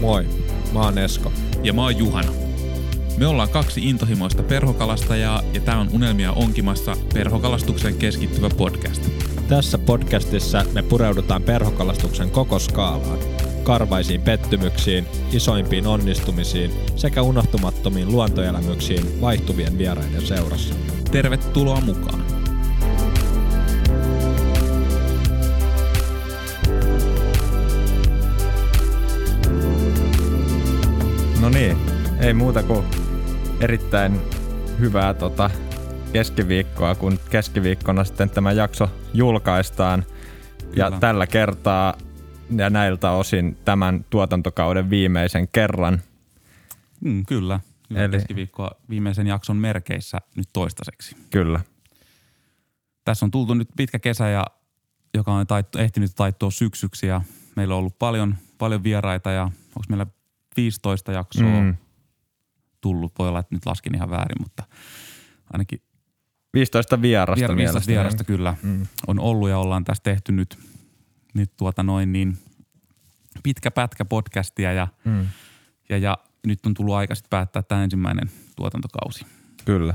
Moi, 0.00 0.26
mä 0.72 0.80
oon 0.80 0.98
Esko. 0.98 1.32
Ja 1.62 1.72
mä 1.72 1.82
oon 1.82 1.98
Juhana. 1.98 2.32
Me 3.16 3.26
ollaan 3.26 3.48
kaksi 3.48 3.88
intohimoista 3.88 4.42
perhokalastajaa 4.42 5.42
ja 5.54 5.60
tää 5.60 5.78
on 5.78 5.88
Unelmia 5.92 6.32
onkimassa 6.32 6.96
perhokalastuksen 7.14 7.94
keskittyvä 7.94 8.48
podcast. 8.56 9.02
Tässä 9.48 9.78
podcastissa 9.78 10.64
me 10.72 10.82
pureudutaan 10.82 11.42
perhokalastuksen 11.42 12.30
koko 12.30 12.58
skaalaan. 12.58 13.18
Karvaisiin 13.62 14.22
pettymyksiin, 14.22 15.06
isoimpiin 15.32 15.86
onnistumisiin 15.86 16.70
sekä 16.96 17.22
unohtumattomiin 17.22 18.12
luontoelämyksiin 18.12 19.20
vaihtuvien 19.20 19.78
vieraiden 19.78 20.26
seurassa. 20.26 20.74
Tervetuloa 21.10 21.80
mukaan! 21.80 22.23
No 31.44 31.50
niin, 31.50 31.76
ei 32.20 32.34
muuta 32.34 32.62
kuin 32.62 32.86
erittäin 33.60 34.20
hyvää 34.80 35.14
tota 35.14 35.50
keskiviikkoa, 36.12 36.94
kun 36.94 37.18
keskiviikkona 37.30 38.04
sitten 38.04 38.30
tämä 38.30 38.52
jakso 38.52 38.90
julkaistaan. 39.14 40.04
Kyllä. 40.58 40.76
Ja 40.76 40.90
tällä 40.90 41.26
kertaa 41.26 41.94
ja 42.56 42.70
näiltä 42.70 43.10
osin 43.10 43.56
tämän 43.64 44.04
tuotantokauden 44.10 44.90
viimeisen 44.90 45.48
kerran. 45.48 46.02
Mm, 47.00 47.26
kyllä. 47.26 47.60
kyllä. 47.88 48.04
Eli 48.04 48.10
keskiviikkoa 48.12 48.70
viimeisen 48.90 49.26
jakson 49.26 49.56
merkeissä 49.56 50.18
nyt 50.36 50.48
toistaiseksi. 50.52 51.16
Kyllä. 51.30 51.60
Tässä 53.04 53.26
on 53.26 53.30
tultu 53.30 53.54
nyt 53.54 53.68
pitkä 53.76 53.98
kesä, 53.98 54.28
ja, 54.28 54.44
joka 55.14 55.32
on 55.32 55.46
taittu, 55.46 55.78
ehtinyt 55.78 56.10
taittua 56.16 56.50
syksyksi 56.50 57.06
ja 57.06 57.20
meillä 57.56 57.74
on 57.74 57.78
ollut 57.78 57.98
paljon, 57.98 58.34
paljon 58.58 58.84
vieraita 58.84 59.30
ja 59.30 59.42
onko 59.44 59.84
meillä 59.88 60.06
15 60.56 61.12
jaksoa 61.12 61.60
mm. 61.60 61.76
tullut. 62.80 63.12
Voi 63.18 63.28
olla, 63.28 63.38
että 63.38 63.54
nyt 63.54 63.66
laskin 63.66 63.94
ihan 63.94 64.10
väärin, 64.10 64.42
mutta 64.42 64.64
ainakin 65.52 65.82
15 66.54 67.02
vierasta 67.02 67.48
vier, 67.48 67.56
15 67.56 67.90
vierasta 67.90 68.24
kyllä 68.24 68.56
mm. 68.62 68.86
on 69.06 69.20
ollut 69.20 69.48
ja 69.48 69.58
ollaan 69.58 69.84
tässä 69.84 70.02
tehty 70.02 70.32
nyt, 70.32 70.58
nyt 71.34 71.50
tuota 71.56 71.82
noin 71.82 72.12
niin 72.12 72.38
pitkä 73.42 73.70
pätkä 73.70 74.04
podcastia 74.04 74.72
ja, 74.72 74.88
mm. 75.04 75.26
ja, 75.88 75.98
ja 75.98 76.18
nyt 76.46 76.66
on 76.66 76.74
tullut 76.74 76.94
aika 76.94 77.14
sitten 77.14 77.30
päättää 77.30 77.62
tämä 77.62 77.84
ensimmäinen 77.84 78.30
tuotantokausi. 78.56 79.26
Kyllä. 79.64 79.94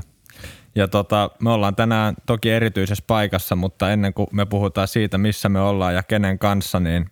Ja 0.74 0.88
tota, 0.88 1.30
me 1.40 1.50
ollaan 1.50 1.76
tänään 1.76 2.14
toki 2.26 2.50
erityisessä 2.50 3.04
paikassa, 3.06 3.56
mutta 3.56 3.90
ennen 3.90 4.14
kuin 4.14 4.28
me 4.32 4.46
puhutaan 4.46 4.88
siitä, 4.88 5.18
missä 5.18 5.48
me 5.48 5.60
ollaan 5.60 5.94
ja 5.94 6.02
kenen 6.02 6.38
kanssa, 6.38 6.80
niin 6.80 7.10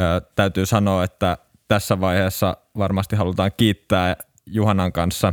ö, 0.00 0.20
täytyy 0.34 0.66
sanoa, 0.66 1.04
että 1.04 1.38
tässä 1.70 2.00
vaiheessa 2.00 2.56
varmasti 2.78 3.16
halutaan 3.16 3.50
kiittää 3.56 4.16
Juhanan 4.46 4.92
kanssa 4.92 5.32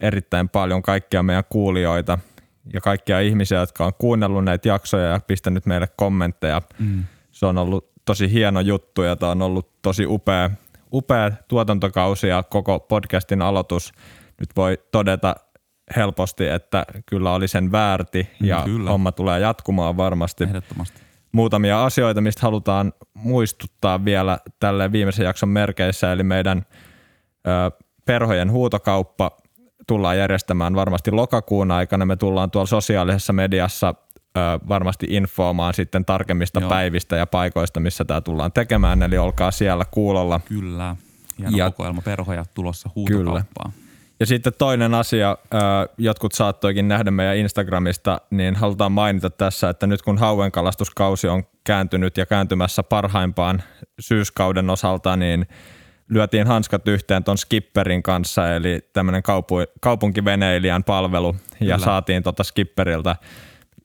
erittäin 0.00 0.48
paljon 0.48 0.82
kaikkia 0.82 1.22
meidän 1.22 1.44
kuulijoita 1.48 2.18
ja 2.72 2.80
kaikkia 2.80 3.20
ihmisiä, 3.20 3.60
jotka 3.60 3.86
on 3.86 3.92
kuunnellut 3.98 4.44
näitä 4.44 4.68
jaksoja 4.68 5.04
ja 5.04 5.20
pistänyt 5.26 5.66
meille 5.66 5.88
kommentteja. 5.96 6.62
Mm. 6.78 7.04
Se 7.30 7.46
on 7.46 7.58
ollut 7.58 7.90
tosi 8.04 8.32
hieno 8.32 8.60
juttu 8.60 9.02
ja 9.02 9.16
tämä 9.16 9.32
on 9.32 9.42
ollut 9.42 9.82
tosi 9.82 10.06
upea, 10.06 10.50
upea 10.92 11.30
tuotantokausi 11.48 12.28
ja 12.28 12.42
koko 12.42 12.80
podcastin 12.80 13.42
aloitus. 13.42 13.92
Nyt 14.40 14.48
voi 14.56 14.78
todeta 14.92 15.36
helposti, 15.96 16.46
että 16.48 16.84
kyllä 17.06 17.32
oli 17.32 17.48
sen 17.48 17.72
väärti 17.72 18.30
ja 18.40 18.62
kyllä. 18.64 18.90
homma 18.90 19.12
tulee 19.12 19.40
jatkumaan 19.40 19.96
varmasti. 19.96 20.44
Ehdottomasti 20.44 21.07
muutamia 21.32 21.84
asioita, 21.84 22.20
mistä 22.20 22.40
halutaan 22.42 22.92
muistuttaa 23.14 24.04
vielä 24.04 24.38
tälle 24.60 24.92
viimeisen 24.92 25.24
jakson 25.24 25.48
merkeissä, 25.48 26.12
eli 26.12 26.22
meidän 26.22 26.66
ö, 27.46 27.50
perhojen 28.04 28.50
huutokauppa 28.50 29.30
tullaan 29.86 30.18
järjestämään 30.18 30.74
varmasti 30.74 31.10
lokakuun 31.10 31.70
aikana. 31.70 32.06
Me 32.06 32.16
tullaan 32.16 32.50
tuolla 32.50 32.66
sosiaalisessa 32.66 33.32
mediassa 33.32 33.94
ö, 34.36 34.40
varmasti 34.68 35.06
infoamaan 35.10 35.74
sitten 35.74 36.04
tarkemmista 36.04 36.60
Joo. 36.60 36.68
päivistä 36.68 37.16
ja 37.16 37.26
paikoista, 37.26 37.80
missä 37.80 38.04
tämä 38.04 38.20
tullaan 38.20 38.52
tekemään, 38.52 39.02
eli 39.02 39.18
olkaa 39.18 39.50
siellä 39.50 39.84
kuulolla. 39.90 40.40
Kyllä, 40.44 40.96
hieno 41.38 41.56
ja, 41.56 41.70
kokoelma 41.70 42.02
perhoja 42.02 42.44
tulossa 42.54 42.90
huutokauppaan. 42.94 43.72
Kyllä. 43.72 43.87
Ja 44.20 44.26
sitten 44.26 44.52
toinen 44.58 44.94
asia, 44.94 45.36
jotkut 45.98 46.32
saattoikin 46.32 46.88
nähdä 46.88 47.10
meidän 47.10 47.36
Instagramista, 47.36 48.20
niin 48.30 48.56
halutaan 48.56 48.92
mainita 48.92 49.30
tässä, 49.30 49.68
että 49.68 49.86
nyt 49.86 50.02
kun 50.02 50.18
hauenkalastuskausi 50.18 51.28
on 51.28 51.44
kääntynyt 51.64 52.16
ja 52.16 52.26
kääntymässä 52.26 52.82
parhaimpaan 52.82 53.62
syyskauden 54.00 54.70
osalta, 54.70 55.16
niin 55.16 55.46
lyötiin 56.08 56.46
hanskat 56.46 56.88
yhteen 56.88 57.24
ton 57.24 57.38
Skipperin 57.38 58.02
kanssa, 58.02 58.54
eli 58.54 58.80
tämmöinen 58.92 59.22
kaupu- 59.22 59.72
kaupunkiveneilijän 59.80 60.84
palvelu, 60.84 61.36
ja 61.52 61.58
Kyllä. 61.58 61.78
saatiin 61.78 62.22
tota 62.22 62.44
Skipperiltä 62.44 63.16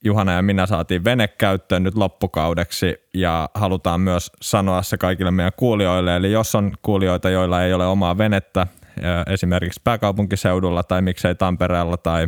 Juhana 0.06 0.34
ja 0.34 0.42
minä 0.42 0.66
saatiin 0.66 1.04
venekäyttöön 1.04 1.84
nyt 1.84 1.96
loppukaudeksi 1.96 2.96
ja 3.14 3.50
halutaan 3.54 4.02
myös 4.02 4.32
sanoa 4.42 4.82
se 4.82 4.98
kaikille 4.98 5.32
meidän 5.32 5.52
kuulijoille. 5.58 6.16
Eli 6.16 6.32
jos 6.32 6.56
on 6.56 6.72
kuulijoita, 6.82 7.30
joilla 7.30 7.64
ei 7.64 7.74
ole 7.74 7.88
omaa 7.88 8.18
venettä 8.18 8.68
esimerkiksi 9.28 9.82
pääkaupunkiseudulla 9.84 10.84
tai 10.84 11.02
miksei 11.02 11.36
Tampereella 11.36 11.98
tai 11.98 12.28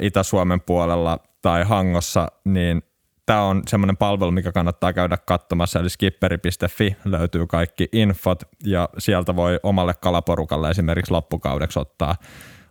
Itä-Suomen 0.00 0.60
puolella 0.60 1.18
tai 1.42 1.64
Hangossa, 1.64 2.28
niin 2.44 2.82
tämä 3.26 3.42
on 3.42 3.62
semmoinen 3.68 3.96
palvelu, 3.96 4.30
mikä 4.30 4.52
kannattaa 4.52 4.92
käydä 4.92 5.18
katsomassa, 5.26 5.78
eli 5.78 5.90
skipperi.fi 5.90 6.96
löytyy 7.04 7.46
kaikki 7.46 7.88
infot 7.92 8.42
ja 8.64 8.88
sieltä 8.98 9.36
voi 9.36 9.60
omalle 9.62 9.94
kalaporukalle 9.94 10.70
esimerkiksi 10.70 11.12
loppukaudeksi 11.12 11.78
ottaa, 11.78 12.16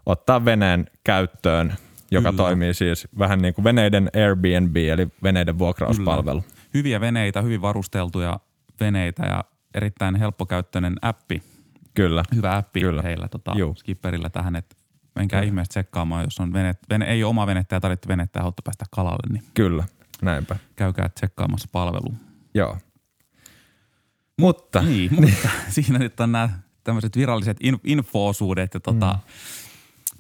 ottaa 0.05 0.45
veneen 0.45 0.85
käyttöön, 1.03 1.73
joka 2.11 2.29
Kyllä. 2.29 2.43
toimii 2.43 2.73
siis 2.73 3.07
vähän 3.19 3.39
niin 3.39 3.53
kuin 3.53 3.63
veneiden 3.65 4.09
Airbnb, 4.15 4.75
eli 4.75 5.07
veneiden 5.23 5.59
vuokrauspalvelu. 5.59 6.41
Kyllä. 6.41 6.53
Hyviä 6.73 7.01
veneitä, 7.01 7.41
hyvin 7.41 7.61
varusteltuja 7.61 8.39
veneitä 8.79 9.25
ja 9.25 9.43
erittäin 9.73 10.15
helppokäyttöinen 10.15 10.95
appi, 11.01 11.43
Kyllä. 11.93 12.23
Hyvä 12.35 12.57
appi 12.57 12.79
Kyllä. 12.79 13.01
heillä 13.01 13.27
tota, 13.27 13.53
skipperillä 13.75 14.29
tähän, 14.29 14.55
että 14.55 14.75
menkää 15.15 15.39
Kyllä. 15.39 15.47
ihmeessä 15.47 15.69
tsekkaamaan, 15.69 16.23
jos 16.23 16.39
on 16.39 16.53
vene, 16.53 16.73
vene, 16.89 17.05
ei 17.05 17.23
ole 17.23 17.29
oma 17.29 17.47
venettä 17.47 17.75
ja 17.75 17.79
tarvitse 17.79 18.07
venettä 18.07 18.39
ja 18.39 18.41
haluatte 18.41 18.61
päästä 18.65 18.85
kalalle, 18.91 19.33
niin 19.33 19.43
Kyllä, 19.53 19.83
näinpä. 20.21 20.55
Käykää 20.75 21.09
tsekkaamassa 21.09 21.67
palvelu. 21.71 22.13
Joo. 22.53 22.77
Mutta. 24.39 24.81
Niin, 24.81 25.11
mutta 25.21 25.49
siinä 25.69 25.99
nyt 25.99 26.19
on 26.19 26.31
nämä 26.31 26.49
tämmöiset 26.83 27.17
viralliset 27.17 27.57
in, 27.59 27.79
infoosuudet 27.83 28.73
ja 28.73 28.79
tota, 28.79 29.13
mm. 29.13 29.19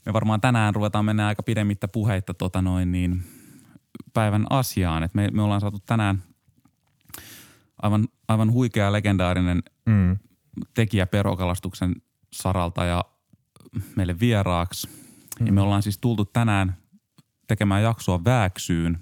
me 0.05 0.13
varmaan 0.13 0.41
tänään 0.41 0.75
ruvetaan 0.75 1.05
mennä 1.05 1.27
aika 1.27 1.43
pidemmittä 1.43 1.87
puheitta 1.87 2.33
tota 2.33 2.61
noin 2.61 2.91
niin 2.91 3.23
päivän 4.13 4.45
asiaan. 4.49 5.03
Et 5.03 5.13
me, 5.13 5.29
me 5.31 5.41
ollaan 5.41 5.61
saatu 5.61 5.79
tänään 5.85 6.23
aivan, 7.81 8.07
aivan 8.27 8.51
huikea 8.51 8.91
legendaarinen 8.91 9.63
mm 9.85 10.17
tekijä 10.73 11.07
perokalastuksen 11.07 11.95
saralta 12.33 12.85
ja 12.85 13.05
meille 13.95 14.19
vieraaksi. 14.19 14.87
Mm. 15.39 15.47
Ja 15.47 15.53
me 15.53 15.61
ollaan 15.61 15.83
siis 15.83 15.97
tultu 15.97 16.25
tänään 16.25 16.77
tekemään 17.47 17.83
jaksoa 17.83 18.23
Vääksyyn. 18.25 18.99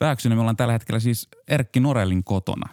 Vääksyyn 0.00 0.34
me 0.34 0.40
ollaan 0.40 0.56
tällä 0.56 0.72
hetkellä 0.72 1.00
siis 1.00 1.28
Erkki 1.48 1.80
Norellin 1.80 2.24
kotona. 2.24 2.68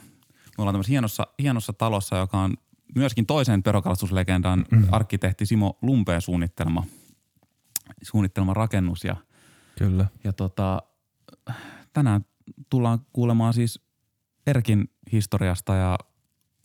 Me 0.58 0.62
ollaan 0.62 0.74
tämmöisessä 0.74 0.92
hienossa, 0.92 1.28
hienossa 1.40 1.74
talossa, 1.74 2.18
joka 2.18 2.38
on 2.38 2.54
myöskin 2.96 3.26
toisen 3.26 3.64
perokalastuslegendan 3.64 4.66
mm. 4.72 4.88
arkkitehti 4.92 5.46
Simo 5.46 5.78
Lumpeen 5.82 6.22
suunnittelema, 6.22 6.84
suunnittelema 8.02 8.54
rakennus. 8.54 9.04
Ja, 9.04 9.16
Kyllä. 9.78 10.06
Ja 10.24 10.34
tota, 10.34 10.82
tänään 11.94 12.26
tullaan 12.70 13.00
kuulemaan 13.14 13.54
siis 13.54 13.82
Erkin 14.48 14.90
historiasta 15.12 15.76
ja 15.76 15.98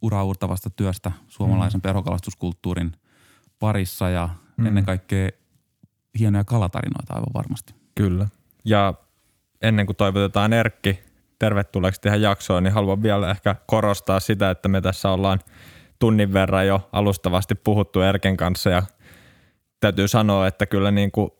uraurtavasta 0.02 0.70
työstä 0.70 1.12
suomalaisen 1.28 1.78
mm. 1.78 1.82
perhokalastuskulttuurin 1.82 2.92
parissa 3.58 4.08
ja 4.08 4.28
mm. 4.56 4.66
ennen 4.66 4.84
kaikkea 4.84 5.28
hienoja 6.18 6.44
kalatarinoita 6.44 7.14
aivan 7.14 7.34
varmasti. 7.34 7.74
Kyllä. 7.94 8.26
Ja 8.64 8.94
ennen 9.62 9.86
kuin 9.86 9.96
toivotetaan 9.96 10.52
Erkki 10.52 11.00
tervetulleeksi 11.38 12.00
tähän 12.00 12.22
jaksoon, 12.22 12.62
niin 12.62 12.72
haluan 12.72 13.02
vielä 13.02 13.30
ehkä 13.30 13.56
korostaa 13.66 14.20
sitä, 14.20 14.50
että 14.50 14.68
me 14.68 14.80
tässä 14.80 15.10
ollaan 15.10 15.40
tunnin 15.98 16.32
verran 16.32 16.66
jo 16.66 16.88
alustavasti 16.92 17.54
puhuttu 17.54 18.00
Erken 18.00 18.36
kanssa 18.36 18.70
ja 18.70 18.82
täytyy 19.80 20.08
sanoa, 20.08 20.46
että 20.46 20.66
kyllä 20.66 20.90
niin 20.90 21.10
kuin 21.12 21.30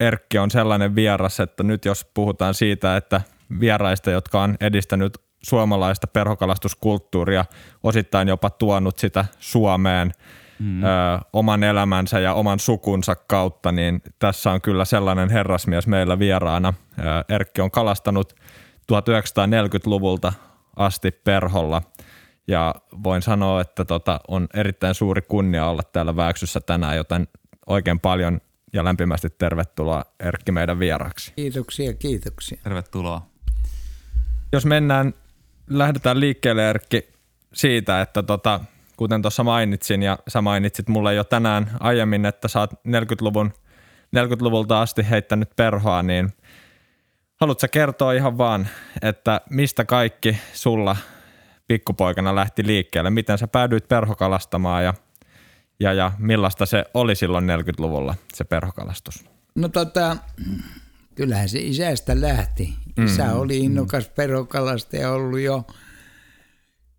Erkki 0.00 0.38
on 0.38 0.50
sellainen 0.50 0.94
vieras, 0.94 1.40
että 1.40 1.62
nyt 1.62 1.84
jos 1.84 2.06
puhutaan 2.14 2.54
siitä, 2.54 2.96
että 2.96 3.20
vieraista, 3.60 4.10
jotka 4.10 4.42
on 4.42 4.56
edistänyt 4.60 5.18
suomalaista 5.42 6.06
perhokalastuskulttuuria, 6.06 7.44
osittain 7.82 8.28
jopa 8.28 8.50
tuonut 8.50 8.98
sitä 8.98 9.24
Suomeen 9.38 10.12
mm. 10.58 10.82
ö, 10.82 10.86
oman 11.32 11.64
elämänsä 11.64 12.20
ja 12.20 12.34
oman 12.34 12.58
sukunsa 12.58 13.14
kautta, 13.14 13.72
niin 13.72 14.02
tässä 14.18 14.50
on 14.50 14.60
kyllä 14.60 14.84
sellainen 14.84 15.30
herrasmies 15.30 15.86
meillä 15.86 16.18
vieraana. 16.18 16.74
Ö, 16.98 17.02
Erkki 17.28 17.60
on 17.60 17.70
kalastanut 17.70 18.32
1940-luvulta 18.92 20.32
asti 20.76 21.10
perholla 21.10 21.82
Ja 22.48 22.74
voin 23.02 23.22
sanoa, 23.22 23.60
että 23.60 23.84
tota, 23.84 24.20
on 24.28 24.46
erittäin 24.54 24.94
suuri 24.94 25.22
kunnia 25.22 25.66
olla 25.66 25.82
täällä 25.82 26.16
Vääksyssä 26.16 26.60
tänään, 26.60 26.96
joten 26.96 27.28
oikein 27.66 28.00
paljon 28.00 28.40
ja 28.72 28.84
lämpimästi 28.84 29.28
tervetuloa 29.30 30.04
Erkki 30.20 30.52
meidän 30.52 30.78
vieraksi. 30.78 31.32
Kiitoksia, 31.36 31.92
kiitoksia. 31.94 32.58
Tervetuloa. 32.64 33.26
Jos 34.52 34.66
mennään, 34.66 35.14
lähdetään 35.78 36.20
liikkeelle 36.20 36.70
Erkki 36.70 37.08
siitä, 37.52 38.00
että 38.00 38.22
tota, 38.22 38.60
kuten 38.96 39.22
tuossa 39.22 39.44
mainitsin 39.44 40.02
ja 40.02 40.18
sä 40.28 40.42
mainitsit 40.42 40.88
mulle 40.88 41.14
jo 41.14 41.24
tänään 41.24 41.70
aiemmin, 41.80 42.26
että 42.26 42.48
sä 42.48 42.60
oot 42.60 42.72
40-luvun, 42.72 43.52
40-luvulta 44.16 44.82
asti 44.82 45.10
heittänyt 45.10 45.50
perhoa, 45.56 46.02
niin 46.02 46.32
haluatko 47.40 47.66
kertoa 47.70 48.12
ihan 48.12 48.38
vaan, 48.38 48.68
että 49.02 49.40
mistä 49.50 49.84
kaikki 49.84 50.38
sulla 50.52 50.96
pikkupoikana 51.66 52.34
lähti 52.34 52.66
liikkeelle, 52.66 53.10
miten 53.10 53.38
sä 53.38 53.48
päädyit 53.48 53.88
perhokalastamaan 53.88 54.84
ja, 54.84 54.94
ja, 55.80 55.92
ja 55.92 56.12
millaista 56.18 56.66
se 56.66 56.84
oli 56.94 57.14
silloin 57.14 57.44
40-luvulla 57.44 58.14
se 58.34 58.44
perhokalastus? 58.44 59.24
No 59.54 59.68
tota, 59.68 60.16
kyllähän 61.14 61.48
se 61.48 61.58
isästä 61.58 62.20
lähti. 62.20 62.74
Isä 63.04 63.24
mm, 63.24 63.36
oli 63.36 63.58
innokas 63.58 64.04
mm. 64.04 64.10
perhokalastaja 64.14 65.12
ollut 65.12 65.40
jo 65.40 65.66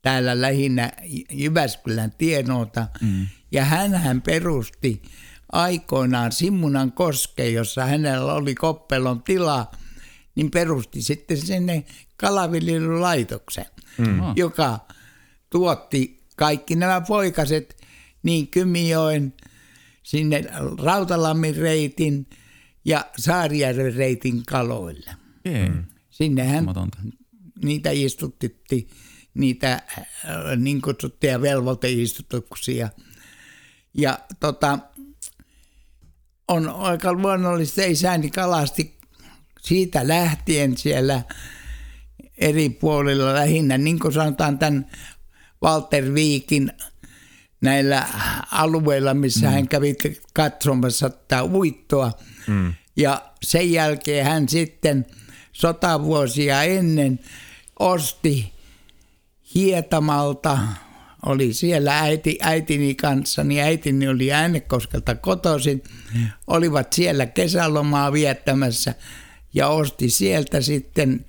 täällä 0.07 0.41
lähinnä 0.41 0.93
Jyväskylän 1.33 2.13
tienoota. 2.19 2.87
Mm. 3.01 3.27
Ja 3.53 3.65
hän 3.65 4.23
perusti 4.23 5.03
aikoinaan 5.53 6.33
Simmunan 6.33 6.93
koske, 6.93 7.51
jossa 7.51 7.85
hänellä 7.87 8.35
oli 8.35 8.55
koppelon 8.55 9.23
tila, 9.23 9.71
niin 10.35 10.51
perusti 10.51 11.03
sitten 11.03 11.37
sinne 11.37 11.85
kalaviljelylaitoksen, 12.17 13.67
mm. 13.99 14.21
joka 14.37 14.87
tuotti 15.51 16.25
kaikki 16.37 16.77
nämä 16.77 17.01
poikaset 17.01 17.83
niin 18.23 18.49
Kymijoen 18.49 19.35
sinne 20.03 20.45
Rautalammin 20.83 21.57
reitin 21.57 22.27
ja 22.85 23.05
Saarijärven 23.19 23.95
reitin 23.95 24.43
kaloille. 24.47 25.11
Mm. 25.45 25.85
Sinnehän 26.11 26.67
niitä 27.65 27.91
istutti, 27.91 28.89
niitä 29.37 29.73
äh, 29.73 29.83
niin 30.57 30.83
kutsuttuja 30.83 31.43
velvoiteistutuksia. 31.43 32.89
Ja 33.95 34.19
tota, 34.41 34.79
on 36.49 36.69
aika 36.69 37.13
luonnollista, 37.13 37.83
isäni 37.83 38.31
kalasti 38.31 38.99
siitä 39.63 40.09
lähtien 40.09 40.77
siellä 40.77 41.23
eri 42.39 42.69
puolilla 42.69 43.35
lähinnä, 43.35 43.79
niin 43.79 43.99
kuin 43.99 44.13
sanotaan 44.13 44.59
tämän 44.59 44.87
Walter 45.63 46.15
Viikin 46.15 46.73
näillä 47.61 48.09
alueilla, 48.53 49.15
missä 49.15 49.47
mm. 49.47 49.53
hän 49.53 49.69
kävi 49.69 49.95
katsomassa 50.33 51.11
tätä 51.11 51.45
uittoa. 51.45 52.13
Mm. 52.47 52.75
Ja 52.97 53.23
sen 53.43 53.73
jälkeen 53.73 54.25
hän 54.27 54.49
sitten 54.49 55.07
sotavuosia 55.53 56.63
ennen 56.63 57.21
osti 57.79 58.56
Hietamalta, 59.55 60.59
oli 61.27 61.53
siellä 61.53 62.01
äiti, 62.01 62.39
äitini 62.43 62.95
kanssa, 62.95 63.45
niin 63.45 63.63
äitini 63.63 64.09
oli 64.09 64.33
Äänekoskelta 64.33 65.15
kotoisin, 65.15 65.83
olivat 66.47 66.93
siellä 66.93 67.27
kesälomaa 67.27 68.13
viettämässä 68.13 68.95
ja 69.55 69.69
osti 69.69 70.11
sieltä 70.11 70.61
sitten 70.61 71.25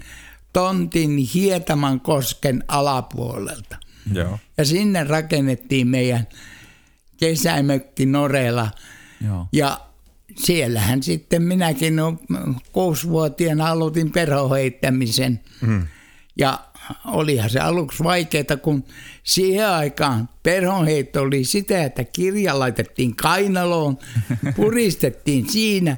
tontin 0.54 1.18
Hietaman 1.18 2.00
kosken 2.00 2.64
alapuolelta. 2.68 3.78
Joo. 4.14 4.40
Ja 4.58 4.66
sinne 4.66 5.04
rakennettiin 5.04 5.88
meidän 5.88 6.28
kesämökki 7.18 8.06
Norella. 8.06 8.72
Joo. 9.26 9.48
Ja 9.52 9.80
siellähän 10.36 11.04
sitten 11.04 11.42
minäkin 11.42 11.96
no, 11.96 12.18
kuusivuotiaana 12.72 13.68
aloitin 13.70 14.12
perhoheittämisen. 14.12 15.40
Mm. 15.62 15.88
Ja 16.38 16.60
olihan 17.06 17.50
se 17.50 17.60
aluksi 17.60 18.04
vaikeaa, 18.04 18.58
kun 18.62 18.84
siihen 19.24 19.70
aikaan 19.70 20.30
perhonheitto 20.44 21.22
oli 21.22 21.44
sitä, 21.44 21.84
että 21.84 22.04
kirja 22.04 22.60
laitettiin 22.60 23.16
kainaloon, 23.16 23.98
puristettiin 24.56 25.50
siinä 25.50 25.98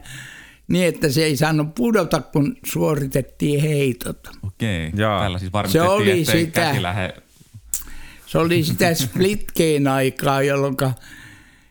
niin, 0.68 0.88
että 0.88 1.10
se 1.10 1.24
ei 1.24 1.38
saanut 1.38 1.76
pudota, 1.76 2.22
kun 2.22 2.58
suoritettiin 2.66 3.62
heitot. 3.62 4.28
Okei, 4.48 4.92
Täällä 5.20 5.40
siis 5.40 5.52
se 5.68 5.82
oli 5.82 6.26
sitä, 6.26 6.76
lähe... 6.80 7.14
Se 8.26 8.38
oli 8.38 8.64
sitä 8.64 8.94
splitkein 8.94 9.88
aikaa, 9.88 10.42
jolloin 10.42 10.76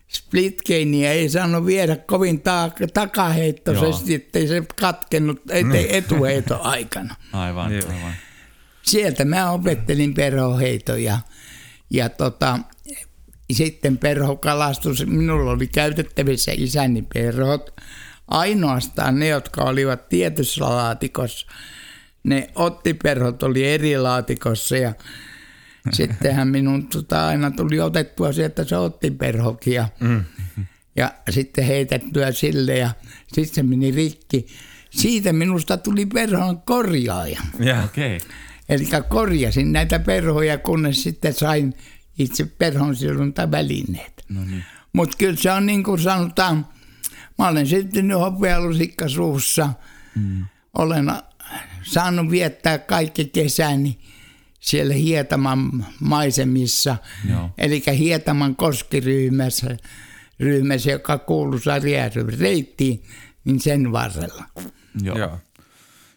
splitkeinia 0.07 1.11
ei 1.11 1.29
saanut 1.29 1.65
viedä 1.65 1.95
kovin 1.95 2.41
ta- 2.41 2.71
takaheittoisesti, 2.93 4.13
ettei 4.13 4.47
se 4.47 4.63
katkennut 4.79 5.41
ettei 5.49 5.97
etuheito 5.97 6.61
aikana. 6.61 7.15
Aivan, 7.33 7.71
aivan 7.71 8.13
sieltä 8.89 9.25
mä 9.25 9.51
opettelin 9.51 10.13
perhoheitoja. 10.13 11.19
Ja 11.89 12.09
tota, 12.09 12.59
sitten 13.51 13.97
perhokalastus, 13.97 15.05
minulla 15.05 15.51
oli 15.51 15.67
käytettävissä 15.67 16.51
isäni 16.55 17.01
perhot. 17.13 17.81
Ainoastaan 18.27 19.19
ne, 19.19 19.27
jotka 19.27 19.63
olivat 19.63 20.09
tietyssä 20.09 20.65
laatikossa, 20.65 21.47
ne 22.23 22.49
ottiperhot 22.55 23.43
oli 23.43 23.65
eri 23.67 23.97
laatikossa 23.97 24.77
ja 24.77 24.93
sittenhän 25.93 26.47
minun 26.47 26.87
tota, 26.87 27.27
aina 27.27 27.51
tuli 27.51 27.79
otettua 27.79 28.33
sieltä 28.33 28.63
se 28.63 28.77
ottiperhokin 28.77 29.73
ja, 29.73 29.87
mm. 29.99 30.23
ja 30.95 31.13
sitten 31.29 31.63
heitettyä 31.65 32.31
sille 32.31 32.77
ja 32.77 32.89
sitten 33.33 33.55
se 33.55 33.63
meni 33.63 33.91
rikki. 33.91 34.47
Siitä 34.89 35.33
minusta 35.33 35.77
tuli 35.77 36.05
perhon 36.05 36.61
korjaaja. 36.61 37.41
Yeah. 37.61 37.85
Okay. 37.85 38.19
Eli 38.69 38.87
korjasin 39.09 39.71
näitä 39.71 39.99
perhoja, 39.99 40.57
kunnes 40.57 41.03
sitten 41.03 41.33
sain 41.33 41.73
itse 42.19 42.45
perhonsilunta 42.45 43.51
välineet. 43.51 44.25
No 44.29 44.45
niin. 44.45 44.63
Mutta 44.93 45.17
kyllä 45.17 45.35
se 45.35 45.51
on 45.51 45.65
niin 45.65 45.83
kuin 45.83 46.01
sanotaan, 46.01 46.67
mä 47.37 47.47
olen 47.47 47.67
sitten 47.67 48.11
hopealusikka 48.11 49.09
suussa. 49.09 49.73
Mm. 50.15 50.45
Olen 50.77 51.11
saanut 51.83 52.31
viettää 52.31 52.77
kaikki 52.77 53.25
kesäni 53.25 53.99
siellä 54.59 54.93
Hietaman 54.93 55.85
maisemissa. 55.99 56.97
Eli 57.57 57.83
Hietaman 57.97 58.55
koskiryhmässä, 58.55 59.77
ryhmässä, 60.39 60.91
joka 60.91 61.17
kuuluu 61.17 61.59
Sarjärven 61.59 62.39
reittiin, 62.39 63.03
niin 63.45 63.59
sen 63.59 63.91
varrella. 63.91 64.43
Joo. 65.03 65.17
Joo. 65.17 65.39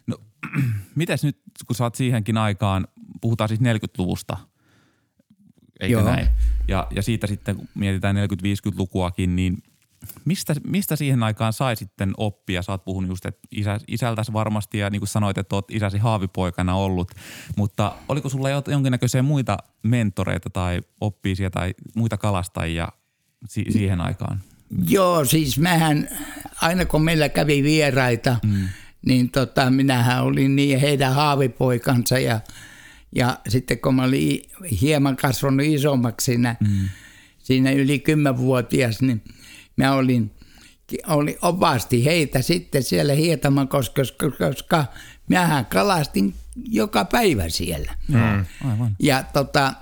No, 0.07 0.17
mitäs 0.95 1.23
nyt 1.23 1.42
kun 1.67 1.75
sä 1.75 1.83
oot 1.83 1.95
siihenkin 1.95 2.37
aikaan, 2.37 2.87
puhutaan 3.21 3.47
siis 3.47 3.61
40-luvusta, 3.61 4.37
eikö 5.79 5.93
Joo. 5.93 6.03
näin? 6.03 6.27
Ja, 6.67 6.87
ja 6.95 7.01
siitä 7.01 7.27
sitten, 7.27 7.55
kun 7.55 7.67
mietitään 7.75 8.15
40-50-lukuakin, 8.15 9.35
niin 9.35 9.57
mistä, 10.25 10.55
mistä 10.67 10.95
siihen 10.95 11.23
aikaan 11.23 11.53
sai 11.53 11.75
sitten 11.75 12.13
oppia? 12.17 12.61
Sä 12.61 12.71
oot 12.71 12.85
puhunut 12.85 13.09
just, 13.09 13.25
että 13.25 13.47
isä, 13.51 13.79
isältäsi 13.87 14.33
varmasti 14.33 14.77
ja 14.77 14.89
niin 14.89 14.99
kuin 14.99 15.09
sanoit, 15.09 15.37
että 15.37 15.55
oot 15.55 15.71
isäsi 15.71 15.97
haavipoikana 15.97 16.75
ollut, 16.75 17.11
mutta 17.57 17.95
oliko 18.09 18.29
sulla 18.29 18.49
jonkinnäköisiä 18.49 19.21
muita 19.21 19.57
mentoreita 19.83 20.49
tai 20.49 20.81
oppisia 21.01 21.49
tai 21.49 21.73
muita 21.95 22.17
kalastajia 22.17 22.87
si- 23.47 23.65
siihen 23.69 24.01
aikaan? 24.01 24.41
Joo, 24.87 25.25
siis 25.25 25.59
mähän, 25.59 26.09
aina 26.61 26.85
kun 26.85 27.03
meillä 27.03 27.29
kävi 27.29 27.63
vieraita, 27.63 28.37
mm 28.43 28.67
niin 29.05 29.31
tota, 29.31 29.69
minähän 29.69 30.23
olin 30.23 30.55
niin 30.55 30.79
heidän 30.79 31.13
haavipoikansa 31.13 32.19
ja, 32.19 32.39
ja 33.15 33.39
sitten 33.47 33.79
kun 33.79 33.95
mä 33.95 34.03
olin 34.03 34.41
hieman 34.81 35.15
kasvanut 35.15 35.65
isommaksi 35.65 36.25
siinä, 36.25 36.55
mm. 36.59 36.89
siinä 37.39 37.71
yli 37.71 37.99
kymmenvuotias, 37.99 39.01
niin 39.01 39.23
mä 39.77 39.93
olin, 39.93 40.31
olin 41.07 41.35
opasti 41.41 42.05
heitä 42.05 42.41
sitten 42.41 42.83
siellä 42.83 43.13
Hietaman, 43.13 43.67
koska, 43.67 44.03
koska 44.37 44.85
mähän 45.29 45.65
kalastin 45.65 46.33
joka 46.67 47.05
päivä 47.05 47.49
siellä. 47.49 47.95
Mm. 48.07 48.45
Aivan. 48.71 48.95
Ja 48.99 49.23
tota, 49.23 49.73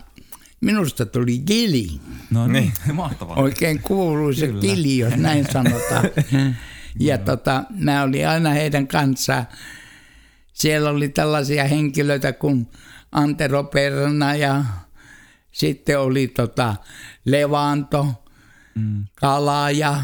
minusta 0.61 1.05
tuli 1.05 1.37
gili. 1.39 1.87
No 2.31 2.47
niin, 2.47 2.73
mahtavaa. 2.93 3.35
Oikein 3.35 3.81
kuuluisa 3.81 4.47
gili, 4.47 4.97
jos 4.97 5.15
näin 5.15 5.45
sanotaan. 5.53 6.03
Ja 6.99 7.17
tota, 7.17 7.63
mä 7.69 8.03
olin 8.03 8.27
aina 8.27 8.49
heidän 8.49 8.87
kanssaan. 8.87 9.47
Siellä 10.53 10.89
oli 10.89 11.09
tällaisia 11.09 11.63
henkilöitä 11.63 12.33
kuin 12.33 12.67
Antero 13.11 13.63
Perna 13.63 14.35
ja 14.35 14.65
sitten 15.51 15.99
oli 15.99 16.27
tota 16.27 16.75
Levanto, 17.25 18.25
mm. 18.75 19.05
Kalaja, 19.15 20.03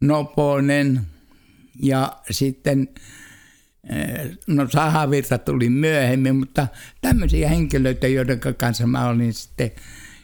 Noponen 0.00 1.00
ja 1.82 2.12
sitten 2.30 2.88
eh, 3.90 4.30
no 4.46 4.68
Sahavirta 4.68 5.38
tuli 5.38 5.68
myöhemmin, 5.68 6.36
mutta 6.36 6.66
tämmöisiä 7.00 7.48
henkilöitä, 7.48 8.06
joiden 8.06 8.40
kanssa 8.56 8.86
mä 8.86 9.08
olin 9.08 9.32
sitten, 9.34 9.70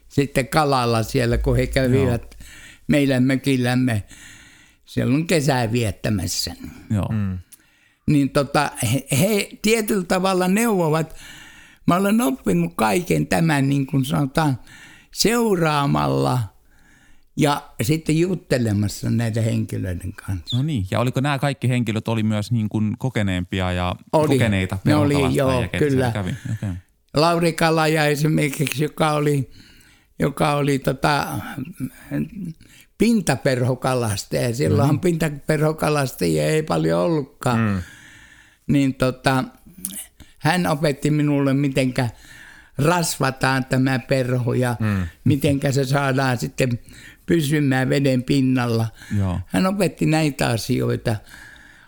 sitten 0.08 0.48
kalalla 0.48 1.02
siellä, 1.02 1.38
kun 1.38 1.56
he 1.56 1.66
kävivät 1.66 2.36
Joo. 2.40 2.48
meidän 2.86 3.22
mökillämme 3.22 4.02
silloin 4.90 5.26
kesää 5.26 5.72
viettämässä. 5.72 6.54
Joo. 6.90 7.08
Mm. 7.12 7.38
Niin 8.06 8.30
tota, 8.30 8.70
he, 8.92 9.06
he 9.20 9.48
tietyllä 9.62 10.04
tavalla 10.04 10.48
neuvovat, 10.48 11.16
mä 11.86 11.96
olen 11.96 12.20
oppinut 12.20 12.72
kaiken 12.76 13.26
tämän 13.26 13.68
niin 13.68 13.86
kuin 13.86 14.04
sanotaan 14.04 14.58
seuraamalla– 15.12 16.38
ja 17.36 17.62
sitten 17.82 18.18
juttelemassa 18.18 19.10
näitä 19.10 19.40
henkilöiden 19.40 20.12
kanssa. 20.12 20.56
No 20.56 20.62
niin, 20.62 20.86
ja 20.90 21.00
oliko 21.00 21.20
nämä 21.20 21.38
kaikki 21.38 21.68
henkilöt 21.68 22.08
oli 22.08 22.22
myös 22.22 22.52
niin 22.52 22.68
kuin 22.68 22.96
kokeneempia 22.98 23.72
ja 23.72 23.96
oli. 24.12 24.28
kokeneita 24.28 24.78
Ne 24.84 24.94
oli, 24.94 25.34
joo, 25.34 25.64
kyllä. 25.78 26.10
Kävi. 26.10 26.34
Okay. 26.52 26.74
Lauri 27.14 27.52
Kalaja 27.52 28.06
esimerkiksi, 28.06 28.84
joka 28.84 29.12
oli, 29.12 29.50
joka 30.18 30.54
oli 30.54 30.78
tota, 30.78 31.38
pintaperhokalastaja. 33.00 34.54
Silloinhan 34.54 34.88
mm-hmm. 34.88 35.00
pintaperhokalastajia 35.00 36.46
ei 36.46 36.62
paljon 36.62 37.00
ollutkaan. 37.00 37.58
Mm. 37.58 37.82
Niin 38.66 38.94
tota, 38.94 39.44
hän 40.38 40.66
opetti 40.66 41.10
minulle, 41.10 41.54
mitenkä 41.54 42.08
rasvataan 42.78 43.64
tämä 43.64 43.98
perho 43.98 44.54
ja 44.54 44.76
mm. 44.80 45.06
mitenkä 45.24 45.72
se 45.72 45.84
saadaan 45.84 46.38
sitten 46.38 46.78
pysymään 47.26 47.88
veden 47.88 48.22
pinnalla. 48.22 48.86
Joo. 49.18 49.40
Hän 49.46 49.66
opetti 49.66 50.06
näitä 50.06 50.48
asioita. 50.48 51.16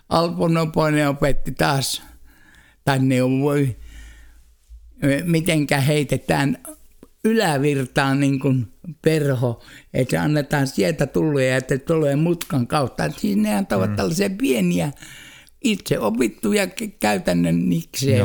Alpo 0.09 0.49
Noponen 0.49 1.09
opetti 1.09 1.53
taas, 1.53 2.03
tai 2.85 2.99
neuvoi, 2.99 3.77
mitenkä 5.25 5.81
heitetään 5.81 6.59
ylävirtaan 7.25 8.21
niin 8.21 8.41
kuin 8.41 8.73
perho, 9.03 9.63
että 9.95 10.23
annetaan 10.23 10.67
sieltä 10.67 11.07
tulla 11.07 11.43
ja 11.43 11.57
että 11.57 11.79
tulee 11.79 12.17
mutkan 12.17 12.67
kautta. 12.67 13.11
Siis 13.11 13.37
nehän 13.37 13.67
ovat 13.73 13.91
mm. 13.91 13.97
tällaisia 13.97 14.31
pieniä 14.31 14.93
itse 15.65 15.99
opittuja 15.99 16.67
käytännön 17.01 17.69
niksejä, 17.69 18.25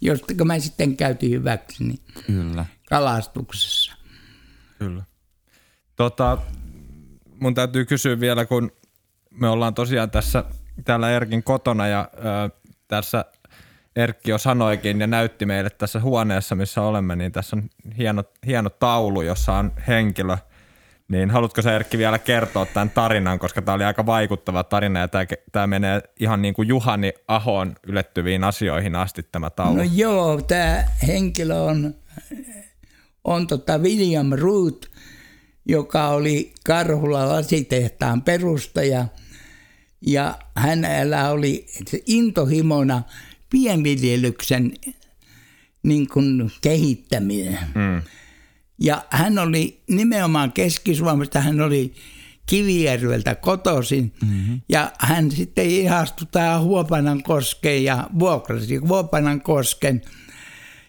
josta 0.00 0.44
mä 0.44 0.58
sitten 0.58 0.96
käytin 0.96 1.30
hyväksi 1.30 1.84
niin 1.84 2.00
Kyllä. 2.26 2.66
kalastuksessa. 2.88 3.92
Kyllä. 4.78 5.02
Tota, 5.96 6.38
mun 7.40 7.54
täytyy 7.54 7.84
kysyä 7.84 8.20
vielä, 8.20 8.46
kun 8.46 8.72
me 9.30 9.48
ollaan 9.48 9.74
tosiaan 9.74 10.10
tässä 10.10 10.44
täällä 10.84 11.10
Erkin 11.10 11.42
kotona 11.42 11.86
ja 11.86 12.10
ö, 12.14 12.50
tässä 12.88 13.24
Erkki 13.96 14.30
jo 14.30 14.38
sanoikin 14.38 15.00
ja 15.00 15.06
näytti 15.06 15.46
meille 15.46 15.70
tässä 15.70 16.00
huoneessa, 16.00 16.54
missä 16.54 16.82
olemme, 16.82 17.16
niin 17.16 17.32
tässä 17.32 17.56
on 17.56 17.62
hieno, 17.98 18.24
hieno 18.46 18.70
taulu, 18.70 19.22
jossa 19.22 19.52
on 19.52 19.72
henkilö. 19.88 20.36
Niin 21.08 21.30
haluatko 21.30 21.62
sä 21.62 21.74
Erkki 21.74 21.98
vielä 21.98 22.18
kertoa 22.18 22.66
tämän 22.66 22.90
tarinan, 22.90 23.38
koska 23.38 23.62
tämä 23.62 23.74
oli 23.74 23.84
aika 23.84 24.06
vaikuttava 24.06 24.64
tarina 24.64 25.00
ja 25.00 25.08
tämä, 25.08 25.24
tämä 25.52 25.66
menee 25.66 26.02
ihan 26.20 26.42
niin 26.42 26.54
kuin 26.54 26.68
Juhani 26.68 27.12
Ahon 27.28 27.74
ylettyviin 27.86 28.44
asioihin 28.44 28.96
asti 28.96 29.22
tämä 29.32 29.50
taulu. 29.50 29.76
No 29.76 29.82
joo, 29.94 30.42
tämä 30.42 30.84
henkilö 31.06 31.54
on, 31.54 31.94
on 33.24 33.46
tota 33.46 33.78
William 33.78 34.32
Root, 34.32 34.86
joka 35.68 36.08
oli 36.08 36.52
Karhula 36.66 37.28
lasitehtaan 37.28 38.22
perustaja. 38.22 39.06
Ja 40.06 40.38
hänellä 40.56 41.30
oli 41.30 41.66
intohimona 42.06 43.02
pienviljelyksen 43.52 44.72
niin 45.82 46.08
kuin 46.08 46.52
kehittäminen. 46.60 47.58
Mm. 47.74 48.02
Ja 48.78 49.04
hän 49.10 49.38
oli 49.38 49.82
nimenomaan 49.88 50.52
Keski-Suomesta, 50.52 51.40
hän 51.40 51.60
oli 51.60 51.94
Kivijärveltä 52.46 53.34
kotoisin. 53.34 54.12
Mm-hmm. 54.22 54.60
Ja 54.68 54.92
hän 54.98 55.30
sitten 55.30 55.66
ihastui 55.66 56.26
tähän 56.30 56.62
Huopanan 56.62 57.22
koskeen 57.22 57.84
ja 57.84 58.10
vuokrasi 58.18 58.76
Huopanan 58.76 59.40
kosken. 59.40 60.02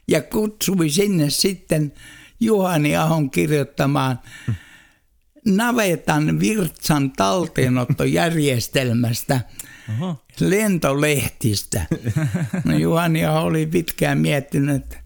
Ja 0.07 0.21
kutsui 0.21 0.89
sinne 0.89 1.29
sitten 1.29 1.93
Juhani 2.39 2.95
Ahon 2.95 3.31
kirjoittamaan 3.31 4.19
mm 4.47 4.55
navetan 5.45 6.39
virtsan 6.39 7.11
talteenottojärjestelmästä 7.11 9.39
Oho. 9.89 10.23
lentolehtistä. 10.39 11.85
No 12.65 12.77
Juhania 12.77 13.31
oli 13.31 13.65
pitkään 13.65 14.17
miettinyt, 14.17 14.97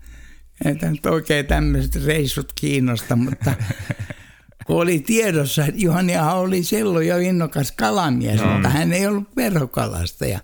että, 0.66 0.92
nyt 0.92 1.06
oikein 1.06 1.46
tämmöiset 1.46 2.06
reissut 2.06 2.54
kiinnosta, 2.56 3.16
mutta 3.16 3.54
kun 4.68 4.82
oli 4.82 5.00
tiedossa, 5.00 5.66
että 5.66 5.82
Juhania 5.82 6.32
oli 6.32 6.64
silloin 6.64 7.08
jo 7.08 7.18
innokas 7.18 7.72
kalamies, 7.72 8.42
no. 8.42 8.54
mutta 8.54 8.70
hän 8.70 8.94
ei 8.94 9.08
ollut 9.08 9.36
perhokalastaja. 9.36 10.40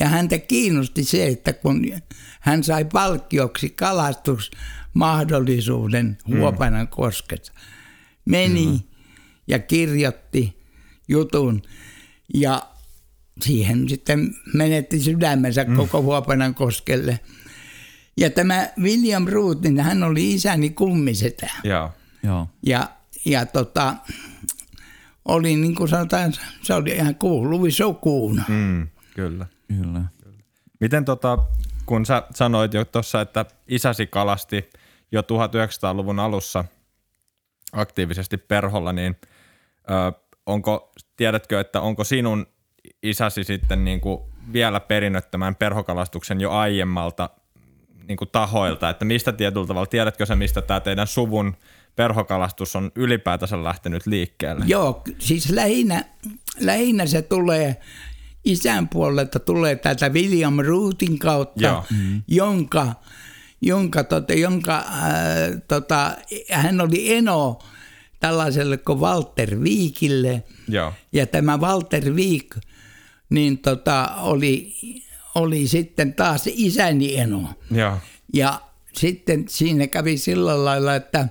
Ja 0.00 0.08
häntä 0.08 0.38
kiinnosti 0.38 1.04
se, 1.04 1.26
että 1.26 1.52
kun 1.52 1.82
hän 2.40 2.64
sai 2.64 2.84
palkkioksi 2.84 3.70
kalastusmahdollisuuden 3.70 6.18
Huopanan 6.28 6.88
koskessa, 6.88 7.52
meni 8.24 8.66
mm. 8.66 8.80
ja 9.46 9.58
kirjoitti 9.58 10.64
jutun 11.08 11.62
ja 12.34 12.73
siihen 13.42 13.88
sitten 13.88 14.34
menetti 14.54 15.00
sydämensä 15.00 15.64
mm. 15.64 15.76
koko 15.76 16.02
Huopanan 16.02 16.54
koskelle. 16.54 17.20
Ja 18.16 18.30
tämä 18.30 18.68
William 18.80 19.26
Root, 19.26 19.60
niin 19.60 19.80
hän 19.80 20.02
oli 20.02 20.34
isäni 20.34 20.70
kummisetä. 20.70 21.50
Joo. 21.64 21.92
Joo. 22.22 22.48
Ja, 22.62 22.88
ja 23.24 23.46
tota, 23.46 23.94
oli 25.24 25.56
niin 25.56 25.74
kuin 25.74 25.88
sanotaan, 25.88 26.32
se 26.62 26.74
oli 26.74 26.90
ihan 26.90 27.14
kuuluvi 27.14 27.70
sokuun. 27.70 28.42
Mm, 28.48 28.88
kyllä. 29.14 29.46
Kyllä. 29.68 30.00
Miten 30.80 31.04
tota, 31.04 31.38
kun 31.86 32.06
sä 32.06 32.22
sanoit 32.34 32.74
jo 32.74 32.84
tuossa, 32.84 33.20
että 33.20 33.44
isäsi 33.68 34.06
kalasti 34.06 34.70
jo 35.12 35.20
1900-luvun 35.20 36.18
alussa 36.18 36.64
aktiivisesti 37.72 38.36
perholla, 38.36 38.92
niin 38.92 39.16
ö, 39.90 40.20
onko, 40.46 40.92
tiedätkö, 41.16 41.60
että 41.60 41.80
onko 41.80 42.04
sinun 42.04 42.46
isäsi 43.02 43.44
sitten 43.44 43.84
niin 43.84 44.00
kuin 44.00 44.20
vielä 44.52 44.80
perinnöttömän 44.80 45.54
perhokalastuksen 45.54 46.40
jo 46.40 46.50
aiemmalta 46.50 47.30
niin 48.08 48.16
kuin 48.16 48.28
tahoilta, 48.32 48.90
että 48.90 49.04
mistä 49.04 49.32
tietyllä 49.32 49.66
tavalla, 49.66 49.86
tiedätkö 49.86 50.26
se, 50.26 50.34
mistä 50.34 50.62
tämä 50.62 50.80
teidän 50.80 51.06
suvun 51.06 51.56
perhokalastus 51.96 52.76
on 52.76 52.92
ylipäätänsä 52.94 53.64
lähtenyt 53.64 54.06
liikkeelle? 54.06 54.64
Joo, 54.68 55.02
siis 55.18 55.50
lähinnä, 55.50 56.04
lähinnä 56.60 57.06
se 57.06 57.22
tulee 57.22 57.76
isän 58.44 58.88
puolelta 58.88 59.38
tulee 59.38 59.76
täältä 59.76 60.08
William 60.08 60.58
Rootin 60.58 61.18
kautta, 61.18 61.62
Joo. 61.62 61.84
Mm-hmm. 61.90 62.22
jonka 62.28 62.94
jonka, 63.66 64.04
tota, 64.04 64.32
jonka 64.34 64.76
äh, 64.76 65.62
tota, 65.68 66.16
hän 66.50 66.80
oli 66.80 67.14
eno 67.14 67.58
tällaiselle 68.20 68.76
kuin 68.76 69.00
Walter 69.00 69.62
Viikille. 69.62 70.42
Joo. 70.68 70.92
Ja 71.12 71.26
tämä 71.26 71.58
Walter 71.58 72.14
Viik 72.16 72.56
niin 73.34 73.58
tota, 73.58 74.08
oli, 74.16 74.74
oli 75.34 75.68
sitten 75.68 76.14
taas 76.14 76.42
isäni 76.46 77.16
eno. 77.16 77.48
Joo. 77.70 77.98
Ja 78.32 78.60
sitten 78.96 79.44
siinä 79.48 79.86
kävi 79.86 80.16
sillä 80.16 80.64
lailla, 80.64 80.94
että, 80.94 81.28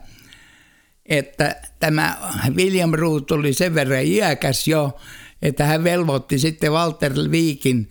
että 1.06 1.56
tämä 1.80 2.18
William 2.56 2.92
Root 2.94 3.32
oli 3.32 3.54
sen 3.54 3.76
verran 3.76 4.06
iäkäs 4.06 4.68
jo, 4.68 5.00
että 5.42 5.66
hän 5.66 5.84
velvoitti 5.84 6.40
sitten 6.40 6.72
Walter 6.72 7.14
Viikin 7.32 7.90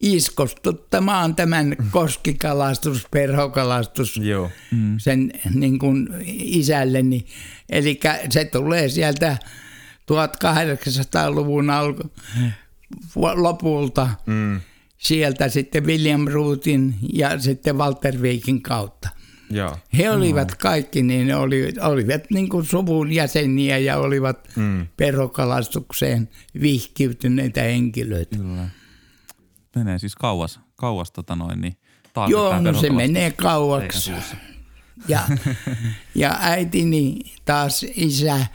iskostuttamaan 0.00 1.34
tämän 1.34 1.76
koskikalastus, 1.90 3.06
perhokalastus 3.10 4.16
Joo. 4.16 4.50
Mm. 4.70 4.98
sen 4.98 5.32
niin 5.54 5.78
kuin 5.78 6.08
isälleni. 6.28 7.26
Eli 7.68 8.00
se 8.30 8.44
tulee 8.44 8.88
sieltä 8.88 9.36
1800-luvun 10.12 11.70
alku, 11.70 12.12
lopulta 13.34 14.08
mm. 14.26 14.60
sieltä 14.98 15.48
sitten 15.48 15.86
William 15.86 16.28
Rootin 16.28 16.94
ja 17.12 17.38
sitten 17.38 17.78
Walter 17.78 18.22
Viikin 18.22 18.62
kautta. 18.62 19.08
Joo. 19.50 19.76
He 19.98 20.10
olivat 20.10 20.54
kaikki, 20.54 21.02
niin 21.02 21.26
ne 21.26 21.36
oli, 21.36 21.72
olivat 21.80 22.22
niin 22.30 22.48
kuin 22.48 22.64
suvun 22.64 23.12
jäseniä 23.12 23.78
ja 23.78 23.96
olivat 23.98 24.48
mm. 24.56 24.86
perhokalastukseen 24.96 26.28
vihkiytyneitä 26.60 27.62
henkilöitä. 27.62 28.36
Kyllä. 28.36 28.68
Menee 29.76 29.98
siis 29.98 30.16
kauas, 30.16 30.60
kauas 30.76 31.10
tota 31.10 31.36
noin, 31.36 31.60
niin 31.60 31.76
Joo, 32.28 32.60
no 32.60 32.80
se 32.80 32.90
menee 32.90 33.30
kauaksi. 33.30 34.12
Ja, 35.08 35.20
ja 36.14 36.38
äitini 36.40 37.18
taas 37.44 37.86
isä, 37.94 38.46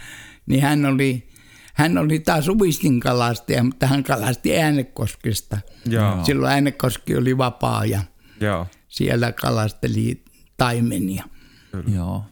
niin 0.46 0.62
hän 0.62 0.86
oli, 0.86 1.30
hän 1.74 1.98
oli 1.98 2.20
taas 2.20 2.50
uistinkalastaja, 2.50 3.64
mutta 3.64 3.88
hän 3.88 4.04
kalasti 4.04 4.58
Äänekoskesta. 4.58 5.58
Joo. 5.86 6.24
Silloin 6.24 6.54
Äänekoski 6.54 7.18
oli 7.18 7.38
vapaa 7.38 7.86
ja 7.86 8.02
Joo. 8.40 8.68
siellä 8.88 9.32
kalasteli 9.32 10.24
taimenia. 10.58 11.24
Kyllä. 11.72 11.96
Joo. 11.96 12.26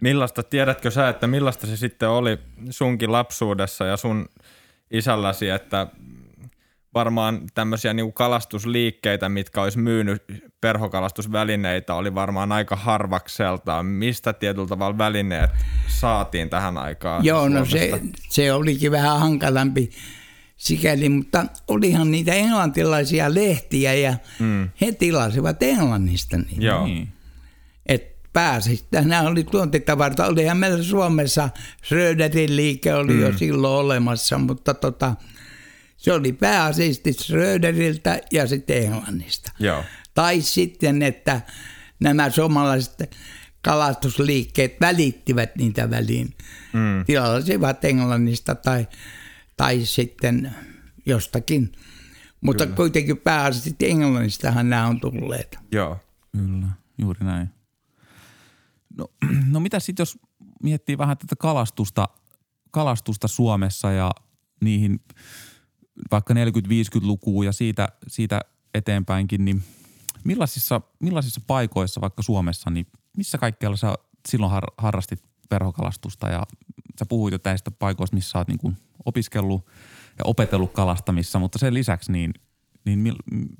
Millaista, 0.00 0.42
tiedätkö 0.42 0.90
sä, 0.90 1.08
että 1.08 1.26
millaista 1.26 1.66
se 1.66 1.76
sitten 1.76 2.08
oli 2.08 2.38
sunkin 2.70 3.12
lapsuudessa 3.12 3.84
ja 3.84 3.96
sun 3.96 4.28
isälläsi, 4.90 5.48
että 5.48 5.86
varmaan 6.94 7.40
tämmöisiä 7.54 7.94
niin 7.94 8.12
kalastusliikkeitä, 8.12 9.28
mitkä 9.28 9.62
olisi 9.62 9.78
myynyt 9.78 10.22
perhokalastusvälineitä, 10.60 11.94
oli 11.94 12.14
varmaan 12.14 12.52
aika 12.52 12.76
harvakseltaan. 12.76 13.86
Mistä 13.86 14.32
tietyllä 14.32 14.68
tavalla 14.68 14.98
välineet 14.98 15.50
saatiin 15.88 16.50
tähän 16.50 16.78
aikaan? 16.78 17.24
Joo, 17.24 17.48
no 17.48 17.64
se, 17.64 18.00
se 18.28 18.52
olikin 18.52 18.92
vähän 18.92 19.20
hankalampi 19.20 19.90
sikäli, 20.56 21.08
mutta 21.08 21.46
olihan 21.68 22.10
niitä 22.10 22.32
englantilaisia 22.32 23.34
lehtiä 23.34 23.94
ja 23.94 24.14
mm. 24.38 24.68
he 24.80 24.92
tilasivat 24.92 25.62
Englannista 25.62 26.36
niitä. 26.36 26.64
Joo. 26.64 26.86
Niin. 26.86 27.08
Et 27.86 28.16
pääsi. 28.32 28.84
Nämä 28.92 29.20
oli 29.20 29.44
tuontitavarta. 29.44 30.26
Olihan 30.26 30.56
meillä 30.56 30.82
Suomessa 30.82 31.48
Schröderin 31.84 32.56
liike 32.56 32.94
oli 32.94 33.12
mm. 33.12 33.20
jo 33.20 33.38
silloin 33.38 33.84
olemassa, 33.84 34.38
mutta 34.38 34.74
tota, 34.74 35.14
se 35.96 36.12
oli 36.12 36.32
pääasiallisesti 36.32 37.12
Schröderiltä 37.12 38.20
ja 38.32 38.46
sitten 38.46 38.82
Englannista. 38.82 39.52
Joo. 39.58 39.84
Tai 40.14 40.40
sitten, 40.40 41.02
että 41.02 41.40
nämä 42.00 42.30
suomalaiset 42.30 43.16
kalastusliikkeet 43.62 44.76
välittivät 44.80 45.56
niitä 45.56 45.90
väliin. 45.90 46.34
Mm. 46.72 47.04
Tilasivat 47.06 47.84
Englannista 47.84 48.54
tai, 48.54 48.88
tai 49.56 49.84
sitten 49.84 50.54
jostakin. 51.06 51.72
Mutta 52.40 52.64
Kyllä. 52.64 52.76
kuitenkin 52.76 53.16
pääasiallisesti 53.16 53.90
Englannistahan 53.90 54.70
nämä 54.70 54.86
on 54.86 55.00
tulleet. 55.00 55.58
Joo. 55.72 55.98
Kyllä, 56.32 56.66
juuri 56.98 57.24
näin. 57.24 57.50
No, 58.98 59.08
no 59.52 59.60
mitä 59.60 59.80
sitten, 59.80 60.02
jos 60.02 60.18
miettii 60.62 60.98
vähän 60.98 61.18
tätä 61.18 61.36
kalastusta, 61.38 62.08
kalastusta 62.70 63.28
Suomessa 63.28 63.92
ja 63.92 64.10
niihin– 64.60 65.00
vaikka 66.10 66.34
40-50-lukua 66.34 67.44
ja 67.44 67.52
siitä, 67.52 67.88
siitä 68.08 68.40
eteenpäinkin, 68.74 69.44
niin 69.44 69.62
millaisissa, 70.24 70.80
millaisissa 71.02 71.40
paikoissa 71.46 72.00
vaikka 72.00 72.22
Suomessa, 72.22 72.70
niin 72.70 72.86
missä 73.16 73.38
kaikkialla 73.38 73.76
sä 73.76 73.94
silloin 74.28 74.52
har, 74.52 74.64
harrastit 74.78 75.22
perhokalastusta 75.48 76.28
ja 76.28 76.42
sä 76.98 77.06
puhuit 77.06 77.32
jo 77.32 77.38
tästä 77.38 77.70
paikoista, 77.70 78.16
missä 78.16 78.30
sä 78.30 78.38
oot 78.38 78.48
niin 78.48 78.76
opiskellut 79.04 79.66
ja 80.18 80.24
opetellut 80.24 80.72
kalastamissa, 80.72 81.38
mutta 81.38 81.58
sen 81.58 81.74
lisäksi 81.74 82.12
niin, 82.12 82.34
niin 82.84 83.14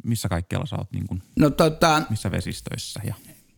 missä 0.04 0.28
kaikkialla 0.28 0.66
sä 0.66 0.76
oot 0.76 0.92
niin 0.92 1.06
kuin, 1.06 1.22
no, 1.38 1.50
tota, 1.50 2.02
missä 2.10 2.30
vesistöissä 2.30 3.00
ja 3.04 3.14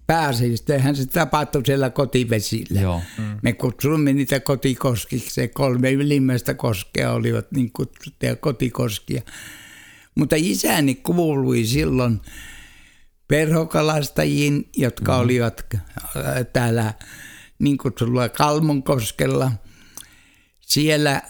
pääasiallisesti 0.07 0.73
se 0.95 1.07
tapahtui 1.07 1.63
siellä 1.67 1.91
kotivesillä. 1.91 2.81
Joo. 2.81 3.03
Mm. 3.19 3.39
Me 3.43 3.53
kutsumme 3.53 4.13
niitä 4.13 4.41
kotikoskiksi. 4.41 5.31
Se 5.31 5.49
kolme 5.49 5.93
ylimmäistä 5.93 6.55
koskea 6.55 7.13
olivat 7.13 7.53
niin 7.53 7.71
kutsuttuja 7.73 8.37
kotikoskia. 8.37 9.23
Mutta 10.15 10.37
isäni 10.39 10.95
kuului 10.95 11.65
silloin 11.65 12.21
perhokalastajiin, 13.33 14.69
jotka 14.77 15.13
mm. 15.13 15.21
olivat 15.21 15.65
äh, 15.75 15.83
täällä 16.53 16.95
niin 17.59 17.79
kutsulla 17.79 18.29
Kalmonkoskella. 18.29 19.53
Siellä, 20.61 21.23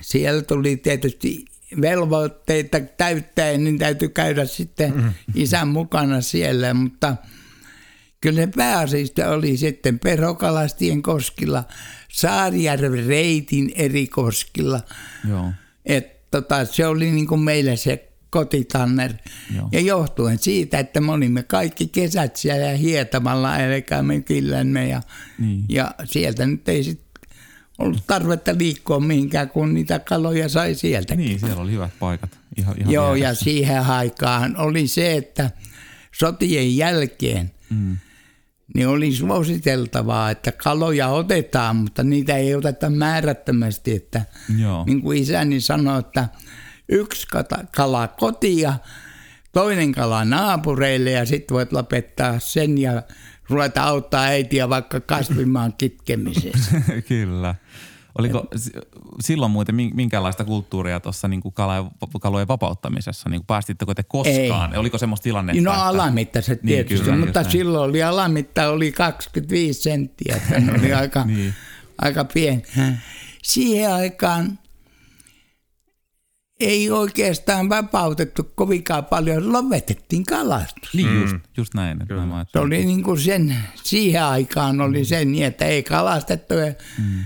siellä 0.00 0.42
tuli 0.42 0.76
tietysti 0.76 1.44
velvoitteita 1.80 2.80
täyttäen, 2.80 3.64
niin 3.64 3.78
täytyy 3.78 4.08
käydä 4.08 4.44
sitten 4.44 4.94
mm. 4.94 5.12
isän 5.34 5.68
mukana 5.68 6.20
siellä, 6.20 6.74
mutta– 6.74 7.16
Kyllä 8.22 8.48
pääasiasta 8.56 9.30
oli 9.30 9.56
sitten 9.56 9.98
Perhokalastien 9.98 11.02
koskilla, 11.02 11.64
Saarijärven 12.08 13.06
reitin 13.06 13.72
eri 13.74 14.06
koskilla. 14.06 14.80
Joo. 15.28 15.52
Et 15.84 16.30
tota, 16.30 16.64
se 16.64 16.86
oli 16.86 17.10
niin 17.10 17.26
kuin 17.26 17.40
meille 17.40 17.76
se 17.76 18.11
kotitanner. 18.32 19.12
Joo. 19.56 19.68
Ja 19.72 19.80
johtuen 19.80 20.38
siitä, 20.38 20.78
että 20.78 21.00
me 21.00 21.12
olimme 21.12 21.42
kaikki 21.42 21.86
kesät 21.86 22.36
siellä 22.36 22.70
hietamalla, 22.70 23.58
eli 23.58 23.84
mökillämme 24.02 24.88
ja, 24.88 25.02
niin. 25.38 25.64
ja 25.68 25.94
sieltä 26.04 26.46
nyt 26.46 26.68
ei 26.68 26.84
sitten 26.84 27.06
ollut 27.78 28.06
tarvetta 28.06 28.52
liikkua 28.58 29.00
mihinkään, 29.00 29.48
kun 29.48 29.74
niitä 29.74 29.98
kaloja 29.98 30.48
sai 30.48 30.74
sieltä. 30.74 31.14
Niin, 31.14 31.40
siellä 31.40 31.62
oli 31.62 31.72
hyvät 31.72 31.98
paikat. 32.00 32.38
Ihan, 32.56 32.74
ihan 32.78 32.92
Joo, 32.92 33.14
vieressä. 33.14 33.28
ja 33.28 33.34
siihen 33.34 33.82
aikaan 33.82 34.56
oli 34.56 34.86
se, 34.86 35.16
että 35.16 35.50
sotien 36.12 36.76
jälkeen 36.76 37.50
mm 37.70 37.96
niin 38.74 38.88
oli 38.88 39.12
suositeltavaa, 39.12 40.30
että 40.30 40.52
kaloja 40.52 41.08
otetaan, 41.08 41.76
mutta 41.76 42.02
niitä 42.02 42.36
ei 42.36 42.54
oteta 42.54 42.90
määrättömästi. 42.90 43.94
Että 43.94 44.24
Joo. 44.58 44.84
Niin 44.84 45.02
kuin 45.02 45.18
isäni 45.18 45.60
sanoi, 45.60 45.98
että 45.98 46.28
yksi 46.92 47.26
kala 47.76 48.08
kotia, 48.08 48.74
toinen 49.52 49.92
kala 49.92 50.24
naapureille 50.24 51.10
ja 51.10 51.26
sitten 51.26 51.54
voit 51.54 51.72
lopettaa 51.72 52.38
sen 52.38 52.78
ja 52.78 53.02
ruveta 53.48 53.82
auttaa 53.82 54.22
äitiä 54.22 54.68
vaikka 54.68 55.00
kasvimaan 55.00 55.72
kitkemisessä. 55.78 56.80
Kyllä. 57.08 57.54
Oliko 58.18 58.46
silloin 59.20 59.52
muuten 59.52 59.74
minkälaista 59.74 60.44
kulttuuria 60.44 61.00
tuossa 61.00 61.28
niin 61.28 61.42
kalojen 62.20 62.48
vapauttamisessa? 62.48 63.28
Niin 63.28 63.44
päästittekö 63.46 63.94
te 63.94 64.02
koskaan? 64.02 64.72
Ei. 64.72 64.78
Oliko 64.78 64.98
semmoista 64.98 65.24
tilannetta? 65.24 65.62
No 65.62 65.72
että... 65.72 65.84
alamittaiset 65.84 66.62
niin, 66.62 66.74
tietysti, 66.74 67.04
kyllä, 67.04 67.24
mutta 67.26 67.50
silloin 67.50 67.90
oli 67.90 68.02
alamitta 68.02 68.68
oli 68.68 68.92
25 68.92 69.82
senttiä. 69.82 70.36
Että 70.36 70.72
oli 70.78 70.92
aika, 71.02 71.24
niin. 71.24 71.54
aika 71.98 72.24
pieni. 72.24 72.62
Siihen 73.42 73.92
aikaan 73.94 74.58
ei 76.64 76.90
oikeastaan 76.90 77.68
vapautettu 77.68 78.52
kovinkaan 78.54 79.04
paljon, 79.04 79.52
lopetettiin 79.52 80.24
kalastus. 80.24 80.94
Niin, 80.94 81.20
just, 81.20 81.36
just 81.56 81.74
näin. 81.74 82.02
Että 82.02 82.14
se 82.52 82.58
oli 82.58 82.84
niin 82.84 83.02
kuin 83.02 83.20
sen, 83.20 83.56
siihen 83.82 84.24
aikaan 84.24 84.80
oli 84.80 85.04
sen 85.04 85.32
niin, 85.32 85.44
että 85.44 85.64
ei 85.64 85.82
kalastettu. 85.82 86.54
Mm 86.98 87.24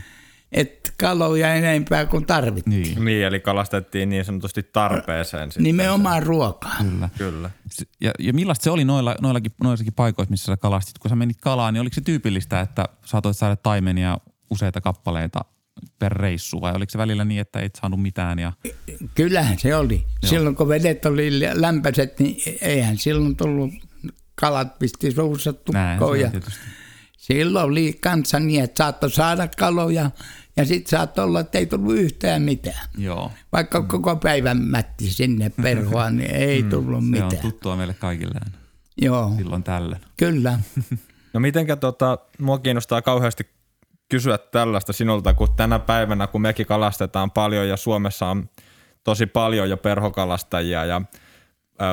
että 0.53 0.93
kaloja 1.01 1.55
enempää 1.55 2.07
kuin 2.07 2.27
tarvittiin. 2.27 2.83
Niin. 2.83 3.05
niin, 3.05 3.27
eli 3.27 3.41
kalastettiin 3.41 4.09
niin 4.09 4.25
sanotusti 4.25 4.63
tarpeeseen. 4.63 5.53
Sitten 5.53 5.65
Nimenomaan 5.65 6.23
ruokaa. 6.23 6.77
Kyllä. 6.79 7.09
Kyllä. 7.19 7.51
Ja, 8.01 8.11
ja 8.19 8.33
millaista 8.33 8.65
se 8.65 8.71
oli 8.71 8.85
noilla, 8.85 9.17
noillakin, 9.21 9.53
noillakin 9.63 9.93
paikoissa, 9.93 10.31
missä 10.31 10.47
sä 10.47 10.57
kalastit? 10.57 10.99
Kun 10.99 11.09
sä 11.09 11.17
menit 11.17 11.41
kalaan, 11.41 11.75
niin 11.75 11.81
oliko 11.81 11.95
se 11.95 12.01
tyypillistä, 12.01 12.61
että 12.61 12.85
saatoit 13.05 13.37
saada 13.37 13.57
taimenia 13.57 14.19
useita 14.51 14.81
kappaleita 14.81 15.45
per 15.99 16.13
reissu 16.13 16.61
vai 16.61 16.73
oliko 16.75 16.91
se 16.91 16.99
välillä 16.99 17.25
niin, 17.25 17.41
että 17.41 17.61
et 17.61 17.79
saanut 17.81 18.03
mitään? 18.03 18.39
Ja... 18.39 18.53
Kyllähän 19.15 19.59
se 19.59 19.77
oli. 19.77 19.95
Joo. 19.95 20.31
Silloin 20.31 20.57
kun 20.57 20.69
vedet 20.69 21.07
oli 21.07 21.31
lämpöiset, 21.53 22.21
niin 22.21 22.37
eihän 22.61 22.99
silloin 22.99 23.37
tullut 23.37 23.71
kalat 24.35 24.79
pisti 24.79 25.11
suussa 25.11 25.53
tukkoon. 25.53 26.21
Ja 26.21 26.31
silloin 27.17 27.67
oli 27.67 27.93
kanssa 28.01 28.41
niin, 28.41 28.65
että 28.65 28.85
saattoi 28.85 29.11
saada 29.11 29.49
kaloja 29.59 30.11
ja 30.57 30.65
sitten 30.65 30.91
saattoi 30.91 31.25
olla, 31.25 31.41
että 31.41 31.59
ei 31.59 31.67
tullut 31.67 31.95
yhtään 31.95 32.43
mitään. 32.43 32.89
Joo. 32.99 33.33
Vaikka 33.53 33.81
mm. 33.81 33.89
koko 33.89 34.17
päivän 34.17 34.63
mätti 34.63 35.11
sinne 35.11 35.51
perhoa, 35.63 36.11
niin 36.11 36.31
ei 36.31 36.63
mm. 36.63 36.71
tullut 36.71 37.05
mm. 37.05 37.11
mitään. 37.11 37.31
Se 37.31 37.37
on 37.37 37.43
tuttua 37.43 37.77
meille 37.77 37.95
kaikille 37.95 38.41
Joo. 38.97 39.33
silloin 39.37 39.63
tällöin. 39.63 40.03
Kyllä. 40.17 40.59
no 41.33 41.41
mitenkä 41.41 41.77
tota, 41.77 42.19
mua 42.39 42.59
kiinnostaa 42.59 43.03
kauheasti 43.03 43.56
kysyä 44.09 44.39
tällaista 44.39 44.93
sinulta, 44.93 45.35
kun 45.35 45.49
tänä 45.57 45.79
päivänä, 45.79 46.27
kun 46.27 46.41
mekin 46.41 46.67
kalastetaan 46.67 47.31
paljon 47.31 47.69
ja 47.69 47.77
Suomessa 47.77 48.27
on 48.27 48.51
tosi 49.05 49.27
paljon 49.27 49.71
jo 49.71 49.77
perhokalastajia 49.77 50.85
ja– 50.85 51.03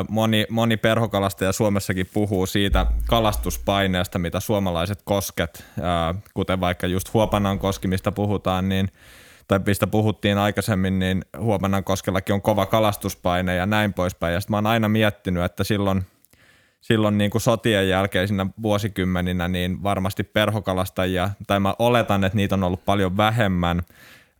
Moni, 0.10 0.45
moni 0.49 0.78
perhokalastaja 0.78 1.52
Suomessakin 1.52 2.10
puhuu 2.13 2.45
siitä 2.45 2.86
kalastuspaineesta, 3.08 4.19
mitä 4.19 4.39
suomalaiset 4.39 5.02
kosket, 5.04 5.65
kuten 6.34 6.60
vaikka 6.60 6.88
just 6.88 7.13
Huopanan 7.13 7.60
koski, 7.60 7.88
mistä 7.88 8.12
puhutaan, 8.12 8.69
niin, 8.69 8.89
tai 9.47 9.60
mistä 9.65 9.88
puhuttiin 9.88 10.38
aikaisemmin, 10.38 10.99
niin 10.99 11.26
Huopanan 11.39 11.84
koskellakin 11.84 12.34
on 12.34 12.41
kova 12.41 12.65
kalastuspaine 12.65 13.56
ja 13.56 13.65
näin 13.65 13.93
poispäin. 13.93 14.34
Ja 14.34 14.39
sitten 14.39 14.54
mä 14.54 14.58
oon 14.58 14.67
aina 14.67 14.89
miettinyt, 14.89 15.43
että 15.43 15.63
silloin, 15.63 16.06
silloin 16.84 17.17
niin 17.17 17.32
kuin 17.32 17.41
sotien 17.41 17.89
jälkeisinä 17.89 18.48
vuosikymmeninä 18.62 19.48
niin 19.48 19.84
varmasti 19.84 20.24
perhokalastajia, 20.24 21.30
tai 21.48 21.60
mä 21.60 21.76
oletan, 21.80 22.24
että 22.24 22.36
niitä 22.36 22.56
on 22.56 22.63
ollut 22.63 22.86
paljon 22.86 23.17
vähemmän, 23.17 23.82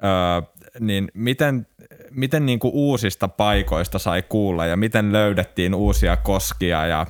öö, 0.03 0.51
niin 0.79 1.12
miten, 1.13 1.67
miten 2.12 2.45
niin 2.45 2.60
kuin 2.60 2.73
uusista 2.73 3.27
paikoista 3.27 3.99
sai 3.99 4.21
kuulla 4.21 4.65
ja 4.65 4.77
miten 4.77 5.13
löydettiin 5.13 5.75
uusia 5.75 6.17
koskia 6.17 6.86
ja 6.86 7.08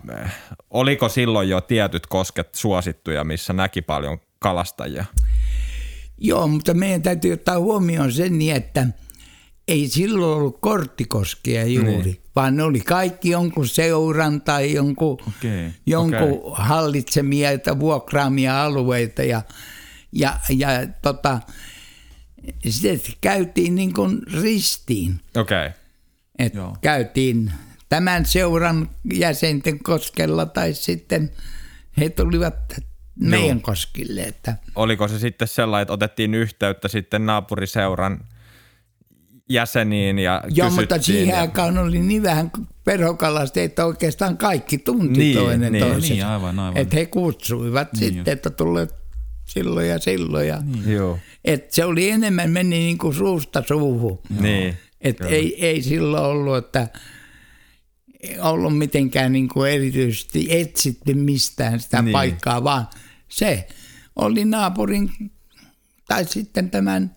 oliko 0.70 1.10
silloin 1.10 1.50
jo 1.50 1.62
tietyt 1.62 2.08
kosket 2.08 2.56
suosittuja, 2.56 3.24
missä 3.24 3.54
näki 3.54 3.82
paljon 3.82 4.18
kalastajia? 4.40 5.06
Joo, 6.18 6.48
mutta 6.48 6.74
meidän 6.74 7.02
täytyy 7.02 7.34
ottaa 7.34 7.60
huomioon 7.60 8.12
sen 8.12 8.40
niin, 8.40 8.56
että 8.56 8.88
ei 9.68 9.88
silloin 9.88 10.38
ollut 10.38 10.58
korttikoskia 10.62 11.66
juuri, 11.66 11.98
niin. 11.98 12.23
Vaan 12.36 12.58
ne 12.58 12.64
oli 12.64 12.80
kaikki 12.80 13.30
jonkun 13.30 13.68
seuran 13.68 14.42
tai 14.42 14.74
jonkun, 14.74 15.14
okay. 15.14 15.72
jonkun 15.86 16.40
okay. 16.44 16.66
hallitsemia 16.66 17.58
tai 17.58 17.80
vuokraamia 17.80 18.64
alueita 18.64 19.24
ja, 19.24 19.42
ja, 20.12 20.40
ja 20.50 20.70
tota, 21.02 21.40
sitten 22.70 23.14
käytiin 23.22 23.76
niin 23.76 23.94
kuin 23.94 24.22
ristiin. 24.42 25.20
Okay. 25.38 25.72
Et 26.40 26.54
käytiin 26.82 27.52
tämän 27.90 28.26
seuran 28.26 28.90
jäsenten 29.14 29.84
koskella 29.84 30.46
tai 30.46 30.74
sitten 30.74 31.32
he 31.98 32.10
tulivat 32.10 32.74
meidän 33.20 33.58
Joo. 33.58 33.60
koskille. 33.62 34.22
Että. 34.22 34.56
Oliko 34.76 35.08
se 35.08 35.20
sitten 35.20 35.48
sellainen, 35.48 35.82
että 35.82 35.94
otettiin 35.94 36.34
yhteyttä 36.34 36.88
sitten 36.88 37.26
naapuriseuran 37.26 38.20
jäseniin 39.50 40.20
ja 40.20 40.44
Joo, 40.50 40.70
mutta 40.70 41.02
siihen 41.02 41.28
ja... 41.28 41.42
aikaan 41.42 41.78
oli 41.78 42.00
niin 42.00 42.24
vähän 42.24 42.52
perhokalasta, 42.84 43.60
että 43.60 43.86
oikeastaan 43.86 44.38
kaikki 44.38 44.78
tunti 44.78 45.20
niin, 45.20 45.38
toinen 45.38 45.72
niin, 45.72 45.84
toisensa. 45.84 46.14
Niin, 46.14 46.26
aivan, 46.26 46.60
aivan. 46.60 46.78
Että 46.78 46.96
he 46.96 47.06
kutsuivat 47.06 47.94
niin 47.94 48.14
sitten, 48.14 48.32
että 48.32 48.50
tulee 48.50 48.88
silloin 49.46 49.90
ja 49.90 50.00
silloin. 50.00 50.48
Ja, 50.48 50.62
niin. 50.62 50.92
Joo. 50.92 51.20
Et 51.46 51.72
se 51.72 51.86
oli 51.86 52.10
enemmän 52.10 52.52
meni 52.52 52.70
niin 52.70 52.98
kuin 52.98 53.14
suusta 53.14 53.64
suuhun. 53.68 54.20
Niin. 54.40 54.78
Et 55.02 55.22
ei, 55.22 55.66
ei 55.66 55.82
silloin 55.82 56.24
ollut, 56.24 56.58
että 56.58 56.88
ollut 58.40 58.78
mitenkään 58.78 59.32
niin 59.32 59.50
kuin 59.50 59.72
erityisesti 59.72 60.48
etsitty 60.50 61.14
mistään 61.14 61.80
sitä 61.80 62.02
niin. 62.02 62.12
paikkaa, 62.12 62.64
vaan 62.64 62.88
se 63.28 63.68
oli 64.16 64.46
naapurin 64.46 65.12
tai 66.08 66.26
sitten 66.26 66.72
tämän, 66.72 67.16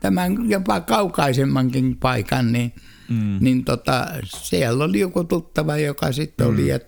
tämän 0.00 0.50
jopa 0.50 0.80
kaukaisemmankin 0.80 1.96
paikan, 1.96 2.52
niin, 2.52 2.72
mm. 3.08 3.38
niin 3.40 3.64
tota, 3.64 4.06
siellä 4.26 4.84
oli 4.84 5.00
joku 5.00 5.24
tuttava, 5.24 5.76
joka 5.76 6.12
sitten 6.12 6.46
mm. 6.46 6.52
oli 6.52 6.68
ja 6.68 6.80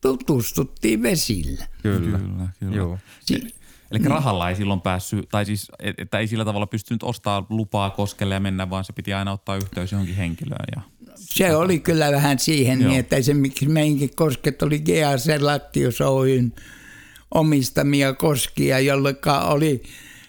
tutustuttiin 0.00 1.02
vesillä. 1.02 1.66
Kyllä, 1.82 2.18
kyllä. 2.18 2.48
kyllä. 2.60 2.76
Joo. 2.76 2.98
Si- 3.20 3.54
Eli 3.90 3.98
niin. 3.98 4.10
rahalla 4.10 4.48
ei 4.48 4.56
silloin 4.56 4.80
päässyt, 4.80 5.28
tai 5.28 5.46
siis, 5.46 5.72
että 5.98 6.18
ei 6.18 6.26
sillä 6.26 6.44
tavalla 6.44 6.66
pystynyt 6.66 7.02
ostaa 7.02 7.46
lupaa 7.48 7.90
koskelle 7.90 8.34
ja 8.34 8.40
mennä, 8.40 8.70
vaan 8.70 8.84
se 8.84 8.92
piti 8.92 9.12
aina 9.12 9.32
ottaa 9.32 9.56
yhteys 9.56 9.92
johonkin 9.92 10.16
henkilöön. 10.16 10.66
Ja 10.76 10.82
se 11.16 11.56
oli 11.56 11.80
kyllä 11.80 12.12
vähän 12.12 12.38
siihen, 12.38 12.78
niin 12.78 13.00
että 13.00 13.16
esimerkiksi 13.16 13.68
meinkin 13.68 14.10
kosket 14.16 14.62
oli 14.62 14.80
GAC 14.80 15.40
Lattius 15.40 16.00
Oyn 16.00 16.52
omistamia 17.34 18.12
koskia, 18.12 18.80
jolloin 18.80 19.16
oli 19.44 19.82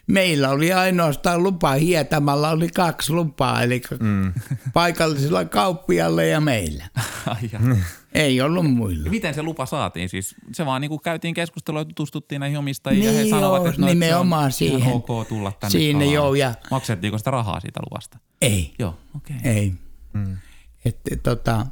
meillä 0.08 0.50
oli 0.50 0.74
ainoastaan 0.74 1.44
lupa, 1.44 1.72
Hietamalla 1.72 2.50
oli 2.50 2.70
kaksi 2.70 3.13
lupaa, 3.13 3.63
eli 3.63 3.82
mm. 4.00 4.34
paikallisella 4.74 5.46
kauppialla 5.46 6.24
ja 6.24 6.41
meillä. 6.41 6.86
Ei 8.13 8.41
ollut 8.41 8.72
muilla. 8.72 9.10
Miten 9.10 9.34
se 9.34 9.41
lupa 9.41 9.65
saatiin? 9.65 10.10
Siis 10.10 10.36
se 10.54 10.65
vaan 10.65 10.82
niin 10.82 10.89
kuin 10.89 11.02
käytiin 11.02 11.34
keskustelua 11.34 11.82
ja 11.82 11.86
tutustuttiin 11.86 12.39
näihin 12.39 12.58
omistajiin 12.58 13.00
niin 13.00 13.08
ja 13.08 13.18
he 13.18 13.24
niin 13.24 13.30
sanovat, 13.30 13.65
että 13.65 13.82
no, 13.82 13.88
nimenomaan 13.88 14.52
se 14.52 14.65
on 14.65 14.72
siihen. 14.72 14.94
ok 14.94 15.28
tulla 15.28 15.52
tänne 15.52 15.72
Siinä 15.72 16.06
joo. 16.06 16.36
Ja... 16.36 16.54
Maksettiinko 16.72 17.18
sitä 17.18 17.32
rahaa 17.32 17.60
siitä 17.60 17.80
luvasta? 17.89 18.20
Ei. 18.41 18.74
Joo, 18.80 18.98
okei. 19.15 19.36
Okay. 19.36 19.52
Ei. 19.52 19.74
Mm. 20.13 20.38
Että, 20.86 21.15
tota, 21.15 21.65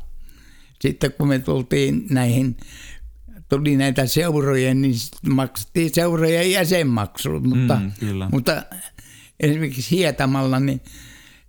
sitten 0.82 1.13
kun 1.13 1.28
me 1.28 1.39
tultiin 1.39 2.06
näihin, 2.10 2.58
tuli 3.57 3.77
näitä 3.77 4.05
seuroja, 4.05 4.73
niin 4.73 4.95
maksettiin 5.29 5.93
seurojen 5.93 6.51
jäsenmaksu, 6.51 7.39
mutta, 7.39 7.75
mm, 7.75 7.91
kyllä. 7.99 8.29
mutta 8.31 8.63
esimerkiksi 9.39 9.95
Hietamalla, 9.95 10.59
niin 10.59 10.81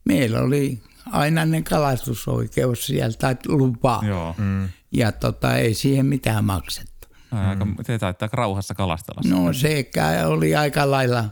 meillä 0.04 0.40
oli 0.40 0.82
ainainen 1.06 1.64
kalastusoikeus 1.64 2.86
sieltä, 2.86 3.36
lupa. 3.48 4.02
Joo. 4.06 4.34
Mm. 4.38 4.68
Ja 4.92 5.12
tota, 5.12 5.56
ei 5.56 5.74
siihen 5.74 6.06
mitään 6.06 6.44
maksettu. 6.44 7.08
Aika, 7.30 7.64
mm. 7.64 7.76
Te 7.86 7.98
taitaa 7.98 8.28
rauhassa 8.32 8.74
kalastella. 8.74 9.20
No 9.28 9.52
sekä 9.52 10.26
oli 10.26 10.54
aika 10.54 10.90
lailla, 10.90 11.24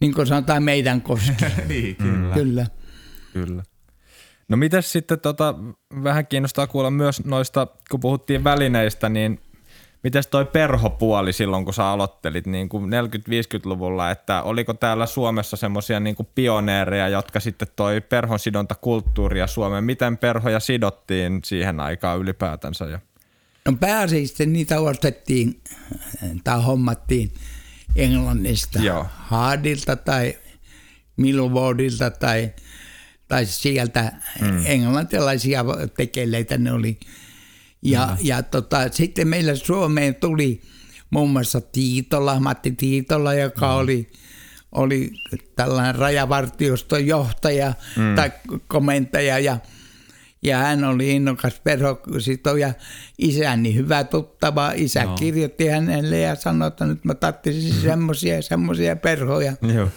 niin 0.00 0.14
kuin 0.14 0.26
sanotaan, 0.26 0.62
meidän 0.62 1.02
koski. 1.02 1.44
niin, 1.68 1.96
kyllä. 1.96 2.34
kyllä. 2.34 2.66
Kyllä. 3.32 3.62
No 4.48 4.56
mitäs 4.56 4.92
sitten, 4.92 5.20
tota, 5.20 5.54
vähän 6.04 6.26
kiinnostaa 6.26 6.66
kuulla 6.66 6.90
myös 6.90 7.24
noista, 7.24 7.66
kun 7.90 8.00
puhuttiin 8.00 8.44
välineistä, 8.44 9.08
niin 9.08 9.40
Mites 10.02 10.26
toi 10.26 10.44
perhopuoli 10.44 11.32
silloin, 11.32 11.64
kun 11.64 11.74
sä 11.74 11.86
aloittelit 11.86 12.46
niin 12.46 12.68
kuin 12.68 12.90
40-50-luvulla, 12.92 14.10
että 14.10 14.42
oliko 14.42 14.74
täällä 14.74 15.06
Suomessa 15.06 15.56
semmoisia 15.56 16.00
niin 16.00 16.16
pioneereja, 16.34 17.08
jotka 17.08 17.40
sitten 17.40 17.68
toi 17.76 18.00
perhon 18.00 18.38
sidontakulttuuria 18.38 19.46
Suomeen? 19.46 19.84
Miten 19.84 20.18
perhoja 20.18 20.60
sidottiin 20.60 21.40
siihen 21.44 21.80
aikaan 21.80 22.18
ylipäätänsä? 22.18 22.84
Ja? 22.84 23.00
No 23.66 23.72
pääasiassa 23.80 24.46
niitä 24.46 24.80
ostettiin 24.80 25.60
tai 26.44 26.62
hommattiin 26.62 27.32
Englannista, 27.96 28.78
Joo. 28.78 29.06
Haadilta 29.16 29.96
tai 29.96 30.38
Milwardilta 31.16 32.10
tai, 32.10 32.50
tai 33.28 33.46
sieltä 33.46 34.12
mm. 34.40 34.62
englantilaisia 34.66 35.64
tekeleitä 35.96 36.58
ne 36.58 36.72
oli– 36.72 36.98
ja, 37.82 38.06
mm. 38.06 38.26
ja 38.26 38.42
tota, 38.42 38.88
sitten 38.90 39.28
meillä 39.28 39.54
Suomeen 39.54 40.14
tuli 40.14 40.60
muun 41.10 41.30
muassa 41.30 41.60
Tiitola, 41.60 42.40
Matti 42.40 42.70
Tiitola, 42.70 43.34
joka 43.34 43.66
mm. 43.66 43.74
oli, 43.74 44.06
oli 44.72 45.10
tällainen 45.56 45.94
rajavartioston 45.94 47.06
johtaja 47.06 47.72
mm. 47.96 48.14
tai 48.14 48.32
komentaja 48.68 49.38
ja, 49.38 49.58
ja 50.42 50.58
hän 50.58 50.84
oli 50.84 51.10
innokas 51.10 51.60
perhositoja. 51.64 52.72
Isäni 53.18 53.74
hyvä 53.74 54.04
tuttava. 54.04 54.72
Isä 54.74 55.04
no. 55.04 55.14
kirjoitti 55.14 55.66
hänelle 55.68 56.18
ja 56.18 56.34
sanoi, 56.34 56.68
että 56.68 56.86
nyt 56.86 57.04
mä 57.04 57.14
tarvitsisin 57.14 57.82
semmoisia 57.82 58.34
ja 58.34 58.42
semmoisia 58.42 58.96
perhoja. 58.96 59.52
Joo. 59.74 59.88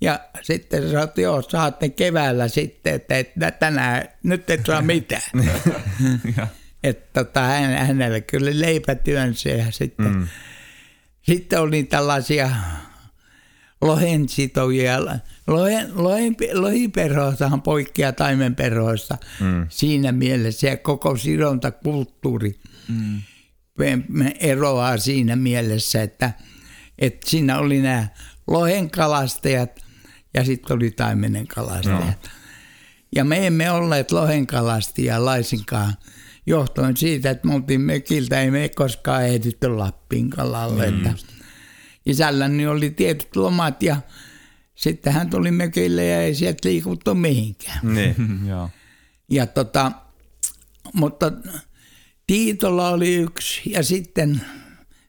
Ja 0.00 0.20
sitten 0.42 0.90
sanoi, 0.90 1.04
että 1.04 1.20
joo, 1.20 1.42
saatte 1.42 1.88
keväällä 1.88 2.48
sitten, 2.48 2.94
että, 2.94 3.18
että 3.18 3.50
tänään 3.50 4.08
nyt 4.22 4.50
et 4.50 4.66
saa 4.66 4.82
mitään. 4.92 5.22
Että 6.82 7.24
tota, 7.24 7.40
hän, 7.40 7.86
hänelle 7.86 8.20
kyllä 8.20 8.50
leipätyönsä 8.54 9.48
ja 9.48 9.72
sitten, 9.72 10.14
mm. 10.14 10.28
sitten 11.22 11.60
oli 11.60 11.82
tällaisia 11.82 12.50
lohensitovia. 13.80 15.04
Lohen, 15.46 15.90
lohen, 15.94 16.36
lohiperhoistahan 16.52 17.62
poikkeaa 17.62 18.12
taimenperhoista 18.12 19.18
mm. 19.40 19.66
siinä 19.68 20.12
mielessä 20.12 20.66
ja 20.66 20.76
koko 20.76 21.16
sidontakulttuuri 21.16 22.60
mm. 22.88 23.22
eroaa 24.40 24.98
siinä 24.98 25.36
mielessä, 25.36 26.02
että, 26.02 26.32
että 26.98 27.30
siinä 27.30 27.58
oli 27.58 27.82
nämä 27.82 28.08
lohenkalastajat 28.46 29.80
ja 30.34 30.44
sitten 30.44 30.76
oli 30.76 30.90
taimenen 30.90 31.46
kalastajat. 31.46 32.22
No. 32.22 32.30
Ja 33.14 33.24
me 33.24 33.46
emme 33.46 33.70
olleet 33.70 34.12
lohenkalastajia 34.12 35.24
laisinkaan– 35.24 35.94
johtuen 36.46 36.96
siitä, 36.96 37.30
että 37.30 37.48
me 37.48 37.54
oltiin 37.54 37.80
mökiltä, 37.80 38.40
ei 38.40 38.50
me 38.50 38.68
koskaan 38.68 39.26
ehditty 39.26 39.68
Lappiin 39.68 40.30
kalalle. 40.30 40.90
Mm. 40.90 41.14
Isälläni 42.06 42.66
oli 42.66 42.90
tietyt 42.90 43.36
lomat 43.36 43.82
ja 43.82 43.96
sitten 44.74 45.12
hän 45.12 45.30
tuli 45.30 45.50
mökille 45.50 46.06
ja 46.06 46.22
ei 46.22 46.34
sieltä 46.34 46.68
liikuttu 46.68 47.14
mihinkään. 47.14 47.94
Niin. 47.94 48.16
ja 49.36 49.46
tota, 49.46 49.92
mutta 50.94 51.32
Tiitolla 52.26 52.88
oli 52.88 53.14
yksi 53.14 53.72
ja 53.72 53.82
sitten 53.82 54.40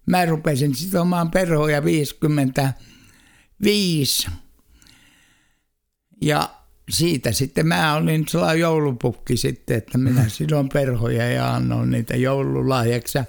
mä 0.06 0.26
rupesin 0.26 0.76
sitomaan 0.76 1.32
perhoja 1.32 1.84
55. 1.84 4.28
Ja 6.22 6.61
siitä 6.92 7.32
sitten 7.32 7.68
mä 7.68 7.96
olin 7.96 8.26
sellainen 8.28 8.60
joulupukki 8.60 9.38
sitten, 9.38 9.78
että 9.78 9.98
minä 9.98 10.30
sidon 10.38 10.70
perhoja 10.70 11.30
ja 11.30 11.54
annoin 11.56 11.92
niitä 11.92 12.18
joululahjaksi. 12.18 13.18
no 13.20 13.26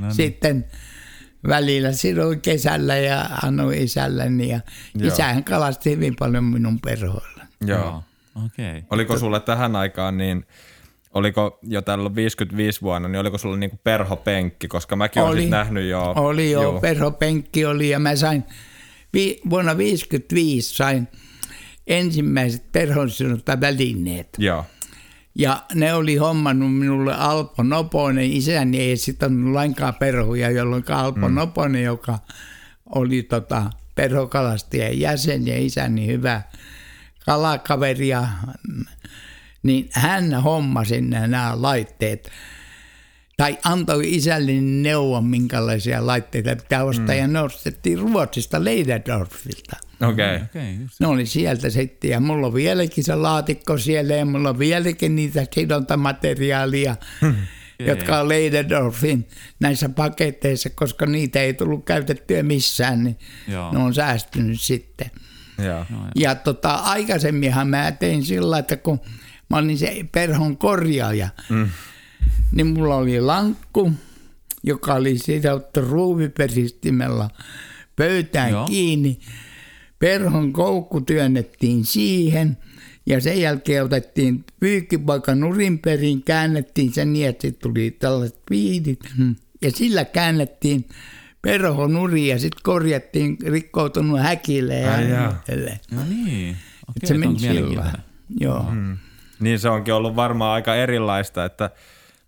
niin. 0.00 0.14
Sitten 0.14 0.64
välillä 1.48 1.92
sidoin 1.92 2.40
kesällä 2.40 2.96
ja 2.96 3.26
annoin 3.42 3.78
isälleni 3.78 4.48
ja 4.48 4.60
Joo. 4.94 5.08
isähän 5.08 5.44
kalasti 5.44 5.90
hyvin 5.90 6.16
paljon 6.18 6.44
minun 6.44 6.80
perhoilla. 6.80 7.44
Joo. 7.66 8.02
Okay. 8.36 8.82
Oliko 8.90 9.18
sulle 9.18 9.40
tähän 9.40 9.76
aikaan 9.76 10.18
niin 10.18 10.46
oliko 11.14 11.58
jo 11.62 11.82
tällä 11.82 12.14
55 12.14 12.82
vuonna, 12.82 13.08
niin 13.08 13.20
oliko 13.20 13.38
sulla 13.38 13.56
niinku 13.56 13.78
perhopenkki, 13.84 14.68
koska 14.68 14.96
mäkin 14.96 15.22
olen 15.22 15.32
Oli. 15.32 15.40
siis 15.40 15.50
nähnyt 15.50 15.88
jo. 15.88 16.12
Oli 16.16 16.50
jo, 16.50 16.78
perhopenkki 16.80 17.64
oli 17.64 17.90
ja 17.90 17.98
mä 17.98 18.16
sain, 18.16 18.44
vi, 19.12 19.40
vuonna 19.50 19.76
55 19.78 20.74
sain 20.74 21.08
ensimmäiset 21.92 22.72
perhonsinutta 22.72 23.60
välineet. 23.60 24.28
Joo. 24.38 24.64
Ja 25.34 25.62
ne 25.74 25.94
oli 25.94 26.16
hommannut 26.16 26.78
minulle 26.78 27.14
Alpo 27.14 27.62
Noponen, 27.62 28.32
isäni 28.32 28.80
ei 28.80 28.96
sitonut 28.96 29.52
lainkaan 29.52 29.94
perhuja, 29.94 30.50
jolloin 30.50 30.84
Alpo 30.88 31.28
mm. 31.28 31.34
Noponen, 31.34 31.82
joka 31.82 32.18
oli 32.94 33.22
tota 33.22 33.70
perhokalastajan 33.94 35.00
jäsen 35.00 35.46
ja 35.46 35.58
isäni 35.58 36.06
hyvä 36.06 36.42
kalakaveri, 37.26 38.08
ja, 38.08 38.28
niin 39.62 39.88
hän 39.92 40.42
hommasi 40.42 41.00
nämä 41.00 41.52
laitteet 41.54 42.30
tai 43.36 43.58
antoi 43.64 44.14
isälle 44.14 44.52
neuvon, 44.60 45.24
minkälaisia 45.24 46.06
laitteita 46.06 46.56
pitää 46.56 46.84
ostaa, 46.84 47.14
mm. 47.14 47.18
ja 47.18 47.26
ne 47.26 47.40
ostettiin 47.40 47.98
Ruotsista 47.98 48.64
Leiderdorfilta. 48.64 49.76
Okei. 50.08 50.36
Okay. 50.36 50.72
Just. 50.82 51.00
Ne 51.00 51.06
oli 51.06 51.26
sieltä 51.26 51.70
sitten 51.70 52.10
ja 52.10 52.20
mulla 52.20 52.46
on 52.46 52.54
vieläkin 52.54 53.04
se 53.04 53.14
laatikko 53.14 53.78
siellä 53.78 54.14
ja 54.14 54.24
mulla 54.24 54.50
on 54.50 54.58
vieläkin 54.58 55.16
niitä 55.16 55.46
sidontamateriaalia, 55.54 56.96
jotka 57.88 58.20
on 58.20 58.28
Leiderdorfin 58.28 59.28
näissä 59.60 59.88
paketteissa, 59.88 60.70
koska 60.70 61.06
niitä 61.06 61.40
ei 61.40 61.54
tullut 61.54 61.84
käytettyä 61.84 62.42
missään, 62.42 63.04
niin 63.04 63.18
Joo. 63.48 63.72
ne 63.72 63.78
on 63.78 63.94
säästynyt 63.94 64.60
sitten. 64.60 65.10
Joo. 65.64 65.84
Ja 66.16 66.34
tota, 66.34 66.74
aikaisemminhan 66.74 67.68
mä 67.68 67.92
tein 67.92 68.24
sillä, 68.24 68.58
että 68.58 68.76
kun 68.76 69.00
mä 69.50 69.56
olin 69.56 69.78
se 69.78 70.06
perhon 70.12 70.56
korjaaja, 70.56 71.28
mm. 71.48 71.68
niin 72.52 72.66
mulla 72.66 72.96
oli 72.96 73.20
lankku, 73.20 73.92
joka 74.62 74.94
oli 74.94 75.18
sidottu 75.18 75.80
ruuviperistimellä 75.80 77.30
pöytään. 77.96 78.50
Joo. 78.50 78.66
kiinni. 78.66 79.18
Perhon 80.02 80.52
koukku 80.52 81.00
työnnettiin 81.00 81.84
siihen 81.84 82.56
ja 83.06 83.20
sen 83.20 83.40
jälkeen 83.40 83.84
otettiin 83.84 84.44
pyykkipoika 84.60 85.34
nurin 85.34 85.78
perin, 85.78 86.22
käännettiin 86.22 86.92
sen 86.92 87.12
niin, 87.12 87.28
että 87.28 87.48
tuli 87.62 87.90
tällaiset 87.90 88.40
piidit 88.48 89.00
mm. 89.18 89.36
ja 89.62 89.70
sillä 89.70 90.04
käännettiin 90.04 90.88
perho 91.42 91.86
nuri 91.86 92.28
ja 92.28 92.38
sitten 92.38 92.60
korjattiin 92.62 93.36
rikkoutunut 93.46 94.20
häkille 94.20 94.74
ja 94.74 94.96
niin. 94.96 95.80
No 95.90 96.00
niin. 96.08 96.56
Okei, 96.88 97.08
se 97.08 97.14
meni 97.14 97.38
sillä. 97.38 97.92
Joo. 98.40 98.66
Mm. 98.70 98.96
Niin 99.40 99.58
se 99.58 99.68
onkin 99.68 99.94
ollut 99.94 100.16
varmaan 100.16 100.54
aika 100.54 100.74
erilaista, 100.74 101.44
että 101.44 101.70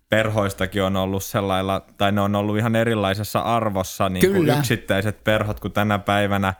perhoistakin 0.09 0.83
on 0.83 0.95
ollut 0.95 1.23
sellailla, 1.23 1.85
tai 1.97 2.11
ne 2.11 2.21
on 2.21 2.35
ollut 2.35 2.57
ihan 2.57 2.75
erilaisessa 2.75 3.39
arvossa 3.39 4.09
niin 4.09 4.33
kuin 4.33 4.49
yksittäiset 4.57 5.23
perhot, 5.23 5.59
kun 5.59 5.71
tänä 5.71 5.99
päivänä 5.99 6.53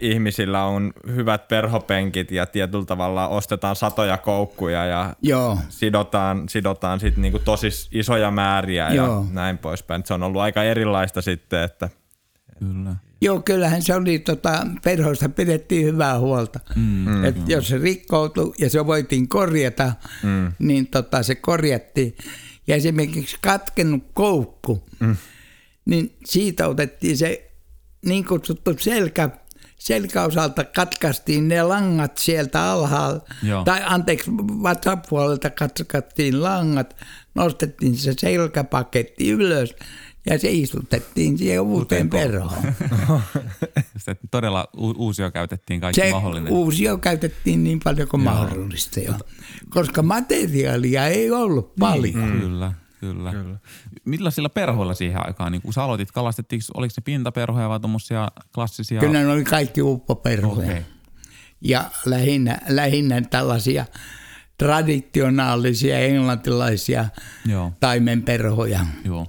ihmisillä 0.00 0.64
on 0.64 0.92
hyvät 1.06 1.48
perhopenkit 1.48 2.30
ja 2.30 2.46
tietyllä 2.46 2.84
tavalla 2.84 3.28
ostetaan 3.28 3.76
satoja 3.76 4.18
koukkuja 4.18 4.86
ja 4.86 5.16
Joo. 5.22 5.58
sidotaan, 5.68 6.48
sidotaan 6.48 7.00
sit 7.00 7.16
niinku 7.16 7.38
tosi 7.38 7.68
isoja 7.92 8.30
määriä 8.30 8.90
Joo. 8.90 9.06
ja 9.06 9.24
näin 9.32 9.58
poispäin. 9.58 10.02
Se 10.06 10.14
on 10.14 10.22
ollut 10.22 10.42
aika 10.42 10.64
erilaista 10.64 11.22
sitten, 11.22 11.62
että 11.62 11.88
Kyllä. 12.58 12.96
Joo, 13.20 13.40
kyllähän 13.40 13.82
se 13.82 13.94
oli, 13.94 14.18
tota, 14.18 14.66
perhoista 14.84 15.28
pidettiin 15.28 15.86
hyvää 15.86 16.18
huolta. 16.18 16.60
Mm, 16.76 17.24
Et 17.24 17.36
jos 17.46 17.68
se 17.68 17.78
rikkoutui 17.78 18.54
ja 18.58 18.70
se 18.70 18.86
voitiin 18.86 19.28
korjata, 19.28 19.92
mm. 20.22 20.52
niin 20.58 20.86
tota, 20.86 21.22
se 21.22 21.34
korjattiin. 21.34 22.16
Ja 22.66 22.76
esimerkiksi 22.76 23.36
katkennut 23.40 24.02
koukku, 24.12 24.84
mm. 25.00 25.16
niin 25.84 26.16
siitä 26.24 26.68
otettiin 26.68 27.18
se 27.18 27.47
niin 28.04 28.24
kutsuttu 28.24 28.74
selkä, 28.78 29.30
selkäosalta 29.78 30.64
katkaistiin 30.64 31.48
ne 31.48 31.62
langat 31.62 32.18
sieltä 32.18 32.72
alhaalla, 32.72 33.20
Joo. 33.42 33.64
tai 33.64 33.80
anteeksi, 33.84 34.30
vatsapuolelta 34.62 35.50
katkaistiin 35.50 36.42
langat, 36.42 36.96
nostettiin 37.34 37.96
se 37.96 38.12
selkäpaketti 38.18 39.30
ylös 39.30 39.74
ja 40.26 40.38
se 40.38 40.50
istutettiin 40.50 41.38
siihen 41.38 41.60
uuteen 41.60 42.10
että 44.06 44.26
todella 44.30 44.68
u- 44.76 44.94
uusia 44.96 45.30
käytettiin 45.30 45.80
kaikki 45.80 46.00
Se 46.00 46.10
mahdollinen. 46.12 46.52
uusio 46.52 46.98
käytettiin 46.98 47.64
niin 47.64 47.80
paljon 47.84 48.08
kuin 48.08 48.22
mahdollista 48.22 49.00
jo, 49.00 49.12
koska 49.70 50.02
materiaalia 50.02 51.06
ei 51.06 51.30
ollut 51.30 51.74
paljon. 51.80 52.14
Mm. 52.30 52.40
Kyllä, 52.40 52.72
kyllä. 53.00 53.32
kyllä. 53.32 53.58
Millaisilla 54.04 54.48
perhoilla 54.48 54.94
siihen 54.94 55.26
aikaan, 55.26 55.52
niin 55.52 55.62
kun 55.62 55.72
sä 55.72 55.84
aloitit, 55.84 56.12
kalastettiinko, 56.12 56.64
oliko 56.74 56.94
se 56.94 57.00
pintaperhoja 57.00 57.68
vai 57.68 57.80
tuommoisia 57.80 58.28
klassisia? 58.54 59.00
Kyllä 59.00 59.20
ne 59.20 59.28
oli 59.28 59.44
kaikki 59.44 59.82
uppoperhoja. 59.82 60.70
Okei. 60.70 60.82
Ja 61.60 61.90
lähinnä, 62.06 62.58
lähinnä 62.68 63.20
tällaisia 63.20 63.84
traditionaalisia 64.58 65.98
englantilaisia 65.98 67.08
Joo, 67.46 67.72
taimenperhoja. 67.80 68.86
joo. 69.04 69.26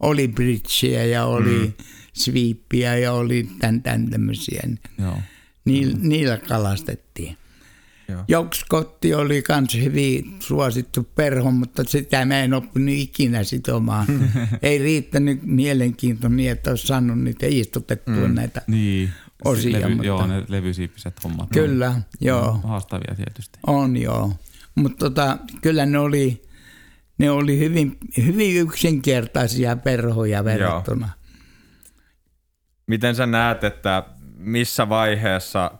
Oli 0.00 0.28
bridgeä 0.28 1.04
ja 1.04 1.24
oli 1.24 1.58
mm. 1.58 1.72
sweepiä 2.12 2.96
ja 2.96 3.12
oli 3.12 3.48
tän, 3.58 3.82
tän 3.82 4.10
tämmöisiä. 4.10 4.62
Joo. 4.98 5.18
Niillä, 5.64 5.98
niillä 6.02 6.36
kalastettiin. 6.36 7.36
Joo. 8.10 8.24
Jokskotti 8.28 9.14
oli 9.14 9.42
myös 9.48 9.74
hyvin 9.84 10.36
suosittu 10.38 11.08
perho, 11.14 11.50
mutta 11.50 11.84
sitä 11.84 12.24
mä 12.24 12.40
en 12.40 12.54
oppinut 12.54 12.94
ikinä 12.94 13.44
sitomaan. 13.44 14.06
Ei 14.62 14.78
riittänyt 14.78 15.42
mielenkiinto 15.42 16.28
niin, 16.28 16.50
että 16.50 16.70
olisi 16.70 16.86
saanut 16.86 17.18
niitä 17.18 17.46
istutettua 17.48 18.28
mm. 18.28 18.34
näitä. 18.34 18.62
Niin. 18.66 19.10
Osia, 19.44 19.80
Levy, 19.80 19.88
mutta- 19.94 20.06
Joo, 20.06 20.26
ne 20.26 20.44
levysiippiset 20.48 21.24
hommat. 21.24 21.48
Kyllä, 21.52 21.88
No, 21.88 22.00
joo, 22.20 22.52
Haastavia 22.64 23.14
tietysti. 23.16 23.58
on 23.66 23.96
joo. 23.96 24.32
Mutta 24.74 24.98
tota, 24.98 25.38
kyllä 25.62 25.86
ne 25.86 25.98
oli, 25.98 26.42
ne 27.18 27.30
oli 27.30 27.58
hyvin, 27.58 27.98
hyvin 28.26 28.56
yksinkertaisia 28.56 29.76
perhoja 29.76 30.44
verrattuna. 30.44 31.08
Miten 32.86 33.14
sä 33.14 33.26
näet, 33.26 33.64
että 33.64 34.04
missä 34.36 34.88
vaiheessa 34.88 35.70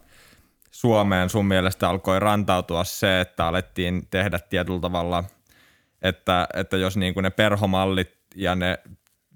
Suomeen 0.71 1.31
sun 1.31 1.47
mielestä 1.47 1.89
alkoi 1.89 2.21
rantautua 2.21 2.85
se, 2.85 3.21
että 3.21 3.47
alettiin 3.47 4.07
tehdä 4.11 4.39
tietyllä 4.39 4.81
tavalla, 4.81 5.25
että, 6.03 6.49
että 6.55 6.77
jos 6.77 6.97
niin 6.97 7.15
kuin 7.15 7.25
ne 7.25 7.31
perhomallit 7.31 8.11
ja 8.35 8.55
ne 8.55 8.79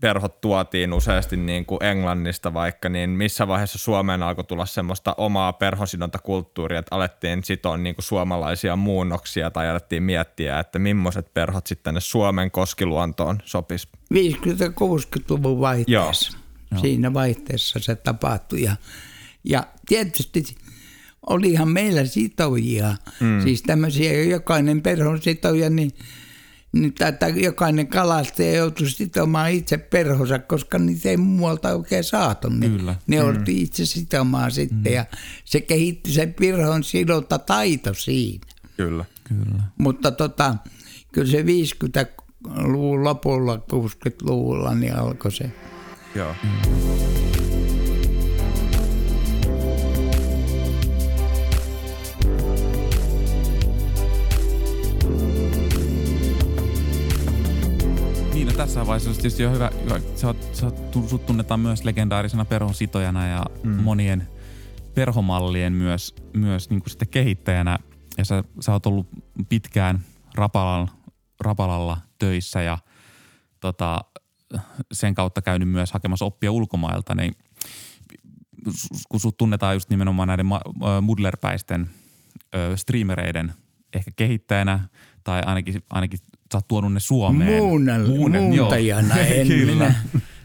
perhot 0.00 0.40
tuotiin 0.40 0.92
useasti 0.92 1.36
niin 1.36 1.66
kuin 1.66 1.82
Englannista 1.82 2.54
vaikka, 2.54 2.88
niin 2.88 3.10
missä 3.10 3.48
vaiheessa 3.48 3.78
Suomeen 3.78 4.22
alkoi 4.22 4.44
tulla 4.44 4.66
semmoista 4.66 5.14
omaa 5.16 5.52
perhosidontakulttuuria, 5.52 6.78
että 6.78 6.94
alettiin 6.94 7.44
sitoa 7.44 7.76
niin 7.76 7.94
kuin 7.94 8.04
suomalaisia 8.04 8.76
muunnoksia 8.76 9.50
tai 9.50 9.70
alettiin 9.70 10.02
miettiä, 10.02 10.58
että 10.58 10.78
millaiset 10.78 11.34
perhot 11.34 11.66
sitten 11.66 11.84
tänne 11.84 12.00
Suomen 12.00 12.50
koskiluontoon 12.50 13.40
sopis. 13.44 13.88
50-60-luvun 14.14 15.60
vaihteessa. 15.60 16.38
Joo. 16.72 16.80
Siinä 16.80 17.14
vaihteessa 17.14 17.78
se 17.78 17.94
tapahtui. 17.94 18.62
Ja, 18.62 18.76
ja 19.44 19.66
tietysti 19.86 20.44
olihan 21.26 21.68
meillä 21.68 22.04
sitojia, 22.04 22.96
mm. 23.20 23.42
siis 23.42 23.62
tämmöisiä, 23.62 24.22
jokainen 24.22 24.82
perhon 24.82 25.22
sitoja, 25.22 25.70
niin, 25.70 25.90
niin 26.72 26.94
tätä, 26.94 27.28
jokainen 27.28 27.86
kalastaja 27.86 28.54
joutui 28.54 28.90
sitomaan 28.90 29.50
itse 29.50 29.78
perhonsa, 29.78 30.38
koska 30.38 30.78
niitä 30.78 31.08
ei 31.08 31.16
muualta 31.16 31.74
oikein 31.74 32.04
saatu. 32.04 32.48
Niin 32.48 32.76
Kyllä. 32.76 32.94
Ne 33.06 33.22
mm. 33.22 33.28
oltiin 33.28 33.62
itse 33.62 33.86
sitomaan 33.86 34.50
sitten 34.50 34.92
mm. 34.92 34.96
ja 34.96 35.04
se 35.44 35.60
kehitti 35.60 36.12
se 36.12 36.26
perhon 36.26 36.84
sidonta 36.84 37.38
taito 37.38 37.94
siinä. 37.94 38.46
Kyllä. 38.76 39.04
Kyllä. 39.28 39.62
Mutta 39.78 40.10
tota, 40.10 40.56
kyllä 41.12 41.30
se 41.30 41.42
50-luvun 41.42 43.04
lopulla, 43.04 43.56
60-luvulla, 43.56 44.74
niin 44.74 44.96
alkoi 44.96 45.32
se. 45.32 45.50
Joo. 46.14 46.34
Niin, 46.42 47.53
tässä 58.56 58.86
vaiheessa 58.86 59.12
tietysti 59.12 59.42
jo 59.42 59.50
hyvä, 59.50 59.70
hyvä 59.84 60.00
sä, 60.16 60.26
oot, 60.26 60.36
sä 60.52 60.66
oot, 60.66 61.08
sut 61.08 61.26
tunnetaan 61.26 61.60
myös 61.60 61.84
legendaarisena 61.84 62.44
perhon 62.44 62.74
sitojana 62.74 63.26
ja 63.26 63.44
mm. 63.62 63.70
monien 63.70 64.28
perhomallien 64.94 65.72
myös, 65.72 66.14
myös 66.36 66.70
niin 66.70 66.80
kuin 66.80 66.90
sitten 66.90 67.08
kehittäjänä. 67.08 67.78
Ja 68.18 68.24
sä, 68.24 68.44
sä 68.60 68.72
oot 68.72 68.86
ollut 68.86 69.06
pitkään 69.48 70.00
Rapalalla, 70.34 70.88
Rapalalla 71.40 71.98
töissä 72.18 72.62
ja 72.62 72.78
tota, 73.60 74.04
sen 74.92 75.14
kautta 75.14 75.42
käynyt 75.42 75.68
myös 75.68 75.92
hakemassa 75.92 76.24
oppia 76.24 76.52
ulkomailta, 76.52 77.14
niin 77.14 77.34
kun 79.08 79.20
sut 79.20 79.36
tunnetaan 79.36 79.74
just 79.74 79.90
nimenomaan 79.90 80.28
näiden 80.28 80.46
mudlerpäisten 81.00 81.90
ö, 82.54 82.76
streamereiden 82.76 83.54
ehkä 83.94 84.10
kehittäjänä 84.16 84.88
Tai 85.24 85.42
ainakin, 85.46 85.82
ainakin 85.90 86.18
sä 86.52 86.58
oot 86.58 86.68
tuonut 86.68 86.92
ne 86.92 87.00
Suomeen. 87.00 87.62
Muunnel, 87.62 88.06
Muunnel- 88.06 88.40
muuntajana 88.40 89.16
en 89.16 89.48
minä. 89.66 89.94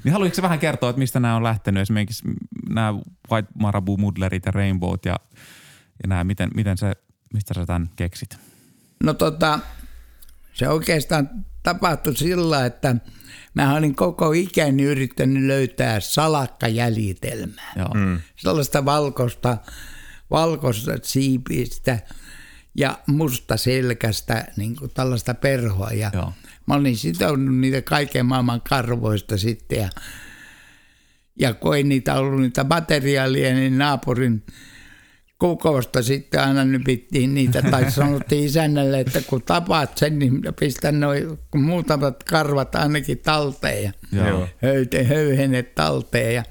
Niin 0.03 0.13
haluatko 0.13 0.35
sä 0.35 0.41
vähän 0.41 0.59
kertoa, 0.59 0.89
että 0.89 0.99
mistä 0.99 1.19
nämä 1.19 1.35
on 1.35 1.43
lähtenyt? 1.43 1.81
Esimerkiksi 1.81 2.23
nämä 2.69 2.93
White 3.31 3.49
Marabu 3.59 3.97
Mudlerit 3.97 4.45
ja 4.45 4.51
Rainbowt 4.51 5.05
ja, 5.05 5.15
ja 6.03 6.07
nämä, 6.07 6.23
miten, 6.23 6.49
miten 6.55 6.77
se, 6.77 6.93
mistä 7.33 7.53
sä 7.53 7.65
tämän 7.65 7.89
keksit? 7.95 8.37
No 9.03 9.13
tota, 9.13 9.59
se 10.53 10.69
oikeastaan 10.69 11.29
tapahtui 11.63 12.15
sillä, 12.15 12.65
että 12.65 12.95
mä 13.53 13.75
olin 13.75 13.95
koko 13.95 14.31
ikäni 14.31 14.83
yrittänyt 14.83 15.43
löytää 15.43 15.99
salakkajäljitelmää. 15.99 17.73
Joo. 17.75 17.93
Mm. 17.93 18.19
Sellaista 18.35 18.85
valkoista, 18.85 19.57
valkoista 20.31 20.91
siipistä 21.03 21.99
ja 22.79 22.99
musta 23.07 23.57
selkästä, 23.57 24.45
niin 24.57 24.75
kuin 24.75 24.91
tällaista 24.93 25.33
perhoa. 25.33 25.89
Ja 25.89 26.11
Joo. 26.13 26.33
mä 26.65 26.73
olin 26.73 26.97
sitonut 26.97 27.55
niitä 27.55 27.81
kaiken 27.81 28.25
maailman 28.25 28.61
karvoista 28.69 29.37
sitten 29.37 29.79
ja, 29.79 29.89
ja 31.39 31.53
kun 31.53 31.75
ei 31.75 31.83
niitä 31.83 32.13
ollut 32.15 32.41
niitä 32.41 32.63
materiaalia, 32.63 33.53
niin 33.53 33.77
naapurin 33.77 34.43
kukosta 35.39 36.03
sitten 36.03 36.41
aina 36.41 36.65
nypittiin 36.65 37.33
niitä, 37.33 37.61
tai 37.61 37.91
sanottiin 37.91 38.45
isännälle, 38.45 38.99
että 38.99 39.21
kun 39.21 39.41
tapaat 39.41 39.97
sen, 39.97 40.19
niin 40.19 40.41
pistä 40.59 40.91
noin 40.91 41.39
muutamat 41.55 42.23
karvat 42.23 42.75
ainakin 42.75 43.17
talteen 43.19 43.83
ja 43.83 43.93
höyhenet 45.03 45.75
talteen. 45.75 46.35
Ja, 46.35 46.43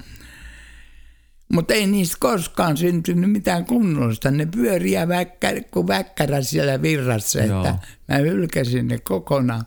mutta 1.53 1.75
ei 1.75 1.87
niistä 1.87 2.17
koskaan 2.21 2.77
syntynyt 2.77 3.31
mitään 3.31 3.65
kunnollista. 3.65 4.31
Ne 4.31 4.47
pyöriä 4.47 5.09
väkkä, 5.09 5.53
kuin 5.71 5.87
väkkärä 5.87 6.43
siellä 6.43 6.83
virrassa, 6.83 7.39
Joo. 7.39 7.61
että 7.61 7.87
mä 8.09 8.17
hylkäsin 8.17 8.89
ne 8.89 8.99
kokonaan. 8.99 9.65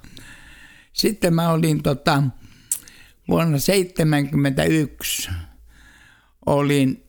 Sitten 0.94 1.34
mä 1.34 1.50
olin 1.50 1.84
tota, 1.84 2.24
vuonna 3.28 3.58
1971 3.58 5.30
olin 6.46 7.04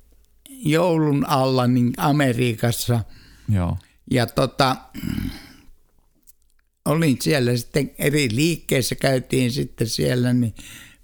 joulun 0.49 1.29
alla 1.29 1.67
niin 1.67 1.93
Amerikassa 1.97 3.05
Joo. 3.49 3.79
ja 4.11 4.27
tota, 4.27 4.77
olin 6.85 7.17
siellä 7.21 7.57
sitten 7.57 7.91
eri 7.99 8.29
liikkeissä, 8.33 8.95
käytiin 8.95 9.53
sitten 9.53 9.87
siellä, 9.87 10.33
niin 10.33 10.55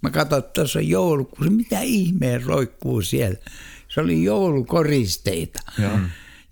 mä 0.03 0.11
katsoin, 0.11 0.39
että 0.39 0.53
tuossa 0.53 0.79
on 0.79 0.89
joulukuusi, 0.89 1.51
mitä 1.51 1.81
ihmeen 1.81 2.43
roikkuu 2.43 3.03
siellä. 3.03 3.39
Se 3.89 4.01
oli 4.01 4.25
joulukoristeita 4.25 5.61
Joo. 5.79 5.99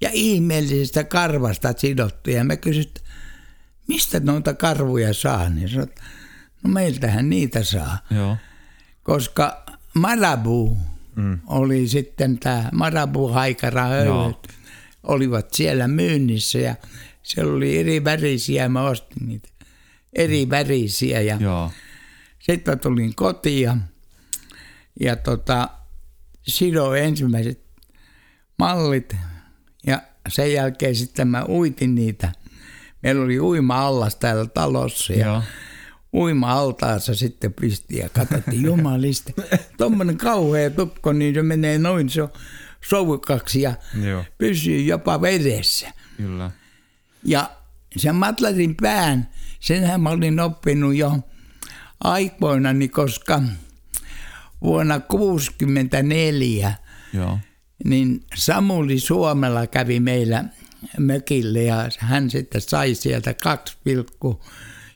ja 0.01 0.11
ihmeellisestä 0.13 1.05
karvasta 1.05 1.75
sidottu. 1.77 2.31
Ja 2.31 2.45
mä 2.45 2.57
kysyin, 2.57 2.87
että 2.87 3.01
mistä 3.89 4.21
noita 4.21 4.55
karvuja 4.55 5.15
saa? 5.15 5.49
Niin 5.49 5.69
sanoin, 5.69 5.91
no 6.63 6.71
meiltähän 6.71 7.31
niitä 7.31 7.63
saa 7.63 7.99
Joo. 8.11 8.37
koska 9.03 9.67
Marabu 9.95 10.77
mm. 11.17 11.39
oli 11.47 11.89
sitten 11.89 12.39
tämä 12.39 12.69
Marabu 12.73 13.29
haikara 13.29 13.85
olivat 15.03 15.53
siellä 15.53 15.89
myynnissä 15.89 16.59
ja 16.59 16.75
siellä 17.23 17.53
oli 17.53 17.79
eri 17.79 18.05
värisiä, 18.05 18.69
mä 18.69 18.83
ostin 18.83 19.29
niitä 19.29 19.49
eri 20.13 20.51
värisiä 20.51 21.21
ja 21.21 21.37
Joo. 21.41 21.71
Sitten 22.47 22.73
mä 22.73 22.77
tulin 22.77 23.15
kotiin 23.15 23.63
ja, 23.63 23.77
ja 25.01 25.17
tota, 25.17 25.69
sidoin 26.47 27.03
ensimmäiset 27.03 27.61
mallit 28.59 29.17
ja 29.87 30.03
sen 30.29 30.53
jälkeen 30.53 30.95
sitten 30.95 31.29
mä 31.29 31.45
uitin 31.49 31.95
niitä. 31.95 32.33
Meillä 33.03 33.25
oli 33.25 33.41
uima-allas 33.41 34.17
täällä 34.17 34.47
talossa 34.47 35.13
ja 35.13 35.27
Joo. 35.27 35.43
uima-altaassa 36.13 37.15
sitten 37.15 37.55
pisti 37.55 37.97
ja 37.97 38.09
katsottiin 38.09 38.63
jumalista. 38.63 39.33
Tuommoinen 39.79 40.17
kauhea 40.17 40.71
tukko, 40.71 41.13
niin 41.13 41.35
se 41.35 41.43
menee 41.43 41.79
noin 41.79 42.11
so, 42.11 42.33
soukaksi 42.89 43.63
ja 43.63 43.75
Joo. 44.03 44.25
pysyy 44.39 44.81
jopa 44.81 45.21
vedessä. 45.21 45.93
Kyllä. 46.17 46.51
Ja 47.25 47.51
sen 47.97 48.15
matlarin 48.15 48.77
pään, 48.83 49.29
senhän 49.61 50.01
mä 50.01 50.11
olin 50.11 50.41
oppinut 50.41 50.95
jo 50.95 51.13
aikoinani, 52.05 52.89
koska 52.89 53.43
vuonna 54.63 55.01
1964 55.01 56.75
Joo. 57.13 57.39
niin 57.85 58.25
Samuli 58.35 59.01
Suomella 59.01 59.67
kävi 59.67 60.01
meillä 60.01 60.45
mökille 60.99 61.63
ja 61.63 61.89
hän 61.99 62.31
sitten 62.31 62.61
sai 62.61 62.95
sieltä 62.95 63.35
2, 63.35 63.77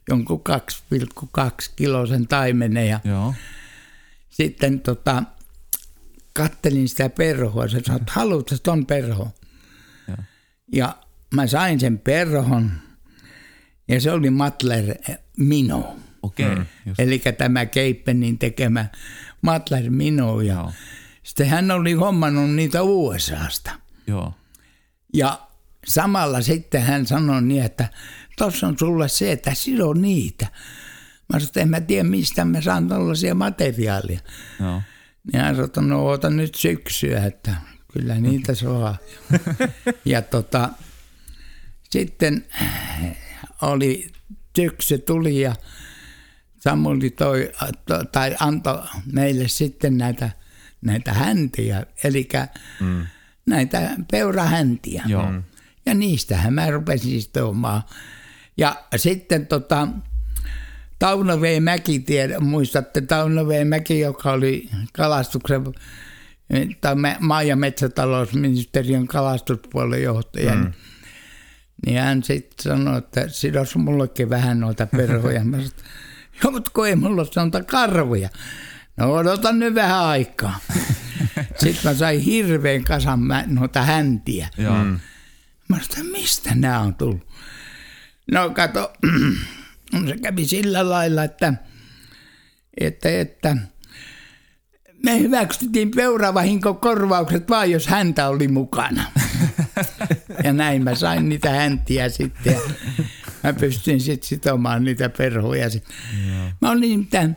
jonkun 0.09 0.43
2,2 0.49 1.73
kilosen 1.77 2.27
taimenen 2.29 2.89
ja 2.89 3.01
Joo. 3.05 3.35
sitten 4.31 4.81
tota, 4.81 5.23
kattelin 6.33 6.89
sitä 6.89 7.09
perhoa. 7.09 7.69
Se 7.69 7.81
sanoi, 7.85 8.01
että 8.01 8.13
haluatko 8.13 8.57
ton 8.63 8.87
perho? 8.87 9.29
Joo. 10.09 10.17
Ja 10.73 10.97
mä 11.35 11.47
sain 11.47 11.81
sen 11.81 11.99
perhon 11.99 12.73
ja 13.89 14.01
se 14.01 14.13
oli 14.13 14.31
Matler 14.31 14.95
Mino. 15.37 15.97
Okei. 16.23 16.53
Okay. 16.53 16.65
Just. 16.87 17.01
Eli 17.01 17.23
tämä 17.39 17.67
Keippenin 17.67 18.39
tekemä 18.39 18.87
Matler 19.43 19.91
Mino. 19.91 20.41
Ja 20.41 20.55
Joo. 20.55 20.73
sitten 21.23 21.49
hän 21.49 21.71
oli 21.71 21.93
hommannut 21.93 22.51
niitä 22.51 22.83
USAsta. 22.83 23.71
Joo. 24.07 24.35
Ja 25.15 25.41
samalla 25.87 26.41
sitten 26.41 26.83
hän 26.83 27.07
sanoi 27.07 27.43
niin, 27.43 27.63
että 27.63 27.89
tuossa 28.39 28.67
on 28.67 28.79
sulle 28.79 29.09
se, 29.09 29.33
että 29.33 29.55
sido 29.55 29.93
niitä. 29.93 30.47
Mä 31.33 31.39
sanoin, 31.39 31.47
että 31.49 31.61
en 31.61 31.69
mä 31.69 31.81
tiedä, 31.81 32.05
mistä 32.05 32.45
mä 32.45 32.61
saan 32.61 32.89
tällaisia 32.89 33.35
materiaalia. 33.35 34.21
Joo. 34.61 34.83
Niin 35.33 35.43
hän 35.43 35.55
sanoi, 35.55 35.67
että 35.67 35.81
no 35.81 36.07
oota 36.07 36.31
nyt 36.31 36.55
syksyä, 36.55 37.25
että 37.25 37.55
kyllä 37.93 38.15
niitä 38.15 38.55
saa. 38.55 38.97
ja 40.05 40.23
tota, 40.23 40.71
sitten 41.91 42.45
oli 43.63 44.09
syksy 44.57 44.99
tuli 44.99 45.41
ja 45.41 45.55
Samuli 46.61 47.11
toi, 47.11 47.53
to- 47.87 48.05
tai 48.05 48.37
antoi 48.41 48.83
meille 49.13 49.49
sitten 49.49 49.99
näitä, 49.99 50.31
näitä 50.81 51.13
häntiä, 51.13 51.87
eli 52.05 52.29
mm. 52.81 53.07
näitä 53.47 53.91
peurahäntiä. 54.11 55.03
Joo. 55.07 55.33
Ja 55.87 55.95
niistähän 55.95 56.55
mä 56.55 56.71
rupesin 56.71 57.23
sitomaan. 57.23 57.83
Ja 58.57 58.77
sitten 58.97 59.47
tota, 59.47 59.89
Tauno 60.99 61.41
V. 61.41 61.63
Mäki, 61.63 61.99
tiedä, 61.99 62.41
muistatte 62.41 63.01
Tauno 63.01 63.49
V. 63.49 63.67
Mäki, 63.67 64.01
joka 64.01 64.33
oli 64.33 64.69
kalastuksen 64.93 65.65
tai 66.81 66.95
maa- 67.21 67.43
ja 67.43 67.57
metsätalousministeriön 67.57 69.07
kalastuspuolen 69.07 70.03
johtaja, 70.03 70.55
mm. 70.55 70.73
niin 71.87 72.01
hän 72.01 72.23
sitten 72.23 72.63
sanoi, 72.63 72.99
että 72.99 73.29
sidos 73.29 73.77
mullekin 73.77 74.31
vähän 74.31 74.61
noita 74.61 74.87
perhoja. 74.87 75.43
Joo, 76.45 76.53
mutta 76.53 76.71
kun 76.75 76.89
ei 76.89 76.97
mulla 76.97 77.23
ole 77.23 77.31
noita 77.37 77.63
karvoja. 77.63 78.29
No 78.97 79.13
odotan 79.13 79.59
nyt 79.59 79.75
vähän 79.75 80.05
aikaa. 80.05 80.59
Sitten 81.61 81.91
mä 81.91 81.95
sain 81.95 82.21
hirveän 82.21 82.85
kasan 82.85 83.21
mä- 83.21 83.45
noita 83.47 83.83
häntiä. 83.83 84.49
Joo. 84.59 84.85
Mä 85.69 85.79
sanoin, 85.91 86.13
mistä 86.13 86.55
nämä 86.55 86.81
on 86.81 86.95
tullut? 86.95 87.29
No 88.33 88.51
kato, 88.51 88.93
se 90.09 90.17
kävi 90.23 90.45
sillä 90.47 90.91
lailla, 90.91 91.25
että, 91.25 91.55
että, 92.81 93.21
että 93.21 93.57
me 95.05 95.19
hyväksyttiin 95.19 95.91
peuravahinkokorvaukset 95.91 97.51
vaan, 97.51 97.71
jos 97.71 97.87
häntä 97.87 98.29
oli 98.29 98.49
mukana. 98.49 99.05
ja 100.45 100.53
näin 100.53 100.85
mä 100.85 100.95
sain 100.95 101.29
niitä 101.29 101.51
häntiä 101.51 102.09
sitten 102.09 102.57
mä 103.43 103.53
pystyin 103.53 104.01
sitten 104.01 104.29
sitomaan 104.29 104.85
niitä 104.85 105.09
perhoja. 105.09 105.71
sitten. 105.71 105.95
Mä 106.61 106.71
olin 106.71 106.81
nimittäin, 106.81 107.37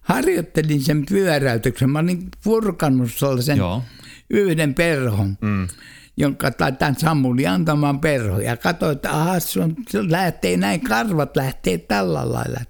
harjoittelin 0.00 0.80
sen 0.82 1.06
pyöräytyksen. 1.06 1.90
Mä 1.90 1.98
olin 1.98 2.28
purkanut 2.44 3.10
sellaisen 3.14 3.56
Joo. 3.56 3.82
yhden 4.30 4.74
perhon, 4.74 5.38
mm. 5.40 5.68
jonka 6.16 6.50
tämän 6.50 6.96
Samuli 6.98 7.46
antamaan 7.46 8.00
perho. 8.00 8.40
Ja 8.40 8.56
katsoin, 8.56 8.96
että 8.96 9.10
aha, 9.10 9.32
on, 9.62 9.76
se 9.88 10.10
lähtee 10.10 10.56
näin, 10.56 10.80
karvat 10.80 11.36
lähtee 11.36 11.78
tällä 11.78 12.32
lailla. 12.32 12.60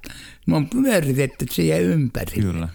Mä 0.46 0.56
on 0.56 0.68
pyöritetty 0.68 1.46
siihen 1.50 1.82
ympäri. 1.82 2.42
Kyllä. 2.42 2.68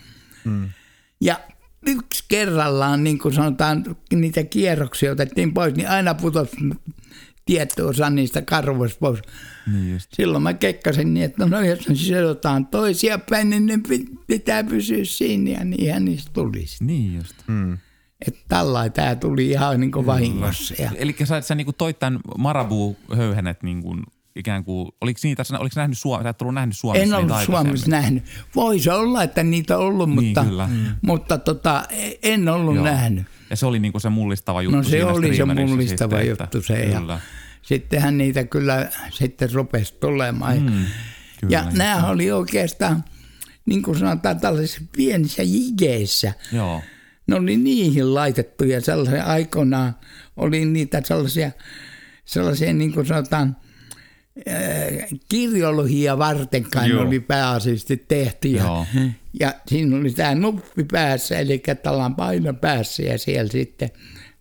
Ja 1.22 1.40
yksi 1.88 2.24
kerrallaan, 2.28 3.04
niin 3.04 3.20
kuin 3.20 3.34
sanotaan, 3.34 3.96
niitä 4.14 4.44
kierroksia 4.44 5.12
otettiin 5.12 5.54
pois, 5.54 5.74
niin 5.74 5.90
aina 5.90 6.14
putosi 6.14 6.58
tietty 7.50 7.82
osa 7.82 8.10
niistä 8.10 8.42
karvoista 8.42 9.00
pois. 9.00 9.20
Niin 9.74 9.94
just. 9.94 10.10
Silloin 10.14 10.44
mä 10.44 10.54
kekkasin 10.54 11.14
niin, 11.14 11.24
että 11.26 11.46
no 11.46 11.62
jos 11.62 11.90
ne 11.90 11.96
sidotaan 11.96 12.66
toisia 12.68 13.20
päin, 13.30 13.50
niin 13.50 13.66
ne 13.66 13.80
pi- 13.90 14.06
pitää 14.28 14.64
pysyä 14.64 14.98
siinä 15.04 15.50
ja 15.52 15.64
niinhän 15.66 16.06
niistä 16.06 16.32
tuli. 16.34 16.66
sitten. 16.66 16.88
Niin 16.88 17.16
just. 17.16 17.36
Mm. 17.48 17.78
Että 18.28 18.40
tällä 18.48 18.90
tämä 18.90 19.16
tuli 19.16 19.50
ihan 19.50 19.80
niin 19.80 19.92
kuin 19.92 20.06
vahingossa. 20.06 20.74
Ja, 20.80 20.92
Eli 20.96 21.16
sä, 21.24 21.42
sä 21.42 21.56
niinku 21.56 21.74
toit 21.74 22.00
tämän 22.00 22.20
marabu-höyhenet 22.38 23.64
niinku 23.64 23.96
ikään 24.36 24.64
kuin, 24.64 24.92
oliko 25.02 25.20
niitä, 25.24 25.44
oliko 25.60 25.74
nähnyt 25.76 25.98
Suomessa, 25.98 26.24
sä 26.24 26.30
et 26.30 26.38
tullut 26.38 26.54
nähnyt 26.56 26.78
Suomessa 26.78 27.04
En 27.04 27.14
ollut 27.14 27.42
Suomessa 27.46 27.90
nähnyt. 27.90 28.24
Voisi 28.56 28.90
olla, 28.90 29.24
että 29.24 29.44
niitä 29.44 29.78
on 29.78 29.86
ollut, 29.86 30.10
Niin, 30.10 30.24
mutta, 30.26 30.46
kyllä. 30.46 30.68
Mm. 30.68 30.86
mutta 31.02 31.38
tota, 31.38 31.84
en 32.24 32.50
ollut 32.50 32.76
Joo. 32.76 32.84
nähnyt. 32.86 33.26
Ja 33.50 33.56
se 33.56 33.66
oli 33.66 33.80
niinku 33.80 34.00
se 34.00 34.10
mullistava 34.10 34.62
juttu 34.62 34.78
No 34.78 34.84
se 34.84 35.06
oli 35.06 35.36
se 35.36 35.46
mullistava 35.46 36.18
sitten, 36.18 36.28
juttu 36.28 36.62
se. 36.62 36.80
Ja 36.86 37.00
Kyllä. 37.00 37.20
Sittenhän 37.70 38.18
niitä 38.18 38.44
kyllä 38.44 38.90
sitten 39.12 39.54
rupesi 39.54 39.94
tulemaan. 40.00 40.62
Mm, 40.62 40.82
ja 40.82 40.88
kyllä, 41.40 41.54
ja 41.54 41.66
nämä 41.74 42.08
oli 42.10 42.32
oikeastaan, 42.32 43.04
niin 43.66 43.82
kuin 43.82 44.00
sanotaan, 44.00 44.40
tällaisissa 44.40 44.82
pienissä 44.98 45.44
jigeissä. 45.44 46.34
Joo, 46.52 46.82
Ne 47.28 47.36
oli 47.36 47.58
niihin 47.58 48.14
laitettuja 48.14 48.82
sellaisia 48.82 49.24
aikoinaan, 49.24 49.96
oli 50.38 50.66
niitä 50.66 51.02
sellaisia, 51.06 51.52
sellaisia 52.26 52.74
niin 52.74 52.94
kuin 52.94 53.06
sanotaan, 53.06 53.58
ää, 54.48 54.58
kirjologia 55.30 56.18
varten 56.18 56.64
kai 56.64 56.90
Joo. 56.90 57.04
oli 57.04 57.20
pääasiallisesti 57.20 57.98
tehty. 57.98 58.48
Ja, 58.48 58.64
Joo. 58.64 58.86
ja 59.40 59.54
siinä 59.68 59.98
oli 59.98 60.12
tämä 60.12 60.36
nuppi 60.36 60.84
päässä, 60.92 61.40
eli 61.40 61.64
tällainen 61.84 62.16
paino 62.16 62.54
päässä 62.54 63.04
ja 63.04 63.18
siellä 63.18 63.52
sitten 63.52 63.90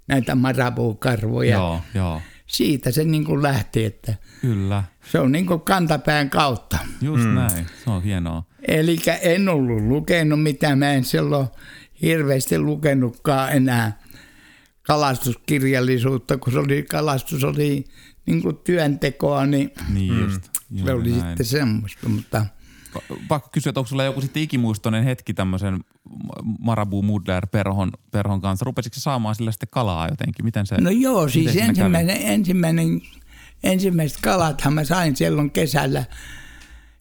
näitä 0.07 0.35
marabuukarvoja. 0.35 1.55
joo, 1.57 1.81
joo, 1.95 2.23
Siitä 2.49 2.91
se 2.91 3.05
niin 3.05 3.25
kuin 3.25 3.43
lähti, 3.43 3.85
että 3.85 4.15
kyllä. 4.41 4.85
se 5.13 5.19
on 5.21 5.33
niin 5.33 5.47
kuin 5.47 5.61
kantapään 5.61 6.31
kautta. 6.31 6.79
Just 7.03 7.25
mm. 7.25 7.35
näin, 7.35 7.67
se 7.85 7.91
on 7.91 8.03
hienoa. 8.03 8.45
Eli 8.69 8.99
en 9.23 9.49
ollut 9.49 9.83
lukenut 9.83 10.43
mitään, 10.43 10.79
mä 10.79 10.93
en 10.93 11.05
silloin 11.05 11.49
hirveästi 12.03 12.59
lukenutkaan 12.59 13.53
enää 13.53 13.99
kalastuskirjallisuutta, 14.83 16.37
kun 16.39 16.53
se 16.53 16.59
oli, 16.59 16.83
kalastus 16.83 17.45
oli 17.45 17.85
niin 18.27 18.43
kuin 18.43 18.57
työntekoa, 18.57 19.47
niin 19.47 19.71
Niin 19.95 20.15
mm. 20.15 20.21
just. 20.25 20.45
se 20.45 20.51
juuri 20.71 20.93
oli 20.93 21.11
näin. 21.11 21.23
sitten 21.23 21.47
semmoista, 21.47 22.09
mutta 22.09 22.47
Pakko 23.29 23.49
kysyä, 23.53 23.71
että 23.71 23.81
onko 23.81 23.89
sulla 23.89 24.05
joku 24.05 24.21
sitten 24.21 24.43
ikimuistoinen 24.43 25.05
hetki 25.05 25.35
tämmöisen 25.35 25.81
Marabu 26.59 27.03
Mudler 27.03 27.47
perhon, 27.47 27.93
perhon 28.11 28.41
kanssa? 28.41 28.65
Rupesitko 28.65 29.01
saamaan 29.01 29.35
sillä 29.35 29.53
sitten 29.53 29.69
kalaa 29.73 30.09
jotenkin? 30.09 30.45
Miten 30.45 30.67
se, 30.67 30.81
no 30.81 30.91
joo, 30.91 31.27
miten 31.27 31.33
siis 31.33 31.57
ensimmäinen, 31.57 32.17
ensimmäinen, 32.21 33.03
ensimmäiset 33.63 34.19
kalathan 34.23 34.73
mä 34.73 34.85
sain 34.85 35.17
silloin 35.17 35.51
kesällä 35.51 36.05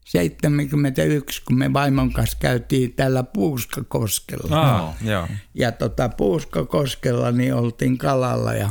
71, 0.08 1.42
kun 1.44 1.58
me 1.58 1.72
vaimon 1.72 2.12
kanssa 2.12 2.38
käytiin 2.40 2.92
täällä 2.92 3.22
Puuskakoskella. 3.22 4.76
Ah, 4.76 4.94
joo. 5.02 5.28
Ja 5.54 5.72
tota, 5.72 6.08
Puuskakoskella 6.08 7.32
niin 7.32 7.54
oltiin 7.54 7.98
kalalla 7.98 8.54
ja, 8.54 8.70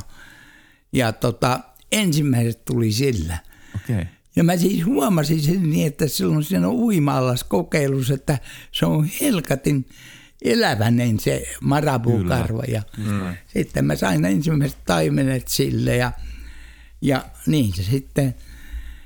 ja 0.94 1.12
tota, 1.12 1.60
ensimmäiset 1.92 2.66
tuli 2.66 2.92
sillä. 2.92 3.38
Okei. 3.76 3.96
Okay. 3.96 4.17
Ja 4.38 4.44
mä 4.44 4.58
siis 4.58 4.86
huomasin 4.86 5.42
sen 5.42 5.70
niin, 5.70 5.88
että 5.88 6.08
silloin 6.08 6.44
siinä 6.44 6.68
on 6.68 6.76
uima 6.76 7.36
kokeilussa, 7.48 8.14
että 8.14 8.38
se 8.72 8.86
on 8.86 9.10
helkatin 9.22 9.86
elävänen 10.42 11.20
se 11.20 11.44
marabuukarva. 11.62 12.64
Ja 12.68 12.82
mm. 12.98 13.36
sitten 13.48 13.86
mä 13.86 13.96
sain 13.96 14.26
ensimmäiset 14.26 14.78
taimenet 14.86 15.48
sille 15.48 15.96
ja, 15.96 16.12
ja 17.02 17.26
niin 17.48 17.74
se 17.74 17.84
sitten, 17.84 18.36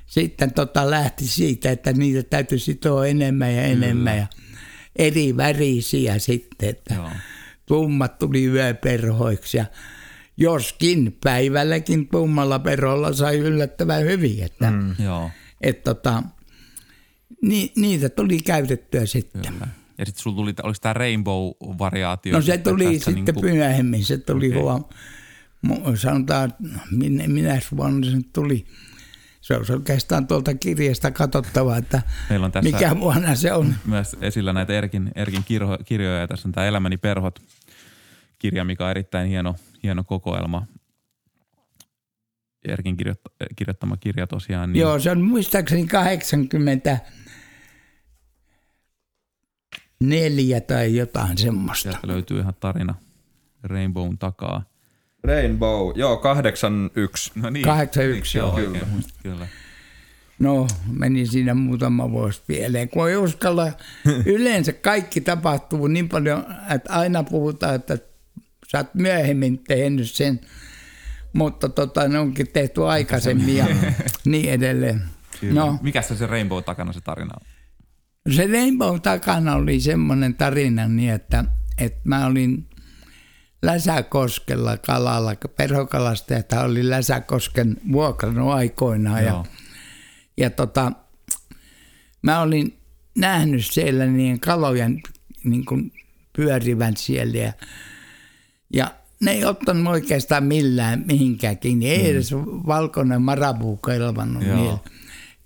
sitten 0.06 0.54
tota 0.54 0.90
lähti 0.90 1.28
siitä, 1.28 1.72
että 1.72 1.94
niitä 1.94 2.24
täytyy 2.24 2.60
sitoa 2.60 3.06
enemmän 3.06 3.56
ja 3.56 3.62
enemmän 3.62 4.18
ja 4.18 4.28
eri 4.96 5.38
värisiä 5.38 6.20
sitten, 6.20 6.70
että 6.70 6.94
Joo. 6.94 7.10
tummat 7.66 8.20
tuli 8.20 8.46
yöperhoiksi 8.46 9.58
ja 9.58 9.66
joskin 10.38 11.18
päivälläkin 11.24 12.08
tummalla 12.08 12.60
perholla 12.60 13.14
sai 13.14 13.38
yllättävän 13.38 14.04
hyvin, 14.04 14.44
että 14.44 14.72
mm. 14.72 14.96
Joo, 15.04 15.32
et 15.62 15.84
tota, 15.84 16.24
ni, 17.42 17.72
niitä 17.76 18.10
tuli 18.10 18.40
käytettyä 18.40 19.06
sitten. 19.06 19.42
kyllä. 19.54 19.68
Ja 19.98 20.06
sitten 20.06 20.24
sulla 20.24 20.36
tuli, 20.36 20.54
oliko 20.64 20.78
tämä 20.82 20.94
Rainbow-variaatio? 20.94 22.34
No 22.34 22.42
se 22.42 22.52
sitten 22.52 22.74
tuli 22.74 23.00
sitten 23.00 23.16
niinku- 23.16 23.42
myöhemmin, 23.42 24.06
se 24.06 24.18
tuli 24.18 24.48
okay. 24.48 24.62
huom, 24.62 24.86
sanotaan, 25.98 26.54
minä, 26.92 27.28
minä 27.28 27.60
vuonna 27.78 28.12
se 28.12 28.18
tuli. 28.34 28.66
Se 29.42 29.56
on 29.56 29.66
oikeastaan 29.70 30.28
tuolta 30.28 30.54
kirjasta 30.54 31.12
katsottava, 31.12 31.78
että 31.78 32.02
Meillä 32.30 32.46
on 32.46 32.52
tässä- 32.52 32.72
mikä 32.72 33.00
vuonna 33.00 33.36
se 33.36 33.54
on. 33.54 33.76
myös 33.86 34.16
esillä 34.22 34.54
näitä 34.54 34.74
Erkin, 34.74 35.12
Erkin 35.16 35.44
kirjo, 35.44 35.78
kirjoja. 35.86 36.28
Tässä 36.28 36.48
on 36.48 36.52
tämä 36.52 36.68
Elämäni 36.68 36.98
perhot 36.98 37.40
kirja, 38.40 38.64
mikä 38.64 38.86
on 38.86 38.92
erittäin 38.92 39.30
hieno, 39.30 39.56
hieno 39.84 40.04
kokoelma. 40.04 40.68
Erkin 42.68 42.98
kirjoitt, 42.98 43.22
kirjoittama 43.56 43.98
kirja 43.98 44.28
tosiaan. 44.28 44.74
Niin 44.74 44.82
Joo, 44.82 45.00
se 45.00 45.12
on 45.12 45.22
muistaakseni 45.22 45.88
80 45.88 47.00
neljä 50.00 50.62
tai 50.62 50.96
jotain 50.96 51.38
semmoista. 51.38 51.92
Sieltä 51.92 52.08
löytyy 52.08 52.40
ihan 52.40 52.54
tarina 52.60 52.96
Rainbown 53.64 54.18
takaa. 54.18 54.64
Rainbow, 55.24 55.92
joo, 55.96 56.18
81. 56.18 57.32
No 57.36 57.50
niin. 57.50 57.66
81, 57.66 58.38
joo. 58.38 58.60
joo, 58.60 58.68
Oikein, 58.68 58.90
muistin, 58.90 59.16
kyllä. 59.24 59.48
No, 60.40 60.68
meni 60.92 61.26
siinä 61.26 61.54
muutama 61.54 62.12
vuosi 62.12 62.42
pieleen, 62.48 62.90
kun 62.90 63.10
ei 63.10 63.16
uskalla. 63.16 63.72
Yleensä 64.26 64.74
kaikki 64.74 65.22
tapahtuu 65.22 65.88
niin 65.88 66.10
paljon, 66.10 66.46
että 66.76 66.94
aina 66.94 67.24
puhutaan, 67.24 67.76
että 67.76 67.98
sä 68.72 68.78
oot 68.78 68.94
myöhemmin 68.94 69.64
tehnyt 69.64 70.12
sen, 70.12 70.40
mutta 71.34 71.70
tota, 71.70 72.08
ne 72.08 72.20
onkin 72.20 72.48
tehty 72.54 72.86
aikaisemmin 72.86 73.58
ja 73.58 73.66
niin 74.26 74.50
edelleen. 74.50 75.02
Kyllä. 75.40 75.62
No, 75.62 75.80
Mikä 75.82 76.02
se, 76.02 76.16
se 76.16 76.28
Rainbow 76.28 76.64
takana 76.64 76.94
se 76.94 77.02
tarina 77.02 77.34
on? 77.42 77.52
se 78.36 78.48
Rainbow 78.48 79.00
takana 79.02 79.56
oli 79.56 79.80
semmoinen 79.80 80.36
tarina 80.36 80.88
niin, 80.88 81.14
että, 81.14 81.46
että 81.78 82.00
mä 82.04 82.26
olin 82.26 82.68
Läsäkoskella 83.62 84.78
kalalla, 84.78 85.36
perhokalastajat 85.56 86.54
oli 86.54 86.90
Läsäkosken 86.90 87.78
vuokrannut 87.92 88.54
aikoinaan 88.54 89.26
ja. 89.26 89.46
Ja 90.38 90.50
tota, 90.50 90.92
mä 92.22 92.42
olin 92.42 92.78
nähnyt 93.18 93.66
siellä 93.66 94.06
niin 94.06 94.40
kalojen 94.40 95.02
niin 95.44 95.66
kuin 95.66 95.92
pyörivän 96.34 96.98
siellä 96.98 97.38
ja, 97.38 97.54
ja 98.74 98.96
ne 99.20 99.32
ei 99.32 99.46
ottanut 99.46 99.94
oikeastaan 99.94 100.44
millään 100.44 101.04
mihinkään 101.08 101.58
kiinni. 101.58 101.90
Ei 101.90 102.10
edes 102.10 102.34
valkoinen 102.68 103.22
marabuu 103.22 103.78
kelvannut. 103.78 104.44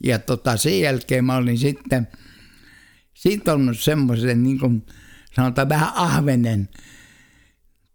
Ja 0.04 0.20
tota, 0.20 0.58
sen 0.58 0.80
jälkeen 0.82 1.26
mä 1.26 1.36
olin 1.36 1.58
sitten 1.58 2.08
sitonut 3.14 3.80
semmoisen 3.80 4.44
niin 4.44 4.60
kuin 4.60 4.86
sanotaan 5.36 5.70
vähän 5.70 5.92
ahvenen 5.96 6.70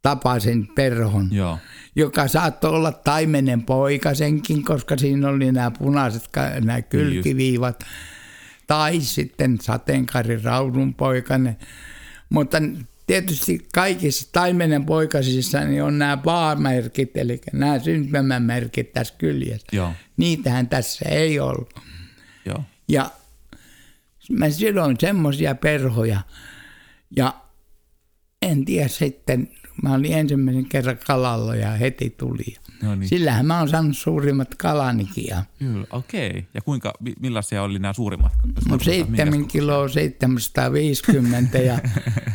tapaisen 0.03 0.69
perhon 0.75 1.29
Joo. 1.33 1.59
joka 1.97 2.29
saattoi 2.29 2.71
olla 2.71 2.93
taimenen 2.93 3.63
poikasenkin, 3.63 4.65
koska 4.65 4.97
siinä 4.97 5.29
oli 5.29 5.53
nämä 5.53 5.71
punaiset 5.71 6.29
nämä 6.61 6.83
kylkiviivat, 6.83 7.85
tai 8.67 9.01
sitten 9.01 9.59
sateenkaari 9.61 10.43
raudun 10.43 10.95
poikainen. 10.95 11.57
Mutta 12.31 12.59
tietysti 13.11 13.67
kaikissa 13.75 14.29
taimenen 14.33 14.87
poikasissa 14.87 15.61
niin 15.61 15.83
on 15.83 15.99
nämä 15.99 16.17
paamerkit, 16.17 17.17
eli 17.17 17.41
nämä 17.53 17.79
syntymämerkit 17.79 18.93
tässä 18.93 19.15
kyljessä. 19.19 19.67
Joo. 19.73 19.93
Niitähän 20.17 20.69
tässä 20.69 21.09
ei 21.09 21.41
ollut. 21.41 21.75
Joo. 22.45 22.65
Ja 22.89 23.11
mä 24.31 24.51
sidoin 24.51 24.97
semmoisia 25.01 25.55
perhoja 25.55 26.21
ja 27.17 27.35
en 28.43 28.65
tiedä 28.65 28.89
sitten, 28.89 29.49
mä 29.83 29.95
olin 29.95 30.13
ensimmäisen 30.13 30.65
kerran 30.65 30.99
kalalla 31.07 31.55
ja 31.57 31.71
heti 31.71 32.11
tuli. 32.19 32.57
No 32.83 32.95
niin. 32.95 33.09
Sillähän 33.09 33.47
mä 33.47 33.59
oon 33.59 33.69
saanut 33.69 33.97
suurimmat 33.97 34.55
kalanikin 34.55 35.27
ja 35.27 35.45
Kyllä, 35.59 35.87
okei. 35.91 36.47
Ja 36.55 36.61
kuinka, 36.61 36.93
mi- 37.01 37.15
millaisia 37.21 37.63
oli 37.63 37.79
nämä 37.79 37.93
suurimmat? 37.93 38.33
No 38.47 38.53
tarkoitat, 38.55 38.85
7 38.85 39.29
minkäs- 39.29 39.47
kiloa 39.53 39.89
750 39.89 41.59
ja 41.59 41.79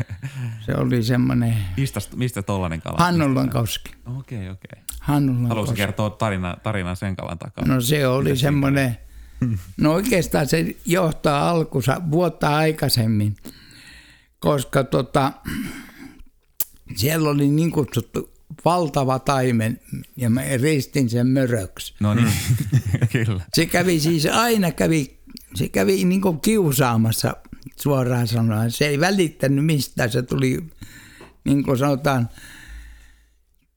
se 0.66 0.74
oli 0.78 1.04
semmoinen 1.04 1.58
Mistä, 1.78 2.00
mistä 2.16 2.42
tollainen 2.42 2.82
kala? 2.82 2.96
Hannulon 3.00 3.50
koski. 3.50 3.92
Okei, 4.18 4.50
okei. 4.50 4.82
Hannulon 5.02 5.48
Haluatko 5.48 5.62
koski. 5.72 5.78
kertoa 5.78 6.10
tarina, 6.10 6.58
tarina 6.64 6.96
sen 6.96 7.16
kalan 7.16 7.38
takaa? 7.38 7.66
No 7.66 7.82
se 7.82 8.08
oli 8.08 8.38
semmoinen, 8.38 8.98
no 9.78 9.94
oikeastaan 9.94 10.48
se 10.48 10.76
johtaa 10.86 11.50
alkunsa 11.50 12.02
vuotta 12.12 12.56
aikaisemmin, 12.56 13.36
koska 14.40 14.84
tota, 14.84 15.34
siellä 16.96 17.30
oli 17.30 17.48
niin 17.48 17.72
kutsuttu 17.72 18.36
valtava 18.66 19.20
taimen 19.20 19.80
ja 20.16 20.30
mä 20.30 20.42
ristin 20.62 21.10
sen 21.10 21.28
möröksi. 21.28 21.94
No 22.00 22.14
niin, 22.14 22.34
kyllä. 23.12 23.42
Se 23.54 23.66
kävi 23.66 24.00
siis 24.00 24.26
aina 24.26 24.72
kävi, 24.72 25.20
se 25.56 25.70
kävi 25.70 26.06
niin 26.06 26.22
kuin 26.22 26.42
kiusaamassa 26.42 27.36
suoraan 27.76 28.28
sanoen. 28.28 28.72
Se 28.72 28.88
ei 28.88 29.00
välittänyt 29.00 29.66
mistään, 29.66 30.12
se 30.12 30.22
tuli 30.22 30.64
niin 31.44 31.64
kuin 31.64 31.78
sanotaan 31.78 32.30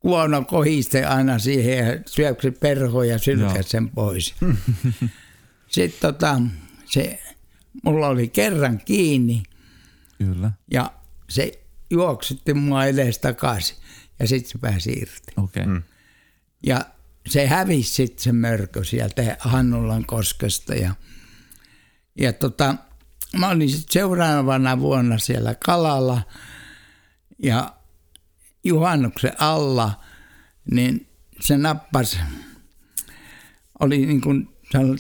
kuono 0.01 0.45
kohiste 0.45 1.05
aina 1.05 1.39
siihen 1.39 1.79
ja 1.79 2.03
syöksi 2.07 2.51
perhoja 2.51 3.13
ja 3.13 3.19
sylkäsi 3.19 3.69
sen 3.69 3.89
pois. 3.89 4.35
sitten 5.69 6.13
tota, 6.13 6.41
se, 6.85 7.23
mulla 7.83 8.09
oli 8.09 8.29
kerran 8.29 8.81
kiinni 8.85 9.43
Kyllä. 10.19 10.51
ja 10.71 10.93
se 11.29 11.68
juoksitti 11.91 12.55
mua 12.55 12.85
edes 12.85 13.19
takaisin 13.19 13.77
ja 14.19 14.29
sitten 14.29 14.51
se 14.51 14.59
pääsi 14.59 14.93
irti. 14.93 15.33
Okei. 15.37 15.63
Okay. 15.63 15.75
Mm. 15.75 15.83
Ja 16.67 16.85
se 17.27 17.47
hävisi 17.47 17.95
sitten 17.95 18.23
se 18.23 18.33
mörkö 18.33 18.85
sieltä 18.85 19.37
Hannullan 19.41 20.07
koskesta 20.07 20.75
ja, 20.75 20.95
ja 22.19 22.33
tota, 22.33 22.75
mä 23.39 23.49
olin 23.49 23.71
sitten 23.71 23.93
seuraavana 23.93 24.81
vuonna 24.81 25.19
siellä 25.19 25.55
kalalla 25.55 26.23
ja 27.43 27.75
juhannuksen 28.65 29.33
alla, 29.39 30.01
niin 30.71 31.07
se 31.41 31.59
nappasi, 31.59 32.19
oli 33.81 34.07
niin 34.07 34.21
kuin, 34.21 34.49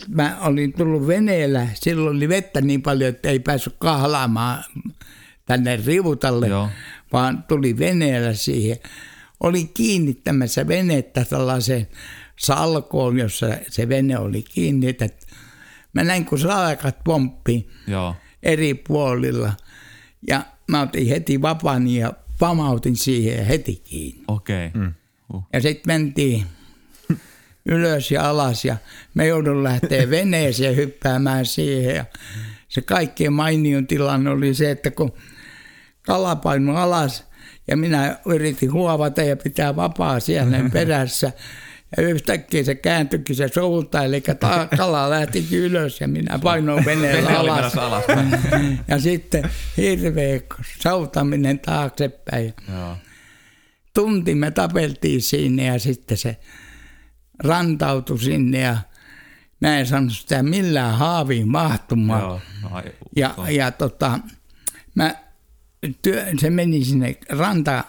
mä 0.09 0.39
olin 0.41 0.72
tullut 0.72 1.07
veneellä, 1.07 1.68
silloin 1.74 2.16
oli 2.16 2.28
vettä 2.28 2.61
niin 2.61 2.82
paljon, 2.82 3.09
että 3.09 3.28
ei 3.28 3.39
päässyt 3.39 3.76
kahlaamaan 3.78 4.64
tänne 5.49 5.76
rivutalle, 5.86 6.49
Joo. 6.49 6.68
vaan 7.12 7.44
tuli 7.49 7.78
veneellä 7.78 8.34
siihen. 8.34 8.76
Oli 9.40 9.64
kiinnittämässä 9.64 10.68
venettä 10.68 11.24
tällaiseen 11.24 11.88
salkoon, 12.38 13.18
jossa 13.18 13.46
se 13.68 13.88
vene 13.88 14.18
oli 14.18 14.42
kiinni, 14.42 14.88
että 14.88 15.09
mä 15.92 16.05
näin 16.05 16.24
kun 16.24 16.38
saakat 16.38 17.05
pomppi 17.05 17.68
eri 18.42 18.74
puolilla. 18.74 19.53
Ja 20.28 20.42
mä 20.66 20.80
otin 20.80 21.09
heti 21.09 21.42
vapaan 21.42 21.88
ja 21.88 22.12
pamautin 22.38 22.96
siihen 22.96 23.46
heti 23.46 23.82
kiinni. 23.84 24.24
Okei. 24.28 24.66
Okay. 24.66 24.82
Mm. 24.82 24.94
Uh. 25.34 25.44
Ja 25.53 25.61
sitten 25.61 25.94
mentiin 25.94 26.46
ylös 27.66 28.11
ja 28.11 28.28
alas 28.28 28.64
ja 28.64 28.76
me 29.14 29.26
joudun 29.26 29.64
lähteä 29.64 30.11
veneeseen 30.16 30.76
hyppäämään 30.76 31.46
siihen. 31.46 31.96
Ja 31.96 32.05
se 32.68 32.80
kaikkein 32.80 33.32
mainion 33.32 33.86
tilanne 33.86 34.30
oli 34.30 34.55
se, 34.55 34.70
että 34.70 34.90
kun 34.90 35.12
kala 36.09 36.36
painui 36.36 36.76
alas 36.76 37.24
ja 37.68 37.76
minä 37.76 38.18
yritin 38.26 38.72
huovata 38.72 39.22
ja 39.22 39.36
pitää 39.36 39.76
vapaa 39.76 40.20
siellä 40.20 40.59
perässä. 40.72 41.32
Ja 41.96 42.02
yhtäkkiä 42.02 42.64
se 42.64 42.74
kääntyikin 42.74 43.36
se 43.36 43.48
suunta, 43.48 44.04
eli 44.04 44.22
kala 44.76 45.11
lähti 45.11 45.48
ylös 45.52 46.00
ja 46.00 46.09
minä 46.09 46.38
painoin 46.38 46.84
veneellä 46.84 47.38
alas. 47.38 47.74
alas. 47.74 48.04
ja 48.88 49.00
sitten 49.00 49.50
hirveä 49.76 50.40
soutaminen 50.82 51.59
taaksepäin. 51.59 52.54
Joo. 52.72 52.96
Tunti 53.94 54.34
me 54.34 54.50
tapeltiin 54.50 55.22
siinä 55.22 55.62
ja 55.62 55.78
sitten 55.78 56.16
se 56.16 56.36
rantautui 57.44 58.18
sinne 58.18 58.59
ja 58.59 58.76
mä 59.61 59.78
en 59.78 59.86
saanut 59.86 60.12
sitä 60.12 60.42
millään 60.42 60.94
haaviin 60.94 61.48
mahtumaan. 61.48 62.20
Joo, 62.20 62.40
no, 62.62 62.82
ja, 63.16 63.34
ja 63.48 63.70
tota, 63.70 64.18
mä, 64.94 65.14
työ, 66.02 66.26
se 66.38 66.50
meni 66.50 66.84
sinne 66.84 67.16
ranta 67.28 67.84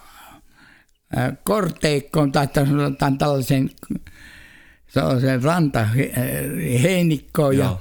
korteikkoon 1.44 2.32
tai 2.32 2.48
sanotaan 2.54 3.18
tällaisen 3.18 3.70
sellaisen 4.88 5.44
rantaheinikkoon 5.44 7.58
ja, 7.58 7.78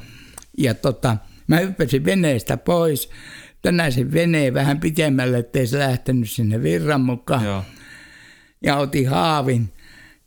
ja 0.58 0.74
tota, 0.74 1.16
mä 1.46 1.58
hyppäsin 1.58 2.04
veneestä 2.04 2.56
pois, 2.56 3.10
tänäisin 3.62 4.12
veneen 4.12 4.54
vähän 4.54 4.80
pitemmälle, 4.80 5.38
ettei 5.38 5.66
se 5.66 5.78
lähtenyt 5.78 6.30
sinne 6.30 6.62
virran 6.62 7.00
mukaan. 7.00 7.44
Joo. 7.44 7.64
Ja 8.62 8.76
otin 8.76 9.08
haavin 9.08 9.72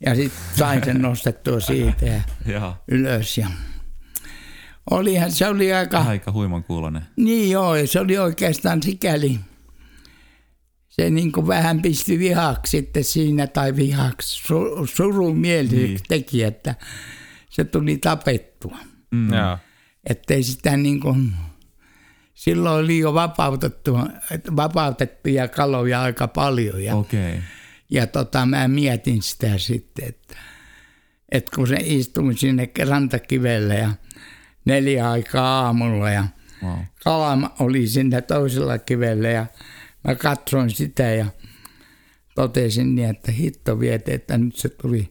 ja 0.06 0.16
sitten 0.16 0.58
sain 0.58 0.84
sen 0.84 1.02
nostettua 1.08 1.60
siitä 1.60 2.06
ja 2.46 2.76
ylös. 2.88 3.38
Ja 3.38 3.48
olihan 4.92 5.32
se 5.32 5.48
oli 5.48 5.74
aika... 5.74 6.00
Aika 6.00 6.32
huiman 6.32 6.64
kuulonen. 6.64 7.02
Niin 7.16 7.52
joo, 7.52 7.74
se 7.86 8.00
oli 8.00 8.18
oikeastaan 8.18 8.84
sikäli 8.84 9.40
se 10.92 11.10
niin 11.10 11.32
kuin 11.32 11.48
vähän 11.48 11.82
pisti 11.82 12.20
vihaksi 12.20 12.72
sitten 12.72 13.04
siinä, 13.04 13.48
tai 13.48 13.76
vihaksi, 13.76 14.44
surun 14.86 15.38
mieliseksi 15.38 15.88
niin. 15.88 16.00
teki, 16.08 16.44
että 16.44 16.76
se 17.50 17.64
tuli 17.64 17.98
tapettua. 17.98 18.78
Mm. 19.12 19.30
Että 20.10 20.34
ei 20.34 20.44
sitä 20.44 20.78
niin 20.78 21.00
kuin, 21.00 21.32
silloin 22.34 22.84
oli 22.84 23.00
jo 23.00 23.14
vapautettu, 23.14 24.00
vapautettuja 24.56 25.48
kaloja 25.48 26.02
aika 26.02 26.28
paljon. 26.28 26.84
Ja, 26.84 26.96
okay. 26.96 27.38
ja 27.90 28.08
tota, 28.08 28.46
mä 28.46 28.68
mietin 28.68 29.22
sitä 29.22 29.58
sitten, 29.58 30.08
että, 30.08 30.36
että 31.32 31.56
kun 31.56 31.68
se 31.68 31.78
istui 31.80 32.38
sinne 32.38 32.70
rantakivelle 32.88 33.76
ja 33.76 33.92
neljä 34.66 35.12
aikaa 35.12 35.66
aamulla 35.66 36.10
ja 36.10 36.28
wow. 36.64 36.80
kala 37.04 37.56
oli 37.60 37.88
sinne 37.88 38.22
toisella 38.22 38.78
kivellä 38.78 39.30
ja 39.30 39.46
mä 40.04 40.16
katsoin 40.16 40.70
sitä 40.70 41.04
ja 41.04 41.26
totesin 42.36 42.96
niin, 42.96 43.10
että 43.10 43.32
hitto 43.32 43.80
viete, 43.80 44.14
että 44.14 44.38
nyt 44.38 44.56
se 44.56 44.70
tuli, 44.70 45.10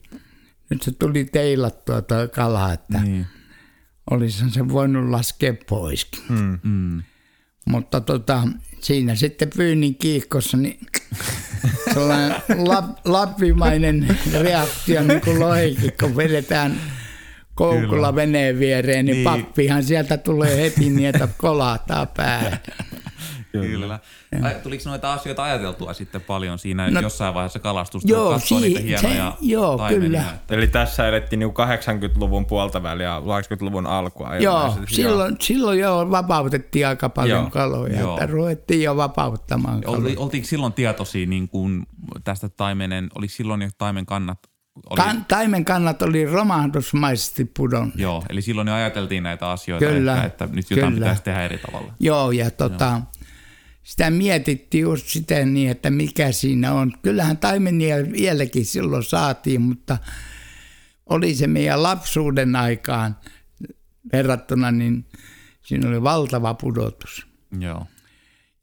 nyt 0.70 0.82
se 0.82 0.92
tuli 0.92 1.24
teilattua 1.24 2.02
tuo 2.02 2.28
kala, 2.34 2.72
että 2.72 3.00
niin. 3.00 3.26
olisihan 4.10 4.50
se 4.50 4.68
voinut 4.68 5.10
laskea 5.10 5.54
poiskin. 5.68 6.22
Mm. 6.28 6.58
Mm. 6.62 7.02
Mutta 7.66 8.00
tota, 8.00 8.48
siinä 8.80 9.14
sitten 9.14 9.50
pyynnin 9.56 9.94
kiihkossa, 9.94 10.56
niin 10.56 10.80
sellainen 11.94 12.36
lap, 12.58 12.84
lappimainen 13.04 14.16
reaktio, 14.32 15.02
niin 15.02 15.20
kuin 15.20 15.40
lohikin, 15.40 15.92
kun 16.00 16.16
vedetään 16.16 16.80
koukulla 17.54 17.88
Kyllä. 17.88 18.14
veneen 18.14 18.58
viereen, 18.58 19.04
niin, 19.06 19.14
niin 19.14 19.24
pappihan 19.24 19.84
sieltä 19.84 20.16
tulee 20.16 20.62
heti 20.62 20.90
niin, 20.90 21.08
että 21.08 21.28
kolahtaa 21.38 22.06
päähän. 22.06 22.58
Kyllä. 23.52 23.98
Kyllä. 24.30 24.46
Ai, 24.46 24.54
tuliko 24.62 24.82
noita 24.86 25.12
asioita 25.12 25.42
ajateltua 25.42 25.92
sitten 25.92 26.20
paljon 26.20 26.58
siinä 26.58 26.90
no, 26.90 27.00
jossain 27.00 27.34
vaiheessa 27.34 27.58
kalastusta, 27.58 28.08
joo, 28.08 28.38
si- 28.38 28.60
niitä 28.60 28.80
hienoja 28.80 29.32
se, 29.40 29.46
Joo, 29.46 29.80
kyllä. 29.88 30.20
Että... 30.20 30.54
Eli 30.54 30.66
tässä 30.66 31.08
elettiin 31.08 31.40
niin 31.40 31.50
80-luvun 31.50 32.46
puolta 32.46 32.82
väliä 32.82 33.06
ja 33.06 33.20
80-luvun 33.20 33.86
alkua. 33.86 34.36
Joo, 34.36 34.78
silloin, 34.88 35.30
joo. 35.30 35.36
silloin 35.40 35.78
jo 35.78 36.10
vapautettiin 36.10 36.86
aika 36.86 37.08
paljon 37.08 37.40
joo, 37.40 37.50
kaloja, 37.50 38.00
joo. 38.00 38.14
että 38.14 38.26
ruvettiin 38.26 38.82
jo 38.82 38.96
vapauttamaan 38.96 39.80
kaloja. 39.80 40.02
Olti, 40.02 40.16
oltiinko 40.16 40.48
silloin 40.48 40.72
tietoisia 40.72 41.26
niin 41.26 41.48
kuin 41.48 41.86
tästä 42.24 42.48
taimenen, 42.48 43.08
oli 43.14 43.28
silloin 43.28 43.62
jo 43.62 43.68
taimen 43.78 44.06
kannat 44.06 44.38
oli... 44.90 44.96
Kan, 44.96 45.24
taimen 45.28 45.64
kannat 45.64 46.02
oli 46.02 46.26
romahdusmaisesti 46.26 47.44
pudon. 47.44 47.92
Joo, 47.96 48.24
eli 48.28 48.42
silloin 48.42 48.68
jo 48.68 48.74
ajateltiin 48.74 49.22
näitä 49.22 49.50
asioita, 49.50 49.86
kyllä, 49.86 50.14
että, 50.14 50.44
että 50.44 50.56
nyt 50.56 50.70
jotain 50.70 50.92
kyllä. 50.92 51.04
pitäisi 51.04 51.22
tehdä 51.22 51.44
eri 51.44 51.58
tavalla. 51.58 51.92
Joo, 52.00 52.30
ja 52.30 52.50
tota, 52.50 52.84
Joo 52.84 53.19
sitä 53.82 54.10
mietittiin 54.10 54.82
just 54.82 55.06
siten 55.06 55.54
niin, 55.54 55.70
että 55.70 55.90
mikä 55.90 56.32
siinä 56.32 56.72
on. 56.72 56.92
Kyllähän 57.02 57.38
taimenia 57.38 57.96
vieläkin 58.12 58.66
silloin 58.66 59.04
saatiin, 59.04 59.62
mutta 59.62 59.98
oli 61.06 61.34
se 61.34 61.46
meidän 61.46 61.82
lapsuuden 61.82 62.56
aikaan 62.56 63.16
verrattuna, 64.12 64.70
niin 64.70 65.06
siinä 65.62 65.88
oli 65.88 66.02
valtava 66.02 66.54
pudotus. 66.54 67.26
Joo. 67.60 67.86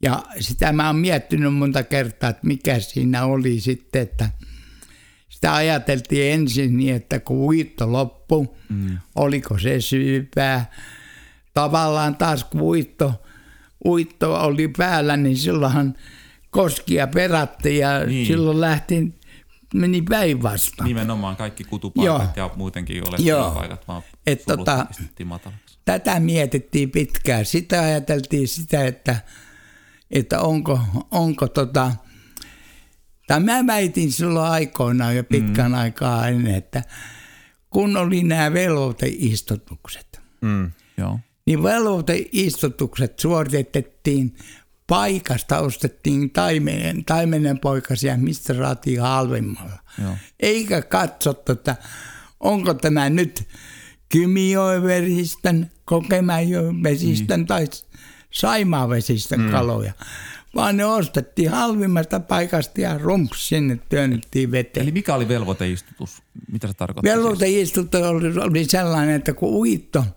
Ja 0.02 0.24
sitä 0.40 0.74
mä 0.74 0.88
oon 0.88 0.96
miettinyt 0.96 1.54
monta 1.54 1.84
kertaa, 1.84 2.30
että 2.30 2.48
mikä 2.48 2.80
siinä 2.80 3.26
oli 3.26 3.60
sitten, 3.60 4.02
että 4.02 4.30
sitä 5.30 5.56
ajateltiin 5.56 6.34
ensin 6.34 6.78
niin, 6.78 6.96
että 6.96 7.20
kun 7.20 7.38
uitto 7.38 7.92
loppui, 7.92 8.48
mm. 8.70 8.98
oliko 9.16 9.60
se 9.60 9.82
syypää. 9.82 10.72
Tavallaan 11.54 12.16
taas 12.16 12.44
kun 12.44 12.62
uitto 12.62 13.24
uitto 13.88 14.36
oli 14.36 14.68
päällä, 14.68 15.18
niin 15.18 15.38
silloinhan 15.38 15.96
koskia 16.50 17.08
peratti 17.08 17.78
ja 17.78 18.06
niin. 18.06 18.28
silloin 18.28 18.62
lähti, 18.62 19.14
meni 19.74 20.02
päinvastoin. 20.02 20.88
Nimenomaan 20.88 21.36
kaikki 21.36 21.64
kutupaikat 21.64 22.38
Joo. 22.38 22.48
ja 22.48 22.56
muutenkin 22.56 23.08
oleskelupaikat 23.08 23.88
vaan 23.88 24.02
Et 24.28 24.44
tota, 24.46 24.86
Tätä 25.86 26.20
mietittiin 26.20 26.92
pitkään. 26.92 27.46
Sitä 27.46 27.82
ajateltiin 27.82 28.48
sitä, 28.48 28.86
että, 28.86 29.16
että 30.12 30.42
onko, 30.42 30.80
onko 31.12 31.48
tota, 31.48 31.92
tai 33.28 33.40
mä 33.40 33.68
väitin 33.68 34.12
silloin 34.12 34.52
aikoinaan 34.52 35.16
jo 35.16 35.24
pitkän 35.24 35.72
mm. 35.72 35.78
aikaa 35.78 36.28
ennen, 36.28 36.56
että 36.56 36.84
kun 37.70 37.98
oli 37.98 38.24
nämä 38.24 38.54
velvoiteistutukset, 38.54 40.22
mm. 40.42 40.72
Joo 40.98 41.20
niin 41.48 41.64
velvoiteistutukset 41.64 43.20
suoritettiin 43.20 44.36
paikasta 44.88 45.60
ostettiin 45.60 46.30
taimenen, 46.30 47.06
taimenen 47.06 47.60
poikasia, 47.60 48.18
mistä 48.18 48.54
saatiin 48.54 49.02
halvemmalla. 49.02 49.80
Joo. 50.04 50.18
Eikä 50.40 50.82
katsottu, 50.82 51.52
että 51.52 51.76
onko 52.40 52.74
tämä 52.74 53.10
nyt 53.10 53.48
Kymijoen 54.10 54.84
vesistön, 54.84 55.72
Kokemäjoen 55.86 56.84
vesistön 56.84 57.40
niin. 57.40 57.48
tai 57.48 57.68
Saimaan 58.32 58.90
vesistön 58.90 59.42
mm. 59.42 59.52
kaloja, 59.52 59.94
vaan 60.56 60.78
ne 60.78 60.86
ostettiin 60.86 61.50
halvimmasta 61.50 62.20
paikasta 62.20 62.82
ja 62.82 62.98
rumps 62.98 63.50
sinne 63.50 63.80
työnnettiin 63.90 64.52
veteen. 64.52 64.84
Eli 64.84 64.92
mikä 64.92 65.16
oli 65.16 65.28
velvoiteistutus? 65.28 66.24
Mitä 66.52 66.68
se 66.68 66.74
tarkoittaa? 66.74 67.14
Velvoiteistutus 67.16 68.00
siis? 68.00 68.38
oli, 68.38 68.40
oli 68.40 68.66
sellainen, 68.66 69.16
että 69.16 69.34
kun 69.34 69.50
uitto– 69.50 70.04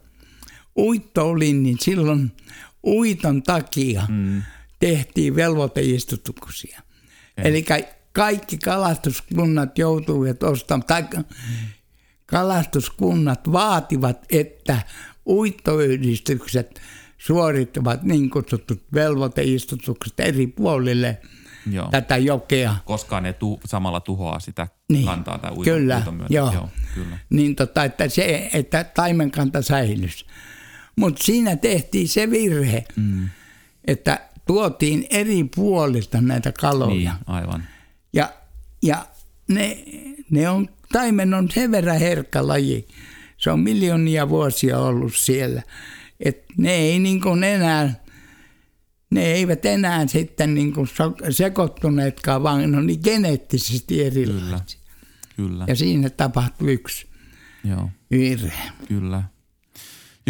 uitto 0.79 1.29
oli, 1.29 1.53
niin 1.53 1.77
silloin 1.81 2.33
uiton 2.87 3.43
takia 3.43 4.03
mm. 4.09 4.43
tehtiin 4.79 5.37
velvoiteistutuksia. 5.37 6.81
Eli 7.37 7.64
kaikki 8.12 8.59
kalastuskunnat 8.59 9.79
joutuivat 9.79 10.43
ostamaan, 10.43 10.87
tai 10.87 11.05
kalastuskunnat 12.27 13.53
vaativat, 13.53 14.27
että 14.31 14.83
uittoyhdistykset 15.27 16.81
suorittavat 17.18 18.03
niin 18.03 18.31
kutsutut 18.31 18.83
velvoiteistutukset 18.95 20.21
eri 20.21 20.47
puolille 20.47 21.18
joo. 21.71 21.89
tätä 21.91 22.16
jokea. 22.16 22.77
Koska 22.85 23.21
ne 23.21 23.33
tu- 23.33 23.61
samalla 23.66 24.01
tuhoaa 24.01 24.41
sitä 24.41 24.68
niin. 24.89 25.07
kantaa 25.07 25.39
tai 25.39 25.51
uiton, 25.51 25.64
kyllä, 25.64 25.97
uiton 25.97 26.14
myötä. 26.14 26.35
Joo. 26.35 26.53
joo 26.53 26.68
kyllä. 26.95 27.18
Niin 27.31 27.57
tota, 27.57 27.85
että, 27.85 28.09
se, 28.09 28.51
että 28.53 28.85
taimenkanta 28.85 29.62
säilyisi. 29.62 30.25
Mutta 30.97 31.24
siinä 31.24 31.57
tehtiin 31.57 32.09
se 32.09 32.30
virhe, 32.30 32.84
mm. 32.97 33.28
että 33.84 34.28
tuotiin 34.47 35.07
eri 35.11 35.45
puolilta 35.45 36.20
näitä 36.20 36.53
kaloja. 36.61 36.95
Niin, 36.95 37.11
aivan. 37.26 37.64
Ja, 38.12 38.32
ja 38.82 39.07
ne, 39.49 39.84
ne 40.30 40.49
on, 40.49 40.68
taimen 40.93 41.34
on 41.34 41.51
sen 41.51 41.70
verran 41.70 41.99
herkkä 41.99 42.47
laji. 42.47 42.88
Se 43.36 43.51
on 43.51 43.61
miljoonia 43.61 44.28
vuosia 44.28 44.78
ollut 44.78 45.14
siellä. 45.14 45.62
Et 46.20 46.45
ne 46.59 46.74
ei 46.74 46.99
niin 46.99 47.20
kuin 47.20 47.45
enää, 47.45 47.95
ne 49.11 49.24
eivät 49.24 49.64
enää 49.64 50.07
sitten 50.07 50.55
niin 50.55 50.72
kuin 50.72 50.88
sekoittuneetkaan, 51.30 52.43
vaan 52.43 52.72
ne 52.72 52.78
oli 52.78 52.97
geneettisesti 52.97 54.05
erilaisia. 54.05 54.80
Kyllä, 55.36 55.49
kyllä. 55.49 55.64
Ja 55.68 55.76
siinä 55.76 56.11
tapahtui 56.11 56.72
yksi 56.72 57.07
Joo. 57.64 57.91
virhe. 58.11 58.70
Kyllä. 58.88 59.22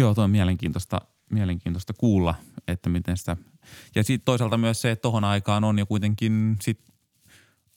Joo, 0.01 0.13
tuo 0.15 0.23
on 0.23 0.29
mielenkiintoista, 0.29 1.01
mielenkiintoista 1.29 1.93
kuulla, 1.93 2.35
että 2.67 2.89
miten 2.89 3.17
sitä 3.17 3.37
ja 3.95 4.03
sitten 4.03 4.25
toisaalta 4.25 4.57
myös 4.57 4.81
se, 4.81 4.91
että 4.91 5.01
tohon 5.01 5.23
aikaan 5.23 5.63
on 5.63 5.79
jo 5.79 5.85
kuitenkin 5.85 6.57
sit 6.61 6.79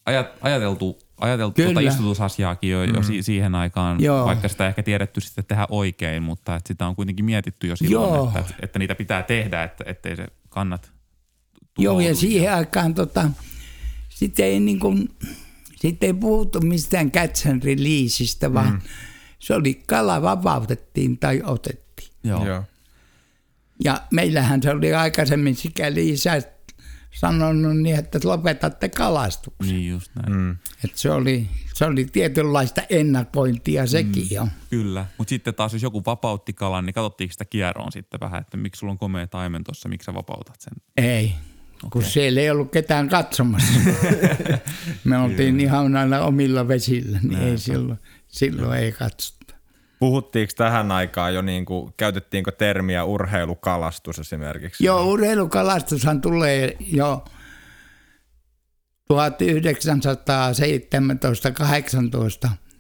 ajat, 0.07 0.27
ajateltu, 0.41 0.99
ajateltu 1.21 1.63
tuota 1.63 1.81
istutusasiaakin 1.81 2.71
jo, 2.71 2.87
mm. 2.87 2.95
jo 2.95 3.03
si- 3.03 3.23
siihen 3.23 3.55
aikaan, 3.55 4.01
Joo. 4.01 4.27
vaikka 4.27 4.49
sitä 4.49 4.69
ehkä 4.69 4.83
tiedetty 4.83 5.21
sitten 5.21 5.45
tehdä 5.45 5.67
oikein, 5.71 6.23
mutta 6.23 6.57
että 6.57 6.69
sitä 6.69 6.87
on 6.87 6.97
kuitenkin 6.97 7.25
mietitty 7.25 7.67
jo 7.67 7.77
silloin, 7.77 8.29
että, 8.29 8.41
että, 8.41 8.55
että 8.63 8.79
niitä 8.79 8.95
pitää 8.95 9.23
tehdä, 9.23 9.63
että, 9.63 9.85
ettei 9.87 10.17
se 10.17 10.27
kannat 10.49 10.93
Joo, 11.79 12.01
ja 12.01 12.15
siihen 12.15 12.45
ja... 12.47 12.57
aikaan 12.57 12.95
tota, 12.95 13.31
sitten 14.09 14.47
ei, 14.47 14.61
niin 14.61 14.81
kuin, 14.81 15.09
sitten 15.77 16.07
ei 16.07 16.15
puhuttu 16.15 16.61
mistään 16.61 17.11
catch 17.11 17.49
and 17.49 17.63
releaseista, 17.63 18.55
vaan 18.55 18.73
mm. 18.73 18.81
se 19.39 19.55
oli 19.55 19.83
kala 19.87 20.23
vapautettiin 20.23 21.19
tai 21.19 21.43
otettiin. 21.45 21.84
Joo. 22.25 22.47
Joo. 22.47 22.65
Ja 23.85 24.03
meillähän 24.11 24.63
se 24.63 24.71
oli 24.71 24.95
aikaisemmin 24.95 25.57
sikäli 25.57 26.09
isä 26.09 26.43
sanonut 27.15 27.77
niin, 27.77 27.97
että 27.97 28.19
lopetatte 28.25 28.89
kalastuksen. 28.89 29.75
Niin 29.75 29.91
just 29.91 30.11
näin. 30.15 30.33
Mm. 30.33 30.57
Et 30.85 30.95
se, 30.95 31.11
oli, 31.11 31.49
se 31.75 31.85
oli 31.85 32.05
tietynlaista 32.05 32.83
ennakointia 32.91 33.87
sekin 33.87 34.23
mm. 34.23 34.29
jo. 34.31 34.49
Kyllä, 34.71 35.07
mutta 35.19 35.29
sitten 35.29 35.55
taas 35.55 35.73
jos 35.73 35.83
joku 35.83 36.03
vapautti 36.07 36.53
kalan, 36.53 36.87
niin 36.87 36.95
katsottiinko 36.95 37.33
sitä 37.33 37.45
kierroon 37.45 37.93
sitten 37.93 38.21
vähän, 38.21 38.41
että 38.41 38.57
miksi 38.57 38.79
sulla 38.79 38.91
on 38.91 38.99
komea 38.99 39.27
taimen 39.27 39.65
tuossa, 39.65 39.89
miksi 39.89 40.07
sä 40.07 40.15
vapautat 40.15 40.61
sen? 40.61 40.73
Ei, 40.97 41.35
okay. 41.77 41.91
kun 41.93 42.03
siellä 42.03 42.41
ei 42.41 42.51
ollut 42.51 42.71
ketään 42.73 43.09
katsomassa. 43.09 43.81
Me 45.05 45.19
oltiin 45.19 45.61
ihan 45.61 45.93
näillä 45.93 46.25
omilla 46.25 46.69
vesillä, 46.69 47.19
niin 47.23 47.33
Näin, 47.33 47.49
ei 47.49 47.59
silloin, 47.59 47.99
silloin 48.29 48.79
ei 48.79 48.93
katsottu. 48.93 49.44
Puhuttiinko 50.05 50.53
tähän 50.57 50.93
aikaan 50.93 51.35
jo, 51.35 51.43
niin 51.43 51.65
kuin, 51.65 51.95
käytettiinkö 51.97 52.53
termiä 52.53 53.05
urheilukalastus 53.05 54.19
esimerkiksi? 54.19 54.85
Joo, 54.85 55.05
urheilukalastushan 55.05 56.21
tulee 56.21 56.77
jo 56.81 57.25
1917-18 59.13 59.17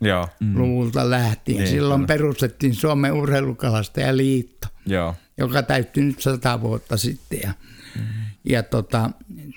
Joo. 0.01 0.29
luvulta 0.55 1.11
lähtien. 1.11 1.59
Niin, 1.59 1.69
Silloin 1.69 2.01
kyllä. 2.01 2.07
perustettiin 2.07 2.75
Suomen 2.75 3.13
urheilukalastajaliitto, 3.13 4.69
Joo. 4.87 5.15
joka 5.39 5.63
täytti 5.63 6.03
nyt 6.03 6.21
sata 6.21 6.61
vuotta 6.61 6.97
sitten. 6.97 7.41
Ja, 7.43 7.53
mm-hmm. 7.97 8.25
ja 8.45 8.63
tota, 8.63 9.11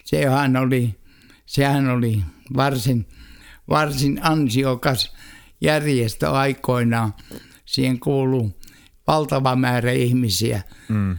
sehän, 0.04 0.58
oli, 0.58 0.96
sehän 1.46 1.90
oli 1.90 2.24
varsin, 2.56 3.08
varsin 3.70 4.20
ansiokas 4.24 5.14
järjestö 5.62 6.32
aikoinaan 6.32 7.14
siihen 7.68 8.00
kuuluu 8.00 8.52
valtava 9.08 9.56
määrä 9.56 9.92
ihmisiä. 9.92 10.62
Mm. 10.90 11.18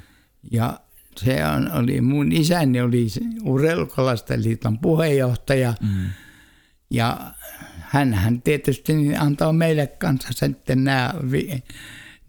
Ja 0.51 0.81
se 1.17 1.47
on, 1.47 1.73
oli, 1.73 2.01
mun 2.01 2.33
isäni 2.33 2.81
oli 2.81 3.07
Urheilukalasten 3.43 4.41
puheenjohtaja. 4.83 5.75
Mm. 5.83 6.05
Ja 6.91 7.21
hän 7.81 8.43
tietysti 8.45 8.93
antoi 9.19 9.53
meille 9.53 9.87
kanssa 9.87 10.29
sitten 10.33 10.85
nämä, 10.85 11.15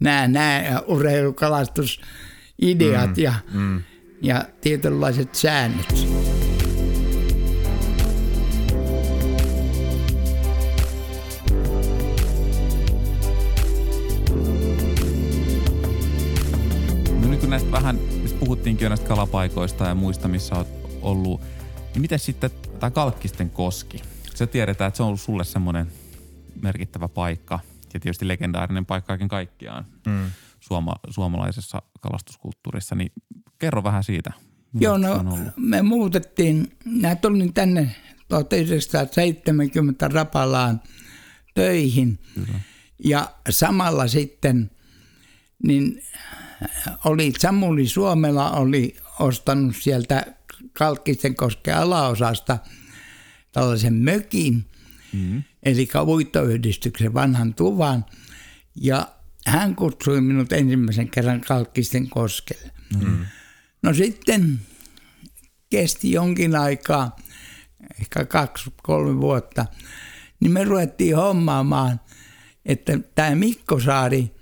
nämä, 0.00 0.28
nämä 0.28 0.80
urheilukalastusideat 0.86 3.16
mm. 3.16 3.22
ja, 3.22 3.34
mm. 3.52 3.82
ja 4.22 4.44
tietynlaiset 4.60 5.34
säännöt. 5.34 6.09
Näistä 17.50 17.72
vähän, 17.72 17.96
mistä 18.22 18.38
puhuttiinkin 18.38 18.84
jo 18.84 18.88
näistä 18.88 19.08
kalapaikoista 19.08 19.84
ja 19.84 19.94
muista, 19.94 20.28
missä 20.28 20.54
olet 20.54 20.68
ollut, 21.02 21.40
niin 21.94 22.02
miten 22.02 22.18
sitten 22.18 22.50
tämä 22.80 22.90
Kalkkisten 22.90 23.50
koski? 23.50 24.02
Se 24.34 24.46
tiedetään, 24.46 24.88
että 24.88 24.96
se 24.96 25.02
on 25.02 25.06
ollut 25.06 25.20
sulle 25.20 25.44
semmoinen 25.44 25.86
merkittävä 26.62 27.08
paikka 27.08 27.60
ja 27.94 28.00
tietysti 28.00 28.28
legendaarinen 28.28 28.86
paikka 28.86 29.06
kaiken 29.06 29.28
kaikkiaan 29.28 29.86
mm. 30.06 30.30
suoma, 30.60 30.94
suomalaisessa 31.10 31.82
kalastuskulttuurissa, 32.00 32.94
niin 32.94 33.12
kerro 33.58 33.84
vähän 33.84 34.04
siitä. 34.04 34.32
Joo, 34.80 34.98
no 34.98 35.24
me 35.56 35.82
muutettiin, 35.82 36.72
nämä 36.84 37.16
tulin 37.16 37.52
tänne 37.52 37.96
1970 38.28 40.08
Rapalaan 40.08 40.80
töihin 41.54 42.18
Kyllä. 42.34 42.60
ja 43.04 43.30
samalla 43.48 44.08
sitten 44.08 44.70
niin 45.62 46.02
oli 47.04 47.32
Samuli 47.38 47.86
Suomela 47.86 48.50
oli 48.50 48.96
ostanut 49.18 49.76
sieltä 49.76 50.26
Kalkkisten 50.72 51.34
kosken 51.34 51.76
alaosasta 51.76 52.58
tällaisen 53.52 53.94
mökin, 53.94 54.64
mm-hmm. 55.12 55.42
eli 55.62 55.88
uittoyhdistyksen 56.06 57.14
vanhan 57.14 57.54
tuvan, 57.54 58.04
ja 58.74 59.08
hän 59.46 59.76
kutsui 59.76 60.20
minut 60.20 60.52
ensimmäisen 60.52 61.10
kerran 61.10 61.40
Kalkkisten 61.40 62.08
koskelle. 62.08 62.70
Mm-hmm. 62.94 63.26
No 63.82 63.94
sitten 63.94 64.60
kesti 65.70 66.12
jonkin 66.12 66.56
aikaa, 66.56 67.16
ehkä 68.00 68.24
kaksi, 68.24 68.72
kolme 68.82 69.20
vuotta, 69.20 69.66
niin 70.40 70.52
me 70.52 70.64
ruvettiin 70.64 71.16
hommaamaan, 71.16 72.00
että 72.64 72.98
tämä 73.14 73.34
Mikko 73.34 73.80
Saari, 73.80 74.34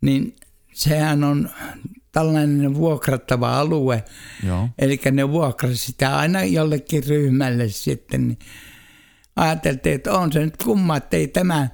niin 0.00 0.36
sehän 0.76 1.24
on 1.24 1.50
tällainen 2.12 2.74
vuokrattava 2.74 3.58
alue. 3.58 4.04
Joo. 4.46 4.68
Eli 4.78 5.00
ne 5.12 5.30
vuokrasivat 5.30 5.80
sitä 5.80 6.16
aina 6.16 6.44
jollekin 6.44 7.04
ryhmälle 7.06 7.68
sitten. 7.68 8.28
Niin 8.28 8.38
ajateltiin, 9.36 9.94
että 9.94 10.12
on 10.12 10.32
se 10.32 10.44
nyt 10.44 10.56
kumma, 10.56 10.96
että 10.96 11.16
ei 11.16 11.28
tämä 11.28 11.68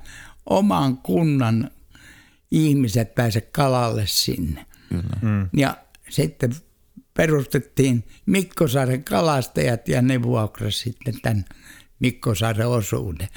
oman 0.46 0.96
kunnan 0.96 1.70
ihmiset 2.50 3.14
pääse 3.14 3.40
kalalle 3.40 4.02
sinne. 4.06 4.66
Kyllä. 4.88 5.16
Mm. 5.22 5.48
Ja 5.56 5.76
sitten 6.08 6.54
perustettiin 7.14 8.04
Mikkosaaren 8.26 9.04
kalastajat 9.04 9.88
ja 9.88 10.02
ne 10.02 10.22
vuokrasivat 10.22 10.74
sitten 10.94 11.20
tämän 11.22 11.44
Mikkosaaren 11.98 12.68
osuuden. 12.68 13.28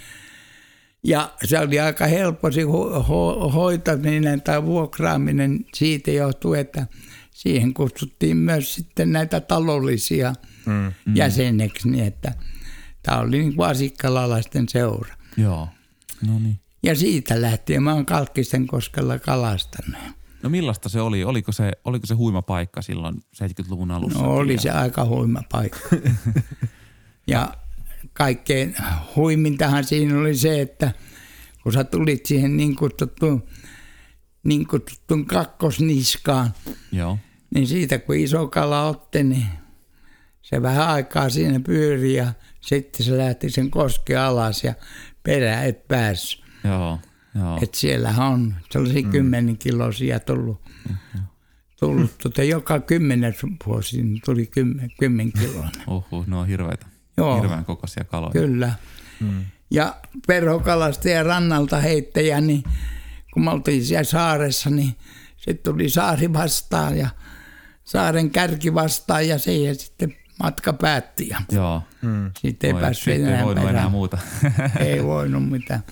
Ja 1.05 1.31
se 1.43 1.59
oli 1.59 1.79
aika 1.79 2.05
helppo 2.05 2.51
se 2.51 2.63
ho- 2.63 3.03
ho- 3.03 3.51
hoitaminen 3.51 4.41
tai 4.41 4.63
vuokraaminen 4.63 5.65
siitä 5.73 6.11
johtuu, 6.11 6.53
että 6.53 6.87
siihen 7.31 7.73
kutsuttiin 7.73 8.37
myös 8.37 8.73
sitten 8.73 9.11
näitä 9.11 9.41
taloudellisia 9.41 10.33
mm, 10.65 10.73
mm. 10.73 11.15
jäseneksi, 11.15 11.89
niin 11.89 12.05
että 12.05 12.33
tämä 13.03 13.19
oli 13.19 13.39
niin 13.39 13.55
kuin 13.55 13.69
asikkalalaisten 13.69 14.69
seura. 14.69 15.15
Joo, 15.37 15.69
no 16.27 16.39
niin. 16.39 16.59
Ja 16.83 16.95
siitä 16.95 17.41
lähtien 17.41 17.83
mä 17.83 17.93
oon 17.93 18.05
Kalkkisten 18.05 18.67
koskella 18.67 19.19
kalastanut. 19.19 20.01
No 20.43 20.49
millaista 20.49 20.89
se 20.89 21.01
oli? 21.01 21.23
Oliko 21.23 21.51
se, 21.51 21.71
oliko 21.83 22.05
se 22.05 22.13
huima 22.13 22.41
paikka 22.41 22.81
silloin 22.81 23.15
70-luvun 23.15 23.91
alussa? 23.91 24.19
No 24.19 24.33
oli 24.33 24.57
se 24.57 24.69
aika 24.69 25.05
huima 25.05 25.41
paikka. 25.51 25.79
ja 27.27 27.53
kaikkein 28.17 28.75
huimintahan 29.15 29.83
siinä 29.83 30.19
oli 30.19 30.35
se, 30.35 30.61
että 30.61 30.91
kun 31.63 31.73
sä 31.73 31.83
tulit 31.83 32.25
siihen 32.25 32.57
niin 32.57 32.75
kutsuttuun 32.75 33.43
niin 34.43 34.67
kutsuttuun 34.67 35.25
kakkosniskaan. 35.25 36.53
Joo. 36.91 37.17
Niin 37.53 37.67
siitä 37.67 37.99
kun 37.99 38.15
iso 38.15 38.47
kala 38.47 38.87
otti, 38.87 39.23
niin 39.23 39.45
se 40.41 40.61
vähän 40.61 40.87
aikaa 40.87 41.29
siinä 41.29 41.59
pyöri 41.59 42.13
ja 42.13 42.33
sitten 42.61 43.05
se 43.05 43.17
lähti 43.17 43.49
sen 43.49 43.71
koske 43.71 44.15
alas 44.15 44.63
ja 44.63 44.73
perä 45.23 45.63
et 45.63 45.87
päässyt. 45.87 46.45
Joo. 46.63 46.99
Joo. 47.35 47.59
Et 47.63 47.73
siellä 47.73 48.13
on 48.17 48.55
sellaisia 48.71 49.01
mm. 49.01 49.11
kymmenen 49.11 49.57
kilosia 49.57 50.19
tullut. 50.19 50.61
tullut 51.79 52.17
tuota, 52.17 52.43
joka 52.43 52.79
kymmenes 52.79 53.35
vuosi 53.65 54.03
niin 54.03 54.21
tuli 54.25 54.45
kymmen, 54.47 54.91
kymmen 54.99 55.31
kiloa. 55.31 55.69
Oho, 55.87 56.23
ne 56.27 56.35
on 56.35 56.47
hirveitä. 56.47 56.94
Joo. 57.17 57.41
Hirveän 57.41 57.65
kokoisia 57.65 58.03
kaloja. 58.03 58.31
Kyllä. 58.31 58.71
Mm. 59.19 59.45
Ja 59.71 59.95
perhokalasta 60.27 61.09
ja 61.09 61.23
rannalta 61.23 61.77
heittäjä, 61.81 62.41
niin 62.41 62.63
kun 63.33 63.43
me 63.43 63.51
oltiin 63.51 63.85
siellä 63.85 64.03
saaressa, 64.03 64.69
niin 64.69 64.95
sitten 65.37 65.73
tuli 65.73 65.89
saari 65.89 66.33
vastaan 66.33 66.97
ja 66.97 67.09
saaren 67.83 68.29
kärki 68.29 68.73
vastaan 68.73 69.27
ja 69.27 69.39
siihen 69.39 69.75
sitten 69.75 70.15
matka 70.43 70.73
päätti. 70.73 71.27
Ja 71.27 71.41
Joo. 71.51 71.81
mm. 72.01 72.31
Sitten 72.39 72.67
ei 72.67 72.73
Oi, 72.73 72.81
päässyt 72.81 73.03
sitten 73.13 73.27
ei 73.27 73.33
enää 73.33 73.45
voinut 73.45 73.63
perään. 73.63 73.75
enää 73.75 73.89
muuta. 73.89 74.17
ei 74.79 75.03
voinut 75.03 75.49
mitään. 75.49 75.83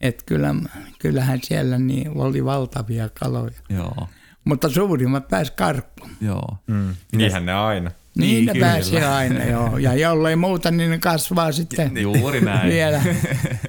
Et 0.00 0.22
kyllä, 0.26 0.54
kyllähän 0.98 1.38
siellä 1.42 1.78
niin 1.78 2.10
oli 2.14 2.44
valtavia 2.44 3.08
kaloja. 3.08 3.60
Joo. 3.68 4.08
Mutta 4.44 4.68
suurimmat 4.68 5.28
pääsi 5.28 5.52
karkuun. 5.56 6.10
Joo. 6.20 6.58
Mm. 6.66 6.94
Niinhän 7.16 7.46
ne 7.46 7.52
aina. 7.52 7.90
Niin, 8.18 8.34
Niin, 8.34 8.46
ne 8.46 8.52
kyllä. 8.52 8.66
pääsi 8.66 8.96
aina, 8.96 9.44
joo. 9.44 9.78
Ja 9.78 9.94
jollei 9.94 10.36
muuta, 10.36 10.70
niin 10.70 10.90
ne 10.90 10.98
kasvaa 10.98 11.52
sitten 11.52 11.96
Juuri 11.96 12.40
näin. 12.40 12.68
vielä, 12.68 13.02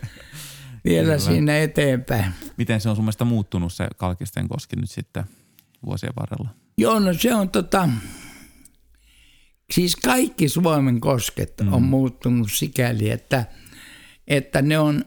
vielä 0.85 1.17
siinä 1.17 1.57
eteenpäin. 1.57 2.25
Miten 2.57 2.81
se 2.81 2.89
on 2.89 2.95
sun 2.95 3.05
mielestä 3.05 3.25
muuttunut 3.25 3.73
se 3.73 3.87
Kalkisten 3.97 4.47
koski 4.47 4.75
nyt 4.75 4.89
sitten 4.91 5.23
vuosien 5.85 6.13
varrella? 6.19 6.49
Joo, 6.77 6.99
no 6.99 7.13
se 7.13 7.35
on 7.35 7.49
tota, 7.49 7.89
siis 9.73 9.95
kaikki 9.95 10.49
Suomen 10.49 10.99
kosket 11.01 11.53
mm. 11.61 11.73
on 11.73 11.83
muuttunut 11.83 12.51
sikäli, 12.51 13.09
että, 13.09 13.45
että 14.27 14.61
ne 14.61 14.79
on, 14.79 15.05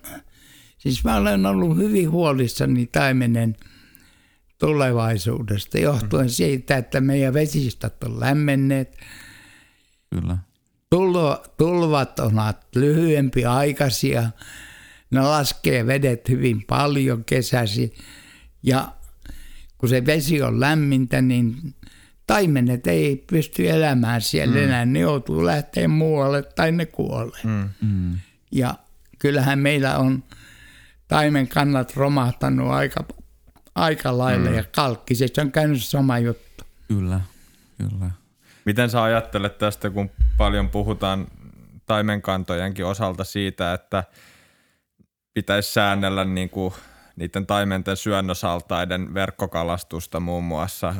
siis 0.79 1.05
mä 1.05 1.17
olen 1.17 1.47
ollut 1.47 1.77
hyvin 1.77 2.11
huolissani 2.11 2.87
taimenen 2.87 3.57
tulevaisuudesta 4.59 5.79
johtuen 5.79 6.27
mm. 6.27 6.31
siitä, 6.31 6.77
että 6.77 7.01
meidän 7.01 7.35
vesistöt 7.35 8.05
on 8.05 8.21
lämmenneet, 8.21 8.97
Kyllä. 10.21 10.39
Tulva, 10.91 11.43
tulvat 11.57 12.19
ovat 12.19 12.67
lyhyempi 12.75 13.45
aikaisia, 13.45 14.31
ne 15.11 15.21
laskee 15.21 15.87
vedet 15.87 16.29
hyvin 16.29 16.65
paljon 16.67 17.25
kesäsi 17.25 17.95
ja 18.63 18.93
kun 19.79 19.89
se 19.89 20.07
vesi 20.07 20.43
on 20.43 20.61
lämmintä, 20.61 21.23
niin 21.23 21.75
taimenet 22.27 22.87
ei 22.87 23.25
pysty 23.27 23.71
elämään 23.71 24.21
siellä 24.21 24.55
mm. 24.55 24.63
enää, 24.63 24.85
ne 24.85 24.99
joutuu 24.99 25.47
lähteä 25.47 25.89
muualle 25.89 26.43
tai 26.43 26.73
ne 26.73 26.87
kuolee. 26.87 27.41
Mm. 27.45 27.69
Mm. 27.81 28.19
Ja 28.53 28.75
kyllähän 29.19 29.59
meillä 29.59 29.99
on 29.99 30.25
taimen 31.09 31.49
kannat 31.49 31.97
romahtanut 31.97 32.71
aika, 32.71 33.05
aika 33.75 34.19
lailla 34.19 34.51
mm. 34.51 34.57
ja 34.57 34.65
kalkkisessa 34.77 35.43
on 35.43 35.53
käynyt 35.53 35.85
sama 35.85 36.19
juttu. 36.19 36.65
Kyllä. 36.89 37.21
Kyllä. 37.79 38.11
Miten 38.65 38.91
sä 38.91 39.03
ajattelet 39.03 39.59
tästä, 39.59 39.91
kun 39.91 40.11
paljon 40.37 40.71
puhutaan 40.71 41.27
taimenkantojenkin 41.87 42.87
osalta 42.87 43.25
siitä, 43.25 43.73
että 43.73 44.05
pitäisi 45.35 45.73
säännellä 45.73 46.25
niin 46.25 46.51
kuin 46.51 46.75
niiden 47.17 47.47
taimenten 47.47 47.97
syönnösaltaiden 47.97 49.15
verkkokalastusta 49.15 50.21
muun 50.21 50.45
muassa. 50.45 50.95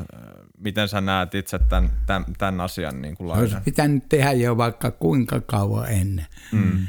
Miten 0.57 0.87
sä 0.87 1.01
näet 1.01 1.35
itse 1.35 1.59
tämän, 1.59 1.91
tämän, 2.05 2.25
tämän 2.37 2.61
asian 2.61 3.01
niin 3.01 3.17
kuin 3.17 3.31
Olisi 3.31 3.53
lainan? 3.53 3.63
pitänyt 3.63 4.09
tehdä 4.09 4.31
jo 4.31 4.57
vaikka 4.57 4.91
kuinka 4.91 5.41
kauan 5.41 5.91
ennen. 5.91 6.25
Mm. 6.51 6.87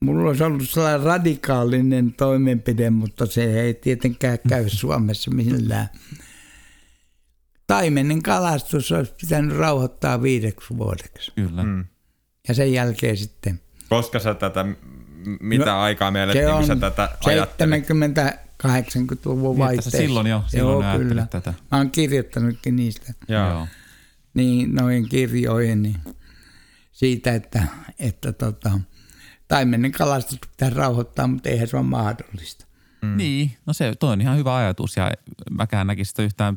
Mulla 0.00 0.28
olisi 0.28 0.44
ollut 0.44 0.68
sellainen 0.68 1.02
radikaalinen 1.02 2.12
toimenpide, 2.12 2.90
mutta 2.90 3.26
se 3.26 3.60
ei 3.60 3.74
tietenkään 3.74 4.38
käy 4.48 4.68
Suomessa 4.68 5.30
millään. 5.30 5.88
Taimenen 7.66 8.22
kalastus 8.22 8.92
olisi 8.92 9.14
pitänyt 9.20 9.56
rauhoittaa 9.56 10.22
viideksi 10.22 10.78
vuodeksi. 10.78 11.32
Kyllä. 11.34 11.62
Mm. 11.62 11.84
Ja 12.48 12.54
sen 12.54 12.72
jälkeen 12.72 13.16
sitten. 13.16 13.60
Koska 13.88 14.18
sä 14.18 14.34
tätä, 14.34 14.64
mitä 15.40 15.64
No, 15.64 15.80
aikaa 15.80 16.12
kun 16.12 16.54
on 16.54 16.66
sä 16.66 16.76
tätä 16.76 17.08
ajattelit? 17.24 17.84
70-80-luvun 17.88 19.50
Niin, 19.50 19.58
vaihteessa. 19.58 19.98
silloin 19.98 20.26
jo, 20.26 20.44
silloin 20.46 20.86
Joo, 20.86 20.98
kyllä. 20.98 21.26
tätä. 21.30 21.54
Mä 21.72 21.78
oon 21.78 21.90
kirjoittanutkin 21.90 22.76
niistä, 22.76 23.12
Joo. 23.28 23.48
Joo. 23.50 23.66
niin 24.34 24.74
noin 24.74 25.08
kirjoihin 25.08 25.82
niin 25.82 25.96
siitä, 26.92 27.34
että, 27.34 27.62
että 27.98 28.32
tota, 28.32 28.80
taimenen 29.48 29.92
kalastus 29.92 30.38
pitää 30.50 30.70
rauhoittaa, 30.70 31.26
mutta 31.26 31.48
eihän 31.48 31.68
se 31.68 31.76
ole 31.76 31.84
mahdollista. 31.86 32.65
Mm. 33.06 33.16
Niin, 33.16 33.56
no 33.66 33.72
se 33.72 33.94
toi 34.00 34.12
on 34.12 34.20
ihan 34.20 34.36
hyvä 34.36 34.56
ajatus 34.56 34.96
ja 34.96 35.12
mäkään 35.50 35.86
näkisin 35.86 36.10
sitä 36.10 36.22
yhtään 36.22 36.56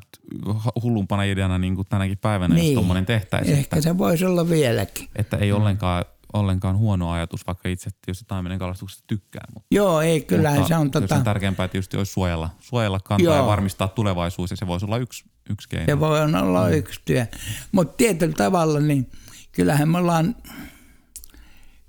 hullumpana 0.82 1.24
ideana 1.24 1.58
niin 1.58 1.76
kuin 1.76 1.88
tänäkin 1.90 2.18
päivänä, 2.18 2.56
niin. 2.56 2.66
jos 2.66 2.74
tuommoinen 2.74 3.06
tehtäisiin. 3.06 3.58
Ehkä 3.58 3.76
Että, 3.76 3.82
se 3.90 3.98
voisi 3.98 4.26
olla 4.26 4.50
vieläkin. 4.50 5.08
että 5.16 5.38
ei 5.38 5.52
ollenkaan, 5.52 6.06
ollenkaan 6.34 6.78
huono 6.78 7.12
ajatus, 7.12 7.48
vaikka 7.48 7.70
itse 7.70 7.90
tietysti 8.06 8.26
taimenen 8.28 8.60
kalastuksesta 8.60 9.04
tykkää. 9.08 9.46
Mutta, 9.54 9.68
Joo, 9.72 10.02
ei, 10.02 10.22
kyllähän 10.22 10.60
mutta 10.60 10.68
se 10.68 10.76
on 10.76 10.92
kyllä 10.92 11.08
tota, 11.08 11.18
se 11.18 11.24
tärkeämpää 11.24 11.68
tietysti 11.68 11.98
olisi 11.98 12.14
suojella, 12.14 12.50
suojella 12.60 13.00
kantaa 13.00 13.34
ja 13.34 13.40
Joo. 13.40 13.48
varmistaa 13.48 13.88
tulevaisuus 13.88 14.52
ja 14.52 14.58
se 14.58 14.68
voisi 14.68 14.86
olla 14.86 14.98
yksi, 14.98 15.26
yksi 15.50 15.70
keino. 15.70 15.86
se 15.86 16.00
voi 16.00 16.22
olla 16.22 16.68
mm. 16.68 16.74
yksi 16.74 17.02
työ. 17.06 17.26
Mutta 17.72 17.94
tietyllä 17.98 18.34
tavalla, 18.34 18.80
niin 18.80 19.10
kyllähän 19.52 19.90
me 19.90 19.98
ollaan 19.98 20.36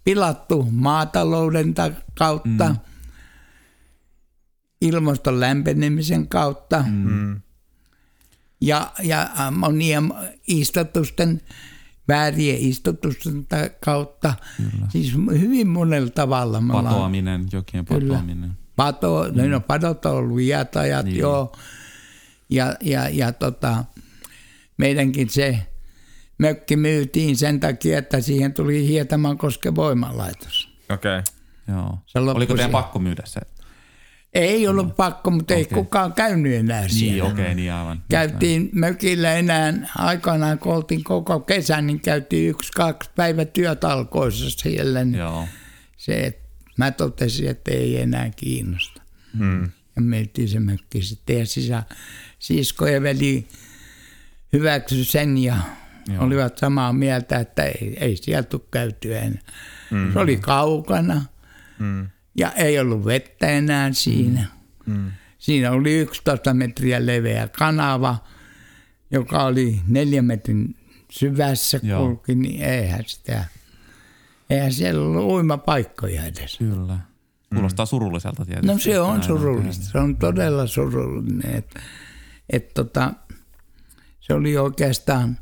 pilattu 0.04 0.68
maatalouden 0.70 1.74
ta- 1.74 1.90
kautta, 2.18 2.68
mm. 2.68 2.76
Ilmaston 4.80 5.40
lämpenemisen 5.40 6.28
kautta 6.28 6.84
Mm. 6.88 7.40
ja, 8.60 8.92
ja 9.02 9.28
monien 9.56 10.12
istutusten, 10.48 11.40
väärien 12.08 12.58
istutusten 12.60 13.46
ta- 13.46 13.68
kautta. 13.84 14.34
Kyllä. 14.56 14.86
Siis 14.88 15.12
hyvin 15.40 15.68
monella 15.68 16.10
tavalla 16.10 16.62
Patoaminen, 16.72 17.46
jokien 17.52 17.84
Kyllä. 17.84 18.00
patoaminen. 18.14 18.52
Pato, 18.76 19.26
mm. 19.34 19.50
no 19.50 19.60
padot 19.60 20.06
on 20.06 20.12
ollut 20.12 20.40
iätajat, 20.40 21.04
Niin. 21.06 21.18
joo. 21.18 21.56
Ja, 22.50 22.76
ja, 22.80 23.08
ja 23.08 23.32
tota, 23.32 23.84
meidänkin 24.76 25.30
se 25.30 25.58
mökki 26.38 26.76
myytiin 26.76 27.36
sen 27.36 27.60
takia, 27.60 27.98
että 27.98 28.20
siihen 28.20 28.52
tuli 28.54 28.86
Hietamankoske 28.88 29.74
voimalaitos. 29.74 30.68
Okei. 30.90 31.18
Okay. 31.18 31.22
Joo. 31.68 31.98
Oliko 32.34 32.54
teidän 32.54 32.70
pakko 32.70 32.98
myydä 32.98 33.22
se? 33.26 33.40
Ei 34.34 34.68
ollut 34.68 34.86
no. 34.86 34.94
pakko, 34.94 35.30
mutta 35.30 35.54
okay. 35.54 35.58
ei 35.64 35.74
kukaan 35.74 36.12
käynyt 36.12 36.54
enää 36.54 36.80
Niin, 36.80 36.90
siellä. 36.90 37.24
okei, 37.24 37.44
okay, 37.44 37.54
niin 37.54 37.72
aivan. 37.72 38.02
Käytiin 38.10 38.70
mökillä 38.72 39.32
enää, 39.34 39.72
aikanaan 39.98 40.58
kun 40.58 40.74
oltiin 40.74 41.04
koko 41.04 41.40
kesän, 41.40 41.86
niin 41.86 42.00
käytiin 42.00 42.50
yksi, 42.50 42.72
kaksi 42.72 43.10
päivä 43.16 43.44
työtalkoissa 43.44 44.50
siellä. 44.50 45.04
Niin 45.04 45.18
Joo. 45.18 45.48
se, 45.96 46.20
että 46.20 46.50
mä 46.76 46.90
totesin, 46.90 47.48
että 47.48 47.70
ei 47.70 48.00
enää 48.00 48.30
kiinnosta. 48.36 49.02
Mm. 49.32 49.62
Ja 49.96 50.02
myytiin 50.02 50.48
se 50.48 50.60
mökki 50.60 51.02
sitten 51.02 51.38
ja 51.38 51.46
sisä, 51.46 51.82
sisko 52.38 52.86
ja 52.86 53.02
veli 53.02 53.48
hyväksy 54.52 55.04
sen 55.04 55.38
ja 55.38 55.54
Joo. 55.54 56.14
Joo. 56.14 56.24
olivat 56.24 56.58
samaa 56.58 56.92
mieltä, 56.92 57.38
että 57.38 57.62
ei, 57.62 57.96
ei 58.00 58.16
sieltä 58.16 58.48
tule 58.48 58.62
käytyä 58.70 59.20
enää. 59.20 59.42
Mm. 59.90 60.12
Se 60.12 60.18
oli 60.18 60.36
kaukana 60.36 61.22
Mm. 61.78 62.08
Ja 62.34 62.52
ei 62.52 62.78
ollut 62.78 63.04
vettä 63.04 63.46
enää 63.46 63.92
siinä. 63.92 64.46
Mm. 64.86 65.10
Siinä 65.38 65.70
oli 65.70 65.94
11 65.94 66.54
metriä 66.54 67.06
leveä 67.06 67.48
kanava, 67.48 68.16
joka 69.10 69.44
oli 69.44 69.80
neljä 69.88 70.22
metrin 70.22 70.76
syvässä 71.10 71.80
Joo. 71.82 72.06
kulki, 72.06 72.34
niin 72.34 72.62
eihän 72.62 73.04
sitä, 73.06 73.44
eihän 74.50 74.72
siellä 74.72 75.02
ollut 75.02 75.24
uimapaikkoja 75.24 76.26
edes. 76.26 76.58
Kyllä. 76.58 76.98
Kuulostaa 77.54 77.86
surulliselta 77.86 78.44
tietysti. 78.44 78.66
No 78.66 78.78
se 78.78 78.90
että 78.90 79.02
on 79.02 79.22
surullista, 79.22 79.84
se 79.84 79.98
on 79.98 80.16
todella 80.16 80.66
surullinen. 80.66 81.56
Et, 81.56 81.74
et 82.50 82.74
tota, 82.74 83.14
se 84.20 84.34
oli 84.34 84.56
oikeastaan 84.56 85.38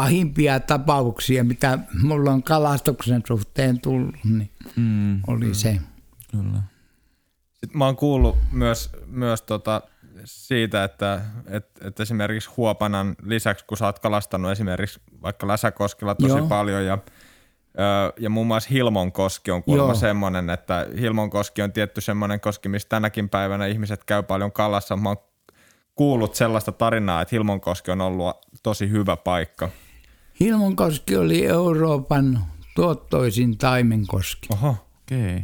pahimpia 0.00 0.60
tapauksia, 0.60 1.44
mitä 1.44 1.78
mulla 2.02 2.30
on 2.30 2.42
kalastuksen 2.42 3.22
suhteen 3.26 3.80
tullut, 3.80 4.14
niin 4.24 4.50
Mm, 4.76 5.20
oli 5.26 5.54
se. 5.54 5.78
kyllä. 6.30 6.62
Sitten 7.52 7.78
mä 7.78 7.84
oon 7.84 7.96
kuullut 7.96 8.36
myös, 8.52 8.90
myös 9.06 9.42
tota 9.42 9.82
siitä, 10.24 10.84
että 10.84 11.20
et, 11.46 11.66
et 11.80 12.00
esimerkiksi 12.00 12.50
Huopanan 12.56 13.16
lisäksi, 13.22 13.64
kun 13.64 13.76
sä 13.78 13.86
oot 13.86 13.98
kalastanut 13.98 14.50
esimerkiksi 14.50 15.00
vaikka 15.22 15.48
Läsäkoskella 15.48 16.14
tosi 16.14 16.36
Joo. 16.38 16.46
paljon 16.46 16.84
ja 16.84 16.98
ja 18.20 18.30
muun 18.30 18.46
muassa 18.46 18.70
Hilmonkoski 18.72 19.50
on 19.50 19.62
kuulemma 19.62 19.92
Joo. 19.92 19.94
semmoinen, 20.00 20.50
että 20.50 20.86
Hilmonkoski 21.00 21.62
on 21.62 21.72
tietty 21.72 22.00
semmoinen 22.00 22.40
koski, 22.40 22.68
missä 22.68 22.88
tänäkin 22.88 23.28
päivänä 23.28 23.66
ihmiset 23.66 24.04
käy 24.04 24.22
paljon 24.22 24.52
kalassa. 24.52 24.96
Mä 24.96 25.08
oon 25.08 25.16
kuullut 25.94 26.34
sellaista 26.34 26.72
tarinaa, 26.72 27.22
että 27.22 27.34
Hilmonkoski 27.36 27.90
on 27.90 28.00
ollut 28.00 28.36
tosi 28.62 28.90
hyvä 28.90 29.16
paikka. 29.16 29.68
Hilmonkoski 30.40 31.16
oli 31.16 31.46
Euroopan 31.46 32.44
tuottoisin 32.74 33.58
taimenkoski. 33.58 34.48
Oho. 34.52 34.68
Okei. 35.02 35.34
Okay. 35.34 35.40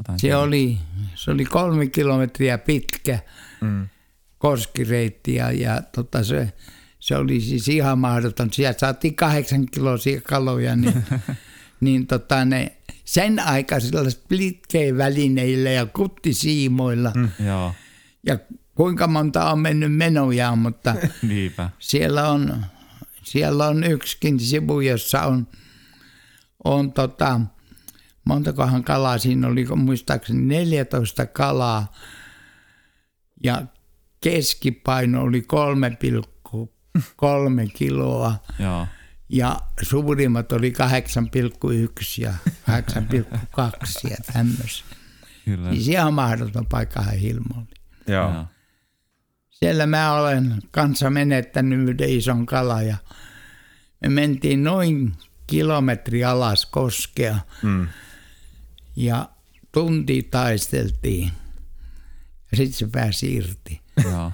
Otan 0.00 0.18
Se 0.18 0.36
oli, 0.36 0.78
se 1.14 1.30
oli 1.30 1.44
kolme 1.44 1.86
kilometriä 1.86 2.58
pitkä 2.58 3.18
Mm. 3.62 3.88
koskireitti 4.38 5.34
ja, 5.34 5.52
ja 5.52 5.82
tota 5.82 6.24
se, 6.24 6.52
se 6.98 7.16
oli 7.16 7.40
siis 7.40 7.68
ihan 7.68 7.98
mahdoton. 7.98 8.52
Sieltä 8.52 8.78
saatiin 8.78 9.14
kahdeksan 9.14 9.66
kiloisia 9.66 10.20
kaloja, 10.20 10.76
niin, 10.76 11.04
niin 11.80 12.06
tota 12.06 12.44
ne, 12.44 12.76
sen 13.04 13.38
aikaisilla 13.40 14.10
splitkei-välineillä 14.10 15.70
ja 15.70 15.86
kuttisiimoilla 15.86 17.12
mm. 17.14 17.28
Joo, 17.46 17.74
ja 18.26 18.38
kuinka 18.74 19.06
monta 19.06 19.50
on 19.50 19.58
mennyt 19.58 19.94
menojaan, 19.94 20.58
mutta 20.58 20.94
siellä 21.78 22.28
on, 22.28 22.64
siellä 23.32 23.66
on 23.66 23.84
yksikin 23.84 24.40
sivu, 24.40 24.80
jossa 24.80 25.22
on, 25.22 25.46
on 26.64 26.92
tota, 26.92 27.40
montakohan 28.24 28.84
kalaa 28.84 29.18
siinä 29.18 29.48
oli, 29.48 29.66
muistaakseni 29.76 30.42
14 30.42 31.26
kalaa 31.26 31.92
ja 33.44 33.62
keskipaino 34.20 35.22
oli 35.22 35.46
3,3 36.58 36.66
kiloa 37.74 38.34
Joo, 38.58 38.86
ja 39.28 39.60
suurimmat 39.82 40.52
oli 40.52 40.72
8,1 40.72 42.22
ja 42.22 42.34
8,2 42.70 44.10
ja 44.10 44.16
tämmöisiä. 44.32 44.86
kyllä. 45.44 45.70
Siis 45.70 45.88
ihan 45.88 46.14
mahdoton 46.14 46.66
paikka 46.66 47.02
Hilmo 47.02 47.54
oli. 47.56 47.74
Joo. 48.08 48.32
Joo. 48.34 48.46
Siellä 49.62 49.86
mä 49.86 50.12
olen 50.12 50.54
kanssa 50.70 51.10
menettänyt 51.10 51.88
yhden 51.88 52.10
ison 52.10 52.46
kalan 52.46 52.86
ja 52.86 52.96
me 54.00 54.08
mentiin 54.08 54.64
noin 54.64 55.12
kilometri 55.46 56.24
alas 56.24 56.66
koskea 56.66 57.38
Mm. 57.62 57.88
ja 58.96 59.28
tunti 59.72 60.22
taisteltiin 60.30 61.30
ja 62.50 62.56
sitten 62.56 62.72
se 62.78 62.86
pääsi 62.92 63.34
irti. 63.34 63.80
Joo. 64.04 64.32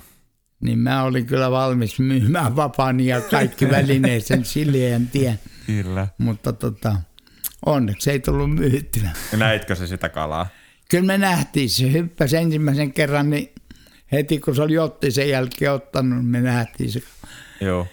Niin 0.60 0.78
mä 0.78 1.02
olin 1.02 1.26
kyllä 1.26 1.50
valmis 1.50 1.98
myymään 1.98 2.56
vapaani 2.56 3.06
ja 3.06 3.20
kaikki 3.20 3.70
välineet 3.76 4.26
sen 4.26 4.44
silleen 4.44 5.08
tien, 5.08 5.40
Kyllä. 5.66 6.08
mutta 6.18 6.52
tota, 6.52 6.96
onneksi 7.66 8.10
ei 8.10 8.20
tullut 8.20 8.54
myytyä. 8.54 9.10
Näitkö 9.36 9.74
se 9.74 9.86
sitä 9.86 10.08
kalaa? 10.08 10.46
Kyllä 10.90 11.04
me 11.04 11.18
nähtiin, 11.18 11.70
se 11.70 11.92
hyppäsi 11.92 12.36
ensimmäisen 12.36 12.92
kerran, 12.92 13.30
niin 13.30 13.52
heti 14.12 14.40
kun 14.40 14.54
se 14.56 14.62
oli 14.62 14.78
otti 14.78 15.10
sen 15.10 15.28
jälkeen 15.28 15.72
ottanut, 15.72 16.30
me 16.30 16.40
nähtiin 16.40 16.92
se. 16.92 17.02
Joo. 17.60 17.86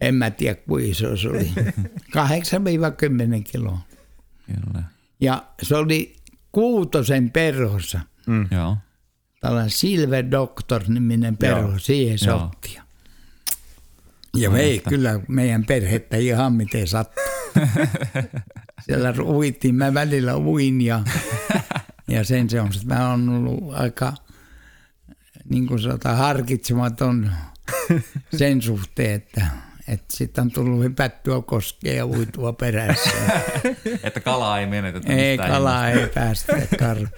En 0.00 0.14
mä 0.14 0.30
tiedä, 0.30 0.54
kuinka 0.54 0.90
iso 0.90 1.16
se 1.16 1.28
oli. 1.28 1.52
8-10 3.40 3.42
kiloa. 3.52 3.78
Kyllä. 4.46 4.84
Ja 5.20 5.44
se 5.62 5.76
oli 5.76 6.16
kuutosen 6.52 7.30
perhossa. 7.30 8.00
Joo. 8.50 8.76
Tällainen 9.40 9.70
Silver 9.70 10.24
Doctor-niminen 10.30 11.36
perho, 11.36 11.68
Joo. 11.68 11.78
siihen 11.78 12.18
se 12.18 12.26
Joo. 12.30 12.44
otti. 12.44 12.78
Ja 14.36 14.52
vei 14.52 14.82
kyllä 14.88 15.20
meidän 15.28 15.64
perhettä 15.64 16.16
ihan 16.16 16.52
miten 16.52 16.86
sattui. 16.88 17.24
Siellä 18.86 19.14
uittiin, 19.22 19.74
mä 19.74 19.94
välillä 19.94 20.36
uin 20.36 20.80
ja, 20.80 21.00
ja 22.08 22.24
sen 22.24 22.50
se 22.50 22.60
on, 22.60 22.66
että 22.66 22.94
mä 22.94 23.10
oon 23.10 23.28
ollut 23.28 23.74
aika 23.74 24.12
niin 25.50 25.66
kuin 25.66 25.80
sanotaan 25.82 26.16
harkitsematon 26.16 27.30
sen 28.38 28.62
suhteen, 28.62 29.10
että, 29.14 29.46
että 29.88 30.16
sitten 30.16 30.42
on 30.42 30.50
tullut 30.50 30.84
hypättyä 30.84 31.42
koskea 31.46 31.94
ja 31.94 32.06
uitua 32.06 32.52
perässä. 32.52 33.10
Että 34.02 34.20
kalaa 34.20 34.60
ei 34.60 34.66
menetetä 34.66 35.12
ei 35.12 35.38
kalaa 35.38 35.88
ei 35.88 36.06
päästä 36.14 36.52
karkuun. 36.78 37.08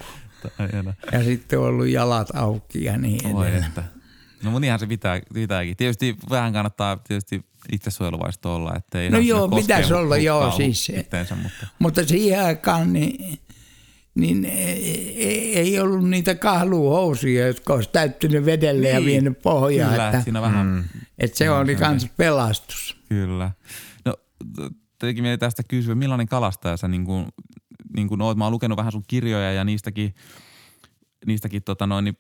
Ja 1.13 1.25
sitten 1.25 1.59
on 1.59 1.65
ollut 1.65 1.87
jalat 1.89 2.29
auki 2.35 2.85
ja 2.85 2.99
niin 2.99 3.33
Voi 3.33 3.47
edelleen. 3.49 3.69
että. 3.69 3.83
No 4.43 4.51
mutta 4.51 4.61
niinhän 4.61 4.81
se 4.81 4.87
pitää, 4.87 5.21
pitääkin. 5.35 5.77
Tietysti 5.77 6.17
vähän 6.31 6.53
kannattaa 6.53 6.97
tietysti 6.97 7.45
itsesuojeluvaista 7.73 8.49
olla, 8.51 8.75
ettei 8.77 9.11
No 9.11 9.19
ihan 9.19 9.27
joo, 9.27 9.49
pitäisi 9.49 9.95
olla, 9.95 10.17
joo, 10.17 10.51
siis- 10.51 10.89
Itteensä, 10.89 11.35
mutta 11.35 11.67
Mutta 11.79 12.05
siihen 12.05 12.45
aikaan 12.45 12.93
niin, 12.93 13.39
niin 14.17 14.45
ei, 14.45 15.59
ei 15.59 15.81
ollut 15.81 16.09
niitä 16.09 16.35
kahluhousuja, 16.35 17.47
jotka 17.47 17.75
olisi 17.75 17.91
täyttynyt 17.93 18.45
vedelle 18.45 18.89
ja 18.89 18.95
Niin. 19.01 19.07
vienyt 19.07 19.43
pohjaa. 19.43 19.91
kyllä, 19.91 20.07
Että, 20.09 20.21
siinä 20.23 20.43
vähän, 20.43 20.67
mm. 20.67 20.85
että 21.19 21.39
se 21.39 21.51
oli 21.51 21.77
kans 21.77 22.07
pelastus. 22.17 22.97
kyllä. 23.09 23.51
No 24.05 24.15
teki 24.99 25.23
mieli 25.23 25.39
tästä 25.39 25.63
kysyä, 25.69 25.95
millainen 25.95 26.29
kalastaja 26.29 26.77
sä 26.77 26.89
niin 26.89 27.05
kuin, 27.05 27.27
niin 27.97 28.09
kuin 28.09 28.23
oot? 28.23 28.37
Mä 28.39 28.45
oon 28.45 28.53
lukenut 28.53 28.77
vähän 28.77 28.93
sun 28.93 29.05
kirjoja 29.09 29.53
ja 29.53 29.65
niistäkin, 29.65 30.15
niistäkin 31.27 31.63
tota 31.63 31.87
noin, 31.87 32.05
niin 32.05 32.17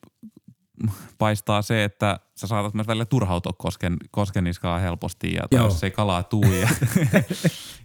paistaa 1.18 1.62
se, 1.62 1.84
että 1.84 2.20
sä 2.34 2.46
saatat 2.46 2.74
myös 2.74 2.86
välillä 2.86 3.04
turhautua 3.04 3.52
kosken, 3.58 3.96
koskeniskaan 4.10 4.80
helposti 4.82 5.32
ja 5.34 5.42
tai 5.50 5.60
jos 5.60 5.84
ei 5.84 5.90
kalaa 5.90 6.22
tuu. 6.22 6.52
Ja, 6.52 6.68
ja 7.14 7.20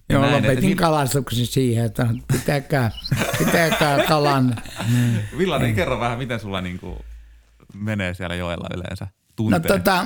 Joo, 0.09 0.21
näin, 0.21 0.35
että 0.35 0.47
lopetin 0.49 0.69
mi- 0.69 0.75
kalastuksen 0.75 1.45
siihen, 1.45 1.85
että 1.85 2.07
pitäkää, 2.31 2.91
pitäkää 3.37 4.03
kalan. 4.07 4.55
Millainen, 5.37 5.75
kerro 5.75 5.99
vähän, 5.99 6.17
miten 6.17 6.39
sulla 6.39 6.61
niin 6.61 6.79
kuin 6.79 6.97
menee 7.73 8.13
siellä 8.13 8.35
joella 8.35 8.67
yleensä 8.75 9.05
No 9.05 9.11
tunteen? 9.35 9.61
tota, 9.61 10.05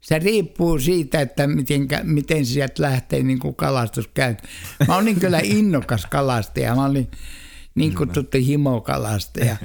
se 0.00 0.18
riippuu 0.18 0.78
siitä, 0.78 1.20
että 1.20 1.46
mitenkä, 1.46 2.00
miten 2.04 2.46
sieltä 2.46 2.82
lähtee 2.82 3.22
niin 3.22 3.38
kuin 3.38 3.54
kalastus 3.54 4.08
käy. 4.08 4.34
Mä 4.88 4.96
olin 4.96 5.20
kyllä 5.20 5.40
innokas 5.42 6.06
kalastaja. 6.06 6.74
Mä 6.74 6.84
olin 6.84 7.10
niin 7.74 7.94
kutsuttu 7.94 8.38
himokalastaja. 8.38 9.56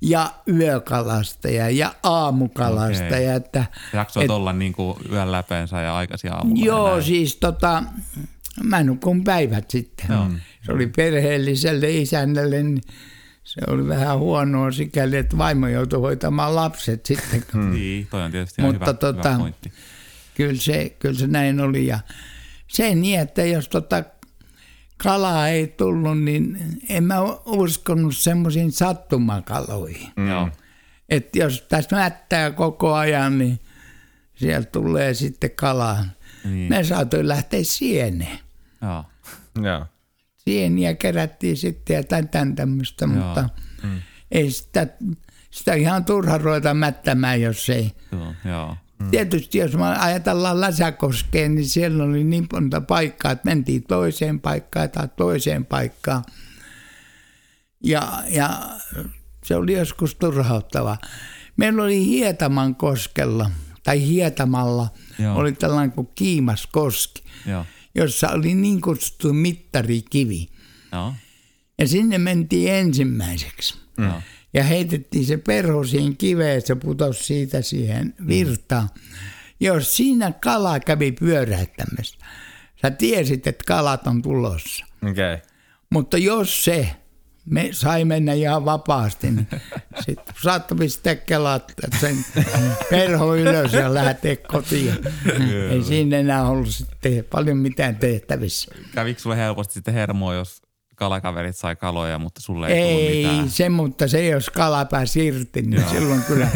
Ja 0.00 0.30
yökalastaja 0.48 1.70
ja 1.70 1.94
aamukalastaja. 2.02 3.08
Okei. 3.08 3.26
Että, 3.28 3.64
Jaksoit 3.92 4.24
et- 4.24 4.30
olla 4.30 4.52
niin 4.52 4.72
kuin 4.72 4.96
yön 5.12 5.32
läpeensä 5.32 5.80
ja 5.80 5.96
aikaisin 5.96 6.32
aamulla. 6.32 6.64
Joo, 6.64 6.90
näin. 6.90 7.02
siis 7.02 7.36
tota, 7.36 7.82
mä 8.62 8.82
nukun 8.84 9.24
päivät 9.24 9.70
sitten. 9.70 10.06
Joo. 10.08 10.26
Se 10.66 10.72
oli 10.72 10.86
perheelliselle 10.86 11.90
isännälle, 11.90 12.62
niin 12.62 12.82
se 13.44 13.60
oli 13.66 13.88
vähän 13.88 14.18
huonoa 14.18 14.70
sikäli, 14.70 15.16
että 15.16 15.38
vaimo 15.38 15.68
joutui 15.68 16.00
hoitamaan 16.00 16.54
lapset 16.56 17.06
sitten. 17.06 17.42
kun 17.52 17.70
Niin, 17.70 18.06
toi 18.10 18.22
on 18.22 18.30
tietysti 18.30 18.62
Mutta 18.62 18.84
hyvä, 18.86 18.92
tota, 18.94 19.28
hyvä 19.28 19.38
pointti. 19.40 19.72
kyllä 20.34 20.60
se, 20.60 20.96
kyllä 20.98 21.18
se 21.18 21.26
näin 21.26 21.60
oli. 21.60 21.86
Ja 21.86 21.98
se 22.68 22.94
niin, 22.94 23.20
että 23.20 23.44
jos 23.44 23.68
tota 23.68 24.02
kalaa 24.96 25.48
ei 25.48 25.66
tullut, 25.66 26.20
niin 26.20 26.58
en 26.88 27.04
mä 27.04 27.22
uskonut 27.46 28.16
semmoisiin 28.16 28.72
sattumakaloihin. 28.72 30.08
Joo. 30.28 30.48
Että 31.08 31.38
jos 31.38 31.66
tässä 31.68 31.96
mättää 31.96 32.50
koko 32.50 32.94
ajan, 32.94 33.38
niin 33.38 33.60
sieltä 34.34 34.70
tulee 34.70 35.14
sitten 35.14 35.50
kalaa. 35.50 36.04
Niin. 36.44 36.68
Me 36.68 36.84
saatoin 36.84 37.28
lähteä 37.28 37.60
sieneen. 37.62 38.38
Joo. 38.82 39.04
Joo. 39.62 39.86
Sieniä 40.36 40.94
kerättiin 40.94 41.56
sitten 41.56 41.94
ja 41.94 42.02
tämän, 42.04 42.28
tämän 42.28 42.54
tämmöistä, 42.54 43.04
Joo. 43.04 43.14
mutta 43.14 43.48
ei 44.30 44.50
sitä, 44.50 44.86
sitä 45.50 45.74
ihan 45.74 46.04
turha 46.04 46.38
ruveta 46.38 46.74
mättämään, 46.74 47.40
jos 47.40 47.70
ei. 47.70 47.92
Joo. 48.12 48.34
Joo. 48.44 48.76
Mm. 48.98 49.10
Tietysti 49.10 49.58
jos 49.58 49.72
me 49.72 49.84
ajatellaan 49.98 50.60
Läsäkoskeen, 50.60 51.54
niin 51.54 51.68
siellä 51.68 52.04
oli 52.04 52.24
niin 52.24 52.46
monta 52.52 52.80
paikkaa, 52.80 53.32
että 53.32 53.44
mentiin 53.44 53.82
toiseen 53.82 54.40
paikkaan 54.40 54.90
tai 54.90 55.08
toiseen 55.16 55.66
paikkaan. 55.66 56.24
Ja, 57.84 58.22
ja 58.28 58.60
se 59.44 59.56
oli 59.56 59.72
joskus 59.72 60.14
turhauttava. 60.14 60.98
Meillä 61.56 61.82
oli 61.82 62.06
Hietaman 62.06 62.74
koskella, 62.74 63.50
tai 63.82 64.06
Hietamalla, 64.06 64.88
Joo. 65.18 65.36
oli 65.36 65.52
tällainen 65.52 65.92
kuin 65.92 66.08
Kiimaskoski, 66.14 67.22
Joo. 67.46 67.66
jossa 67.94 68.28
oli 68.28 68.54
niin 68.54 68.80
kutsuttu 68.80 69.32
mittarikivi. 69.32 70.48
Joo. 70.92 71.14
Ja 71.78 71.88
sinne 71.88 72.18
mentiin 72.18 72.72
ensimmäiseksi. 72.72 73.74
Joo. 73.98 74.22
Ja 74.54 74.64
heitettiin 74.64 75.26
se 75.26 75.36
perho 75.36 75.84
siihen 75.84 76.16
kiveen, 76.16 76.62
se 76.62 76.74
putosi 76.74 77.24
siitä 77.24 77.62
siihen 77.62 78.14
virtaan. 78.28 78.88
Jos 79.60 79.96
siinä 79.96 80.32
kala 80.32 80.80
kävi 80.80 81.12
pyöräyttämässä, 81.12 82.18
sä 82.82 82.90
tiesit, 82.90 83.46
että 83.46 83.64
kalat 83.66 84.06
on 84.06 84.22
tulossa. 84.22 84.86
Okay. 85.10 85.38
Mutta 85.90 86.18
jos 86.18 86.64
se 86.64 86.88
me 87.44 87.68
sai 87.72 88.04
mennä 88.04 88.32
ihan 88.32 88.64
vapaasti, 88.64 89.30
niin 89.30 89.48
sitten 90.06 90.34
saattoi 90.42 90.78
pistää 90.78 91.16
sen 92.00 92.16
perho 92.90 93.36
ylös 93.36 93.72
ja 93.72 93.94
lähteä 93.94 94.36
kotiin. 94.36 94.94
Ei 95.70 95.82
siinä 95.82 96.18
enää 96.18 96.48
ollut 96.48 96.70
sitten 96.70 97.24
paljon 97.30 97.56
mitään 97.56 97.96
tehtävissä. 97.96 98.74
Kävikö 98.94 99.20
sulle 99.20 99.36
helposti 99.36 99.74
sitten 99.74 99.94
hermoa, 99.94 100.34
jos 100.34 100.63
kalakaverit 100.94 101.56
sai 101.56 101.76
kaloja, 101.76 102.18
mutta 102.18 102.40
sulle 102.40 102.66
ei, 102.68 102.74
ei 102.82 102.94
tullut 103.22 103.30
mitään? 103.32 103.50
se, 103.50 103.68
mutta 103.68 104.08
se 104.08 104.26
jos 104.28 104.50
kala 104.50 104.84
pääsi 104.84 105.26
irti, 105.26 105.62
niin 105.62 105.80
Joo. 105.80 105.90
silloin 105.90 106.22
kyllä 106.22 106.48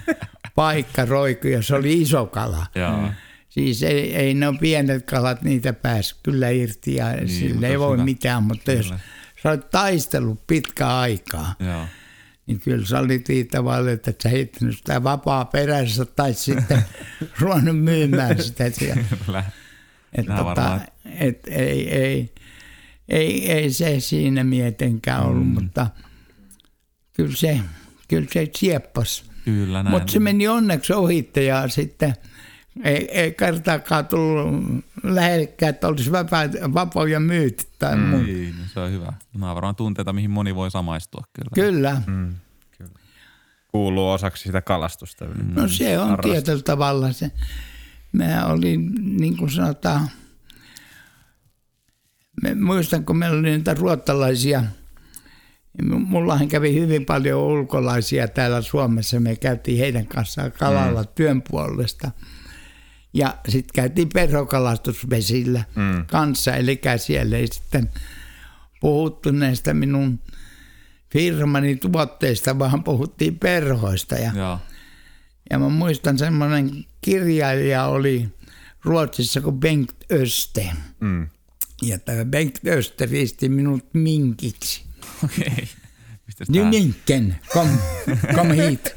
paikka 0.54 1.04
roikui 1.04 1.52
ja 1.52 1.62
se 1.62 1.74
oli 1.74 2.02
iso 2.02 2.26
kala. 2.26 2.66
Joo. 2.74 3.08
Siis 3.48 3.82
ei, 3.82 4.16
ei 4.16 4.34
ne 4.34 4.46
pienet 4.60 5.06
kalat, 5.06 5.42
niitä 5.42 5.72
pääsi 5.72 6.16
kyllä 6.22 6.48
irti 6.50 6.94
ja 6.94 7.12
niin, 7.12 7.28
sille 7.28 7.68
ei 7.68 7.78
voi 7.78 7.92
hyvä. 7.92 8.04
mitään, 8.04 8.42
mutta 8.42 8.72
jos 8.72 8.86
Kyllä. 8.86 9.00
sä 9.42 9.48
olet 9.48 9.70
taistellut 9.70 10.46
pitkä 10.46 10.88
aikaa, 10.98 11.54
Joo. 11.60 11.84
niin 12.46 12.60
kyllä 12.60 12.86
sä 12.86 12.98
olit 12.98 13.26
paljon, 13.64 13.88
että 13.88 14.10
et 14.10 14.20
sä 14.20 14.28
heittänyt 14.28 14.76
sitä 14.78 15.02
vapaa 15.04 15.44
perässä 15.44 16.04
tai 16.04 16.34
sitten 16.34 16.82
ruvennut 17.40 17.78
myymään 17.78 18.42
sitä 18.42 18.70
siellä. 18.70 19.04
Kyllä. 19.26 19.44
Et, 20.12 20.26
Nää 20.26 20.44
varmaan- 20.44 20.80
et, 21.20 21.40
ei, 21.46 21.94
ei, 21.94 22.32
ei, 23.08 23.52
ei, 23.52 23.70
se 23.72 24.00
siinä 24.00 24.44
mietenkään 24.44 25.22
ollut, 25.22 25.46
mm. 25.46 25.52
mutta 25.52 25.86
kyllä 27.12 27.36
se, 27.36 27.60
kyllä 28.08 28.28
se 28.32 28.50
sieppasi. 28.56 29.24
Kyllä 29.44 29.82
näin. 29.82 29.94
Mutta 29.94 30.12
se 30.12 30.20
meni 30.20 30.48
onneksi 30.48 30.92
ohitte 30.92 31.44
ja 31.44 31.68
sitten 31.68 32.14
ei, 32.84 33.08
ei 33.10 33.32
kertaakaan 33.32 34.06
tullut 34.06 34.64
lähellekään, 35.02 35.70
että 35.70 35.88
olisi 35.88 36.12
vapaa, 36.12 36.42
vapoja 36.74 37.20
myyty 37.20 37.64
tai 37.78 37.96
mm. 37.96 38.02
muuta. 38.02 38.26
Niin, 38.26 38.54
no 38.58 38.64
se 38.74 38.80
on 38.80 38.92
hyvä. 38.92 39.12
Nämä 39.34 39.50
on 39.50 39.54
varmaan 39.54 39.76
tunteita, 39.76 40.12
mihin 40.12 40.30
moni 40.30 40.54
voi 40.54 40.70
samaistua 40.70 41.22
kyllä. 41.32 41.50
Kyllä. 41.54 42.02
Kuuluu 43.72 44.10
osaksi 44.10 44.42
sitä 44.42 44.62
kalastusta. 44.62 45.24
Mm. 45.24 45.54
No 45.54 45.68
se 45.68 45.98
on 45.98 46.18
tietyllä 46.22 46.62
tavalla 46.62 47.12
se. 47.12 47.30
Mä 48.12 48.46
olin, 48.46 48.90
niin 49.16 49.36
kuin 49.36 49.50
sanotaan, 49.50 50.08
mä 52.42 52.54
muistan, 52.54 53.04
kun 53.04 53.16
meillä 53.16 53.38
oli 53.38 53.50
niitä 53.50 53.74
ruottalaisia, 53.74 54.62
mullahan 55.82 56.48
kävi 56.48 56.74
hyvin 56.74 57.04
paljon 57.04 57.42
ulkolaisia 57.42 58.28
täällä 58.28 58.62
Suomessa. 58.62 59.20
Me 59.20 59.36
käytiin 59.36 59.78
heidän 59.78 60.06
kanssaan 60.06 60.52
kalalla 60.52 61.02
mm. 61.02 61.08
työn 61.14 61.42
puolesta. 61.42 62.10
Ja 63.14 63.34
sitten 63.48 63.74
käytiin 63.74 64.08
perhokalastusvesillä 64.08 65.64
mm. 65.74 66.06
kanssa, 66.06 66.54
eli 66.56 66.80
siellä 66.96 67.36
ei 67.36 67.46
sitten 67.46 67.90
puhuttu 68.80 69.30
näistä 69.30 69.74
minun 69.74 70.20
firmani 71.12 71.76
tuotteista, 71.76 72.58
vaan 72.58 72.84
puhuttiin 72.84 73.38
perhoista. 73.38 74.14
Ja 74.14 74.32
Joo. 74.34 74.58
ja 75.50 75.58
mä 75.58 75.68
muistan 75.68 76.18
semmoinen 76.18 76.84
kirjailija 77.00 77.86
oli 77.86 78.28
Ruotsissa 78.84 79.40
kuin 79.40 79.60
Bengt 79.60 79.96
Öste. 80.12 80.70
Mm. 81.00 81.28
Ja 81.82 81.98
tämä 81.98 82.24
Bengt 82.24 82.58
Öste 82.66 83.06
riisti 83.06 83.48
minut 83.48 83.94
minkiksi. 83.94 84.84
Okei. 85.24 85.68
Mistäs 86.26 86.48
tää- 86.52 86.64
minken, 86.70 87.36
kom, 87.52 87.68
kom 88.34 88.50
hit. 88.52 88.94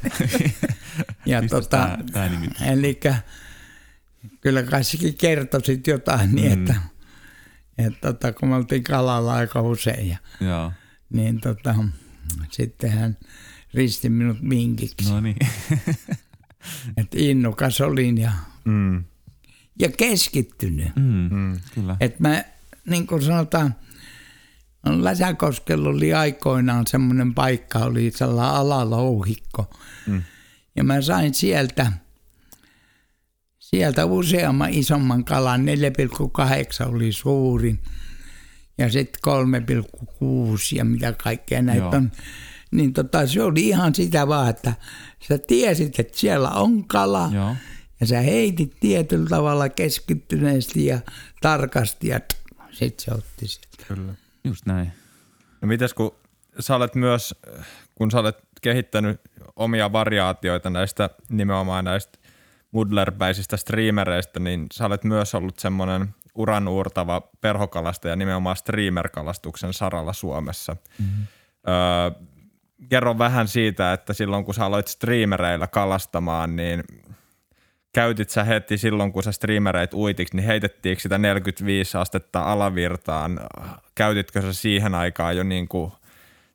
ja 1.26 1.42
Mistäs 1.42 1.60
tota, 1.64 1.76
tää- 1.76 1.98
tää 2.12 2.28
nimi? 2.28 2.46
eli 2.66 3.00
kyllä 4.40 4.62
kai 4.62 4.84
sekin 4.84 5.14
kertoi 5.14 5.64
sit 5.64 5.86
jotain 5.86 6.34
niin, 6.34 6.52
että, 6.52 6.74
että 7.78 8.00
tota, 8.12 8.32
kun 8.32 8.48
me 8.48 8.54
oltiin 8.54 8.84
kalalla 8.84 9.34
aika 9.34 9.62
usein, 9.62 10.08
ja, 10.08 10.16
Joo. 10.40 10.72
niin 11.10 11.40
tota, 11.40 11.74
sitten 12.50 12.90
hän 12.90 13.16
risti 13.74 14.08
minut 14.10 14.40
minkiksi. 14.42 15.10
No 15.10 15.20
niin. 15.20 15.36
Että 16.96 17.16
innokas 17.18 17.80
olin 17.80 18.18
ja, 18.18 18.32
Mm. 18.64 19.04
ja 19.78 19.88
keskittynyt. 19.88 20.96
mm. 20.96 21.28
Mm. 21.30 21.60
Kyllä. 21.74 21.96
Että 22.00 22.18
mä, 22.20 22.44
niin 22.90 23.06
kuin 23.06 23.22
sanotaan, 23.22 23.74
Läsäkoskella 24.86 25.88
oli 25.88 26.14
aikoinaan 26.14 26.86
semmoinen 26.86 27.34
paikka, 27.34 27.78
oli 27.78 28.10
sellainen 28.14 28.54
alalouhikko. 28.54 29.70
Mm. 30.06 30.22
Ja 30.76 30.84
mä 30.84 31.00
sain 31.00 31.34
sieltä, 31.34 31.92
sieltä 33.58 34.04
useamman 34.04 34.70
isomman 34.70 35.24
kalan, 35.24 35.64
4,8 36.84 36.88
oli 36.88 37.12
suurin. 37.12 37.80
Ja 38.78 38.90
sitten 38.90 39.20
3,6 39.26 40.76
ja 40.76 40.84
mitä 40.84 41.12
kaikkea 41.12 41.62
näitä 41.62 41.82
Joo. 41.82 41.90
on. 41.90 42.12
Niin 42.70 42.92
tota, 42.92 43.26
se 43.26 43.42
oli 43.42 43.68
ihan 43.68 43.94
sitä 43.94 44.28
vaan, 44.28 44.50
että 44.50 44.74
sä 45.28 45.38
tiesit, 45.38 46.00
että 46.00 46.18
siellä 46.18 46.50
on 46.50 46.88
kala. 46.88 47.30
Joo. 47.34 47.56
Ja 48.00 48.06
sä 48.06 48.20
heitit 48.20 48.76
tietyllä 48.80 49.28
tavalla 49.28 49.68
keskittyneesti 49.68 50.86
ja 50.86 51.00
tarkasti 51.40 52.08
ja 52.08 52.20
sitten 52.88 53.04
se 53.04 53.14
otti 53.14 53.48
sieltä. 53.48 53.84
Kyllä. 53.88 54.14
Just 54.44 54.66
näin. 54.66 54.92
No 55.60 55.68
mites 55.68 55.94
kun 55.94 56.14
sä 56.60 56.76
olet 56.76 56.94
myös, 56.94 57.34
kun 57.94 58.10
sä 58.10 58.18
olet 58.18 58.38
kehittänyt 58.62 59.20
omia 59.56 59.92
variaatioita 59.92 60.70
näistä 60.70 61.10
nimenomaan 61.28 61.84
näistä 61.84 62.18
mudlerpäisistä 62.70 63.56
streamereistä, 63.56 64.40
niin 64.40 64.66
sä 64.72 64.86
olet 64.86 65.04
myös 65.04 65.34
ollut 65.34 65.58
semmoinen 65.58 66.14
uranuurtava 66.34 67.20
perhokalastaja 67.40 68.16
nimenomaan 68.16 68.56
streamer-kalastuksen 68.56 69.72
saralla 69.72 70.12
Suomessa. 70.12 70.76
Mm-hmm. 70.98 71.26
Öö, 71.68 72.24
kerro 72.88 73.18
vähän 73.18 73.48
siitä, 73.48 73.92
että 73.92 74.12
silloin 74.12 74.44
kun 74.44 74.54
sä 74.54 74.64
aloit 74.64 74.88
streamereillä 74.88 75.66
kalastamaan, 75.66 76.56
niin 76.56 76.84
käytit 77.92 78.30
sä 78.30 78.44
heti 78.44 78.78
silloin, 78.78 79.12
kun 79.12 79.22
sä 79.22 79.32
streamereit 79.32 79.94
uitiksi, 79.94 80.36
niin 80.36 80.46
heitettiinkö 80.46 81.02
sitä 81.02 81.18
45 81.18 81.96
astetta 81.96 82.42
alavirtaan? 82.42 83.40
Käytitkö 83.94 84.42
sä 84.42 84.52
siihen 84.52 84.94
aikaan 84.94 85.36
jo 85.36 85.42
niin 85.42 85.68
kuin, 85.68 85.92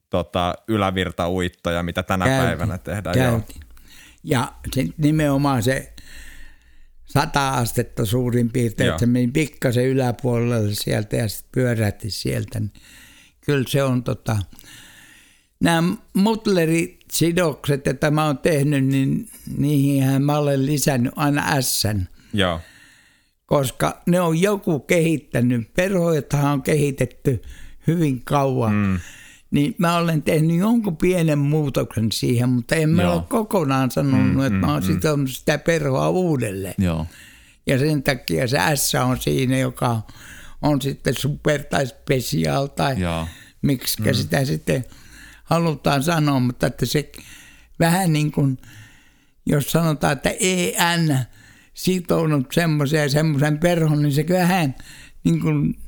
tota, 0.09 0.55
ylävirtauittoja, 0.67 1.83
mitä 1.83 2.03
tänä 2.03 2.25
Käytin, 2.25 2.47
päivänä 2.47 2.77
tehdään? 2.77 3.15
Käytin. 3.15 3.61
Ja 4.23 4.53
se, 4.75 4.85
nimenomaan 4.97 5.63
se 5.63 5.93
100 7.05 7.49
astetta 7.49 8.05
suurin 8.05 8.51
piirtein, 8.51 8.87
Joo. 8.87 8.95
että 8.95 8.99
se 8.99 9.05
meni 9.05 9.27
pikkasen 9.27 9.85
yläpuolelle 9.85 10.73
sieltä 10.73 11.15
ja 11.15 11.29
sitten 11.29 11.49
pyörähti 11.51 12.09
sieltä. 12.09 12.59
Niin 12.59 12.71
Kyllä 13.45 13.65
se 13.67 13.83
on 13.83 14.03
tota, 14.03 14.37
nämä 15.63 15.93
mutleritsidokset, 17.15 17.87
että 17.87 18.11
mä 18.11 18.25
oon 18.25 18.37
tehnyt, 18.37 18.85
niin 18.85 19.29
niihin 19.57 20.25
mä 20.25 20.37
olen 20.37 20.65
lisännyt 20.65 21.13
aina 21.15 21.61
Sn 21.61 22.01
Joo. 22.33 22.59
koska 23.45 24.01
ne 24.07 24.21
on 24.21 24.41
joku 24.41 24.79
kehittänyt. 24.79 25.73
Perhoithan 25.73 26.53
on 26.53 26.61
kehitetty 26.61 27.41
hyvin 27.87 28.21
kauan. 28.23 28.73
Mm. 28.73 28.99
Niin 29.51 29.75
mä 29.77 29.97
olen 29.97 30.21
tehnyt 30.21 30.57
jonkun 30.57 30.97
pienen 30.97 31.39
muutoksen 31.39 32.11
siihen, 32.11 32.49
mutta 32.49 32.75
en 32.75 32.89
mä 32.89 33.03
Joo. 33.03 33.13
ole 33.13 33.23
kokonaan 33.29 33.91
sanonut, 33.91 34.33
mm, 34.33 34.41
että 34.41 34.59
mä 34.59 34.73
oon 34.73 34.83
sitonut 34.83 35.29
sitä 35.29 35.57
perhoa 35.57 36.09
uudelleen. 36.09 36.75
Joo. 36.77 37.05
Ja 37.67 37.79
sen 37.79 38.03
takia 38.03 38.47
se 38.47 38.57
S 38.75 38.95
on 38.95 39.17
siinä, 39.21 39.57
joka 39.57 40.01
on 40.61 40.81
sitten 40.81 41.13
super 41.17 41.63
tai 41.63 41.87
special 41.87 42.67
tai 42.67 42.99
Joo. 42.99 43.27
miksi 43.61 44.01
mm. 44.01 44.13
sitä 44.13 44.45
sitten 44.45 44.85
halutaan 45.45 46.03
sanoa, 46.03 46.39
mutta 46.39 46.67
että 46.67 46.85
se 46.85 47.11
vähän 47.79 48.13
niin 48.13 48.31
kuin, 48.31 48.57
jos 49.45 49.71
sanotaan, 49.71 50.13
että 50.13 50.31
EN 50.39 51.19
sitonut 51.73 52.47
semmoisen 52.53 52.99
ja 52.99 53.09
semmoisen 53.09 53.57
perhon, 53.59 54.01
niin 54.01 54.11
se 54.13 54.25
vähän 54.29 54.75
niin 55.23 55.39
kuin 55.41 55.79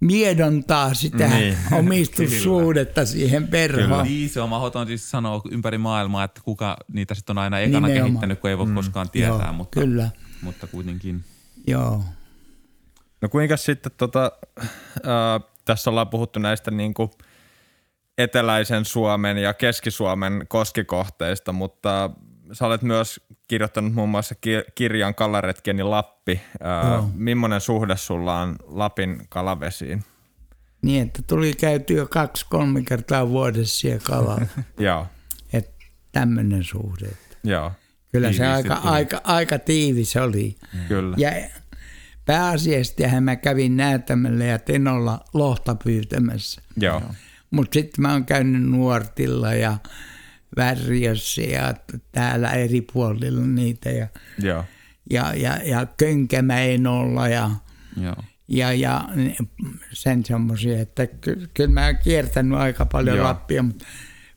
miedontaa 0.00 0.94
sitä 0.94 1.28
Niin. 1.28 1.56
omistussuhdetta 1.78 3.06
siihen 3.06 3.48
perhoon. 3.48 4.04
Niin, 4.04 4.28
se 4.30 4.40
on 4.40 4.48
mahdoton 4.48 4.86
siis 4.86 5.10
sanoa 5.10 5.42
ympäri 5.50 5.78
maailmaa, 5.78 6.24
että 6.24 6.40
kuka 6.44 6.76
niitä 6.92 7.14
sitten 7.14 7.38
on 7.38 7.42
aina 7.42 7.58
ekana 7.58 7.86
Nimenomaan. 7.86 8.08
kehittänyt, 8.10 8.40
kun 8.40 8.50
ei 8.50 8.58
voi 8.58 8.66
mm. 8.66 8.74
koskaan 8.74 9.10
tietää, 9.10 9.44
Joo, 9.44 9.52
mutta, 9.52 9.80
Kyllä, 9.80 10.10
mutta 10.42 10.66
kuitenkin. 10.66 11.24
joo. 11.66 12.04
No 13.20 13.28
kuinka 13.28 13.56
sitten, 13.56 13.92
tota, 13.96 14.32
ää, 15.04 15.40
tässä 15.64 15.90
ollaan 15.90 16.08
puhuttu 16.08 16.38
näistä 16.38 16.70
niin 16.70 16.94
kuin 16.94 17.10
eteläisen 18.18 18.84
Suomen 18.84 19.38
ja 19.38 19.54
Keski-Suomen 19.54 20.44
koskikohteista, 20.48 21.52
mutta 21.52 22.10
sä 22.52 22.66
olet 22.66 22.82
myös 22.82 23.20
kirjoittanut 23.48 23.92
muun 23.94 24.08
muassa 24.08 24.34
ki- 24.34 24.64
kirjan 24.74 25.14
Kalaretkeni 25.14 25.82
Lappi. 25.82 26.40
Joo. 26.90 27.10
millainen 27.14 27.60
suhde 27.60 27.96
sulla 27.96 28.40
on 28.40 28.56
Lapin 28.66 29.22
kalavesiin? 29.28 30.04
Niin, 30.82 31.06
että 31.06 31.22
tuli 31.26 31.52
käyty 31.54 31.94
jo 31.94 32.06
kaksi-kolme 32.06 32.82
kertaa 32.82 33.28
vuodessa 33.28 33.80
siellä 33.80 34.00
kalalla. 34.04 34.46
Joo, 34.78 35.06
että 35.52 35.84
tämmöinen 36.12 36.64
suhde. 36.64 37.08
joo, 37.44 37.72
Kyllä 38.12 38.32
se 38.32 38.38
Tiiviisti 38.38 38.68
aika, 38.68 38.76
tuli. 38.82 38.92
aika, 38.94 39.20
aika 39.24 39.58
tiivis 39.58 40.16
oli. 40.16 40.56
kyllä. 40.88 41.16
Ja 41.18 41.30
pääasiassa 42.24 43.20
mä 43.20 43.36
kävin 43.36 43.76
Näätämällä 43.76 44.44
ja 44.44 44.58
Tenolla 44.58 45.20
lohta 45.34 45.74
pyytämässä. 45.74 46.62
Joo, 46.76 47.02
Mutta 47.50 47.74
sitten 47.74 48.02
mä 48.02 48.12
oon 48.12 48.24
käynyt 48.24 48.62
Nuortilla 48.62 49.54
ja 49.54 49.78
Värjössä 50.56 51.42
ja 51.42 51.74
täällä 52.12 52.50
eri 52.50 52.80
puolilla 52.80 53.46
niitä 53.46 53.90
ja, 53.90 54.06
Joo. 54.42 54.64
ja, 55.10 55.34
ja, 55.34 55.58
ja 55.64 55.86
Könkämäenolla 55.96 57.28
ja, 57.28 57.50
Joo. 58.02 58.16
ja, 58.48 58.72
ja 58.72 59.04
sen 59.92 60.24
semmoisia, 60.24 60.80
että 60.80 61.06
ky, 61.06 61.48
kyllä 61.54 61.70
mä 61.70 61.86
oon 61.86 61.96
kiertänyt 62.04 62.58
aika 62.58 62.86
paljon 62.86 63.16
Joo. 63.16 63.26
Lappia, 63.26 63.62
mutta 63.62 63.84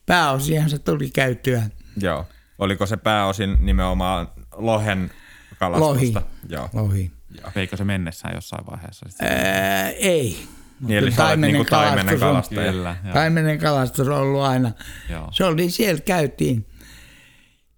pääosiaan 0.05 0.69
se 0.69 0.79
tuli 0.79 1.09
käytyä 1.09 1.63
Joo. 2.01 2.25
Oliko 2.59 2.85
se 2.85 2.97
pääosin 2.97 3.57
nimenomaan 3.59 4.27
lohen 4.55 5.11
kalastusta? 5.59 6.19
lohi. 6.19 6.31
Joo. 6.49 6.69
lohi. 6.73 7.11
Veikö 7.55 7.77
se 7.77 7.83
mennessään 7.83 8.35
jossain 8.35 8.65
vaiheessa? 8.65 9.05
Ää, 9.21 9.89
ei. 9.89 10.47
Niin, 10.81 10.97
eli 10.97 11.11
olet 11.19 11.39
niinku 11.39 11.65
taimenen 11.65 12.19
kalastus 12.19 12.57
on-. 12.57 12.63
Kyllä. 12.63 12.95
Taimenen 13.13 13.59
kalastus 13.59 14.07
on 14.07 14.17
ollut 14.17 14.41
aina. 14.41 14.71
Joo. 15.09 15.29
Se 15.31 15.45
oli, 15.45 15.71
siellä 15.71 16.01
käytiin. 16.01 16.65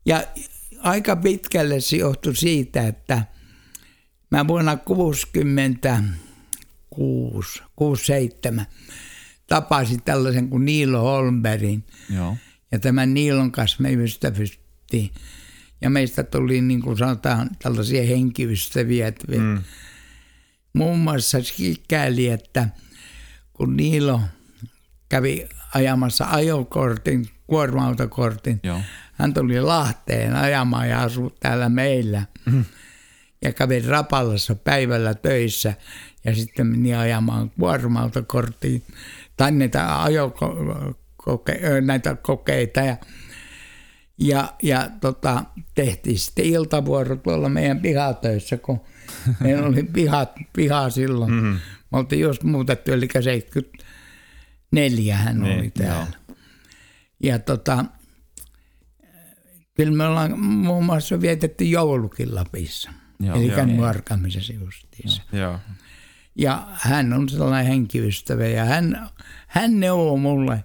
Ja 0.06 0.24
aika 0.80 1.16
pitkälle 1.16 1.80
se 1.80 1.98
johtui 1.98 2.36
siitä, 2.36 2.88
että 2.88 3.24
mä 4.32 4.48
vuonna 4.48 4.78
66, 4.78 7.64
67 7.76 8.66
tapasin 9.48 10.04
tällaisen 10.04 10.50
kuin 10.50 10.66
Niilo 10.66 11.02
Holmbergin. 11.02 11.84
Joo. 12.16 12.38
Ja 12.72 12.80
tämän 12.80 13.14
Niilon 13.14 13.52
kanssa 13.52 13.84
me 13.84 13.94
ystävystyttiin. 13.94 15.12
Ja 15.82 15.90
meistä 15.90 16.24
tuli 16.24 16.62
niin 16.62 16.82
kuin 16.82 16.98
sanotaan 16.98 17.50
tällaisia 17.62 18.04
henkiystäviä. 18.04 19.14
Mm. 19.28 19.64
Muun 20.74 21.00
muassa 21.00 21.42
sikäli, 21.42 22.30
että 22.30 22.70
kun 23.54 23.78
Niilo 23.78 24.22
kävi 25.10 25.50
ajamassa 25.74 26.26
ajokortin, 26.30 27.30
kuorma-autokortin, 27.48 28.60
Joo. 28.64 28.80
hän 29.14 29.34
tuli 29.34 29.62
Lahteen 29.62 30.36
ajamaan 30.36 30.90
ja 30.90 31.02
asui 31.02 31.32
täällä 31.40 31.70
meillä. 31.70 32.26
Mm. 32.46 32.66
Ja 33.42 33.54
kävi 33.54 33.82
Rapalassa 33.82 34.56
päivällä 34.56 35.14
töissä 35.14 35.74
ja 36.26 36.36
sitten 36.36 36.68
meni 36.68 36.96
ajamaan 36.96 37.52
kuorma-autokorttiin 37.60 38.84
tai 39.38 39.52
näitä, 39.52 40.04
ajokoke, 40.04 41.60
näitä 41.82 42.16
kokeita. 42.16 42.80
Ja, 42.80 42.98
ja, 44.18 44.54
ja 44.64 44.90
tota, 45.02 45.44
tehtiin 45.76 46.20
sitten 46.20 46.46
iltavuoro 46.46 47.16
tuolla 47.16 47.50
meidän 47.50 47.80
pihatöissä, 47.80 48.58
kun 48.58 48.82
meillä 49.40 49.68
oli 49.68 49.84
piha, 49.84 50.28
piha 50.54 50.90
silloin. 50.90 51.34
Mm-hmm. 51.34 51.60
Me 51.94 52.00
oltiin 52.00 52.22
just 52.22 52.44
muutettu, 52.44 52.92
eli 52.92 53.08
74 53.22 55.16
hän 55.18 55.40
Niin, 55.40 55.60
oli 55.60 55.72
täällä. 55.72 56.18
Ja 57.24 57.40
tota, 57.40 57.86
kyllä 59.74 59.98
me 59.98 60.06
ollaan 60.06 60.40
muun 60.40 60.86
muassa 60.86 61.22
vietetty 61.22 61.64
joulukin 61.66 62.36
Lapissa. 62.36 62.92
Joo, 63.20 63.36
Eli 63.36 63.48
joo. 63.48 63.66
nuorkamisessa 63.66 64.54
justiinsa. 64.54 65.22
Joo. 65.32 65.60
Ja 66.36 66.68
hän 66.74 67.14
on 67.14 67.30
sellainen 67.30 67.66
henkiystävä 67.66 68.48
ja 68.48 68.66
hän, 68.66 69.10
hän 69.48 69.80
neuvoo 69.80 70.18
mulle. 70.18 70.64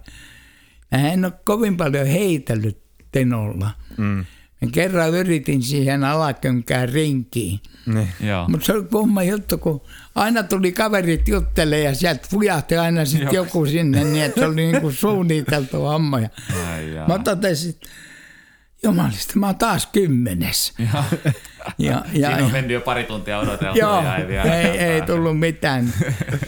Ja 0.91 0.97
hän 0.97 1.25
on 1.25 1.33
kovin 1.43 1.77
paljon 1.77 2.07
heitellyt 2.07 2.79
Tenolla. 3.11 3.71
Mm. 3.97 4.25
Mä 4.61 4.71
kerran 4.71 5.13
yritin 5.13 5.63
siihen 5.63 6.03
alakönkään 6.03 6.89
rinkiin. 6.89 7.59
Niin. 7.85 8.09
Mutta 8.47 8.65
se 8.65 8.73
oli 8.73 8.83
kumma 8.83 9.23
juttu, 9.23 9.57
kun 9.57 9.81
aina 10.15 10.43
tuli 10.43 10.71
kaverit 10.71 11.27
juttelee 11.27 11.83
ja 11.83 11.95
sieltä 11.95 12.27
fujahti 12.31 12.77
aina 12.77 13.05
sitten 13.05 13.33
joku 13.35 13.65
sinne 13.65 14.03
niin, 14.03 14.23
että 14.25 14.39
se 14.41 14.47
oli 14.47 14.55
niin 14.55 14.81
kuin 14.81 14.93
suunniteltu 15.03 15.77
homma. 15.81 16.19
Ja 16.19 16.29
mä 17.07 17.19
totesin, 17.19 17.69
että 17.69 17.87
jumalista, 18.83 19.39
mä 19.39 19.45
oon 19.45 19.55
taas 19.55 19.85
kymmenes. 19.93 20.73
Joo. 20.93 21.03
Ja, 21.77 22.05
ja, 22.13 22.29
Siinä 22.29 22.45
on 22.45 22.51
mennyt 22.51 22.71
jo 22.73 22.81
pari 22.81 23.03
tuntia 23.03 23.39
odoteltu 23.39 23.79
Joo, 23.79 24.03
ja 24.03 24.15
ei 24.17 24.27
vielä. 24.27 24.55
ei, 24.61 24.77
ei 24.79 25.01
tullut 25.01 25.39
mitään. 25.39 25.93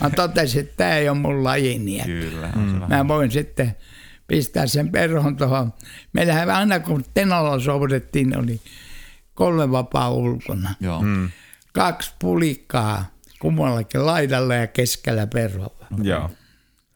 Mä 0.01 0.09
totesin, 0.09 0.61
että 0.61 0.73
tämä 0.77 0.95
ei 0.97 1.09
ole 1.09 1.17
mun 1.17 1.43
lajini. 1.43 1.95
että 1.99 2.05
Kyllä, 2.07 2.49
on 2.55 2.69
se 2.73 2.79
vähän. 2.79 2.89
Mä 2.89 3.07
voin 3.07 3.31
sitten 3.31 3.75
pistää 4.31 4.67
sen 4.67 4.91
perhon 4.91 5.37
tuohon. 5.37 5.73
Meillähän 6.13 6.49
aina 6.49 6.79
kun 6.79 7.03
Tenolla 7.13 7.59
soudettiin, 7.59 8.37
oli 8.39 8.61
kolme 9.33 9.71
vapaa 9.71 10.09
ulkona. 10.11 10.75
Joo. 10.79 11.01
Mm. 11.01 11.29
Kaksi 11.73 12.13
pulikkaa 12.19 13.05
kummallakin 13.39 14.05
laidalla 14.05 14.55
ja 14.55 14.67
keskellä 14.67 15.27
perholla. 15.27 15.85
Joo. 16.03 16.29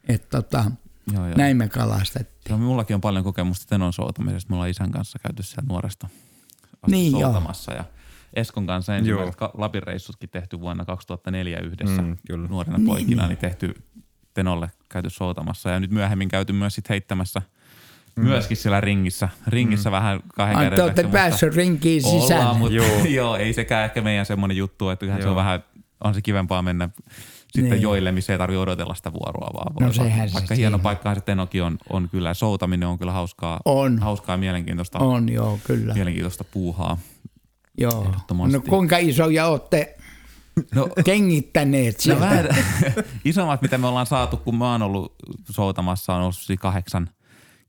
Et 0.07 0.29
tota, 0.29 0.71
Joo, 1.13 1.25
joo. 1.27 1.37
näin 1.37 1.57
me 1.57 1.69
kalastettiin. 1.69 2.49
Joo, 2.49 2.57
minullakin 2.57 2.93
on 2.93 3.01
paljon 3.01 3.23
kokemusta 3.23 3.65
tenon 3.69 3.93
soutamisesta. 3.93 4.49
Me 4.49 4.55
ollaan 4.55 4.69
isän 4.69 4.91
kanssa 4.91 5.19
käyty 5.19 5.43
siellä 5.43 5.67
nuoresta 5.67 6.09
Niin, 6.87 7.11
joo. 7.11 7.21
soutamassa. 7.21 7.73
Ja 7.73 7.83
Eskon 8.33 8.67
kanssa 8.67 8.95
ensimmäiset 8.95 9.35
Lapin 9.53 9.83
reissutkin 9.83 10.29
tehty 10.29 10.59
vuonna 10.59 10.85
2004 10.85 11.59
yhdessä 11.59 12.01
Mm, 12.01 12.17
kyllä. 12.27 12.47
nuorena 12.47 12.79
poikina, 12.85 13.27
niin 13.27 13.37
tehty 13.37 13.75
Tenolle 14.33 14.69
käyty 14.95 15.09
soutamassa. 15.09 15.69
Ja 15.69 15.79
nyt 15.79 15.91
myöhemmin 15.91 16.29
käyty 16.29 16.53
myös 16.53 16.75
sit 16.75 16.89
heittämässä 16.89 17.41
myöskin 18.15 18.57
siellä 18.57 18.81
ringissä. 18.81 19.29
Ringissä 19.47 19.91
vähän 19.91 20.19
kahden 20.35 20.57
käden 20.57 20.73
te 20.75 20.83
olette 20.83 21.03
päässyt 21.03 21.55
rinkiin 21.55 22.05
Ollaan, 22.05 22.21
sisään. 22.21 22.57
mutta 22.57 22.75
Joo. 22.75 22.85
joo. 22.87 23.05
joo, 23.19 23.35
ei 23.35 23.53
sekään 23.53 23.85
ehkä 23.85 24.01
meidän 24.01 24.25
semmoinen 24.25 24.57
juttu, 24.57 24.89
että 24.89 24.99
kyllähän 24.99 25.21
se 25.21 25.27
on 25.27 25.31
Joo. 25.31 25.35
vähän, 25.35 25.63
on 26.03 26.13
se 26.13 26.21
kivempaa 26.21 26.61
mennä 26.61 26.89
sitten 27.51 27.71
Niin. 27.71 27.81
joille, 27.81 28.11
missä 28.11 28.33
ei 28.33 28.37
tarvitse 28.39 28.59
odotella 28.59 28.93
sitä 28.95 29.13
vuoroa 29.13 29.49
vaan. 29.53 29.75
Voi 29.75 29.87
No 29.87 29.93
sehän 29.93 30.09
vaikka, 30.19 30.27
se 30.29 30.33
vaikka 30.33 30.55
hieno 30.55 30.75
on. 30.75 30.81
paikkahan 30.81 31.15
se 31.15 31.21
Tenokin 31.21 31.63
on, 31.63 31.77
on 31.89 32.09
kyllä. 32.09 32.33
Soutaminen 32.33 32.87
on 32.89 32.97
kyllä 32.99 33.11
hauskaa, 33.11 33.59
On. 33.65 33.99
hauskaa 33.99 34.33
ja 34.33 34.37
mielenkiintoista, 34.37 34.99
On 34.99 35.29
joo, 35.29 35.59
kyllä. 35.63 35.93
mielenkiintoista 35.93 36.43
puuhaa. 36.43 36.97
Joo. 37.77 38.11
No 38.51 38.61
kuinka 38.69 38.97
isoja 38.97 39.47
olette 39.47 39.94
No, 40.75 40.89
kengittäneet 41.05 41.95
no 42.07 42.19
vähän, 42.19 42.47
isommat, 43.25 43.61
mitä 43.61 43.77
me 43.77 43.87
ollaan 43.87 44.05
saatu, 44.05 44.37
kun 44.37 44.55
mä 44.55 44.71
oon 44.71 44.81
ollut 44.81 45.15
soutamassa, 45.51 46.15
on 46.15 46.21
ollut 46.21 46.35
siis 46.35 46.59
kahdeksan 46.59 47.09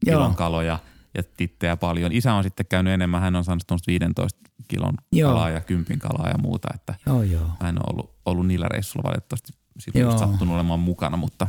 kilon 0.04 0.22
Joo. 0.22 0.34
kaloja 0.34 0.78
ja 1.14 1.22
tittejä 1.36 1.76
paljon. 1.76 2.12
Isä 2.12 2.34
on 2.34 2.42
sitten 2.42 2.66
käynyt 2.66 2.92
enemmän, 2.92 3.20
hän 3.22 3.36
on 3.36 3.44
saanut 3.44 3.66
tuommoista 3.66 3.90
15 3.90 4.50
kilon 4.68 4.94
Joo. 5.12 5.32
kalaa 5.32 5.50
ja 5.50 5.60
kympin 5.60 5.98
kalaa 5.98 6.28
ja 6.28 6.38
muuta, 6.38 6.68
että 6.74 6.94
Joo, 7.06 7.22
joo. 7.22 7.50
Mä 7.60 7.68
en 7.68 7.78
ole 7.78 7.84
ollut, 7.92 8.10
ollut 8.26 8.46
niillä 8.46 8.68
reissuilla 8.68 9.08
valitettavasti 9.08 9.52
just 9.94 10.18
sattunut 10.18 10.54
olemaan 10.54 10.80
mukana, 10.80 11.16
mutta, 11.16 11.48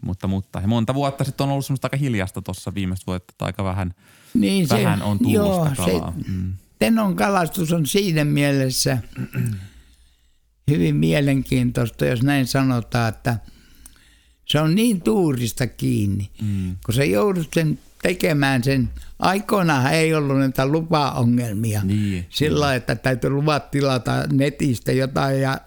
mutta, 0.00 0.26
mutta. 0.26 0.60
Ja 0.60 0.68
monta 0.68 0.94
vuotta 0.94 1.24
sitten 1.24 1.44
on 1.44 1.50
ollut 1.50 1.66
semmoista 1.66 1.86
aika 1.86 1.96
hiljasta 1.96 2.42
tuossa 2.42 2.74
viimeistä 2.74 3.06
vuotta, 3.06 3.32
että 3.32 3.44
aika 3.44 3.64
vähän, 3.64 3.94
Niin 4.34 4.68
vähän 4.68 5.02
on 5.02 5.18
tullut 5.18 5.34
joo, 5.34 5.68
kalaa. 5.76 6.12
Mm. 6.26 6.52
Tenon 6.78 7.16
kalastus 7.16 7.72
on 7.72 7.86
siinä 7.86 8.24
mielessä 8.24 8.98
hyvin 10.70 10.96
mielenkiintoista, 10.96 12.06
jos 12.06 12.22
näin 12.22 12.46
sanotaan, 12.46 13.08
että 13.08 13.36
se 14.44 14.60
on 14.60 14.74
niin 14.74 15.02
tuurista 15.02 15.66
kiinni, 15.66 16.30
mm. 16.42 16.76
kun 16.86 16.94
sä 16.94 17.04
joudut 17.04 17.48
sen 17.54 17.78
tekemään 18.02 18.64
sen. 18.64 18.90
Aikoinaan 19.18 19.92
ei 19.92 20.14
ollut 20.14 20.38
näitä 20.38 20.66
lupaongelmia 20.66 21.80
Niin, 21.84 22.26
sillä 22.30 22.60
lailla, 22.60 22.74
että 22.74 22.94
täytyy 22.94 23.30
luvat 23.30 23.70
tilata 23.70 24.24
netistä 24.32 24.92
jotain 24.92 25.40
ja 25.40 25.60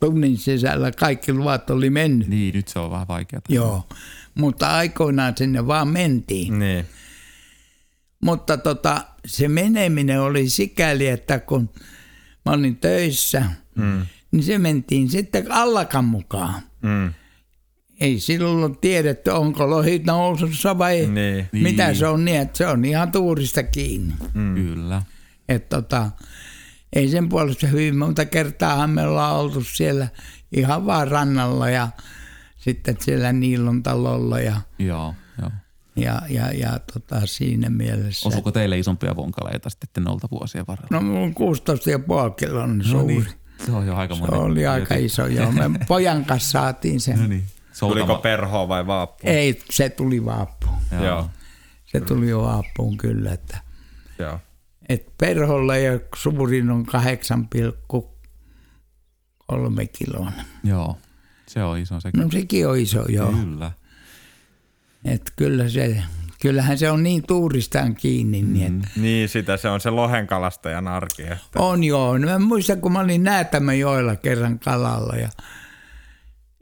tunnin 0.00 0.38
sisällä 0.38 0.92
kaikki 0.92 1.32
luvat 1.32 1.70
oli 1.70 1.90
mennyt. 1.90 2.28
Niin, 2.28 2.54
nyt 2.54 2.68
se 2.68 2.78
on 2.78 2.90
vähän 2.90 3.08
vaikeaa. 3.08 3.42
Joo, 3.48 3.88
mutta 4.34 4.70
aikoinaan 4.70 5.34
sinne 5.36 5.66
vaan 5.66 5.88
mentiin. 5.88 6.58
Niin. 6.58 6.84
Mutta 8.20 8.56
tota, 8.56 9.04
se 9.26 9.48
meneminen 9.48 10.20
oli 10.20 10.48
sikäli, 10.48 11.08
että 11.08 11.38
kun 11.38 11.70
mä 12.44 12.52
olin 12.52 12.76
töissä, 12.76 13.44
mm. 13.74 14.06
niin 14.30 14.42
se 14.42 14.58
mentiin 14.58 15.10
sitten 15.10 15.52
allakan 15.52 16.04
mukaan. 16.04 16.62
Mm. 16.82 17.12
Ei 18.00 18.20
silloin 18.20 18.78
tiedetty, 18.78 19.30
onko 19.30 19.70
lohi 19.70 20.02
nousussa 20.06 20.78
vai 20.78 21.06
Niin. 21.06 21.48
mitä 21.52 21.86
Niin. 21.86 21.96
se 21.96 22.06
on 22.06 22.24
niin, 22.24 22.40
että 22.40 22.58
se 22.58 22.66
on 22.66 22.84
ihan 22.84 23.12
tuurista 23.12 23.62
kiinni. 23.62 24.14
Mm. 24.34 24.54
Kyllä. 24.54 25.02
Et 25.48 25.68
tota, 25.68 26.10
ei 26.92 27.08
sen 27.08 27.28
puolesta 27.28 27.66
hyvin 27.66 27.96
monta 27.96 28.24
kertaa 28.24 28.86
me 28.86 29.02
ollaan 29.06 29.36
oltu 29.36 29.64
siellä 29.64 30.08
ihan 30.52 30.86
vaan 30.86 31.08
rannalla 31.08 31.70
ja 31.70 31.88
sitten 32.58 32.96
siellä 33.00 33.32
Niilon 33.32 33.82
talolla 33.82 34.40
ja, 34.40 34.60
joo. 34.78 35.14
Ja, 36.00 36.22
ja, 36.28 36.52
ja 36.52 36.80
tota, 36.92 37.26
siinä 37.26 37.70
mielessä. 37.70 38.28
Osuuko 38.28 38.52
teille 38.52 38.78
isompia 38.78 39.16
vonkaleita 39.16 39.70
sitten 39.70 39.88
Tenolta 39.92 40.28
vuosien 40.30 40.64
varrella? 40.68 40.88
No 40.90 41.00
mun 41.00 41.30
16,5 41.30 41.34
kilon 42.36 42.84
suuri. 42.84 43.06
niin. 43.14 43.26
Se 43.66 43.72
on 43.72 43.86
jo 43.86 43.96
aika 43.96 44.14
Se 44.14 44.20
monen. 44.20 44.40
oli 44.40 44.66
aika 44.66 44.94
iso, 44.94 45.26
joo. 45.26 45.52
Me 45.52 45.70
pojan 45.88 46.24
kanssa 46.24 46.50
saatiin 46.50 47.00
sen. 47.00 47.18
No 47.18 47.26
niin. 47.26 47.44
Tuliko 47.80 48.06
Soutama- 48.06 48.18
perhoa 48.22 48.68
vai 48.68 48.86
vaappu? 48.86 49.28
Ei, 49.28 49.60
se 49.70 49.88
tuli 49.88 50.24
vaappuun. 50.24 50.74
Joo. 50.92 51.04
Joo. 51.04 51.30
Se 51.86 52.00
tuli 52.00 52.28
jo 52.28 52.42
vaappuun 52.42 52.96
kyllä. 52.96 53.32
Että, 53.32 53.58
Joo. 54.18 54.38
et 54.88 55.06
perholla 55.18 55.76
ja 55.76 56.00
suurin 56.16 56.70
on 56.70 56.86
8,3 56.86 56.92
kiloa. 59.98 60.32
Joo. 60.64 60.98
Se 61.46 61.62
on 61.62 61.78
iso 61.78 62.00
sekin. 62.00 62.20
No 62.20 62.30
sekin 62.30 62.68
on 62.68 62.78
iso, 62.78 63.04
joo. 63.08 63.32
Kyllä. 63.32 63.72
Et 65.12 65.32
kyllä 65.36 65.68
se 65.68 66.02
kyllähän 66.42 66.78
se 66.78 66.90
on 66.90 67.02
niin 67.02 67.22
tuuristaan 67.26 67.94
kiinni. 67.94 68.42
Niin, 68.42 68.76
että 68.76 69.00
Niin, 69.00 69.28
sitä 69.28 69.56
se 69.56 69.68
on 69.68 69.80
se 69.80 69.90
lohenkalastajan 69.90 70.88
arki. 70.88 71.22
Että. 71.22 71.58
On 71.58 71.84
joo. 71.84 72.18
No 72.18 72.26
mä 72.26 72.38
muistan, 72.38 72.80
kun 72.80 72.92
mä 72.92 73.00
olin 73.00 73.24
Näätämäjoella 73.24 74.16
kerran 74.16 74.58
kalalla 74.58 75.16
ja 75.16 75.28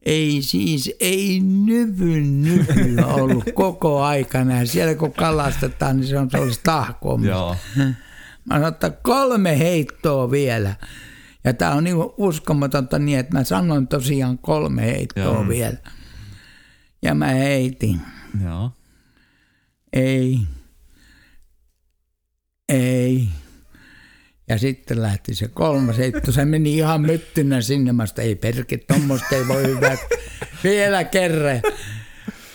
ei 0.03 0.43
siis, 0.43 0.93
ei 1.01 1.41
nyvyn 1.41 2.43
nyvyä 2.43 3.07
ollut 3.21 3.45
koko 3.55 4.03
aikana. 4.03 4.59
Ja 4.59 4.67
siellä 4.67 4.95
kun 4.95 5.13
kalastetaan, 5.13 5.97
niin 5.97 6.09
se 6.09 6.19
on 6.19 6.31
sellaista 6.31 6.63
tahkoa. 6.63 7.19
Joo. 7.23 7.57
Mä 8.45 8.55
sanoin, 8.55 8.73
että 8.73 8.91
kolme 8.91 9.59
heittoa 9.59 10.31
vielä. 10.31 10.75
Ja 11.45 11.53
tämä 11.53 11.73
on 11.73 11.85
niin 11.85 11.97
uskomatonta 12.17 12.99
niin, 12.99 13.19
että 13.19 13.39
mä 13.39 13.45
sanoin 13.45 13.89
tosiaan 13.89 14.39
kolme 14.39 14.83
heittoa 14.83 15.25
Joo. 15.25 15.49
vielä. 15.49 15.77
Ja 17.03 17.15
mä 17.15 17.27
heitin. 17.27 18.01
Joo. 18.45 18.73
Ei. 19.93 20.39
Ei. 22.69 23.29
Ja 24.49 24.59
sitten 24.59 25.03
lähti 25.03 25.35
se 25.35 25.49
kolmas 25.49 25.99
heitto. 25.99 26.33
Se 26.33 26.45
meni 26.45 26.77
ihan 26.77 27.01
myttynä 27.01 27.61
sinne. 27.61 27.93
Mä 27.93 28.07
sanoin, 28.07 28.29
ei 28.29 28.35
perke, 28.35 28.77
tuommoista 28.77 29.35
ei 29.37 29.49
voi 29.49 29.63
hyvä. 29.63 29.97
Vielä 30.65 31.05
kerran. 31.05 31.63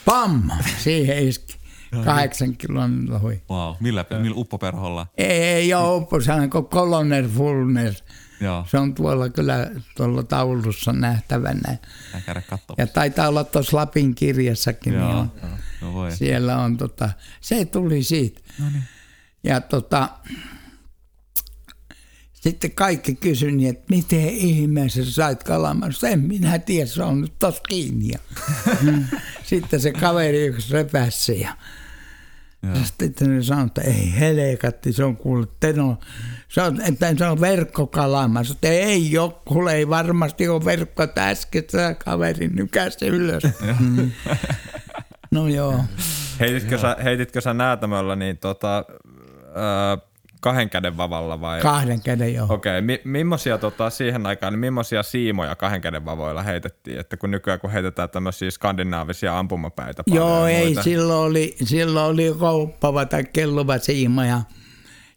Pam! 0.06 0.49
Siihen 0.78 1.28
iski. 1.28 1.62
Kahdeksan 2.06 2.58
kilon 2.58 3.06
lohi. 3.10 3.41
Wow. 3.49 3.76
Millä, 3.80 4.06
millä 4.22 4.36
uppoperholla? 4.38 5.08
Ei, 5.18 5.44
ei 5.44 5.74
ole 5.74 5.88
oppo, 5.88 6.22
se 6.22 6.32
on 6.34 6.49
kuin 6.49 6.66
Colonel 6.66 7.30
Fulner. 7.30 7.94
Joo. 8.41 8.66
Se 8.72 8.78
on 8.78 8.95
tuolla 8.95 9.30
kyllä 9.30 9.72
tuolla 9.98 10.24
taulussa 10.24 10.94
nähtävänä. 10.94 11.78
Ja 12.78 12.88
taitaa 12.88 13.28
olla 13.28 13.44
tuossa 13.44 13.78
Lapin 13.78 14.16
kirjassakin. 14.16 14.94
Niin 14.94 15.10
Joo. 15.10 15.28
No 15.82 15.94
voi. 15.94 16.12
Siellä 16.12 16.58
on 16.58 16.78
tota, 16.78 17.10
se 17.41 17.66
tuli 17.66 18.03
siitä. 18.03 18.41
Ja 19.44 19.62
tota, 19.62 20.10
sitten 22.34 22.72
kaikki 22.72 23.16
kysyi, 23.16 23.52
niin, 23.52 23.70
että 23.70 23.86
miten 23.90 24.30
ihmeessä 24.30 25.06
sä 25.06 25.12
sait 25.12 25.44
kalamasta. 25.44 26.08
En 26.08 26.20
minä 26.20 26.60
tiedä, 26.60 26.86
se 26.86 27.03
on 27.03 27.22
nyt 27.22 27.34
tossa 27.40 27.62
kiinni. 27.68 28.08
Ja 28.08 28.20
sitten 29.44 29.80
se 29.80 29.91
kaveri 29.91 30.45
yksi 30.45 30.74
repäsi 30.74 31.40
ja 31.40 31.56
Joo. 32.64 32.76
sitten 32.84 33.36
ne 33.36 33.44
sanoi, 33.44 33.66
että 33.66 33.82
ei 33.82 34.14
helekatti, 34.20 34.94
se 34.94 35.03
on 35.03 35.18
kuullut 35.18 35.60
teno. 35.60 35.99
Se 36.48 36.62
on, 36.62 36.82
että 36.82 37.16
se 37.18 37.26
on 37.26 37.41
verkkokalama. 37.41 38.44
Sanoin, 38.44 38.56
että 38.56 38.68
ei 38.68 39.18
ole, 39.18 39.34
kuule 39.48 39.74
ei 39.74 39.90
varmasti 39.90 40.48
ole 40.48 40.66
verkko, 40.66 41.03
että 41.03 41.30
äsken 41.30 41.64
se 41.70 41.95
kaveri 42.06 42.48
nykäsi 42.48 43.08
ylös. 43.08 43.44
No 45.32 45.48
joo. 45.48 45.84
Heititkö, 46.40 46.78
sä, 46.78 46.98
heititkö 47.03 47.41
sä 47.41 47.53
näätämöllä 47.53 48.16
niin 48.16 48.38
tota, 48.38 48.78
äh, 48.78 50.12
kahden 50.41 50.70
käden 50.70 50.98
vavalla 50.98 51.41
vai? 51.41 51.62
Kahden 51.62 52.02
käden 52.02 52.34
joo. 52.34 52.45
Okei, 52.49 52.72
okay. 52.72 52.82
Mi- 52.82 53.02
millaisia 53.03 53.58
tota, 53.58 53.90
siihen 53.90 54.26
aikaan, 54.26 54.53
niin 54.53 54.60
millaisia 54.60 55.03
siimoja 55.03 55.56
kahden 55.56 55.82
käden 55.82 56.06
vavoilla 56.06 56.44
heitettiin? 56.44 56.99
Että 56.99 57.18
kun 57.18 57.32
nykyään 57.32 57.60
kun 57.60 57.72
heitetään 57.72 58.10
tämmöisiä 58.10 58.52
skandinaavisia 58.52 59.40
ampumapäitä 59.40 60.03
paljon 60.03 60.28
Joo, 60.28 60.48
ei, 60.48 60.76
silloin 60.84 61.30
oli, 61.30 61.56
silloin 61.64 62.12
oli 62.12 62.36
kouppava 62.40 63.06
tai 63.06 63.24
kelluva 63.24 63.78
siima 63.78 64.26
ja, 64.26 64.41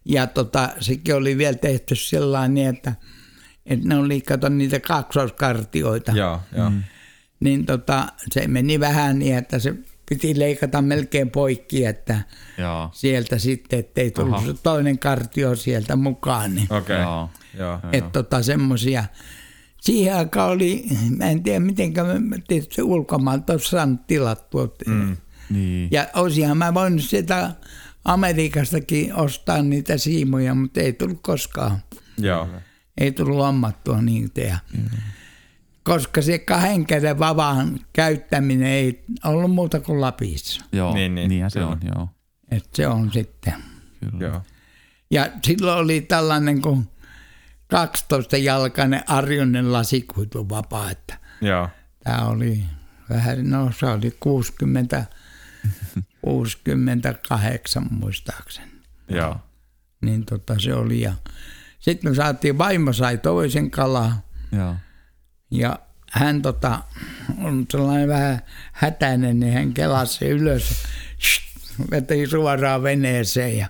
ja 0.05 0.27
tota, 0.27 0.69
sekin 0.79 1.15
oli 1.15 1.37
vielä 1.37 1.57
tehty 1.57 1.95
sillä 1.95 2.47
niin, 2.47 2.69
että, 2.69 2.93
että 3.65 3.87
ne 3.87 3.97
oli, 3.97 4.21
kato 4.21 4.49
niitä 4.49 4.79
kaksoiskartioita. 4.79 6.11
Joo, 6.11 6.41
joo. 6.57 6.69
Mm. 6.69 6.83
Niin 7.39 7.65
tota, 7.65 8.07
se 8.31 8.47
meni 8.47 8.79
vähän 8.79 9.19
niin, 9.19 9.37
että 9.37 9.59
se 9.59 9.75
piti 10.09 10.39
leikata 10.39 10.81
melkein 10.81 11.29
poikki, 11.29 11.85
että 11.85 12.21
Joo. 12.57 12.89
sieltä 12.93 13.37
sitten, 13.37 13.79
ettei 13.79 14.11
tullut 14.11 14.35
Aha. 14.35 14.53
toinen 14.63 14.99
kartio 14.99 15.55
sieltä 15.55 15.95
mukaan. 15.95 16.55
Niin. 16.55 16.73
Okei, 16.73 16.99
Joo. 17.01 17.23
okay. 17.23 17.35
joo. 17.59 17.79
Että 17.91 18.09
tota 18.09 18.43
semmoisia. 18.43 19.03
Siihen 19.81 20.15
aikaan 20.15 20.51
oli, 20.51 20.85
mä 21.17 21.25
en 21.25 21.43
tiedä 21.43 21.59
miten 21.59 21.93
me 22.19 22.37
tietysti 22.47 22.81
ulkomaalta 22.81 23.53
olisi 23.53 23.69
saanut 23.69 24.07
tilattua. 24.07 24.67
Mm. 24.87 25.17
Niin. 25.49 25.87
Ja 25.91 26.07
olisinhan 26.15 26.57
mä 26.57 26.73
voinut 26.73 27.01
sitä 27.01 27.51
Amerikastakin 28.05 29.15
ostaa 29.15 29.61
niitä 29.61 29.97
siimoja, 29.97 30.55
mutta 30.55 30.79
ei 30.79 30.93
tullut 30.93 31.19
koskaan. 31.21 31.77
joo. 32.17 32.47
Ei 32.97 33.11
tullut 33.11 33.45
ammattua 33.45 34.01
niin 34.01 34.31
tehdä. 34.31 34.59
Mm. 34.77 34.83
Koska 35.85 36.21
se 36.21 36.39
kahden 36.39 36.85
käden 36.85 37.19
vavan 37.19 37.79
käyttäminen 37.93 38.67
ei 38.67 39.03
ollut 39.23 39.51
muuta 39.51 39.79
kuin 39.79 40.01
Lapissa. 40.01 40.65
Joo. 40.71 40.93
Niin, 40.93 40.95
Niin, 40.95 41.15
niin, 41.15 41.15
niin, 41.15 41.29
Niinhän 41.29 41.51
se 41.51 41.63
on, 41.63 41.79
joo. 41.95 42.09
Et 42.51 42.69
se 42.73 42.87
on 42.87 43.11
sitten. 43.13 43.53
Kyllä. 43.99 44.25
joo. 44.27 44.41
Ja 45.11 45.29
silloin 45.43 45.79
oli 45.79 46.01
tällainen 46.01 46.61
kuin 46.61 46.87
12-jalkainen 47.73 49.03
arjonen 49.07 49.73
lasikuitu 49.73 50.49
vapaa, 50.49 50.91
että 50.91 51.17
Joo. 51.41 51.69
tämä 52.03 52.27
oli 52.27 52.63
vähän, 53.09 53.49
no 53.49 53.71
se 53.79 53.85
oli 53.85 54.17
60, 54.19 55.05
68 56.21 57.87
muistaakseni. 57.99 58.71
Joo. 59.09 59.37
Niin 60.01 60.25
tota 60.25 60.59
se 60.59 60.73
oli 60.73 61.01
ja 61.01 61.13
sitten 61.79 62.11
me 62.11 62.15
saatiin, 62.15 62.57
vaimo 62.57 62.93
sai 62.93 63.17
toisen 63.17 63.71
kalaa 63.71 64.21
Joo. 64.51 64.75
Ja 65.51 65.79
hän 66.11 66.41
tota, 66.41 66.79
on 67.43 67.65
sellainen 67.71 68.07
vähän 68.07 68.39
hätäinen, 68.71 69.39
niin 69.39 69.53
hän 69.53 69.73
kelasi 69.73 70.25
ylös, 70.25 70.83
veti 71.91 72.27
suoraan 72.27 72.83
veneeseen 72.83 73.57
ja 73.57 73.67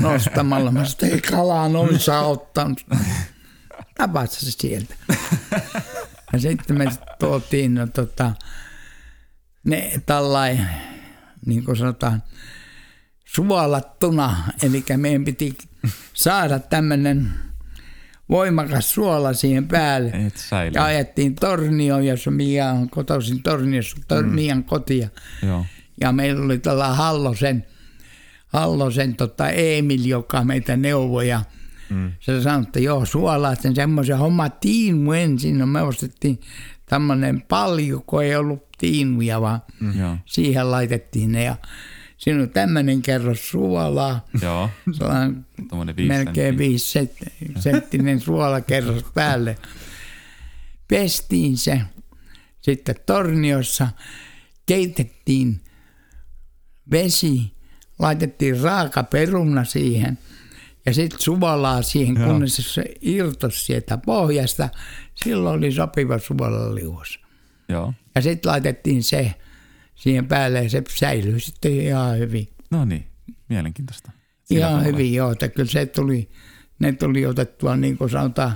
nostamalla. 0.00 0.70
Mä 0.70 0.84
sanoin, 0.84 1.14
ei 1.14 1.20
kalaa 1.20 1.68
noin 1.68 2.00
saa 2.00 2.26
ottanut. 2.26 2.86
Se 4.26 4.50
sieltä. 4.50 4.94
Ja 6.32 6.38
sitten 6.38 6.78
me 6.78 6.84
tuotiin 7.18 7.74
no, 7.74 7.86
tota, 7.86 8.32
ne 9.64 9.92
tällainen, 10.06 10.68
niin 11.46 11.64
kuin 11.64 11.76
sanotaan, 11.76 12.22
suolattuna. 13.24 14.36
Eli 14.62 14.84
meidän 14.96 15.24
piti 15.24 15.58
saada 16.12 16.58
tämmöinen 16.58 17.32
voimakas 18.30 18.94
suola 18.94 19.32
siihen 19.32 19.68
päälle. 19.68 20.10
Et 20.10 20.36
säilyy. 20.36 20.72
Ja 20.74 20.84
ajettiin 20.84 21.34
Tornioon, 21.34 22.06
jossa 22.06 22.30
Mia 22.30 22.70
on 22.70 22.90
kotoisin 22.90 23.42
Torniossa, 23.42 23.96
tor- 24.08 24.22
mm. 24.22 24.34
Mian 24.34 24.64
kotia. 24.64 25.08
Joo. 25.46 25.66
Ja 26.00 26.12
meillä 26.12 26.44
oli 26.44 26.58
tällä 26.58 26.88
Hallosen, 26.88 27.66
Hallosen 28.46 29.16
tota 29.16 29.48
Emil, 29.48 30.04
joka 30.04 30.44
meitä 30.44 30.76
neuvoi. 30.76 31.28
Ja 31.28 31.42
mm. 31.90 32.12
se 32.20 32.42
sanoi, 32.42 32.62
että 32.62 32.80
joo, 32.80 33.04
suolaa 33.04 33.54
sen 33.54 33.74
semmoisen 33.74 34.18
homma 34.18 34.48
tiinu 34.48 35.12
ensin. 35.12 35.58
No 35.58 35.66
me 35.66 35.82
ostettiin 35.82 36.40
tämmöinen 36.86 37.42
paljon, 37.42 38.02
kun 38.06 38.24
ei 38.24 38.36
ollut 38.36 38.68
tiinuja, 38.78 39.40
vaan 39.40 39.62
mm. 39.80 39.92
Siihen 40.26 40.70
laitettiin 40.70 41.32
ne. 41.32 41.44
Ja 41.44 41.56
siinä 42.20 42.42
on 42.42 42.50
tämmöinen 42.50 43.02
kerros 43.02 43.50
suolaa. 43.50 44.26
Joo. 44.42 44.70
Sellainen 44.92 45.46
viisi 45.96 46.08
melkein 46.08 46.58
viisi 46.58 47.00
sent- 47.00 47.60
senttinen 47.60 48.20
suolakerros 48.20 49.04
päälle. 49.14 49.58
Pestiin 50.88 51.56
se 51.56 51.80
sitten 52.60 52.94
torniossa, 53.06 53.88
keitettiin 54.66 55.60
vesi, 56.90 57.52
laitettiin 57.98 58.60
raaka 58.60 59.02
peruna 59.02 59.64
siihen 59.64 60.18
ja 60.86 60.94
sitten 60.94 61.20
suolaa 61.20 61.82
siihen, 61.82 62.16
Joo. 62.16 62.26
kunnes 62.26 62.56
se 62.56 62.84
irtosi 63.00 63.64
sieltä 63.64 63.98
pohjasta. 63.98 64.68
Silloin 65.14 65.58
oli 65.58 65.72
sopiva 65.72 66.18
suolaliuos. 66.18 67.20
Joo. 67.68 67.94
Ja 68.14 68.22
sitten 68.22 68.50
laitettiin 68.50 69.02
se 69.02 69.34
siihen 70.00 70.28
päälle 70.28 70.62
ja 70.62 70.70
se 70.70 70.82
säilyi 70.88 71.40
sitten 71.40 71.72
ihan 71.72 72.18
hyvin. 72.18 72.48
No 72.70 72.84
niin, 72.84 73.06
mielenkiintoista. 73.48 74.12
Sillä 74.44 74.66
Ihan 74.66 74.78
tavalla. 74.80 74.96
hyvin, 74.96 75.14
joo. 75.14 75.30
Että 75.32 75.48
kyllä 75.48 75.70
se 75.70 75.86
tuli, 75.86 76.30
ne 76.78 76.92
tuli 76.92 77.26
otettua 77.26 77.76
niin 77.76 77.98
kuin 77.98 78.10
sanotaan 78.10 78.52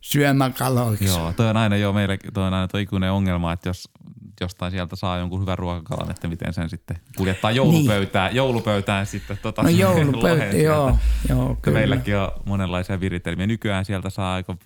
syömäkaloiksi. 0.00 1.04
Joo, 1.04 1.32
toi 1.36 1.50
on 1.50 1.56
aina 1.56 1.76
jo 1.76 1.92
meille, 1.92 2.18
toi 2.34 2.46
on 2.46 2.54
aina 2.54 2.68
toi 2.68 2.82
ikuinen 2.82 3.12
ongelma, 3.12 3.52
että 3.52 3.68
jos 3.68 3.88
jostain 4.40 4.72
sieltä 4.72 4.96
saa 4.96 5.18
jonkun 5.18 5.40
hyvän 5.40 5.58
ruokakalan, 5.58 6.10
että 6.10 6.28
miten 6.28 6.54
sen 6.54 6.70
sitten 6.70 6.98
kuljettaa 7.16 7.50
joulupöytään, 7.50 8.28
niin. 8.30 8.36
joulupöytään 8.36 9.06
sitten 9.06 9.38
tota 9.42 9.62
No 9.62 9.68
joulupöytä, 9.68 10.56
joo, 10.56 10.98
joo 11.28 11.56
kyllä. 11.62 11.78
Meilläkin 11.78 12.16
on 12.16 12.30
monenlaisia 12.44 13.00
viritelmiä. 13.00 13.46
Nykyään 13.46 13.84
sieltä 13.84 14.10
saa 14.10 14.34
aika 14.34 14.56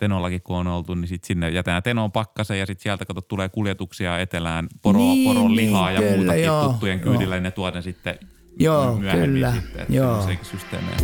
Tenollakin 0.00 0.42
kun 0.42 0.56
on 0.56 0.66
oltu, 0.66 0.94
niin 0.94 1.08
sit 1.08 1.24
sinne 1.24 1.50
jätetään 1.50 1.82
Tenon 1.82 2.12
pakkaseen 2.12 2.60
ja 2.60 2.66
sitten 2.66 2.82
sieltä 2.82 3.04
kato 3.04 3.20
tulee 3.20 3.48
kuljetuksia 3.48 4.18
etelään, 4.18 4.68
poro, 4.82 4.98
Niin, 4.98 5.28
poron 5.28 5.56
lihaa 5.56 5.88
niin, 5.88 5.94
ja 5.94 6.00
kyllä, 6.00 6.16
muutakin 6.16 6.44
joo, 6.44 6.64
tuttujen 6.64 7.00
joo. 7.00 7.12
kyydillä, 7.12 7.34
niin 7.34 7.42
ne 7.42 7.50
tuodaan 7.50 7.82
sitten 7.82 8.18
Joo, 8.58 8.96
myöhemmin 8.96 9.30
kyllä, 9.30 9.52
sitten. 9.52 9.82
Että 9.82 9.94
joo. 9.94 10.26
systeemejä. 10.42 10.96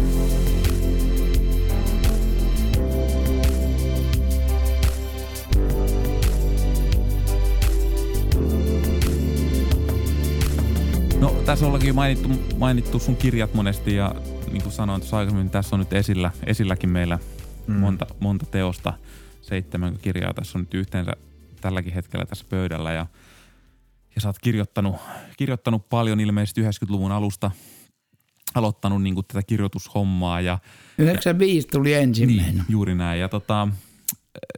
No 11.21 11.29
tässä 11.47 11.67
ollakin 11.67 11.95
mainittu, 11.95 12.29
mainittu 12.59 12.99
sun 12.99 13.17
kirjat 13.17 13.55
monesti 13.55 13.95
ja 13.95 14.15
niin 14.51 14.63
kuin 14.63 14.73
sanoin 14.73 15.01
tuossa 15.01 15.17
aikaisemmin, 15.17 15.51
tässä 15.51 15.77
on 15.77 15.81
nyt 15.81 15.93
esillä, 15.93 16.31
esilläkin 16.47 16.91
meillä 16.91 17.19
mm. 17.67 17.75
monta, 17.75 18.07
monta 18.21 18.47
teosta. 18.47 18.93
Seitsemän 19.43 19.99
kirjaa 20.03 20.35
tässä 20.35 20.59
on 20.59 20.63
nyt 20.63 20.75
yhteensä 20.75 21.13
tälläkin 21.61 21.93
hetkellä 21.93 22.27
tässä 22.27 22.45
pöydällä 22.49 22.93
ja, 22.93 23.07
ja 24.15 24.21
sä 24.21 24.29
oot 24.29 24.39
kirjoittanut, 24.39 24.97
kirjoittanut 25.37 25.89
paljon 25.89 26.21
ilmeisesti 26.21 26.63
90-luvun 26.63 27.13
alusta 27.13 27.51
aloittanut 28.55 29.03
niin 29.03 29.15
kuin 29.15 29.27
tätä 29.27 29.43
kirjoitushommaa. 29.47 30.41
Ja, 30.41 30.59
95 30.99 31.69
tuli 31.69 31.95
ensimmäinen. 31.95 32.55
Niin, 32.55 32.65
juuri 32.69 32.95
näin. 32.95 33.21
Ja, 33.21 33.29
tota, 33.29 33.69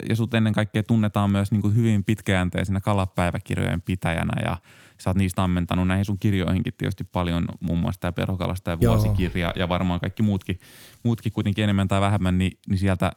ja 0.09 0.17
sut 0.17 0.35
ennen 0.35 0.53
kaikkea 0.53 0.83
tunnetaan 0.83 1.31
myös 1.31 1.51
niin 1.51 1.63
kuin 1.63 1.77
hyvin 1.77 2.05
pitkäjänteisenä 2.05 2.81
kalapäiväkirjojen 2.81 3.83
pitäjänä 3.83 4.43
ja 4.45 4.57
sä 4.99 5.11
oot 5.11 5.17
niistä 5.17 5.45
ammentanut 5.45 5.89
näihin 5.89 6.05
sun 6.05 6.19
kirjoihinkin 6.19 6.73
tietysti 6.79 7.05
paljon, 7.05 7.49
muun 7.61 7.79
muassa 7.79 8.01
tämä 8.01 8.13
Perhokalasta 8.13 8.71
ja 8.71 8.81
vuosikirja 8.81 9.53
ja 9.57 9.69
varmaan 9.69 10.01
kaikki 10.01 10.23
muutkin, 10.23 10.59
muutkin 11.03 11.33
kuitenkin 11.33 11.65
enemmän 11.65 11.89
tai 11.89 12.01
vähemmän, 12.01 12.39
niin, 12.39 12.59
niin 12.69 12.79
sieltä, 12.79 13.13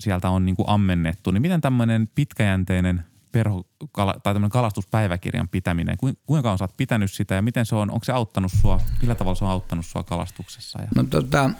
sieltä 0.00 0.30
on 0.30 0.46
niin 0.46 0.56
kuin 0.56 0.68
ammennettu. 0.68 1.30
Niin 1.30 1.42
miten 1.42 1.60
tämmöinen 1.60 2.08
pitkäjänteinen 2.14 3.04
perho, 3.32 3.66
kala, 3.92 4.14
tai 4.22 4.34
kalastuspäiväkirjan 4.50 5.48
pitäminen, 5.48 5.96
kuinka 6.26 6.52
on 6.52 6.58
sä 6.58 6.64
oot 6.64 6.76
pitänyt 6.76 7.12
sitä 7.12 7.34
ja 7.34 7.42
miten 7.42 7.66
se 7.66 7.74
on, 7.74 7.90
onko 7.90 8.04
se 8.04 8.12
auttanut 8.12 8.52
sua, 8.60 8.80
millä 9.02 9.14
tavalla 9.14 9.34
se 9.34 9.44
on 9.44 9.50
auttanut 9.50 9.86
sua 9.86 10.02
kalastuksessa? 10.02 10.82
Ja? 10.82 10.88
No 10.94 11.02
tota, 11.02 11.50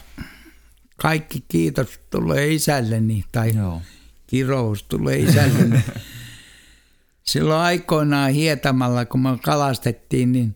kaikki 0.97 1.44
kiitos 1.49 2.01
tulee 2.11 2.53
isälleni 2.53 3.24
tai 3.32 3.57
Joo. 3.57 3.82
kirous 4.27 4.82
tulee 4.82 5.19
isälleni. 5.19 5.85
silloin 7.23 7.61
aikoinaan 7.61 8.32
hietamalla, 8.32 9.05
kun 9.05 9.20
me 9.20 9.39
kalastettiin, 9.43 10.32
niin, 10.32 10.55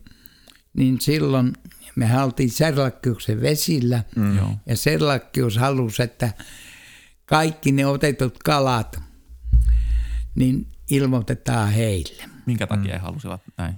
niin 0.73 1.01
silloin 1.01 1.53
me 1.97 2.05
haltiin 2.05 2.51
Serlakkiuksen 2.51 3.41
vesillä 3.41 4.03
mm. 4.15 4.37
ja 4.65 4.75
Serlakkius 4.75 5.57
halusi, 5.57 6.03
että 6.03 6.33
kaikki 7.25 7.71
ne 7.71 7.85
otetut 7.85 8.37
kalat, 8.43 8.99
niin 10.35 10.67
ilmoitetaan 10.91 11.71
heille. 11.71 12.23
Minkä 12.45 12.67
takia 12.67 12.83
mm. 12.83 12.91
he 12.91 12.97
halusivat 12.97 13.41
näin? 13.57 13.75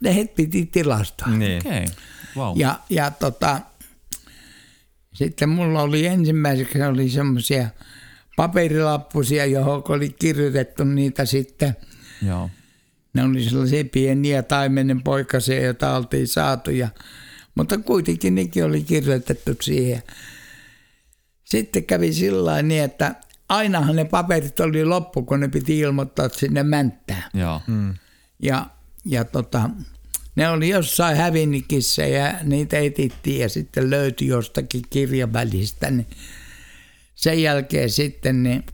Ne 0.00 0.14
he 0.14 0.24
piti 0.24 0.66
tilastoa. 0.66 1.28
Niin. 1.28 1.66
Okay. 1.66 1.84
Wow. 2.36 2.58
Ja, 2.58 2.80
ja 2.90 3.10
tota, 3.10 3.60
sitten 5.14 5.48
mulla 5.48 5.82
oli 5.82 6.06
ensimmäiseksi 6.06 6.82
oli 6.82 7.10
semmoisia 7.10 7.68
paperilappusia, 8.36 9.46
johon 9.46 9.82
oli 9.88 10.10
kirjoitettu 10.10 10.84
niitä 10.84 11.24
sitten. 11.24 11.76
Joo. 12.26 12.50
Ne 13.14 13.24
oli 13.24 13.44
sellaisia 13.44 13.84
pieniä 13.84 14.42
taimenen 14.42 15.02
poikasia, 15.02 15.64
joita 15.64 15.96
oltiin 15.96 16.28
saatu, 16.28 16.70
ja, 16.70 16.88
mutta 17.54 17.78
kuitenkin 17.78 18.34
nekin 18.34 18.64
oli 18.64 18.82
kirjoitettu 18.82 19.50
siihen. 19.60 20.02
Sitten 21.44 21.84
kävi 21.84 22.12
sillä 22.12 22.62
niin, 22.62 22.82
että 22.82 23.14
ainahan 23.48 23.96
ne 23.96 24.04
paperit 24.04 24.60
oli 24.60 24.84
loppu, 24.84 25.22
kun 25.22 25.40
ne 25.40 25.48
piti 25.48 25.78
ilmoittaa 25.78 26.28
sinne 26.28 26.62
mänttään. 26.62 27.24
Joo. 27.34 27.60
Mm. 27.66 27.94
Ja, 28.42 28.66
ja 29.04 29.24
tota, 29.24 29.70
ne 30.36 30.48
oli 30.48 30.68
jossain 30.68 31.16
hävinnikissä 31.16 32.06
ja 32.06 32.34
niitä 32.42 32.78
etittiin 32.78 33.40
ja 33.40 33.48
sitten 33.48 33.90
löytyi 33.90 34.28
jostakin 34.28 34.82
kirjavälistä. 34.90 35.90
Niin 35.90 36.06
sen 37.14 37.42
jälkeen 37.42 37.90
sitten 37.90 38.42
niin 38.42 38.64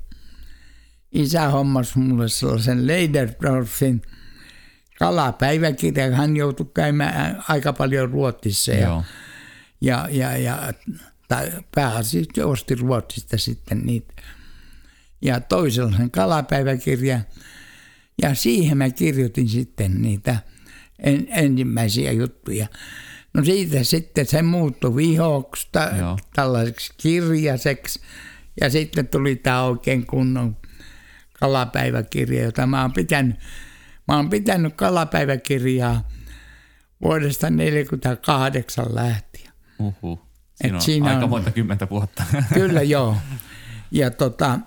isä 1.13 1.49
hommasi 1.49 1.99
mulle 1.99 2.29
sellaisen 2.29 2.87
Leiderdorfin 2.87 4.03
kalapäiväkirjan. 5.01 6.13
Hän 6.13 6.37
joutui 6.37 6.71
käymään 6.75 7.45
aika 7.49 7.73
paljon 7.73 8.11
Ruotsissa 8.11 8.73
ja, 8.73 9.03
ja, 9.81 10.09
ja, 10.11 10.37
ja 10.37 10.73
tai 11.29 11.53
pääasiassa 11.75 12.47
osti 12.47 12.75
Ruotsista 12.75 13.39
sitten 13.39 13.81
niitä 13.87 14.15
ja 15.23 15.41
toisella 15.41 15.97
sen 15.97 16.11
kalapäiväkirja. 16.11 17.21
Ja 18.23 18.35
siihen 18.35 18.79
mä 18.79 18.91
kirjoitin 18.91 19.49
sitten 19.49 20.03
niitä 20.03 20.37
en, 20.99 21.27
ensimmäisiä 21.31 22.13
juttuja. 22.13 22.67
No 23.35 23.45
siitä 23.45 23.85
sitten 23.85 24.27
se 24.27 24.43
muuttui 24.43 24.97
vihoksi 24.97 25.69
ta, 25.73 25.91
tällaiseksi 26.35 26.93
kirjaseksi 26.97 28.01
ja 28.61 28.71
sitten 28.71 29.09
tuli 29.09 29.37
tämä 29.37 29.63
oikein 29.63 30.07
kunnon 30.07 30.57
kalapäiväkirja, 31.41 32.45
jota 32.45 32.67
mä 32.67 32.83
oon 32.83 32.93
pitänyt. 32.93 33.37
Mä 34.11 34.17
oon 34.17 34.31
pitänyt 34.31 34.75
kalapäiväkirjaa 34.77 36.09
vuodesta 37.05 37.47
1948 37.47 38.95
lähtien. 38.95 39.53
Uhu. 39.79 40.21
Siinä 40.55 40.77
on 40.77 40.83
siinä 40.83 41.11
aika 41.11 41.25
on, 41.25 41.31
monta 41.31 41.51
kymmentä 41.51 41.89
vuotta. 41.91 42.25
Kyllä 42.55 42.83
joo. 42.83 43.17
Ja 43.91 44.11
tota, 44.11 44.59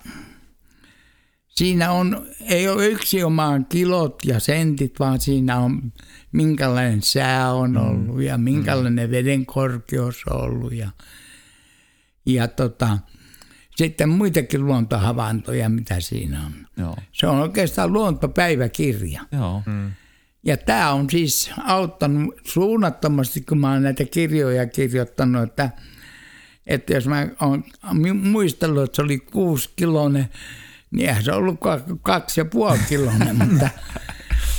siinä 1.48 1.92
on, 1.92 2.28
ei 2.42 2.68
ole 2.68 2.88
yksi 2.88 3.24
omaan 3.24 3.66
kilot 3.66 4.26
ja 4.26 4.40
sentit, 4.40 5.00
vaan 5.00 5.20
siinä 5.20 5.58
on 5.58 5.94
minkälainen 6.32 7.02
sää 7.02 7.54
on 7.54 7.72
mm. 7.72 7.78
ollut 7.78 8.22
ja 8.22 8.38
minkälainen 8.38 9.10
mm. 9.10 9.12
veden 9.12 9.46
korkeus 9.46 10.24
on 10.30 10.42
ollut 10.42 10.74
ja, 10.74 10.90
ja 12.26 12.48
tota, 12.48 12.98
sitten 13.76 14.10
muitakin 14.10 14.66
luontohavaintoja, 14.66 15.70
mitä 15.70 16.00
siinä 16.00 16.46
on. 16.46 16.54
Joo. 16.78 16.96
Se 17.12 17.28
on 17.28 17.40
oikeastaan 17.40 17.94
luontopäiväkirja. 17.94 19.22
Joo. 19.32 19.64
Mm. 19.66 19.92
Ja 20.44 20.58
tämä 20.58 20.94
on 20.94 21.10
siis 21.10 21.52
auttanut 21.64 22.36
suunnattomasti, 22.44 23.42
kun 23.42 23.58
mä 23.58 23.72
oon 23.72 23.84
näitä 23.84 24.06
kirjoja 24.06 24.68
kirjoittanut, 24.68 25.44
että, 25.44 25.70
että 26.68 26.94
jos 26.94 27.08
mä 27.08 27.28
oon 27.42 27.64
muistellut, 28.22 28.84
että 28.84 28.96
se 28.96 29.02
oli 29.02 29.20
kuusi 29.20 29.70
kiloinen 29.76 30.30
niin 30.94 31.10
eihän 31.10 31.24
se 31.24 31.32
ollut 31.32 31.60
kaksi 32.02 32.40
ja 32.40 32.46
puoli 32.46 32.80
kiloinen, 32.90 33.36
mutta, 33.48 33.70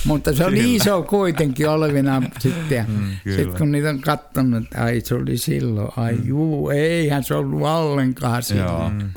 mutta 0.04 0.32
se 0.32 0.44
oli 0.44 0.56
kyllä. 0.56 0.76
iso 0.76 1.02
kuitenkin 1.02 1.68
olevina 1.68 2.22
sitten. 2.38 2.86
Mm, 2.88 3.10
sitten 3.36 3.58
kun 3.58 3.72
niitä 3.72 3.88
on 3.88 4.00
katsonut, 4.00 4.64
että 4.64 4.84
ai 4.84 5.00
se 5.00 5.14
oli 5.14 5.36
silloin, 5.36 5.88
ai 5.96 6.12
mm. 6.12 6.28
juu, 6.28 6.70
eihän 6.70 7.24
se 7.24 7.34
ollut 7.34 7.62
ollenkaan 7.62 8.42
silloin. 8.42 8.68
Joo. 8.68 8.88
Mm. 8.90 9.10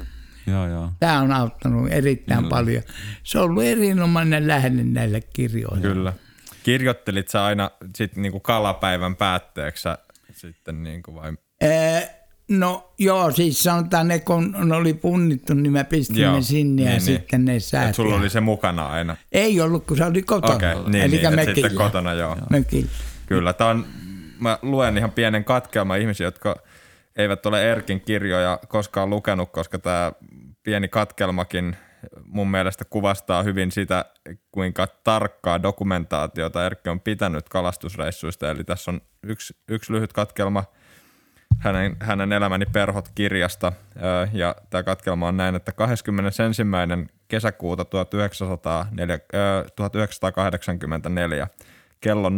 Joo, 0.48 0.68
joo. 0.68 0.92
Tämä 1.00 1.22
on 1.22 1.32
auttanut 1.32 1.92
erittäin 1.92 2.40
kyllä. 2.40 2.50
paljon. 2.50 2.84
Se 3.24 3.40
on 3.40 3.46
ollut 3.46 3.64
erinomainen 3.64 4.48
lähde 4.48 4.84
näille 4.84 5.22
kirjoille. 5.22 5.82
Kyllä. 5.82 6.14
Kirjoittelit 6.64 7.30
sä 7.30 7.46
aina 7.46 7.72
sit 7.96 8.16
niinku 8.16 8.40
kalapäivän 8.40 9.16
päätteeksi 9.16 9.90
sitten 10.32 10.84
niinku 10.84 11.16
vai? 11.16 11.34
Ee, 11.62 12.17
No 12.50 12.94
joo, 13.00 13.32
siis 13.32 13.64
sanotaan 13.64 14.08
ne, 14.08 14.20
kun 14.20 14.56
ne 14.64 14.76
oli 14.76 14.94
punnittu, 14.94 15.54
niin 15.54 15.72
mä 15.72 15.84
pistin 15.84 16.22
joo, 16.22 16.36
ne 16.36 16.42
sinne 16.42 16.76
niin, 16.76 16.86
ja 16.86 16.92
niin. 16.92 17.02
sitten 17.02 17.46
ne 17.46 17.60
säätiä. 17.60 17.94
sulla 17.94 18.16
oli 18.16 18.30
se 18.30 18.42
mukana 18.42 18.88
aina? 18.88 19.18
Ei 19.32 19.62
ollut, 19.62 19.86
kun 19.86 19.98
se 19.98 20.06
oli 20.06 20.22
kotona. 20.22 20.56
Okei, 20.56 20.74
okay, 20.74 20.92
niin, 20.92 21.04
Eli 21.04 21.36
niin 21.36 21.56
sitten 21.56 21.76
kotona, 21.76 22.14
joo. 22.14 22.38
Mökillä. 22.50 22.90
Kyllä, 23.26 23.54
tämä 23.54 23.70
on, 23.70 23.86
mä 24.40 24.60
luen 24.62 24.98
ihan 24.98 25.12
pienen 25.12 25.44
katkelman 25.44 26.02
ihmisiä, 26.02 26.28
jotka 26.28 26.56
eivät 27.16 27.46
ole 27.46 27.72
Erkin 27.72 28.02
kirjoja 28.02 28.60
koskaan 28.68 29.10
lukenut, 29.10 29.52
koska 29.52 29.80
tämä 29.80 30.12
pieni 30.64 30.88
katkelmakin 30.88 31.76
mun 32.26 32.52
mielestä 32.52 32.86
kuvastaa 32.86 33.44
hyvin 33.44 33.72
sitä, 33.72 34.06
kuinka 34.52 34.88
tarkkaa 34.88 35.64
dokumentaatiota 35.64 36.66
Erkki 36.66 36.90
on 36.90 37.00
pitänyt 37.00 37.50
kalastusreissuista. 37.50 38.52
Eli 38.52 38.64
tässä 38.64 38.92
on 38.92 39.02
yksi, 39.24 39.54
yksi 39.68 39.94
lyhyt 39.94 40.14
katkelma– 40.14 40.64
hänen, 41.60 41.96
hänen 42.00 42.34
Elämäni 42.34 42.66
perhot 42.66 43.10
kirjasta. 43.16 43.74
Ja 44.34 44.56
tämä 44.70 44.84
katkelma 44.84 45.28
on 45.28 45.38
näin, 45.38 45.56
että 45.56 45.72
21. 45.72 46.64
kesäkuuta 47.28 47.86
1904, 47.86 49.20
1984 49.76 51.48
kello 52.02 52.30
04.15, 52.30 52.36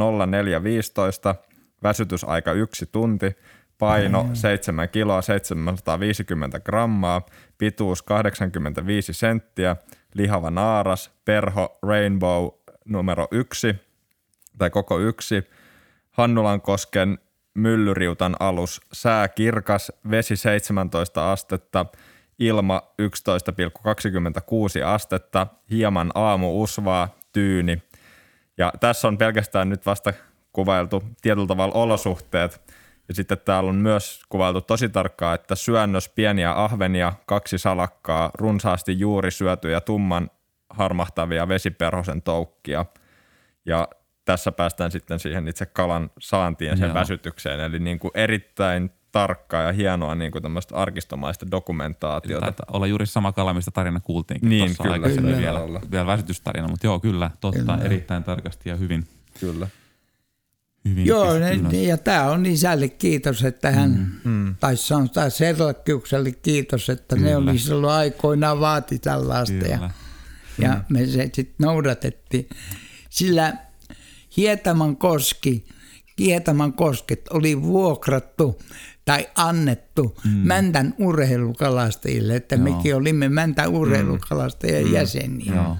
väsytysaika 1.84 2.52
yksi 2.54 2.86
tunti, 2.86 3.36
paino 3.78 4.24
mm. 4.24 4.36
7 4.36 4.90
kiloa 4.90 5.22
750 5.22 6.60
grammaa, 6.60 7.22
pituus 7.58 8.02
85 8.02 9.14
senttiä, 9.14 9.76
lihava 10.14 10.52
naaras, 10.52 11.12
perho 11.26 11.80
Rainbow 11.84 12.48
numero 12.86 13.28
yksi 13.32 13.76
tai 14.58 14.70
koko 14.70 15.00
yksi, 15.00 15.44
Hannulankosken 16.12 17.18
Myllyriutan 17.54 18.36
alus, 18.40 18.82
sää 18.94 19.28
kirkas, 19.28 19.92
vesi 20.12 20.36
17 20.36 21.32
astetta, 21.32 21.86
ilma 22.40 22.82
11,26 23.02 24.86
astetta, 24.86 25.48
hieman 25.72 26.12
aamu 26.16 26.64
usvaa, 26.64 27.16
tyyni. 27.34 27.84
Ja 28.58 28.74
tässä 28.80 29.08
on 29.08 29.18
pelkästään 29.18 29.70
nyt 29.70 29.86
vasta 29.86 30.14
kuvailtu 30.54 31.04
tietyllä 31.22 31.48
tavalla 31.48 31.76
olosuhteet. 31.76 32.62
Ja 33.08 33.16
sitten 33.16 33.38
täällä 33.46 33.70
on 33.70 33.76
myös 33.76 34.22
kuvailtu 34.30 34.62
tosi 34.62 34.90
tarkkaa, 34.90 35.34
että 35.34 35.56
syönnös 35.56 36.10
pieniä 36.10 36.64
ahvenia, 36.64 37.14
kaksi 37.26 37.58
salakkaa, 37.58 38.32
runsaasti 38.34 39.00
juuri 39.00 39.32
syötyjä 39.32 39.82
tumman 39.82 40.32
harmahtavia 40.70 41.48
vesiperhosen 41.48 42.22
toukkia. 42.22 42.86
Ja 43.66 43.88
tässä 44.30 44.52
päästään 44.52 44.92
sitten 44.92 45.20
siihen 45.20 45.48
itse 45.48 45.66
kalan 45.66 46.12
saantiin 46.20 46.70
ja 46.70 46.76
sen 46.76 46.86
Joo. 46.88 46.94
väsytykseen. 46.94 47.60
Eli 47.60 47.80
niin 47.80 48.00
kuin 48.00 48.12
erittäin 48.14 48.90
tarkkaa 49.12 49.62
ja 49.64 49.72
hienoa 49.72 50.16
niin 50.16 50.32
kuin 50.32 50.42
tämmöistä 50.42 50.76
arkistomaista 50.76 51.52
dokumentaatiota. 51.52 52.42
Taitaa 52.46 52.66
olla 52.74 52.88
juuri 52.88 53.06
sama 53.06 53.32
kala, 53.32 53.54
mistä 53.54 53.72
tarina 53.72 54.00
kuultiinkin 54.00 54.50
Niin, 54.50 54.66
tuossa 54.66 54.84
kyllä, 54.84 54.94
aikaisemmin 54.94 55.32
kyllä. 55.34 55.42
vielä, 55.46 55.60
Olla. 55.60 55.82
vielä 55.92 56.06
väsytystarina, 56.06 56.68
mutta 56.68 56.88
joo 56.88 57.00
kyllä, 57.00 57.32
totta, 57.42 57.60
Kyllä. 57.60 57.78
erittäin 57.78 58.24
tarkasti 58.24 58.70
ja 58.70 58.76
hyvin. 58.76 59.08
Kyllä. 59.40 59.68
hyvin 60.86 61.06
Joo, 61.06 61.40
ne, 61.40 61.54
ylös. 61.54 61.74
ja 61.74 61.98
tämä 61.98 62.24
on 62.32 62.46
isälle 62.46 62.90
kiitos, 62.90 63.44
että 63.44 63.72
hän, 63.72 64.12
mm. 64.24 64.56
tai 64.60 64.78
sanotaan 64.78 65.32
Serlakkiukselle 65.32 66.32
kiitos, 66.32 66.90
että 66.90 67.16
Kyllä. 67.16 67.30
ne 67.30 67.36
Kyllä. 67.36 67.52
oli 67.52 67.60
silloin 67.60 67.94
aikoinaan 67.94 68.60
vaati 68.60 69.00
tällaista. 69.00 69.54
Ja, 69.68 69.78
Kyllä. 69.78 69.90
ja 70.58 70.84
me 70.90 71.06
se 71.06 71.30
sitten 71.34 71.56
noudatettiin. 71.66 72.50
Sillä 73.10 73.69
Hietaman 74.38 74.98
koski, 74.98 75.66
Hietaman 76.20 76.74
kosket 76.74 77.28
oli 77.30 77.62
vuokrattu 77.62 78.60
tai 79.06 79.28
annettu 79.36 80.18
mm. 80.24 80.32
Mäntän 80.32 80.94
urheilukalastajille, 81.00 82.36
että 82.36 82.56
Joo. 82.56 82.64
mekin 82.64 82.96
olimme 82.96 83.30
Mäntän 83.30 83.70
urheilukalastajien 83.70 84.86
mm. 84.86 84.94
jäseniä. 84.94 85.56
Joo. 85.56 85.78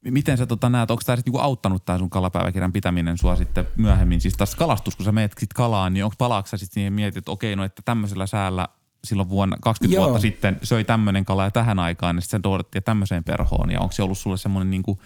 Miten 0.00 0.38
sä 0.38 0.46
tota 0.46 0.68
näet, 0.68 0.90
onko 0.90 1.02
tämä 1.06 1.16
niinku 1.16 1.38
auttanut 1.38 1.84
tämä 1.84 1.98
sun 1.98 2.10
kalapäiväkirjan 2.10 2.72
pitäminen 2.72 3.18
sua 3.18 3.36
sitten 3.36 3.68
myöhemmin? 3.76 4.20
Siis 4.20 4.34
taas 4.34 4.54
kalastus, 4.54 4.96
kun 4.96 5.04
sä 5.04 5.12
menet 5.12 5.32
sit 5.38 5.52
kalaan, 5.52 5.94
niin 5.94 6.04
onko 6.04 6.14
palaaksa 6.18 6.56
sitten 6.56 6.74
siihen 6.74 6.92
mietit, 6.92 7.16
että 7.16 7.30
okei, 7.30 7.56
no 7.56 7.64
että 7.64 7.82
tämmöisellä 7.84 8.26
säällä 8.26 8.68
silloin 9.04 9.28
vuonna 9.28 9.56
20 9.60 9.96
Joo. 9.96 10.04
vuotta 10.04 10.20
sitten 10.20 10.58
söi 10.62 10.84
tämmöinen 10.84 11.24
kala 11.24 11.44
ja 11.44 11.50
tähän 11.50 11.78
aikaan, 11.78 12.16
niin 12.16 12.22
sitten 12.22 12.36
sen 12.36 12.42
tuodettiin 12.42 12.84
tämmöiseen 12.84 13.24
perhoon. 13.24 13.70
Ja 13.70 13.80
onko 13.80 13.92
se 13.92 14.02
ollut 14.02 14.18
sulle 14.18 14.36
semmoinen 14.36 14.70
niinku 14.70 14.98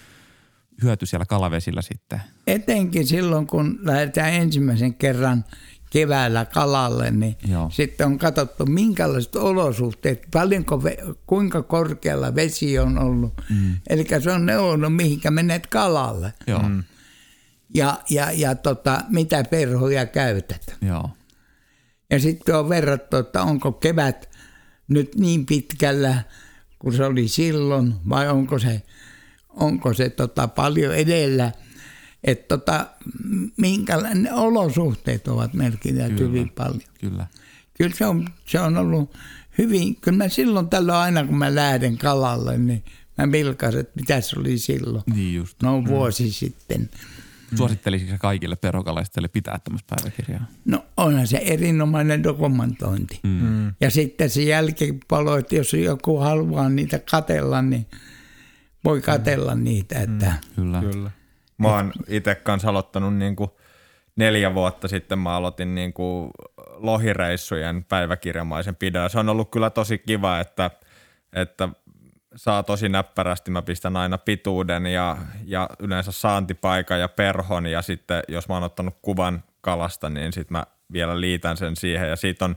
hyöty 0.82 1.06
siellä 1.06 1.26
kalavesillä 1.26 1.82
sitten? 1.82 2.20
Etenkin 2.46 3.06
silloin, 3.06 3.46
kun 3.46 3.78
lähdetään 3.82 4.32
ensimmäisen 4.32 4.94
kerran 4.94 5.44
keväällä 5.92 6.44
kalalle, 6.44 7.10
niin 7.10 7.36
Joo. 7.48 7.70
Sitten 7.70 8.06
on 8.06 8.18
katsottu, 8.18 8.66
minkälaiset 8.66 9.36
olosuhteet, 9.36 10.26
paljonko, 10.32 10.82
kuinka 11.26 11.62
korkealla 11.62 12.34
vesi 12.34 12.78
on 12.78 12.98
ollut. 12.98 13.32
Mm. 13.50 13.76
Eli 13.88 14.06
se 14.22 14.32
on 14.32 14.46
neuvonut, 14.46 14.96
mihinkä 14.96 15.30
menet 15.30 15.66
kalalle 15.66 16.32
Joo, 16.46 16.62
mm. 16.62 16.84
ja, 17.74 18.00
ja, 18.10 18.32
ja 18.32 18.54
tota, 18.54 19.00
mitä 19.08 19.44
perhoja 19.44 20.06
käytät. 20.06 20.76
joo, 20.82 21.10
Ja 22.10 22.18
sitten 22.18 22.56
on 22.56 22.68
verrattu, 22.68 23.16
että 23.16 23.42
onko 23.42 23.72
kevät 23.72 24.30
nyt 24.88 25.14
niin 25.14 25.46
pitkällä 25.46 26.22
kuin 26.78 26.96
se 26.96 27.04
oli 27.04 27.28
silloin, 27.28 27.94
vai 28.08 28.28
onko 28.28 28.58
se, 28.58 28.82
onko 29.54 29.94
se 29.94 30.10
tota 30.10 30.48
paljon 30.48 30.94
edellä. 30.94 31.52
Että 32.24 32.58
tota, 32.58 32.86
minkälainen 33.56 34.22
ne 34.22 34.32
olosuhteet 34.32 35.28
ovat 35.28 35.54
merkinneet 35.54 36.18
hyvin 36.18 36.48
paljon. 36.48 36.80
kyllä. 37.00 37.26
Kyllä 37.78 37.96
se 37.96 38.06
on, 38.06 38.28
se 38.46 38.60
on 38.60 38.76
ollut 38.76 39.16
hyvin, 39.58 39.96
kyllä 39.96 40.18
mä 40.18 40.28
silloin 40.28 40.68
tällöin 40.68 40.98
aina 40.98 41.26
kun 41.26 41.38
mä 41.38 41.54
lähden 41.54 41.98
kalalle, 41.98 42.58
niin 42.58 42.84
mä 43.18 43.32
vilkaisin, 43.32 43.80
että 43.80 43.92
mitä 44.00 44.20
se 44.20 44.38
oli 44.38 44.58
silloin. 44.58 45.04
Niin 45.14 45.34
just. 45.34 45.62
No 45.62 45.84
vuosi 45.86 46.32
sitten. 46.32 46.90
Suosittelisitko 47.56 48.16
kaikille 48.18 48.56
perhokalaisille 48.56 49.28
pitää 49.28 49.58
tämmöistä 49.64 49.96
päiväkirjaa? 49.96 50.46
No 50.64 50.84
onhan 50.96 51.26
se 51.26 51.36
erinomainen 51.36 52.22
dokumentointi. 52.22 53.20
Mm. 53.22 53.74
Ja 53.80 53.90
sitten 53.90 54.30
se 54.30 54.42
jälkipalo, 54.42 55.36
että 55.36 55.56
jos 55.56 55.74
joku 55.74 56.18
haluaa 56.18 56.68
niitä 56.68 56.98
katella, 57.10 57.62
niin 57.62 57.86
voi 58.84 59.00
katella 59.00 59.54
mm. 59.54 59.64
niitä. 59.64 60.00
Että 60.00 60.32
Kyllä. 60.56 60.80
Kyllä. 60.80 61.10
Mä 61.58 61.68
oon 61.68 61.92
itse 62.08 62.34
kanssa 62.34 62.68
aloittanut 62.68 63.14
niin 63.14 63.36
kuin 63.36 63.50
neljä 64.16 64.54
vuotta 64.54 64.88
sitten 64.88 65.18
mä 65.18 65.36
aloitin 65.36 65.74
niin 65.74 65.92
kuin 65.92 66.30
lohireissujen 66.76 67.84
päiväkirjamaisen 67.84 68.76
pidon. 68.76 69.10
Se 69.10 69.18
on 69.18 69.28
ollut 69.28 69.50
kyllä 69.50 69.70
tosi 69.70 69.98
kiva, 69.98 70.40
että, 70.40 70.70
että 71.32 71.68
saa 72.36 72.62
tosi 72.62 72.88
näppärästi. 72.88 73.50
Mä 73.50 73.62
pistän 73.62 73.96
aina 73.96 74.18
pituuden 74.18 74.86
ja, 74.86 75.16
ja 75.44 75.70
yleensä 75.78 76.12
saantipaikan 76.12 77.00
ja 77.00 77.08
perhon 77.08 77.66
ja 77.66 77.82
sitten 77.82 78.22
jos 78.28 78.48
mä 78.48 78.54
oon 78.54 78.62
ottanut 78.62 78.98
kuvan 79.02 79.44
kalasta, 79.60 80.08
niin 80.08 80.32
sitten 80.32 80.52
mä 80.52 80.64
vielä 80.92 81.20
liitän 81.20 81.56
sen 81.56 81.76
siihen 81.76 82.08
ja 82.08 82.16
siitä 82.16 82.44
on 82.44 82.56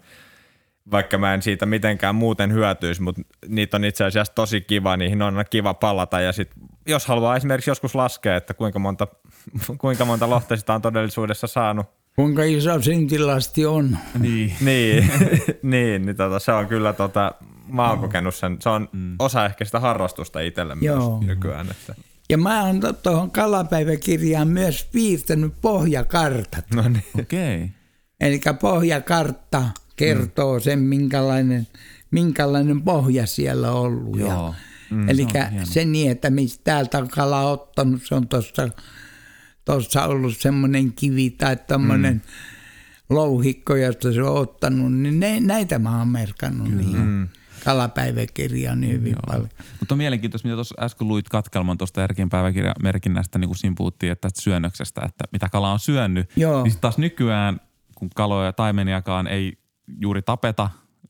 vaikka 0.92 1.18
mä 1.18 1.34
en 1.34 1.42
siitä 1.42 1.66
mitenkään 1.66 2.16
muuten 2.16 2.54
hyötyisi, 2.54 3.02
mutta 3.02 3.22
niitä 3.48 3.78
on 3.78 3.86
itse 3.86 4.04
asiassa 4.04 4.34
tosi 4.34 4.62
kiva, 4.62 4.98
niihin 4.98 5.22
on 5.22 5.28
aina 5.34 5.44
kiva 5.44 5.74
palata 5.74 6.22
ja 6.22 6.32
sit, 6.32 6.52
jos 6.88 7.06
haluaa 7.06 7.36
esimerkiksi 7.36 7.72
joskus 7.72 7.96
laskea, 7.96 8.36
että 8.36 8.54
kuinka 8.54 8.80
monta, 8.80 9.08
kuinka 9.78 10.06
monta 10.06 10.30
lohta 10.30 10.58
sitä 10.58 10.74
on 10.74 10.82
todellisuudessa 10.82 11.48
saanut, 11.48 11.86
kuinka 12.16 12.44
iso 12.44 12.82
syntilasti 12.82 13.66
on. 13.66 13.98
Niin. 14.20 14.54
niin, 14.66 15.12
niin, 15.62 16.06
niin 16.06 16.16
tota, 16.16 16.40
se 16.40 16.52
on 16.52 16.68
kyllä, 16.68 16.94
tota, 16.94 17.32
mä 17.68 17.90
oon 17.90 18.00
kokenut 18.00 18.36
sen, 18.36 18.58
se 18.60 18.70
on 18.70 18.90
osa 19.20 19.46
ehkä 19.46 19.66
sitä 19.66 19.80
harrastusta 19.80 20.40
itselle 20.40 20.78
Joo. 20.82 21.18
myös 21.18 21.28
nykyään. 21.28 21.68
Että. 21.72 21.96
Ja 22.30 22.38
mä 22.38 22.64
oon 22.66 22.80
to- 22.80 22.94
tuohon 22.94 23.32
kalapäiväkirjaan 23.32 24.48
myös 24.48 24.90
piirtänyt 24.92 25.54
pohjakartat. 25.62 26.66
No 26.74 26.82
niin. 26.82 27.04
Okei. 27.20 27.56
Okay. 27.56 27.70
Eli 28.20 28.42
pohjakartta 28.62 29.64
kertoo 29.96 30.60
sen, 30.60 30.80
minkälainen, 30.80 31.68
minkälainen 32.12 32.82
pohja 32.82 33.26
siellä 33.26 33.72
on 33.72 33.82
ollut. 33.82 34.20
Joo. 34.20 34.30
Ja, 34.30 34.54
Mm, 34.90 35.10
Eli 35.10 35.28
se 35.32 35.60
on 35.60 35.66
se 35.66 35.86
niin, 35.86 36.12
että 36.12 36.30
mistä 36.30 36.62
täältä 36.64 36.98
on 36.98 37.08
kala 37.08 37.42
ottanut, 37.42 38.02
se 38.04 38.16
on 38.16 38.28
tuossa 38.28 38.70
tuossa 39.66 40.06
ollut 40.06 40.38
semmoinen 40.38 40.94
kivi 40.94 41.30
tai 41.30 41.58
tämmöinen 41.68 42.14
mm. 42.14 43.16
louhikko, 43.16 43.76
josta 43.76 44.14
se 44.14 44.24
on 44.24 44.38
ottanut, 44.38 44.94
niin 44.94 45.20
ne, 45.20 45.40
näitä 45.40 45.80
mä 45.80 45.98
oon 45.98 46.08
merkannut 46.08 46.72
niin 46.72 47.30
kalapäiväkirjaan 47.64 48.82
niin 48.82 48.94
hyvin 48.94 49.16
paljon. 49.28 49.50
Mutta 49.80 49.94
on 49.94 49.98
mielenkiintoista, 49.98 50.48
mitä 50.48 50.56
tuossa 50.56 50.76
äsken 50.80 51.08
luit 51.08 51.30
katkelman 51.30 51.78
tuosta 51.78 52.04
Erkin 52.04 52.30
päiväkirjamerkinnästä, 52.30 53.40
niin 53.40 53.50
kuin 53.50 53.58
siinä 53.58 53.76
puhuttiin, 53.78 54.12
että 54.12 54.22
tästä 54.22 54.42
syönnöksestä, 54.42 55.02
että 55.06 55.24
mitä 55.32 55.50
kala 55.50 55.72
on 55.72 55.80
syönyt. 55.80 56.30
Joo. 56.36 56.64
Niin 56.64 56.80
taas 56.82 56.98
nykyään, 56.98 57.62
kun 57.96 58.10
kaloja 58.16 58.46
ja 58.46 58.54
taimeniakaan 58.54 59.28
ei 59.28 59.58
juuri 60.02 60.22
tapeta 60.22 60.70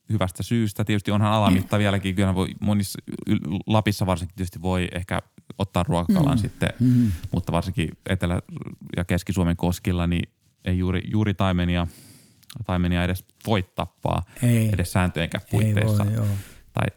hyvästä 0.10 0.44
syystä, 0.44 0.86
tietysti 0.86 1.12
onhan 1.12 1.32
alamitta 1.32 1.78
vieläkin, 1.78 2.16
kyllä 2.16 2.36
voi 2.36 2.48
monissa, 2.60 3.00
Lapissa 3.68 4.06
varsinkin 4.06 4.36
tietysti 4.36 4.62
voi 4.62 4.88
ehkä 4.92 5.22
ottaa 5.58 5.84
ruokakalan 5.84 6.38
mm. 6.38 6.42
sitten, 6.42 6.70
mm. 6.80 7.12
mutta 7.32 7.52
varsinkin 7.52 7.90
Etelä- 8.10 8.42
ja 8.98 9.06
Keski-Suomen 9.06 9.58
koskilla, 9.58 10.08
niin 10.08 10.30
ei 10.66 10.78
juuri, 10.78 11.02
juuri 11.12 11.34
taimenia, 11.34 11.88
taimenia 12.66 13.04
edes 13.04 13.26
voi 13.48 13.64
tappaa 13.64 14.24
Ei. 14.44 14.70
edes 14.74 14.92
sääntöjenkään 14.92 15.44
Ei 15.44 15.52
puitteissa 15.52 16.06
voi, 16.06 16.14
joo. 16.14 16.28
tai 16.74 16.88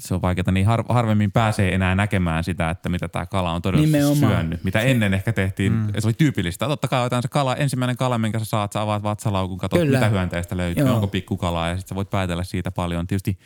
se 0.00 0.14
on 0.14 0.22
vaikeaa, 0.22 0.52
niin 0.52 0.66
har, 0.66 0.84
harvemmin 0.88 1.32
pääsee 1.32 1.74
enää 1.74 1.94
näkemään 1.94 2.44
sitä, 2.44 2.70
että 2.70 2.88
mitä 2.88 3.08
tämä 3.08 3.26
kala 3.26 3.52
on 3.52 3.62
todella 3.62 3.86
Nimenomaan. 3.86 4.16
syönyt. 4.16 4.64
Mitä 4.64 4.80
ennen 4.80 5.14
ehkä 5.14 5.32
tehtiin, 5.32 5.72
mm. 5.72 5.86
se 5.98 6.06
oli 6.06 6.12
tyypillistä. 6.12 6.66
Totta 6.66 6.88
kai 6.88 7.00
otetaan 7.00 7.22
se 7.22 7.28
kala, 7.28 7.56
ensimmäinen 7.56 7.96
kala, 7.96 8.18
minkä 8.18 8.38
sä 8.38 8.44
saat, 8.44 8.72
sä 8.72 8.82
avaat 8.82 9.02
vatsalaukun, 9.02 9.58
katsot 9.58 9.80
Kyllä. 9.80 9.98
mitä 9.98 10.08
hyönteistä 10.08 10.56
löytyy, 10.56 10.84
Joo. 10.84 10.94
onko 10.94 11.06
pikkukalaa 11.06 11.68
ja 11.68 11.76
sitten 11.76 11.88
sä 11.88 11.94
voit 11.94 12.10
päätellä 12.10 12.44
siitä 12.44 12.70
paljon. 12.70 13.06
Tietysti 13.06 13.38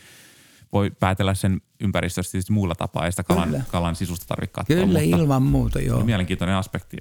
voi 0.73 0.91
päätellä 0.91 1.35
sen 1.35 1.61
ympäristöstä 1.81 2.33
tietysti 2.33 2.53
muulla 2.53 2.75
tapaa, 2.75 3.07
ei 3.07 3.13
sitä 3.13 3.23
kalan, 3.23 3.49
Kyllä. 3.49 3.63
kalan 3.71 3.97
sisusta 3.97 4.27
tarvitse 4.27 4.53
katsoa. 4.53 4.77
Kyllä 4.77 4.87
mutta 4.87 5.01
ilman 5.01 5.43
muuta, 5.43 5.81
joo. 5.81 6.05
Mielenkiintoinen 6.05 6.57
aspekti, 6.57 6.97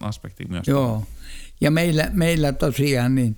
aspekti 0.00 0.44
myös. 0.48 0.68
Joo. 0.68 1.04
Ja 1.60 1.70
meillä, 1.70 2.10
meillä 2.12 2.52
tosiaan 2.52 3.14
niin, 3.14 3.36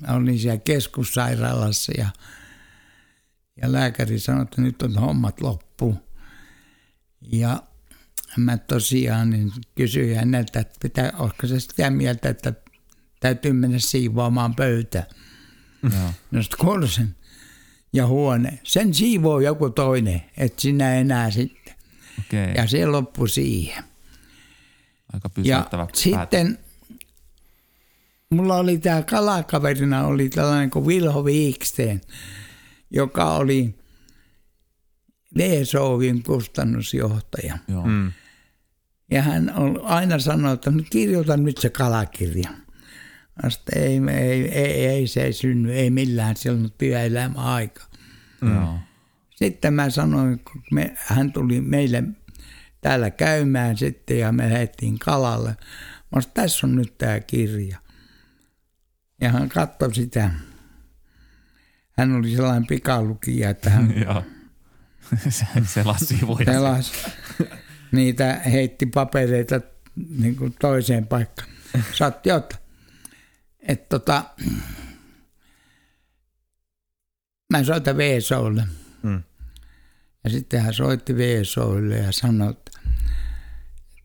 mä 0.00 0.14
olin 0.14 0.38
siellä 0.38 0.58
keskussairaalassa 0.58 1.92
ja, 1.98 2.08
Ja 3.62 3.72
lääkäri 3.72 4.18
sanoi, 4.18 4.42
että 4.42 4.60
nyt 4.60 4.82
on 4.82 4.94
hommat 4.94 5.40
loppu. 5.40 5.96
Ja 7.32 7.62
mä 8.36 8.56
tosiaan 8.56 9.30
niin 9.30 9.52
kysyin 9.74 10.16
häneltä, 10.16 10.60
että 10.60 10.74
pitää, 10.82 11.12
olisiko 11.18 11.46
se 11.46 11.60
sitä 11.60 11.90
mieltä, 11.90 12.28
että 12.28 12.52
täytyy 13.20 13.52
mennä 13.52 13.78
siivoamaan 13.78 14.54
pöytä. 14.54 15.06
No 16.30 16.42
sitten 16.42 16.66
korsen 16.66 17.16
ja 17.92 18.06
huone. 18.06 18.58
Sen 18.62 18.94
siivoo 18.94 19.40
joku 19.40 19.70
toinen, 19.70 20.22
että 20.36 20.62
sinä 20.62 20.94
enää 20.94 21.30
sitten. 21.30 21.74
Okei. 22.18 22.54
Ja 22.54 22.66
se 22.66 22.86
loppui 22.86 23.28
siihen. 23.28 23.84
Aika 25.12 25.30
Ja 25.36 25.42
pysäyttävä 25.42 25.86
päätös. 25.86 26.02
sitten 26.02 26.58
mulla 28.30 28.56
oli 28.56 28.78
tämä 28.78 29.02
kalakaverina 29.02 30.06
oli 30.06 30.28
tällainen 30.28 30.70
kuin 30.70 30.86
Vilho 30.86 31.24
Viiksteen, 31.24 32.00
joka 32.90 33.34
oli 33.34 33.77
VSOVin 35.38 36.22
kustannusjohtaja. 36.22 37.58
Joo. 37.68 37.86
Mm. 37.86 38.12
Ja 39.10 39.22
hän 39.22 39.52
on 39.56 39.80
aina 39.84 40.18
sanonut, 40.18 40.52
että 40.52 40.70
nyt 40.70 40.86
kirjoita 40.90 41.36
nyt 41.36 41.58
se 41.58 41.70
kalakirja. 41.70 42.50
Että 43.44 43.80
ei, 43.80 44.00
ei, 44.10 44.48
ei, 44.48 44.86
ei, 44.86 45.06
se 45.06 45.22
ei 45.22 45.32
synny, 45.32 45.72
ei 45.72 45.90
millään 45.90 46.36
silloin 46.36 46.72
työelämä 46.78 47.40
aika. 47.40 47.82
Joo. 48.42 48.78
Sitten 49.36 49.74
mä 49.74 49.90
sanoin, 49.90 50.38
kun 50.38 50.62
me, 50.70 50.94
hän 50.96 51.32
tuli 51.32 51.60
meille 51.60 52.04
täällä 52.80 53.10
käymään 53.10 53.76
sitten 53.76 54.18
ja 54.18 54.32
me 54.32 54.50
lähdettiin 54.50 54.98
kalalle. 54.98 55.50
Mä 55.50 56.20
sanoin, 56.20 56.34
tässä 56.34 56.66
on 56.66 56.76
nyt 56.76 56.98
tämä 56.98 57.20
kirja. 57.20 57.78
Ja 59.20 59.32
hän 59.32 59.48
katsoi 59.48 59.94
sitä. 59.94 60.30
Hän 61.98 62.12
oli 62.12 62.30
sellainen 62.30 62.66
pikalukija, 62.66 63.50
että 63.50 63.70
hän. 63.70 63.94
se, 65.28 65.46
se 65.66 65.84
lassi 65.84 66.18
voi. 66.26 66.44
niitä, 67.92 68.34
heitti 68.34 68.86
papereita 68.86 69.60
niin 70.18 70.36
kuin 70.36 70.54
toiseen 70.60 71.06
paikkaan. 71.06 71.48
Saatti 71.94 72.32
ottaa. 72.32 72.58
Että 73.60 73.98
tota, 73.98 74.24
mä 77.52 77.64
soitan 77.64 77.96
VSOlle. 77.96 78.64
Mm. 79.02 79.22
Ja 80.24 80.30
sitten 80.30 80.62
hän 80.62 80.74
soitti 80.74 81.16
VSOlle 81.16 81.96
ja 81.96 82.12
sanoi, 82.12 82.50
että 82.50 82.70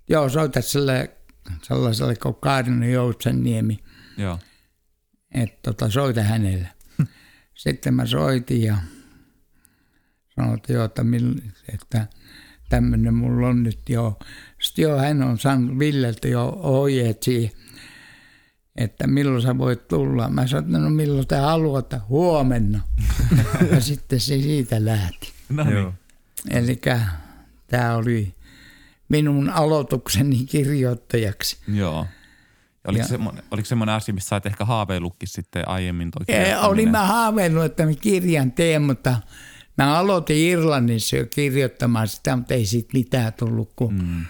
joo, 0.10 0.30
soita 0.30 0.62
sille, 0.62 1.12
sellaiselle 1.62 2.16
kuin 2.16 2.36
Kaarina 2.36 2.86
Joutsenniemi, 2.86 3.84
Joo. 4.18 4.40
että 5.32 5.60
tota, 5.62 5.90
soita 5.90 6.24
hänelle. 6.24 6.70
Sitten 7.56 7.94
mä 7.94 8.06
soitin 8.06 8.64
ja 8.64 8.78
sanoin, 10.36 10.58
että 10.58 10.74
joo, 10.74 10.86
että, 10.86 11.04
mill, 11.04 11.34
että 11.74 12.08
tämmöinen 12.70 13.14
mulla 13.14 13.48
on 13.48 13.64
nyt 13.64 13.80
jo. 13.90 14.20
Sitten 14.62 14.84
joo, 14.84 14.98
hän 14.98 15.24
on 15.24 15.38
saanut 15.40 15.80
Villeltä 15.80 16.28
jo 16.28 16.60
ohjeet 16.64 17.24
siihen, 17.24 17.52
että 18.76 19.08
milloin 19.08 19.42
sä 19.42 19.58
voit 19.58 19.88
tulla. 19.88 20.30
Mä 20.30 20.48
sanoin, 20.48 20.66
että 20.66 20.78
no 20.78 20.90
milloin 20.90 21.28
te 21.28 21.36
haluatte, 21.36 21.98
huomenna. 22.10 22.80
ja 23.72 23.82
sitten 23.82 24.20
se 24.20 24.42
siitä 24.42 24.86
lähti. 24.86 25.34
No 25.50 25.64
niin. 25.64 25.94
Eli 26.50 26.82
tämä 27.68 27.96
oli 27.96 28.36
minun 29.10 29.50
aloitukseni 29.50 30.46
kirjoittajaksi. 30.46 31.58
Joo. 31.68 32.08
Ja 32.84 32.90
oliko, 32.90 33.02
Ja- 33.02 33.08
semmoinen, 33.08 33.44
oliko 33.52 33.66
semmoinen 33.66 33.96
asia, 33.96 34.14
missä 34.14 34.30
sä 34.30 34.36
et 34.36 34.46
ehkä 34.46 34.66
haaveillutkin 34.66 35.30
sitten 35.30 35.68
aiemmin 35.68 36.12
toi 36.12 36.36
olin 36.62 36.92
mä 36.92 37.06
haaveillut, 37.06 37.64
että 37.64 37.86
mä 37.86 37.94
kirjan 37.94 38.52
teen, 38.52 38.82
mutta 38.82 39.16
mä 39.78 39.98
aloitin 39.98 40.38
Irlannissa 40.38 41.16
jo 41.16 41.26
kirjoittamaan 41.26 42.08
sitä, 42.08 42.36
mutta 42.36 42.54
ei 42.54 42.66
siitä 42.66 42.90
mitään 42.94 43.34
tullut, 43.34 43.72
kun 43.76 43.94
mm. 43.94 44.26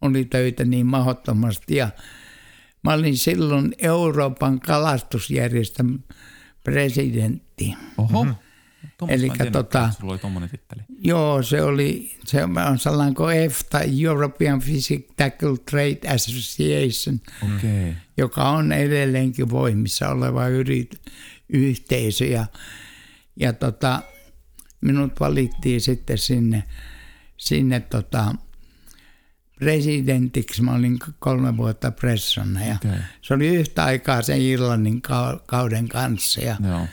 oli 0.00 0.24
töitä 0.24 0.64
niin 0.64 0.86
mahdottomasti. 0.86 1.76
Ja 1.76 1.90
mä 2.84 2.92
olin 2.92 3.16
silloin 3.16 3.74
Euroopan 3.78 4.60
kalastusjärjestön 4.60 6.04
presidentti. 6.64 7.74
Oho. 7.98 8.24
Mm-hmm. 8.24 9.08
Elikkä 9.08 9.44
tota- 9.44 9.92
Sulla 10.00 10.12
oli 10.12 10.18
tommonen 10.18 10.50
titteli. 10.50 10.82
Joo, 10.98 11.42
se 11.42 11.62
oli, 11.62 12.18
se 12.26 12.44
on 12.44 12.78
sellainen 12.78 13.14
kuin 13.14 13.36
EFTA, 13.36 13.80
European 14.02 14.60
Physical 14.60 15.14
Tackle 15.16 15.56
Trade 15.70 16.14
Association, 16.14 17.20
Okei. 17.42 17.80
Okay. 17.80 17.94
joka 18.16 18.48
on 18.48 18.72
edelleenkin 18.72 19.50
voimissa 19.50 20.08
oleva 20.08 20.48
yrit, 20.48 21.00
yhteisö. 21.48 22.24
Ja, 22.24 22.46
ja 23.36 23.52
tota, 23.52 24.02
minut 24.80 25.20
valittiin 25.20 25.80
sitten 25.80 26.18
sinne, 26.18 26.64
sinne 27.36 27.80
tota, 27.80 28.34
presidentiksi. 29.58 30.62
Mä 30.62 30.74
olin 30.74 30.98
kolme 31.18 31.56
vuotta 31.56 31.90
pressana 31.90 32.64
ja 32.64 32.74
Okei. 32.74 32.90
se 33.22 33.34
oli 33.34 33.46
yhtä 33.48 33.84
aikaa 33.84 34.22
sen 34.22 34.40
Irlannin 34.40 35.02
kau- 35.08 35.42
kauden 35.46 35.88
kanssa. 35.88 36.40
Ja, 36.40 36.56
Joo. 36.68 36.86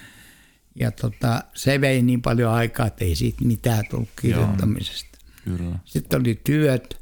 ja 0.76 0.92
tota, 0.92 1.44
se 1.54 1.82
vei 1.82 2.02
niin 2.02 2.22
paljon 2.22 2.54
aikaa, 2.54 2.88
että 2.88 3.06
ei 3.06 3.16
siitä 3.16 3.46
mitään 3.46 3.84
tullut 3.90 4.10
kirjoittamisesta. 4.22 5.18
Kyllä. 5.44 5.80
Sitten 5.86 6.20
oli 6.20 6.42
työt, 6.44 7.02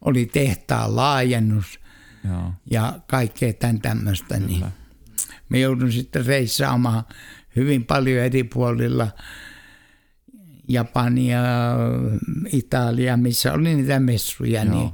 oli 0.00 0.26
tehtaan 0.26 0.96
laajennus 0.96 1.80
Joo. 2.28 2.52
ja 2.70 3.00
kaikkea 3.06 3.52
tämän 3.52 3.80
tämmöistä. 3.80 4.38
Niin 4.38 4.64
me 5.48 5.58
joudun 5.58 5.92
sitten 5.92 6.26
reissaamaan 6.26 7.04
hyvin 7.56 7.84
paljon 7.84 8.24
eri 8.24 8.44
puolilla 8.44 9.08
Japania, 10.72 11.40
Italia, 12.52 13.16
missä 13.16 13.52
oli 13.52 13.74
niitä 13.74 14.00
messuja, 14.00 14.64
Joo. 14.64 14.74
niin 14.74 14.90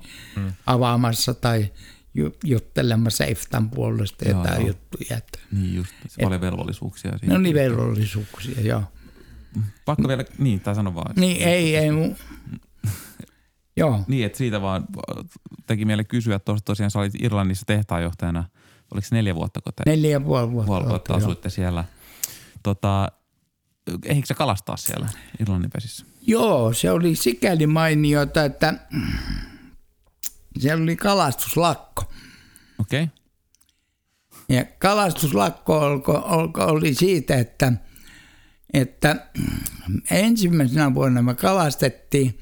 avaamassa 0.66 1.35
tai 1.35 1.73
ju- 2.15 2.36
juttelemassa 2.44 3.24
EFTAn 3.24 3.70
puolesta 3.70 4.28
Joo, 4.28 4.39
jotain 4.39 4.61
joo. 4.61 4.66
juttuja. 4.69 5.16
että 5.19 5.39
Niin 5.53 5.74
just. 5.74 5.90
Se 6.09 6.23
paljon 6.23 6.40
velvollisuuksia 6.40 7.19
siinä. 7.19 7.36
oli 7.39 7.55
velvollisuuksia, 7.55 8.61
joo. 8.61 8.82
Pakko 9.85 10.09
vielä, 10.09 10.24
niin, 10.39 10.61
tai 10.61 10.74
sano 10.74 10.94
vaan. 10.94 11.15
Niin 11.16 11.48
ei, 11.48 11.77
ei 11.77 11.90
mu- 11.90 12.16
Joo, 13.77 14.01
Niin, 14.09 14.27
että 14.27 14.39
siitä 14.39 14.62
vaan 14.62 14.86
teki 15.66 15.85
mieli 15.85 16.05
kysyä, 16.05 16.36
että 16.36 16.55
tosiaan 16.65 16.90
sä 16.90 16.98
olit 16.98 17.12
Irlannissa 17.23 17.66
tehtaanjohtajana, 17.66 18.44
oliko 18.94 19.07
se 19.07 19.15
neljä 19.15 19.35
vuotta, 19.35 19.61
kun 19.61 19.73
te 19.77 19.82
neljä 19.90 20.11
ja 20.11 20.20
puoli 20.20 20.51
vuotta. 20.51 20.66
puoli 20.66 20.89
vuotta 20.89 21.12
oltiin, 21.15 21.23
joo. 21.24 21.31
asuitte 21.31 21.51
siellä. 21.51 21.85
Tota, 22.62 23.12
eikö 24.04 24.26
sä 24.26 24.34
kalastaa 24.34 24.76
siellä 24.76 25.08
Irlannin 25.40 25.70
vesissä? 25.74 26.06
Joo, 26.22 26.72
se 26.72 26.90
oli 26.90 27.14
sikäli 27.14 27.66
mainiota, 27.66 28.44
että 28.44 28.74
siellä 30.58 30.82
oli 30.82 30.96
kalastuslakko. 30.96 32.12
Okei. 32.80 33.02
Okay. 33.02 33.16
Ja 34.48 34.64
kalastuslakko 34.78 35.78
olko, 35.78 36.12
olko, 36.12 36.64
oli 36.64 36.94
siitä, 36.94 37.36
että, 37.36 37.72
että 38.74 39.26
ensimmäisenä 40.10 40.94
vuonna 40.94 41.22
me 41.22 41.34
kalastettiin, 41.34 42.38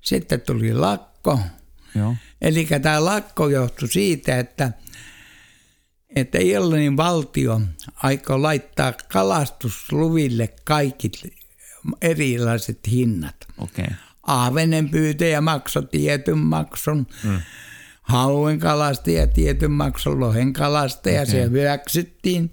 sitten 0.00 0.40
tuli 0.40 0.74
lakko. 0.74 1.40
Joo. 1.94 2.16
Eli 2.40 2.68
tämä 2.82 3.04
lakko 3.04 3.48
johtui 3.48 3.88
siitä, 3.88 4.38
että, 4.38 4.72
että 6.16 6.38
Irlannin 6.38 6.96
valtio 6.96 7.60
aikoi 8.02 8.40
laittaa 8.40 8.92
kalastusluville 9.12 10.54
kaikki 10.64 11.10
erilaiset 12.02 12.78
hinnat. 12.90 13.36
Okay. 13.58 13.86
Ahvenen 14.22 14.90
pyytäjä 14.90 15.40
maksoi 15.40 15.86
tietyn 15.86 16.38
maksun, 16.38 17.06
mm. 17.24 17.40
hauen 18.02 18.58
kalastaja 18.58 19.26
tietyn 19.26 19.70
maksun, 19.70 20.20
lohen 20.20 20.52
kalastaja, 20.52 21.22
okay. 21.22 21.32
se 21.32 21.42
hyväksyttiin. 21.42 22.52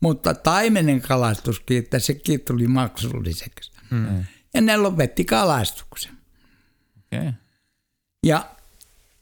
Mutta 0.00 0.34
taimenen 0.34 1.00
kalastuskin, 1.00 1.78
että 1.78 1.98
sekin 1.98 2.40
tuli 2.40 2.66
maksulliseksi. 2.66 3.72
Mm. 3.90 4.24
Ja 4.54 4.60
ne 4.60 4.76
lopetti 4.76 5.24
kalastuksen. 5.24 6.12
Okay. 7.12 7.32
Ja 8.26 8.50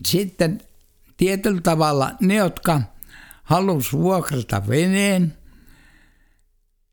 sitten 0.07 0.61
tietyllä 1.17 1.61
tavalla 1.61 2.13
ne, 2.21 2.35
jotka 2.35 2.83
halusi 3.49 3.93
vuokrata 3.93 4.63
veneen, 4.69 5.35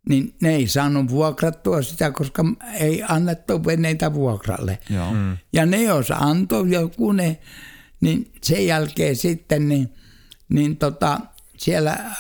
niin 0.09 0.35
ne 0.41 0.55
ei 0.55 0.67
saanut 0.67 1.09
vuokrattua 1.09 1.81
sitä, 1.81 2.11
koska 2.11 2.43
ei 2.73 3.03
annettu 3.07 3.65
veneitä 3.65 4.13
vuokralle. 4.13 4.79
Joo. 4.89 5.13
Mm. 5.13 5.37
Ja 5.53 5.65
ne, 5.65 5.83
jos 5.83 6.11
antoi 6.11 6.71
joku 6.71 7.11
ne, 7.11 7.37
niin 8.01 8.31
sen 8.41 8.67
jälkeen 8.67 9.15
sitten 9.15 9.69
niin, 9.69 9.93
niin 10.49 10.77
tota, 10.77 11.19
siellä 11.57 11.91
äh, 11.91 12.13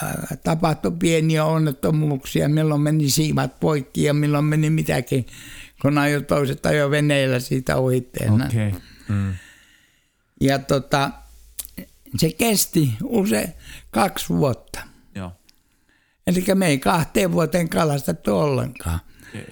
tapahtui 0.43 0.91
pieniä 0.91 1.45
onnettomuuksia, 1.45 2.49
milloin 2.49 2.81
meni 2.81 3.09
siimat 3.09 3.59
poikki 3.59 4.03
ja 4.03 4.13
milloin 4.13 4.45
meni 4.45 4.69
mitäkin, 4.69 5.25
kun 5.81 5.97
ajoi 5.97 6.21
toiset 6.21 6.65
ajoi 6.65 6.91
veneellä 6.91 7.39
siitä 7.39 7.75
ohitteena. 7.75 8.45
Okei. 8.45 8.67
Okay. 8.67 9.33
Ja 10.41 10.59
tota, 10.59 11.11
se 12.17 12.31
kesti 12.31 12.93
usein 13.03 13.53
kaksi 13.95 14.29
vuotta. 14.29 14.79
Joo. 15.15 15.31
Eli 16.27 16.45
me 16.55 16.67
ei 16.67 16.79
kahteen 16.79 17.31
vuoteen 17.31 17.69
kalastettu 17.69 18.37
ollenkaan. 18.37 18.99
Okay. 19.29 19.45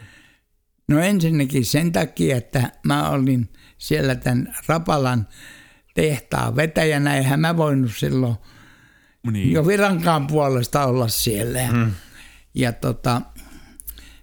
No 0.88 0.99
ensinnäkin 0.99 1.65
sen 1.65 1.91
takia, 1.91 2.38
että 2.38 2.72
mä 2.86 3.10
olin 3.10 3.49
siellä 3.78 4.15
tämän 4.15 4.56
Rapalan 4.68 5.28
tehtaan 5.95 6.56
vetäjänä, 6.56 7.15
eihän 7.15 7.40
mä 7.40 7.57
voinut 7.57 7.91
silloin 7.98 8.36
niin. 9.32 9.52
jo 9.52 9.68
virankaan 9.68 10.28
puolesta 10.28 10.86
olla 10.86 11.07
siellä. 11.07 11.60
Mm. 11.72 11.91
Ja 12.53 12.72
tota, 12.72 13.22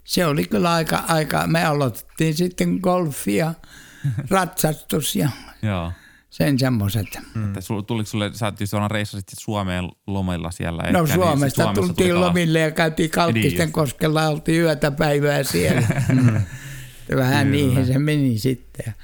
se 0.04 0.26
oli 0.26 0.44
kyllä 0.44 0.72
aika, 0.72 1.04
aika, 1.08 1.46
me 1.46 1.64
aloitettiin 1.64 2.34
sitten 2.34 2.78
golfi 2.82 3.36
ja 3.36 3.54
ratsastus 4.30 5.16
ja 5.16 5.30
Joo. 5.62 5.92
Sen 6.30 6.58
semmoiset. 6.58 7.06
Mm. 7.34 7.46
Että 7.46 7.60
sul, 7.60 7.80
tuliko 7.80 8.06
sulle, 8.06 8.30
sä 8.34 8.52
suoraan 8.64 8.90
reissasit 8.90 9.26
Suomeen 9.38 9.88
lomilla 10.06 10.50
siellä? 10.50 10.82
No 10.82 11.02
ehkä, 11.02 11.14
Suomesta, 11.14 11.34
niin, 11.34 11.40
siis 11.40 11.54
Suomessa 11.54 11.82
tultiin 11.82 12.10
tuli 12.10 12.20
lomille 12.20 12.60
ja 12.60 12.70
käytiin 12.70 13.10
Kalkkisten 13.10 13.66
niin 13.66 13.72
koskella, 13.72 14.28
oltiin 14.28 14.62
yötä 14.62 14.90
päivää 14.90 15.42
siellä. 15.42 15.86
Mm. 16.08 16.40
Vähän 17.16 17.46
Kyllä. 17.46 17.56
niihin 17.56 17.86
se 17.86 17.98
meni 17.98 18.38
sitten. 18.38 18.94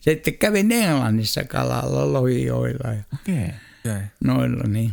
Sitten 0.00 0.34
kävin 0.34 0.72
Englannissa 0.72 1.44
kalalla 1.44 2.12
lohijoilla 2.12 2.92
ja 2.92 3.02
okay. 3.14 3.48
Okay. 3.86 4.02
noilla. 4.24 4.64
Niin, 4.68 4.92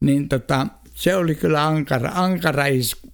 niin 0.00 0.28
tota, 0.28 0.66
se 0.94 1.16
oli 1.16 1.34
kyllä 1.34 1.66
ankara, 1.66 2.10
ankara 2.14 2.66
isku. 2.66 3.12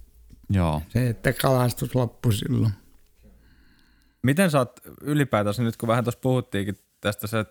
Joo. 0.49 0.81
Se, 0.89 1.07
että 1.07 1.33
kalastus 1.33 1.95
loppui 1.95 2.33
silloin. 2.33 2.73
Miten 4.23 4.51
sä 4.51 4.57
oot 4.57 4.79
ylipäätänsä, 5.01 5.63
nyt 5.63 5.77
kun 5.77 5.87
vähän 5.87 6.03
tuossa 6.03 6.19
puhuttiinkin 6.21 6.77
tästä, 7.01 7.27
sä 7.27 7.45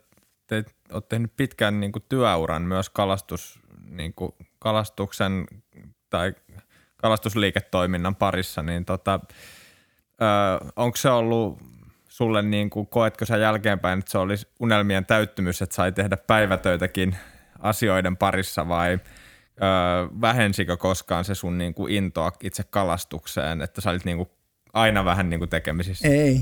te 0.47 0.65
oot 0.93 1.09
tehnyt 1.09 1.37
pitkän 1.37 1.81
niin 1.81 1.93
kuin 1.93 2.05
työuran 2.09 2.63
myös 2.63 2.91
kalastus, 2.91 3.61
niin 3.91 4.15
kuin 4.15 4.33
kalastuksen 4.59 5.47
tai 6.11 6.35
kalastusliiketoiminnan 6.97 8.17
parissa, 8.17 8.63
niin 8.63 8.85
tota, 8.85 9.21
onko 10.77 10.97
se 10.97 11.11
ollut 11.11 11.59
sulle, 12.09 12.43
niin 12.43 12.71
kuin, 12.71 12.87
koetko 12.87 13.25
sä 13.25 13.37
jälkeenpäin, 13.37 13.99
että 13.99 14.11
se 14.11 14.19
olisi 14.19 14.49
unelmien 14.61 15.07
täyttymys, 15.07 15.63
että 15.63 15.75
sai 15.75 15.93
tehdä 15.93 16.17
päivätöitäkin 16.17 17.17
asioiden 17.59 18.17
parissa 18.17 18.69
vai– 18.69 18.99
öö, 19.63 20.21
vähensikö 20.21 20.77
koskaan 20.77 21.25
se 21.25 21.35
sun 21.35 21.59
niinku 21.59 21.87
intoa 21.87 22.33
itse 22.43 22.63
kalastukseen, 22.71 23.63
että 23.63 23.81
sä 23.81 23.91
olit 23.91 24.05
niinku 24.05 24.31
aina 24.73 25.05
vähän 25.05 25.31
niinku 25.31 25.47
tekemisissä? 25.47 26.09
Ei, 26.09 26.41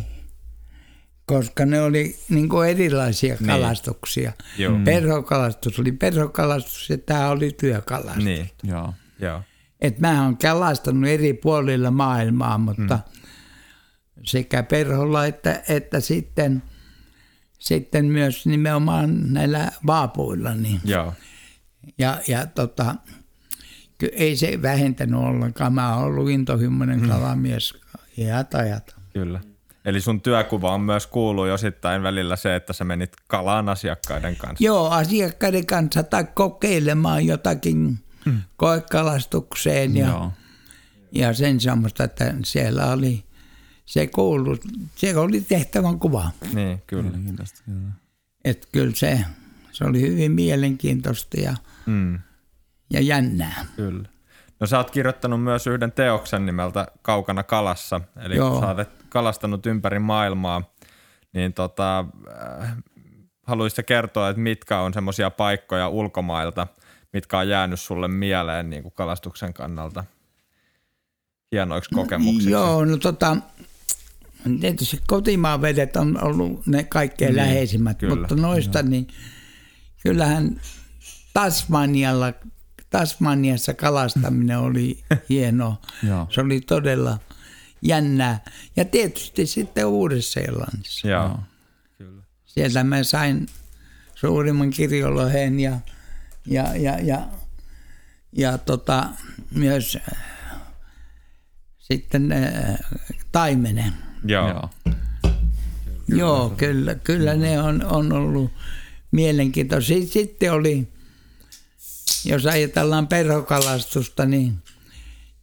koska 1.29 1.67
ne 1.67 1.83
oli 1.83 2.19
niinku 2.29 2.61
erilaisia 2.61 3.35
niin. 3.35 3.47
kalastuksia. 3.47 4.33
Joo. 4.59 4.79
Perhokalastus 4.85 5.79
oli 5.79 5.93
perhokalastus 5.93 6.91
ja 6.91 6.99
tämä 6.99 7.29
oli 7.29 7.53
työkalastus. 7.61 8.25
Niin, 8.25 8.51
joo. 8.63 8.95
joo. 9.19 9.43
Et 9.81 9.99
mä 10.01 10.25
oon 10.25 10.37
kalastanut 10.37 11.09
eri 11.11 11.35
puolilla 11.35 11.91
maailmaa, 11.91 12.59
mutta 12.59 12.95
mm. 12.95 14.23
sekä 14.23 14.63
perholla 14.63 15.27
että, 15.27 15.63
että 15.69 16.01
sitten, 16.01 16.63
sitten 17.59 18.07
myös 18.07 18.47
nimenomaan 18.47 19.33
näillä 19.33 19.73
vaapuilla. 19.87 20.55
Niin. 20.55 20.81
Joo. 20.85 21.15
Ja, 21.99 22.21
ja 22.29 22.47
tota, 22.47 22.95
ei 24.13 24.37
se 24.37 24.63
vähentänyt 24.63 25.21
ollenkaan. 25.21 25.73
Mä 25.73 25.97
oon 25.97 26.05
ollut 26.05 26.31
intohimoinen 26.31 27.01
mm. 27.01 27.09
kalamies 27.09 27.75
iät 28.19 28.55
ajat. 28.55 28.97
Kyllä. 29.13 29.41
Eli 29.89 30.01
sun 30.01 30.21
työkuva 30.21 30.75
on 30.75 30.81
myös 30.81 31.07
kuuluu 31.07 31.45
osittain 31.45 32.03
välillä 32.03 32.37
se, 32.37 32.57
että 32.57 32.73
sä 32.73 32.85
menit 32.85 33.13
kalaan 33.27 33.69
asiakkaiden 33.69 34.37
kanssa. 34.37 34.65
Joo, 34.65 34.91
asiakkaiden 34.91 35.67
kanssa 35.67 36.03
tai 36.03 36.25
kokeilemaan 36.35 37.27
jotakin 37.27 37.99
hmm. 38.25 38.43
koekalastukseen 38.57 39.97
ja, 39.97 40.07
Joo. 40.07 40.33
ja 41.13 41.33
sen 41.33 41.61
semmoista, 41.61 42.05
että 42.05 42.35
siellä 42.45 42.87
oli, 42.87 43.25
se 43.85 44.07
kuulu, 44.07 44.57
se 44.97 45.17
oli 45.17 45.41
tehtävän 45.41 45.99
kuva. 45.99 46.31
Niin, 46.55 46.83
kyllä. 46.87 47.11
kyllä. 47.11 47.45
Että 48.45 48.69
kyllä 48.73 48.95
se, 48.95 49.21
se 49.73 49.85
oli 49.85 50.01
hyvin 50.01 50.33
mielenkiintoista 50.33 51.41
ja, 51.41 51.57
mm. 51.87 52.19
ja 52.91 53.01
jännää. 53.01 53.67
Kyllä. 53.77 54.09
No 54.61 54.67
sä 54.67 54.79
oot 54.79 54.91
kirjoittanut 54.91 55.43
myös 55.43 55.67
yhden 55.67 55.93
teoksen 55.93 56.47
nimeltä 56.47 56.87
Kaukana 57.03 57.43
kalassa, 57.43 58.01
eli 58.17 58.37
Joo. 58.37 58.51
kun 58.51 58.61
sä 58.61 58.67
oot 58.69 58.98
kalastanut 59.09 59.67
ympäri 59.67 59.99
maailmaa, 59.99 60.63
niin 61.33 61.53
tota, 61.53 62.05
äh, 62.61 62.77
haluaisitko 63.43 63.83
kertoa, 63.87 64.29
että 64.29 64.43
mitkä 64.43 64.81
on 64.81 64.95
semmoisia 64.95 65.31
paikkoja 65.31 65.89
ulkomailta, 65.89 66.67
mitkä 67.13 67.39
on 67.39 67.49
jäänyt 67.49 67.81
sulle 67.81 68.09
mieleen 68.09 68.71
niin 68.71 68.83
kuin 68.83 68.95
kalastuksen 68.95 69.55
kannalta 69.55 70.05
hienoiksi 71.53 71.95
kokemuksiksi? 71.95 72.51
No, 72.51 72.59
joo, 72.59 72.85
no 72.85 72.97
tota, 72.97 73.37
tietysti 74.61 74.99
kotimaan 75.07 75.63
vedet 75.63 75.97
on 75.97 76.25
ollut 76.25 76.67
ne 76.67 76.85
kaikkein 76.85 77.29
niin, 77.29 77.37
läheisimmät, 77.37 77.99
kyllä. 77.99 78.17
mutta 78.17 78.37
noista 78.37 78.79
joo. 78.79 78.89
niin– 78.89 79.09
kyllähän 80.03 80.61
Tasmanialla, 81.35 82.33
Tasmaniassa 82.91 83.75
kalastaminen 83.75 84.59
oli 84.59 84.99
hieno. 85.29 85.77
Se 86.31 86.41
oli 86.41 86.61
todella 86.61 87.19
jännää. 87.83 88.41
Ja 88.77 88.85
tietysti 88.85 89.47
sitten 89.47 89.87
Uudessa-Seelannissa. 89.87 91.09
Joo. 91.09 91.39
Kyllä. 91.99 92.23
Sieltä 92.47 92.85
mä 92.85 93.03
sain 93.03 93.47
suurimman 94.15 94.71
kirjoloheen 94.71 95.61
ja, 95.61 95.81
ja, 96.47 96.77
ja, 96.77 96.99
ja, 97.03 97.29
ja 98.33 98.59
tota, 98.59 99.09
myös 99.55 99.99
äh, 100.13 100.19
sitten 101.79 102.33
äh, 102.33 102.79
taimenen. 103.33 103.93
Joo. 104.25 104.49
Joo. 104.49 104.71
Joo, 106.09 106.51
kyllä, 106.51 106.95
kyllä 106.95 107.35
ne 107.35 107.63
on, 107.63 107.85
on 107.85 108.13
ollut 108.13 108.53
mielenkiintoisia. 109.11 110.07
Sitten 110.07 110.53
oli, 110.53 110.89
jos 112.25 112.47
ajatellaan 112.47 113.07
perhokalastusta, 113.09 114.27
niin 114.27 114.59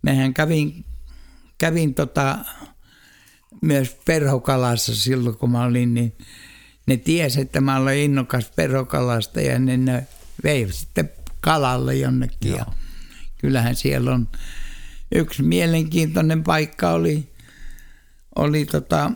mehän 0.01 0.33
kävin, 0.33 0.85
kävin 1.57 1.93
tota, 1.93 2.37
myös 3.61 3.97
perhokalassa 4.05 4.95
silloin, 4.95 5.37
kun 5.37 5.51
mä 5.51 5.63
olin, 5.63 5.93
niin 5.93 6.17
ne 6.87 6.97
tiesi, 6.97 7.41
että 7.41 7.61
mä 7.61 7.77
olen 7.77 7.97
innokas 7.97 8.51
perhokalasta 8.55 9.41
ja 9.41 9.59
ne, 9.59 9.77
ne 9.77 10.07
vei 10.43 10.71
sitten 10.71 11.09
kalalle 11.41 11.95
jonnekin. 11.95 12.55
Ja 12.55 12.65
kyllähän 13.37 13.75
siellä 13.75 14.13
on 14.13 14.27
yksi 15.11 15.43
mielenkiintoinen 15.43 16.43
paikka 16.43 16.91
oli, 16.91 17.29
oli 18.35 18.65
tota, 18.65 19.11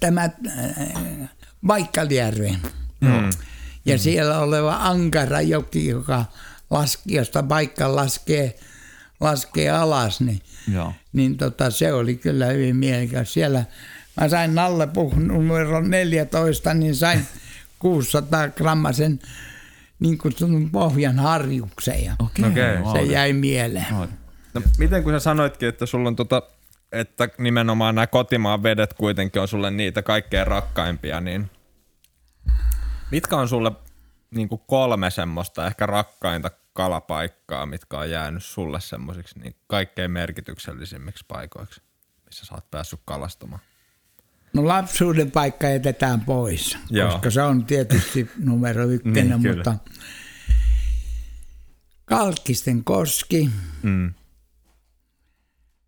tämä 0.00 0.30
Vaikkalijärven. 1.66 2.58
Mm. 3.00 3.30
Ja 3.84 3.94
mm. 3.94 3.98
siellä 3.98 4.38
oleva 4.38 4.76
Ankarajoki, 4.80 5.86
joka 5.86 6.24
laski, 6.70 7.14
josta 7.14 7.42
paikka 7.42 7.96
laskee, 7.96 8.58
laskee 9.20 9.70
alas, 9.70 10.20
niin, 10.20 10.40
Joo. 10.72 10.92
niin 11.12 11.36
tota, 11.36 11.70
se 11.70 11.92
oli 11.92 12.16
kyllä 12.16 12.46
hyvin 12.46 12.76
mielekäs. 12.76 13.32
Siellä 13.32 13.64
mä 14.20 14.28
sain 14.28 14.54
Nalle 14.54 14.88
numero 15.16 15.80
14, 15.80 16.74
niin 16.74 16.96
sain 16.96 17.26
600 17.78 18.48
grammasen 18.48 19.18
niin 20.00 20.18
kutsutun 20.18 20.70
pohjan 20.70 21.18
harjuksen 21.18 22.04
ja 22.04 22.12
okay. 22.18 22.50
Okay. 22.50 22.92
se 22.92 23.12
jäi 23.12 23.32
mieleen. 23.32 23.86
No, 24.54 24.62
miten 24.78 25.02
kun 25.02 25.12
sä 25.12 25.18
sanoitkin, 25.18 25.68
että 25.68 25.86
sulla 25.86 26.08
on 26.08 26.16
tota, 26.16 26.42
että 26.92 27.28
nimenomaan 27.38 27.94
nämä 27.94 28.06
kotimaan 28.06 28.62
vedet 28.62 28.94
kuitenkin 28.94 29.42
on 29.42 29.48
sulle 29.48 29.70
niitä 29.70 30.02
kaikkein 30.02 30.46
rakkaimpia, 30.46 31.20
niin 31.20 31.50
Mitkä 33.10 33.36
on 33.36 33.48
sulle 33.48 33.72
niin 34.30 34.48
kuin 34.48 34.60
kolme 34.66 35.10
semmoista 35.10 35.66
ehkä 35.66 35.86
rakkainta 35.86 36.50
kalapaikkaa, 36.78 37.66
mitkä 37.66 37.98
on 37.98 38.10
jäänyt 38.10 38.44
sulle 38.44 38.80
semmoisiksi 38.80 39.38
niin 39.38 39.54
kaikkein 39.66 40.10
merkityksellisimmiksi 40.10 41.24
paikoiksi, 41.28 41.82
missä 42.26 42.46
sä 42.46 42.54
oot 42.54 42.70
päässyt 42.70 43.00
kalastamaan? 43.04 43.60
No 44.52 44.68
lapsuuden 44.68 45.30
paikka 45.30 45.68
jätetään 45.68 46.20
pois, 46.20 46.78
Joo. 46.90 47.10
koska 47.12 47.30
se 47.30 47.42
on 47.42 47.64
tietysti 47.64 48.30
numero 48.50 48.84
ykkönen, 48.84 49.40
niin, 49.40 49.56
mutta 49.56 49.76
Kalkkisten 52.04 52.84
koski, 52.84 53.50
mm. 53.82 54.14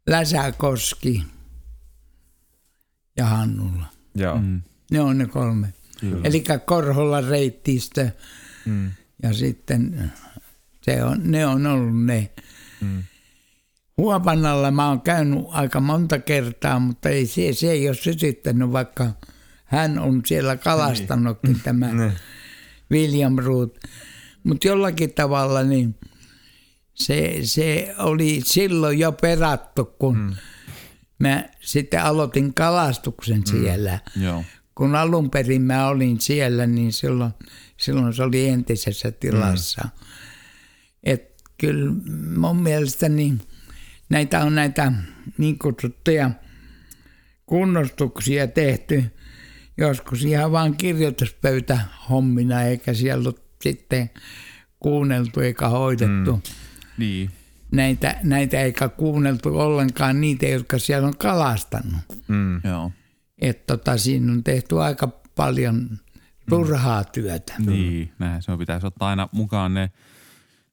Läsäkoski 0.07 1.25
ja 3.17 3.27
Hannulla. 3.27 3.87
Joo. 4.15 4.39
Mm. 4.39 4.63
Ne 4.91 5.01
on 5.01 5.19
ne 5.19 5.27
kolme. 5.27 5.73
Eli 6.25 6.45
Korholla 6.65 7.21
reittistö 7.21 8.11
mm. 8.67 8.91
ja 9.23 9.33
sitten 9.33 10.13
se 10.83 11.05
on, 11.05 11.19
ne 11.25 11.47
on 11.47 11.67
ollut 11.67 12.05
ne. 12.05 12.31
Mm. 12.81 13.03
Huopannalla 13.97 14.71
mä 14.71 14.89
oon 14.89 15.01
käynyt 15.01 15.45
aika 15.49 15.81
monta 15.81 16.19
kertaa, 16.19 16.79
mutta 16.79 17.09
ei 17.09 17.27
se, 17.27 17.53
se 17.53 17.71
ei 17.71 17.89
ole 17.89 17.97
sytyttänyt, 17.97 18.73
vaikka 18.73 19.11
hän 19.65 19.99
on 19.99 20.23
siellä 20.27 20.57
kalastanutkin 20.57 21.53
niin. 21.53 21.63
tämä 21.65 21.93
niin. 21.93 22.13
William 22.91 23.37
Root. 23.39 23.79
Mutta 24.45 24.69
jollakin 24.69 25.13
tavalla 25.13 25.63
niin 25.63 25.95
se, 26.95 27.39
se 27.43 27.95
oli 27.99 28.41
silloin 28.45 28.99
jo 28.99 29.13
perattu, 29.13 29.85
kun 29.85 30.19
mm. 30.19 30.35
mä 31.19 31.45
sitten 31.61 32.03
aloitin 32.03 32.55
kalastuksen 32.55 33.47
siellä. 33.47 33.99
Joo. 34.21 34.45
Kun 34.75 34.97
alun 34.97 35.31
perin 35.31 35.63
mä 35.63 35.87
olin 35.87 36.21
siellä, 36.21 36.67
niin 36.67 36.93
silloin, 36.93 37.33
silloin 37.77 38.15
se 38.15 38.23
oli 38.23 38.49
entisessä 38.49 39.11
tilassa. 39.11 39.83
Mm. 39.85 40.10
Et 41.05 41.43
kyllä 41.59 41.93
mun 42.37 42.63
mielestä 42.63 43.09
niin 43.09 43.41
näitä 44.09 44.45
on 44.45 44.55
näitä 44.55 44.93
niin 45.39 45.59
kutsuttuja 45.59 46.31
kunnostuksia 47.47 48.47
tehty 48.47 49.05
joskus 49.79 50.25
ihan 50.25 50.53
vaan 50.53 50.77
kirjoituspöytä 50.77 51.81
hommina, 52.11 52.63
eikä 52.63 52.95
siellä 52.95 53.29
ole 53.29 53.35
sitten 53.63 54.11
kuunneltu 54.81 55.41
eikä 55.41 55.69
hoidettu. 55.69 56.33
Mm. 56.33 56.43
Niin. 56.99 57.31
Näitä, 57.73 58.17
näitä 58.23 58.61
eikä 58.61 58.89
kuunneltu 58.89 59.59
ollenkaan 59.59 60.21
niitä, 60.21 60.47
jotka 60.47 60.79
siellä 60.79 61.09
on 61.09 61.17
kalastanut. 61.17 62.01
Mm. 62.29 62.61
Joo. 62.65 62.93
Että 63.39 63.77
tota, 63.77 63.99
siinä 63.99 64.33
on 64.33 64.45
tehty 64.45 64.81
aika 64.81 65.09
paljon 65.37 65.99
turhaa 66.49 67.05
työtä. 67.05 67.55
Niin, 67.59 68.13
näin 68.19 68.43
se 68.43 68.53
on. 68.53 68.59
Pitäisi 68.59 68.87
ottaa 68.87 69.09
aina 69.09 69.29
mukaan 69.33 69.75
ne, 69.75 69.91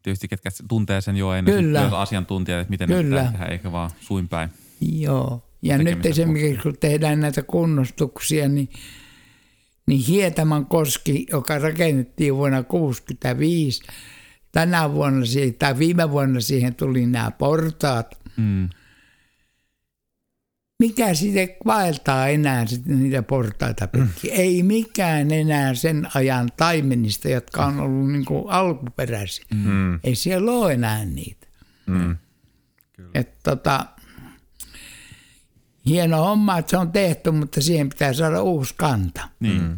tietysti 0.07 0.27
ketkä 0.27 0.49
tuntee 0.67 1.01
sen 1.01 1.17
joen, 1.17 1.45
Kyllä. 1.45 1.81
myös 1.81 1.93
asiantuntijat, 1.93 2.61
että 2.61 2.71
miten 2.71 2.87
Kyllä. 2.87 3.23
ne 3.23 3.31
tehdä, 3.31 3.45
eikä 3.45 3.71
vaan 3.71 3.89
suin 3.99 4.27
päin. 4.27 4.49
Joo. 4.81 5.43
Ja 5.61 5.77
nyt 5.77 6.05
esimerkiksi 6.05 6.63
kun 6.63 6.77
tehdään 6.79 7.19
näitä 7.19 7.43
kunnostuksia, 7.43 8.49
niin, 8.49 8.69
niin 9.87 10.01
Hietaman 10.01 10.65
koski, 10.65 11.25
joka 11.31 11.59
rakennettiin 11.59 12.35
vuonna 12.35 12.63
1965, 12.63 13.83
tänä 14.51 14.93
vuonna 14.93 15.25
tai 15.59 15.79
viime 15.79 16.11
vuonna 16.11 16.39
siihen 16.39 16.75
tuli 16.75 17.05
nämä 17.05 17.31
portaat. 17.31 18.17
Mm. 18.37 18.69
Mikä 20.79 21.13
sitten 21.13 21.49
vaeltaa 21.65 22.27
enää 22.27 22.65
sitten 22.65 23.03
niitä 23.03 23.23
portaita 23.23 23.87
pitkin? 23.87 24.31
Ei 24.33 24.63
mikään 24.63 25.31
enää 25.31 25.73
sen 25.73 26.07
ajan 26.13 26.49
taimenista, 26.57 27.29
jotka 27.29 27.65
on 27.65 27.79
ollut 27.79 28.11
niin 28.11 28.25
kuin 28.25 28.49
alkuperäisiä. 28.49 29.45
Mm. 29.53 29.99
Ei 30.03 30.15
siellä 30.15 30.51
ole 30.51 30.73
enää 30.73 31.05
niitä. 31.05 31.47
Mm. 31.85 32.17
Et 33.13 33.43
tota, 33.43 33.85
hieno 35.85 36.17
homma, 36.17 36.57
että 36.57 36.69
se 36.69 36.77
on 36.77 36.91
tehty, 36.91 37.31
mutta 37.31 37.61
siihen 37.61 37.89
pitää 37.89 38.13
saada 38.13 38.41
uusi 38.41 38.73
kanta. 38.77 39.29
Niin. 39.39 39.61
Mm. 39.61 39.77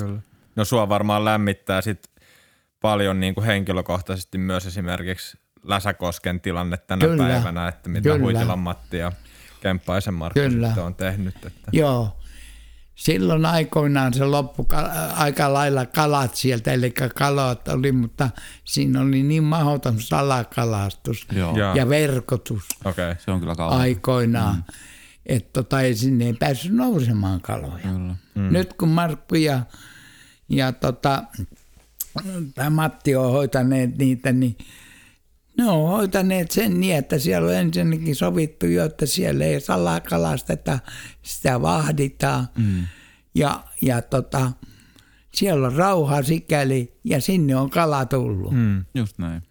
Kyllä. 0.00 0.20
No 0.56 0.64
sua 0.64 0.88
varmaan 0.88 1.24
lämmittää 1.24 1.80
sit 1.80 2.10
paljon 2.80 3.20
niin 3.20 3.34
kuin 3.34 3.46
henkilökohtaisesti 3.46 4.38
myös 4.38 4.66
esimerkiksi 4.66 5.38
Läsäkosken 5.62 6.40
tilanne 6.40 6.76
tänä 6.76 7.06
Kyllä. 7.06 7.28
päivänä, 7.28 7.68
että 7.68 7.88
mitä 7.88 8.08
Kyllä. 8.08 8.18
Huitilan 8.24 8.58
Matti 8.58 8.96
ja 8.96 9.12
Kemppaisen 9.60 10.14
Markku 10.14 10.40
Kyllä. 10.40 10.74
on 10.78 10.94
tehnyt. 10.94 11.34
Että. 11.36 11.70
Joo. 11.72 12.16
Silloin 12.94 13.46
aikoinaan 13.46 14.14
se 14.14 14.24
loppui 14.24 14.64
ka- 14.68 14.90
aika 15.16 15.52
lailla 15.52 15.86
kalat 15.86 16.34
sieltä, 16.34 16.72
eli 16.72 16.90
kalat 17.14 17.68
oli, 17.68 17.92
mutta 17.92 18.30
siinä 18.64 19.00
oli 19.00 19.22
niin 19.22 19.44
mahdoton 19.44 20.00
salakalastus 20.00 21.26
Joo. 21.32 21.74
Ja 21.74 21.88
verkotus 21.88 22.62
Okei. 22.84 23.10
Okay. 23.10 23.22
Se 23.24 23.30
on 23.30 23.40
kyllä 23.40 23.54
kauhean. 23.54 23.80
aikoinaan, 23.80 24.56
mm. 24.56 24.62
että 25.26 25.50
tota, 25.52 25.80
ei 25.80 25.94
sinne 25.94 26.24
ei 26.24 26.32
päässyt 26.32 26.72
nousemaan 26.72 27.40
kaloja. 27.40 27.82
Kyllä. 27.82 28.14
Mm. 28.34 28.52
Nyt 28.52 28.72
kun 28.72 28.88
Markku 28.88 29.34
ja, 29.34 29.60
ja 30.48 30.72
tota, 30.72 31.24
Matti 32.70 33.16
on 33.16 33.32
hoitaneet 33.32 33.98
niitä, 33.98 34.32
niin 34.32 34.56
ne 35.60 35.70
on 35.70 35.88
hoitaneet 35.88 36.50
sen 36.50 36.80
niin, 36.80 36.96
että 36.96 37.18
siellä 37.18 37.48
on 37.48 37.54
ensinnäkin 37.54 38.16
sovittu 38.16 38.66
jo, 38.66 38.84
että 38.84 39.06
siellä 39.06 39.44
ei 39.44 39.60
salakalasteta, 39.60 40.78
sitä 41.22 41.62
vahditaan. 41.62 42.48
Mm. 42.58 42.84
Ja, 43.34 43.64
ja 43.82 44.02
tota, 44.02 44.52
siellä 45.34 45.66
on 45.66 45.74
rauha 45.74 46.22
sikäli 46.22 46.98
ja 47.04 47.20
sinne 47.20 47.56
on 47.56 47.70
kala 47.70 48.06
tullut. 48.06 48.52
Mm. 48.52 48.84
Just 48.94 49.18
näin. 49.18 49.42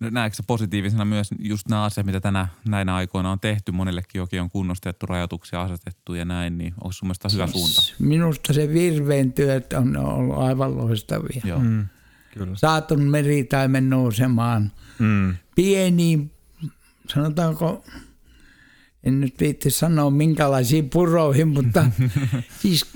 No, 0.00 0.10
näetkö 0.10 0.42
positiivisena 0.46 1.04
myös 1.04 1.28
just 1.38 1.68
nämä 1.68 1.84
asiat, 1.84 2.06
mitä 2.06 2.20
tänä, 2.20 2.48
näinä 2.68 2.94
aikoina 2.94 3.30
on 3.30 3.40
tehty? 3.40 3.72
Monellekin 3.72 4.18
jokin 4.18 4.42
on 4.42 4.50
kunnostettu, 4.50 5.06
rajoituksia 5.06 5.62
asetettu 5.62 6.14
ja 6.14 6.24
näin, 6.24 6.58
niin 6.58 6.74
onko 6.74 6.92
sun 6.92 7.08
mielestä 7.08 7.28
hyvä 7.32 7.46
suunta? 7.46 7.82
Minusta 7.98 8.52
se 8.52 8.68
virveen 8.68 9.32
työt 9.32 9.72
on 9.72 9.96
ollut 9.96 10.38
aivan 10.38 10.76
loistavia. 10.76 11.40
Joo. 11.44 11.58
Mm. 11.58 11.86
Kyllä. 12.38 12.56
Saatun 12.56 13.02
meritaimen 13.02 13.90
nousemaan 13.90 14.72
Mm. 14.98 15.34
pieniin, 15.54 16.30
sanotaanko, 17.14 17.84
en 19.04 19.20
nyt 19.20 19.34
viitti 19.40 19.70
sanoa 19.70 20.10
minkälaisiin 20.10 20.90
puroihin, 20.90 21.48
mutta 21.48 21.86
siis 22.62 22.86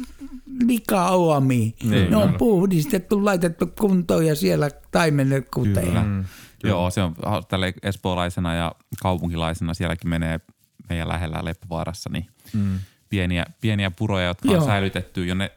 likaauamiin. 0.67 1.75
Niin, 1.83 2.11
ne 2.11 2.17
on 2.17 2.23
kyllä. 2.27 2.39
puhdistettu, 2.39 3.25
laitettu 3.25 3.67
kuntoon 3.67 4.27
ja 4.27 4.35
siellä 4.37 4.71
taimenet 4.91 5.49
kuteen. 5.55 5.87
Kyllä. 5.87 6.03
Mm. 6.03 6.25
Joo, 6.65 6.91
se 6.91 7.03
on 7.03 7.15
tälle 7.49 7.75
espoolaisena 7.83 8.55
ja 8.55 8.73
kaupunkilaisena 9.03 9.75
sielläkin 9.75 10.11
menee 10.11 10.41
meidän 10.89 11.09
lähellä 11.09 11.45
Leppävaarassa, 11.45 12.11
niin 12.13 12.27
mm. 12.53 12.79
pieniä, 13.09 13.45
pieniä 13.61 13.91
puroja, 13.91 14.27
jotka 14.27 14.49
Joo. 14.49 14.61
on 14.61 14.67
säilytetty 14.67 15.27
jo 15.27 15.35
ne 15.35 15.51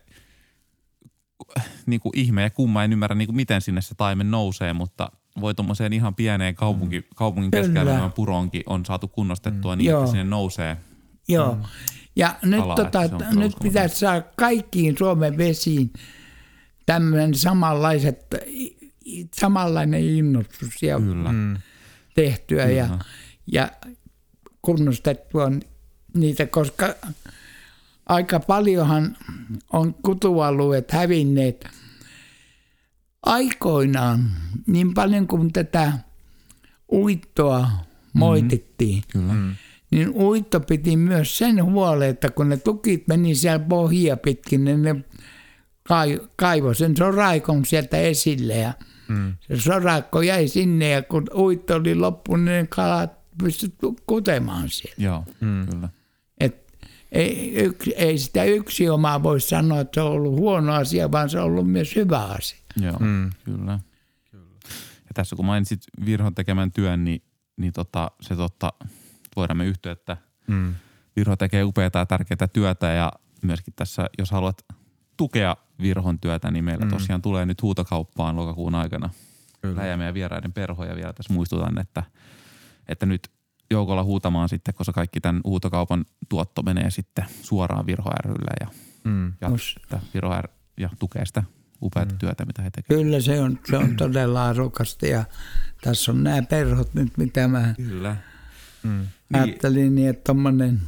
niin 1.85 1.99
kuin 1.99 2.17
ihme 2.17 2.41
ja 2.41 2.49
kumma, 2.49 2.83
en 2.83 2.93
ymmärrä 2.93 3.15
niin 3.15 3.27
kuin 3.27 3.35
miten 3.35 3.61
sinne 3.61 3.81
se 3.81 3.95
taimen 3.95 4.31
nousee, 4.31 4.73
mutta 4.73 5.11
voi 5.41 5.55
tuommoiseen 5.55 5.93
ihan 5.93 6.15
pieneen 6.15 6.55
kaupunki, 6.55 7.05
kaupungin 7.15 7.51
Kyllä. 7.51 7.63
keskellä 7.63 7.93
olevan 7.93 8.13
puronkin 8.13 8.63
on 8.65 8.85
saatu 8.85 9.07
kunnostettua 9.07 9.75
niin, 9.75 9.89
Joo. 9.89 10.01
että 10.01 10.11
sinne 10.11 10.23
nousee. 10.23 10.77
Joo. 11.27 11.57
Ja 12.15 12.35
nyt, 12.43 12.59
Kala, 12.59 12.75
tota, 12.75 13.09
nyt 13.35 13.53
pitäisi 13.63 13.95
saada 13.95 14.23
kaikkiin 14.35 14.95
Suomen 14.97 15.37
vesiin 15.37 15.93
tämmöinen 16.85 17.35
samanlaiset, 17.35 18.25
samanlainen 19.33 20.03
innostus 20.03 20.83
ja 20.83 20.99
Kyllä. 20.99 21.31
Mm. 21.31 21.57
tehtyä 22.15 22.65
ja, 22.65 22.99
ja 23.47 23.71
kunnostettua 24.61 25.51
niitä, 26.13 26.45
koska 26.45 26.95
aika 28.11 28.39
paljonhan 28.39 29.17
on 29.73 29.93
kutualueet 29.93 30.91
hävinneet 30.91 31.67
aikoinaan 33.23 34.31
niin 34.67 34.93
paljon 34.93 35.27
kuin 35.27 35.53
tätä 35.53 35.93
uittoa 36.91 37.69
moitittiin. 38.13 39.03
Kyllä. 39.11 39.33
Mm. 39.33 39.55
Niin 39.91 40.09
uitto 40.09 40.59
piti 40.59 40.97
myös 40.97 41.37
sen 41.37 41.63
huolen, 41.65 42.09
että 42.09 42.29
kun 42.29 42.49
ne 42.49 42.57
tukit 42.57 43.07
meni 43.07 43.35
siellä 43.35 43.59
pohjia 43.59 44.17
pitkin, 44.17 44.63
niin 44.63 44.81
ne 44.81 44.95
kai- 45.83 46.19
kaivoi 46.35 46.75
sen 46.75 46.97
soraikon 46.97 47.65
sieltä 47.65 47.97
esille 47.97 48.57
ja 48.57 48.73
mm. 49.07 49.33
se 49.47 49.61
sorakko 49.61 50.21
jäi 50.21 50.47
sinne 50.47 50.89
ja 50.89 51.01
kun 51.01 51.27
uitto 51.35 51.75
oli 51.75 51.95
loppu, 51.95 52.35
niin 52.35 52.45
ne 52.45 52.67
kalat 52.69 53.11
pystyivät 53.37 53.97
kutemaan 54.05 54.69
siellä. 54.69 54.95
Joo, 54.97 55.25
mm. 55.41 55.67
kyllä. 55.67 55.89
Ei, 57.11 57.53
yksi, 57.55 57.93
ei 57.95 58.17
sitä 58.17 58.43
yksi 58.43 58.89
omaa 58.89 59.23
voi 59.23 59.39
sanoa, 59.39 59.79
että 59.79 59.93
se 59.93 60.01
on 60.01 60.11
ollut 60.11 60.39
huono 60.39 60.73
asia, 60.73 61.11
vaan 61.11 61.29
se 61.29 61.39
on 61.39 61.45
ollut 61.45 61.71
myös 61.71 61.95
hyvä 61.95 62.25
asia. 62.25 62.59
Joo, 62.81 62.99
mm. 62.99 63.29
kyllä. 63.43 63.79
kyllä. 64.31 64.45
Ja 64.83 65.13
tässä 65.13 65.35
kun 65.35 65.45
mainitsit 65.45 65.81
Virhon 66.05 66.35
tekemän 66.35 66.71
työn, 66.71 67.03
niin, 67.03 67.21
niin 67.57 67.73
tota, 67.73 68.11
se 68.21 68.35
totta, 68.35 68.73
voidaan 69.35 69.57
me 69.57 69.65
yhtyä, 69.65 69.91
että 69.91 70.17
mm. 70.47 70.75
Virho 71.15 71.35
tekee 71.35 71.63
upeaa 71.63 71.89
ja 71.93 72.05
tärkeää 72.05 72.47
työtä 72.53 72.87
ja 72.87 73.11
myöskin 73.41 73.73
tässä, 73.75 74.09
jos 74.17 74.31
haluat 74.31 74.65
tukea 75.17 75.57
Virhon 75.81 76.19
työtä, 76.19 76.51
niin 76.51 76.63
meillä 76.63 76.85
mm. 76.85 76.91
tosiaan 76.91 77.21
tulee 77.21 77.45
nyt 77.45 77.61
huutokauppaan 77.61 78.35
lokakuun 78.35 78.75
aikana 78.75 79.09
Läjä 79.63 79.97
meidän 79.97 80.13
vieraiden 80.13 80.53
perhoja 80.53 80.95
vielä 80.95 81.13
tässä 81.13 81.33
muistutan, 81.33 81.79
että, 81.79 82.03
että 82.87 83.05
nyt 83.05 83.31
joukolla 83.71 84.03
huutamaan 84.03 84.49
sitten, 84.49 84.73
koska 84.73 84.93
kaikki 84.93 85.19
tämän 85.21 85.41
huutokaupan 85.43 86.05
tuotto 86.29 86.61
menee 86.61 86.91
sitten 86.91 87.25
suoraan 87.41 87.85
Virho 87.85 88.09
rylle 88.25 88.53
ja, 88.59 88.67
mm. 89.03 89.33
ja, 89.41 89.49
sitä 89.57 89.99
Virho 90.13 90.41
R, 90.41 90.47
ja 90.77 90.89
tukee 90.99 91.25
sitä 91.25 91.43
upeaa 91.81 92.05
mm. 92.05 92.17
työtä, 92.17 92.45
mitä 92.45 92.61
he 92.61 92.69
tekevät. 92.69 93.01
Kyllä 93.01 93.19
se 93.19 93.41
on, 93.41 93.59
se 93.69 93.77
on 93.77 93.95
todella 93.95 94.45
arvokasta 94.45 95.05
ja 95.05 95.23
tässä 95.81 96.11
on 96.11 96.23
nämä 96.23 96.41
perhot 96.41 96.93
nyt, 96.93 97.17
mitä 97.17 97.47
mä 97.47 97.73
Kyllä. 97.77 98.15
mm. 98.83 99.07
ajattelin, 99.33 99.95
niin 99.95 100.09
että 100.09 100.23
tommonen, 100.23 100.81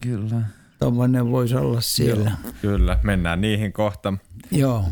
Kyllä. 0.00 0.42
tommonen 0.78 1.30
voisi 1.30 1.54
olla 1.56 1.80
siellä. 1.80 2.30
Joo, 2.44 2.52
kyllä, 2.60 2.98
mennään 3.02 3.40
niihin 3.40 3.72
kohta. 3.72 4.14
Joo. 4.50 4.84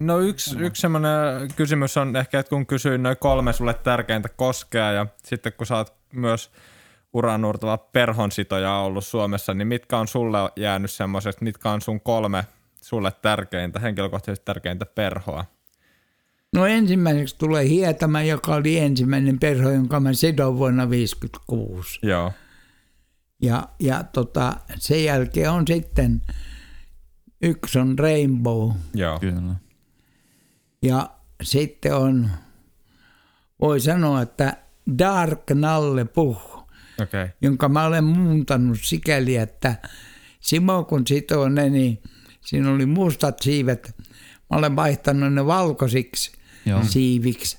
No 0.00 0.18
yksi, 0.18 0.58
yksi 0.58 0.80
semmoinen 0.80 1.10
kysymys 1.56 1.96
on 1.96 2.16
ehkä, 2.16 2.38
että 2.38 2.50
kun 2.50 2.66
kysyin 2.66 3.02
noin 3.02 3.16
kolme 3.20 3.52
sulle 3.52 3.74
tärkeintä 3.74 4.28
koskea 4.28 4.92
ja 4.92 5.06
sitten 5.24 5.52
kun 5.52 5.66
sä 5.66 5.76
oot 5.76 5.99
myös 6.12 6.50
uranuurtava 7.12 7.78
perhonsitoja 7.78 8.74
ollut 8.74 9.04
Suomessa, 9.04 9.54
niin 9.54 9.68
mitkä 9.68 9.98
on 9.98 10.08
sulle 10.08 10.38
jäänyt 10.56 10.90
semmoiset, 10.90 11.40
mitkä 11.40 11.70
on 11.70 11.80
sun 11.80 12.00
kolme 12.00 12.44
sulle 12.82 13.12
tärkeintä, 13.22 13.78
henkilökohtaisesti 13.80 14.44
tärkeintä 14.44 14.86
perhoa? 14.86 15.44
No 16.52 16.66
ensimmäiseksi 16.66 17.38
tulee 17.38 17.68
Hietama, 17.68 18.22
joka 18.22 18.54
oli 18.54 18.78
ensimmäinen 18.78 19.38
perho, 19.38 19.70
jonka 19.70 20.00
mä 20.00 20.12
sidoin 20.12 20.56
vuonna 20.56 20.82
1956. 20.82 21.98
Joo. 22.02 22.32
Ja, 23.42 23.68
ja 23.78 24.04
tota, 24.04 24.56
sen 24.78 25.04
jälkeen 25.04 25.50
on 25.50 25.66
sitten 25.66 26.22
yksi 27.42 27.78
on 27.78 27.98
Rainbow 27.98 28.70
Joo. 28.94 29.18
Kyllä. 29.18 29.54
ja 30.82 31.10
sitten 31.42 31.94
on, 31.94 32.30
voi 33.60 33.80
sanoa, 33.80 34.22
että 34.22 34.56
Dark 34.98 35.50
Nalle 35.54 36.04
Puh. 36.04 36.66
Okay. 37.02 37.28
jonka 37.42 37.68
mä 37.68 37.84
olen 37.84 38.04
muuntanut 38.04 38.78
sikäli, 38.82 39.36
että 39.36 39.74
Simo 40.40 40.84
kun 40.84 41.06
sitoo 41.06 41.48
ne, 41.48 41.70
niin 41.70 42.02
siinä 42.40 42.70
oli 42.70 42.86
mustat 42.86 43.38
siivet. 43.42 43.94
Mä 44.50 44.56
olen 44.56 44.76
vaihtanut 44.76 45.32
ne 45.32 45.46
valkoisiksi 45.46 46.32
Joo. 46.66 46.80
siiviksi. 46.84 47.58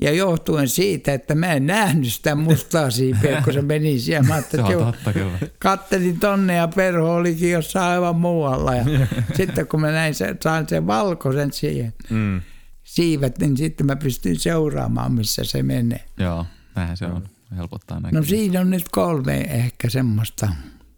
Ja 0.00 0.12
johtuen 0.12 0.68
siitä, 0.68 1.12
että 1.14 1.34
mä 1.34 1.52
en 1.52 1.66
nähnyt 1.66 2.12
sitä 2.12 2.34
mustaa 2.34 2.90
siipeä, 2.90 3.42
kun 3.42 3.52
se 3.52 3.62
meni 3.62 3.98
siellä. 3.98 4.28
Mä 4.28 4.28
Se 4.28 4.34
ajattelin, 4.34 4.66
että 4.72 4.84
totta 4.84 5.12
kyllä. 5.12 5.38
kattelin 5.58 6.20
tonne 6.20 6.54
ja 6.54 6.68
perho 6.68 7.14
olikin 7.14 7.50
jossain 7.50 7.86
aivan 7.92 8.16
muualla. 8.16 8.74
Ja 8.74 8.84
sitten 9.36 9.66
kun 9.66 9.80
mä 9.80 9.90
näin 9.90 10.14
sen, 10.14 10.36
sain 10.42 10.68
sen 10.68 10.86
valkoisen 10.86 11.52
siihen 11.52 11.92
Mm. 12.10 12.40
Siivet, 12.84 13.38
niin 13.38 13.56
sitten 13.56 13.86
mä 13.86 13.96
pystyn 13.96 14.38
seuraamaan, 14.38 15.12
missä 15.12 15.44
se 15.44 15.62
menee. 15.62 16.04
Joo, 16.18 16.46
näinhän 16.74 16.96
se 16.96 17.06
on. 17.06 17.28
Helpottaa 17.56 18.00
näkyä. 18.00 18.18
No 18.20 18.24
siinä 18.24 18.60
on 18.60 18.70
nyt 18.70 18.88
kolme 18.88 19.40
ehkä 19.40 19.90
semmoista, 19.90 20.48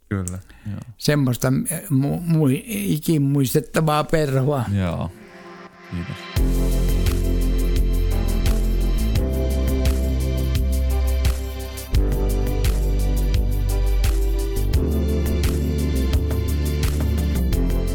Kyllä. 0.09 0.39
Joo. 0.71 0.81
semmoista 0.99 1.53
mu, 1.91 2.21
mu, 2.21 2.47
ikimuistettavaa 2.67 4.05
perhoa. 4.05 4.65
Joo. 4.73 5.11
Kiitos. 5.91 6.17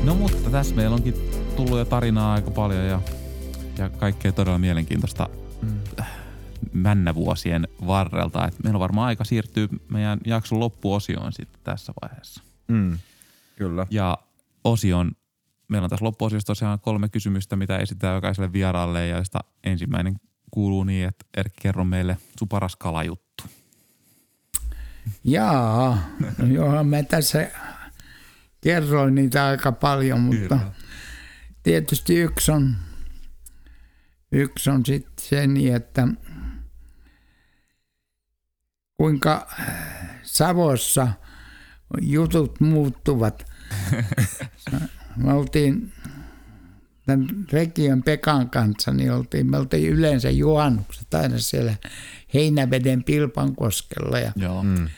No 0.04 0.16
mutta 0.16 0.50
tässä 0.50 0.76
meillä 0.76 0.96
onkin 0.96 1.16
tullut 1.56 1.78
jo 1.80 1.86
tarinaa 1.86 2.34
aika 2.34 2.52
paljon 2.52 2.86
ja, 2.86 3.02
ja 3.82 3.90
kaikkea 3.90 4.32
todella 4.32 4.58
mielenkiintoista 4.58 5.30
mm. 5.62 5.80
männävuosien 6.74 7.68
varrelta. 7.88 8.48
Et 8.48 8.64
meillä 8.64 8.78
on 8.78 8.82
varmaan 8.82 9.08
aika 9.08 9.24
siirtyä 9.24 9.68
meidän 9.90 10.20
jakson 10.26 10.60
loppuosioon 10.60 11.34
sitten 11.34 11.62
tässä 11.64 11.94
vaiheessa. 12.02 12.44
Mm. 12.68 12.98
Kyllä. 13.56 13.88
Ja 13.90 14.18
osion, 14.64 15.12
meillä 15.68 15.86
on 15.86 15.90
tässä 15.90 16.06
loppuosiossa 16.06 16.48
tosiaan 16.48 16.80
kolme 16.80 17.10
kysymystä, 17.10 17.56
mitä 17.56 17.78
esitetään 17.78 18.16
jokaiselle 18.16 18.54
vieraalle. 18.54 19.08
Ja 19.08 19.18
josta 19.18 19.40
ensimmäinen 19.64 20.16
kuuluu 20.52 20.84
niin, 20.84 21.08
että 21.08 21.26
Erkki, 21.38 21.62
kerro 21.62 21.84
meille 21.84 22.18
sun 22.40 22.48
paras 22.48 22.76
kalajuttu. 22.76 23.44
Jaa, 25.24 25.98
no 26.38 26.48
johan 26.48 26.88
mä 26.88 27.04
tässä 27.04 27.52
kerroin 28.62 29.16
niitä 29.16 29.46
aika 29.46 29.72
paljon, 29.72 30.20
mutta 30.20 30.58
Kyllä. 30.58 30.72
tietysti 31.64 32.16
yksi 32.16 32.52
on, 32.52 32.76
yksi 34.32 34.70
on 34.70 34.86
sitten 34.86 35.26
se 35.26 35.48
niin, 35.48 35.76
että 35.76 36.08
kuinka 38.98 39.48
Savossa 40.24 41.08
jutut 42.02 42.60
muuttuvat. 42.60 43.46
Me 45.18 45.34
oltiin 45.34 45.94
tämän 47.06 47.28
Rekiön 47.52 48.04
Pekan 48.04 48.50
kanssa, 48.50 48.92
niin 48.94 49.12
oltiin, 49.12 49.52
me 49.52 49.58
oltiin 49.58 49.90
yleensä 49.90 50.30
juhannukset 50.30 51.14
aina 51.14 51.40
siellä 51.40 51.76
Heinäveden 52.34 53.04
Pilpankoskella 53.04 54.20
ja 54.20 54.32
Joo. 54.36 54.64
Mm. 54.64 54.90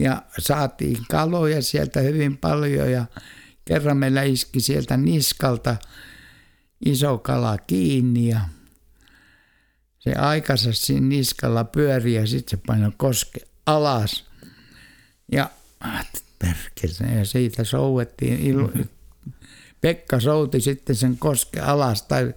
ja 0.00 0.22
saatiin 0.38 0.98
kaloja 1.10 1.62
sieltä 1.62 2.00
hyvin 2.00 2.36
paljon 2.36 2.92
ja 2.92 3.04
kerran 3.64 3.96
meillä 3.96 4.22
iski 4.22 4.60
sieltä 4.60 4.96
niskalta 4.96 5.76
iso 6.84 7.18
kala 7.18 7.58
kiinni 7.58 8.28
ja 8.28 8.40
se 9.98 10.12
aikansa 10.12 10.72
siinä 10.72 11.06
niskalla 11.06 11.64
pyöri 11.64 12.14
ja 12.14 12.26
sitten 12.26 12.58
se 12.58 12.64
painoi 12.66 12.92
koske 12.96 13.40
alas. 13.66 14.24
Ja 15.32 15.50
perkele, 16.38 17.18
ja 17.18 17.24
siitä 17.24 17.64
souvettiin. 17.64 18.40
Ilu, 18.40 18.72
Pekka 19.80 20.20
souti 20.20 20.60
sitten 20.60 20.96
sen 20.96 21.18
koske 21.18 21.60
alas 21.60 22.02
tai 22.02 22.34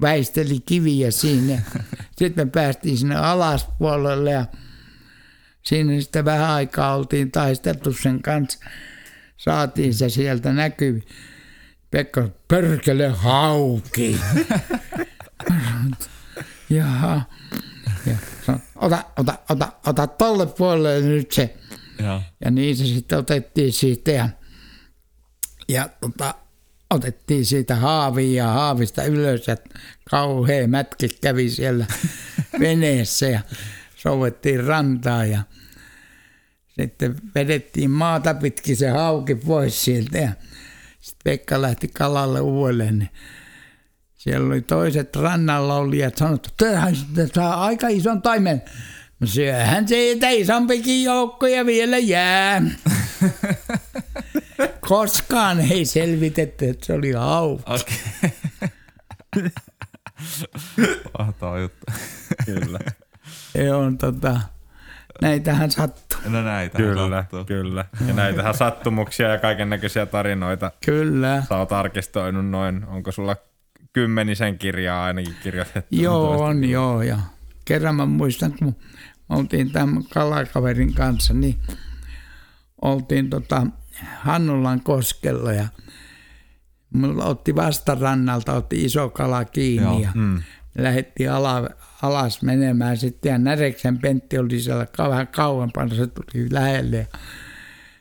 väisteli 0.00 0.60
kiviä 0.66 1.10
siinä. 1.10 1.62
Sitten 2.18 2.46
me 2.46 2.50
päästiin 2.50 2.98
sinne 2.98 3.16
alaspuolelle 3.16 4.30
ja 4.30 4.46
siinä 5.62 6.00
sitten 6.00 6.24
vähän 6.24 6.50
aikaa 6.50 6.96
oltiin 6.96 7.30
taisteltu 7.30 7.92
sen 7.92 8.22
kanssa. 8.22 8.58
Saatiin 9.36 9.94
se 9.94 10.08
sieltä 10.08 10.52
näkyy. 10.52 11.02
Pekka, 11.94 12.28
perkele 12.48 13.08
hauki. 13.08 14.20
Jaha. 16.70 17.22
Ja 18.06 18.16
sanoi, 18.46 18.60
ota, 18.76 19.04
ota, 19.18 19.38
ota, 19.50 19.72
ota 19.86 20.06
tolle 20.06 20.46
puolelle 20.46 21.00
nyt 21.00 21.32
se. 21.32 21.54
Joo. 22.02 22.22
Ja 22.44 22.50
niin 22.50 22.76
se 22.76 22.84
sitten 22.84 23.18
otettiin 23.18 23.72
siitä 23.72 24.10
ja, 24.10 24.28
ja 25.68 25.88
tota, 26.00 26.34
otettiin 26.90 27.46
siitä 27.46 27.76
haavia 27.76 28.44
ja 28.44 28.52
haavista 28.52 29.04
ylös 29.04 29.48
ja 29.48 29.56
kauhea 30.10 30.68
mätki 30.68 31.08
kävi 31.08 31.50
siellä 31.50 31.86
veneessä 32.60 33.26
ja 33.26 33.40
souvettiin 33.96 34.64
rantaa 34.64 35.24
ja 35.24 35.42
sitten 36.80 37.16
vedettiin 37.34 37.90
maata 37.90 38.34
pitkin 38.34 38.76
se 38.76 38.88
hauki 38.88 39.34
pois 39.34 39.84
sieltä 39.84 40.18
ja 40.18 40.32
sitten 41.04 41.20
Pekka 41.24 41.62
lähti 41.62 41.88
kalalle 41.88 42.40
uudelleen. 42.40 42.98
Niin 42.98 43.10
siellä 44.14 44.46
oli 44.46 44.60
toiset 44.60 45.16
rannalla 45.16 45.76
olijat 45.76 46.16
sanottu, 46.16 46.48
että 46.50 47.34
saa 47.34 47.64
aika 47.64 47.88
ison 47.88 48.22
taimen. 48.22 48.62
No 49.20 49.26
syöhän 49.26 49.88
siitä 49.88 50.28
isompikin 50.28 51.04
joukkoja 51.04 51.66
vielä 51.66 51.98
jää. 51.98 52.62
Koskaan 54.88 55.60
ei 55.60 55.84
selvitetty, 55.84 56.68
että 56.68 56.86
se 56.86 56.92
oli 56.92 57.12
hauki. 57.12 57.62
Okei. 57.66 58.32
Mahtava 61.18 61.58
juttu. 61.58 61.86
Kyllä. 62.44 62.78
Se 63.52 63.72
on 63.72 63.98
tota, 63.98 64.40
näitähän 65.22 65.70
sattuu. 65.70 66.18
No 66.28 66.42
näitä. 66.42 66.78
Kyllä, 66.78 67.24
kyllä. 67.46 67.84
Ja 68.08 68.14
näitähän 68.14 68.54
sattumuksia 68.54 69.28
ja 69.28 69.38
kaiken 69.38 69.70
näköisiä 69.70 70.06
tarinoita 70.06 70.72
Kyllä. 70.86 71.42
sä 71.48 71.56
oot 71.56 71.72
arkistoinut 71.72 72.46
noin, 72.46 72.84
onko 72.86 73.12
sulla 73.12 73.36
kymmenisen 73.92 74.58
kirjaa 74.58 75.04
ainakin 75.04 75.34
kirjoitettu? 75.42 75.96
Joo, 75.96 76.44
on 76.44 76.64
joo. 76.64 77.02
Ja 77.02 77.18
kerran 77.64 77.94
mä 77.94 78.06
muistan, 78.06 78.52
kun 78.58 78.76
me 79.28 79.36
oltiin 79.36 79.72
tämän 79.72 80.04
kalakaverin 80.04 80.94
kanssa, 80.94 81.34
niin 81.34 81.58
oltiin 82.82 83.30
tota 83.30 83.66
Hannulan 84.18 84.80
koskella 84.80 85.52
ja 85.52 85.68
mulla 86.94 87.24
otti 87.24 87.56
vastarannalta, 87.56 88.52
otti 88.52 88.84
iso 88.84 89.08
kala 89.08 89.44
kiinni 89.44 89.88
Joo, 89.88 90.00
ja 90.00 90.10
mm. 90.14 90.42
Lähdettiin 90.78 91.30
ala, 91.30 91.70
alas 92.02 92.42
menemään 92.42 92.96
sitten 92.96 93.30
ja 93.30 93.38
Näreksen 93.38 93.98
Pentti 93.98 94.38
oli 94.38 94.60
siellä 94.60 94.86
vähän 94.98 95.28
kauempana, 95.28 95.94
se 95.94 96.06
tuli 96.06 96.46
lähelle 96.50 96.96
ja 96.96 97.06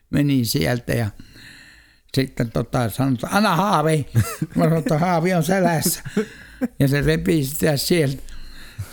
meni 0.10 0.46
sieltä 0.46 0.94
ja 0.94 1.10
sitten 2.14 2.52
tota, 2.52 2.86
että 2.86 3.04
anna 3.32 3.56
haavi. 3.56 4.06
Mä 4.56 4.64
sanoin, 4.64 4.80
että 4.80 4.98
haavi 4.98 5.34
on 5.34 5.44
selässä. 5.44 6.04
Ja 6.80 6.88
se 6.88 7.02
repii 7.02 7.46
sitä 7.46 7.78
sieltä. 7.78 8.24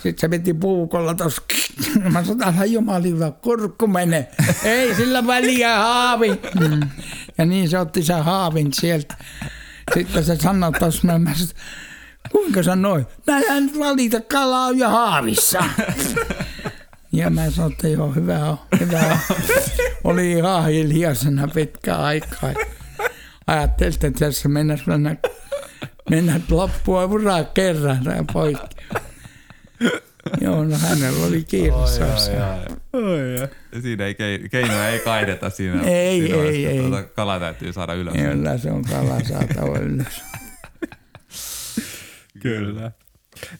Sitten 0.03 0.21
se 0.21 0.29
veti 0.29 0.53
puukolla 0.53 1.13
tuossa. 1.13 1.41
Mä 2.13 2.23
sanoin, 2.23 2.49
että 2.49 2.65
jumalilla, 2.65 3.31
kurkku 3.31 3.87
menee. 3.87 4.31
Ei 4.63 4.95
sillä 4.95 5.27
väliä 5.27 5.77
haavi. 5.77 6.29
Mm. 6.59 6.89
Ja 7.37 7.45
niin 7.45 7.69
se 7.69 7.79
otti 7.79 8.03
sen 8.03 8.23
haavin 8.23 8.73
sieltä. 8.73 9.15
Sitten 9.93 10.23
se 10.23 10.35
sanoi 10.35 10.71
tuossa, 10.71 11.07
mä 11.07 11.13
sanoin, 11.13 11.55
kuinka 12.31 12.63
sä 12.63 12.75
noin? 12.75 13.05
Näinhän 13.27 13.69
valita, 13.79 14.21
kala 14.21 14.65
on 14.65 14.77
jo 14.77 14.89
haavissa. 14.89 15.63
Ja 17.11 17.29
mä 17.29 17.49
sanoin, 17.49 17.73
että 17.73 17.87
joo, 17.87 18.11
hyvä 18.11 18.39
on, 18.49 18.57
hyvä 18.79 18.99
on. 18.99 19.35
Oli 20.03 20.31
ihan 20.31 20.67
hiljaisena 20.67 21.47
pitkä 21.47 21.95
aikaa. 21.95 22.53
Ajattelin, 23.47 23.93
että 23.93 24.11
tässä 24.11 24.49
mennään 24.49 24.79
mennä, 24.85 25.15
mennä 26.09 26.39
loppua 26.49 27.05
uraa 27.05 27.43
kerran 27.43 28.05
ja 28.05 28.23
poikki. 28.33 28.75
Joo, 30.41 30.63
no 30.63 30.77
hänellä 30.77 31.25
oli 31.25 31.43
kiire 31.43 31.75
saada. 31.85 32.57
Siinä 33.81 34.05
ei 34.05 34.15
kei- 34.15 34.49
keinoja 34.49 34.89
ei 34.89 34.99
kaideta 34.99 35.49
siinä. 35.49 35.81
Ei, 35.83 36.21
siinä 36.21 36.43
ei, 36.43 36.65
ei. 36.65 36.79
Tuota, 36.79 37.03
kala 37.03 37.39
täytyy 37.39 37.73
saada 37.73 37.93
ylös. 37.93 38.13
Kyllä 38.13 38.57
se 38.57 38.71
on 38.71 38.83
kala 38.83 39.19
saatava 39.23 39.77
ylös. 39.77 40.21
Kyllä. 42.41 42.91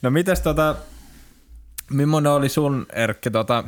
No 0.02 0.10
mites 0.10 0.40
tota, 0.40 0.76
millainen 1.90 2.32
oli 2.32 2.48
sun 2.48 2.86
Erkki 2.92 3.30
tota, 3.30 3.64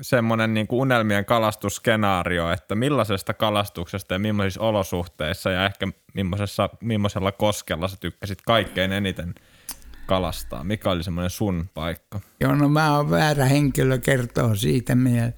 semmoinen 0.00 0.54
niin 0.54 0.66
kuin 0.66 0.80
unelmien 0.80 1.24
kalastusskenaario, 1.24 2.50
että 2.50 2.74
millaisesta 2.74 3.34
kalastuksesta 3.34 4.14
ja 4.14 4.18
millaisissa 4.18 4.60
olosuhteissa 4.60 5.50
ja 5.50 5.66
ehkä 5.66 5.88
millaisessa, 6.14 6.68
millaisella 6.80 7.32
koskella 7.32 7.88
sä 7.88 7.96
tykkäsit 8.00 8.42
kaikkein 8.46 8.92
eniten 8.92 9.34
kalastaa? 10.06 10.64
Mikä 10.64 10.90
oli 10.90 11.02
semmoinen 11.02 11.30
sun 11.30 11.68
paikka? 11.74 12.20
Joo, 12.40 12.54
no 12.54 12.68
mä 12.68 12.96
oon 12.96 13.10
väärä 13.10 13.44
henkilö 13.44 13.98
kertoa 13.98 14.54
siitä. 14.54 14.94
Meidän, 14.94 15.34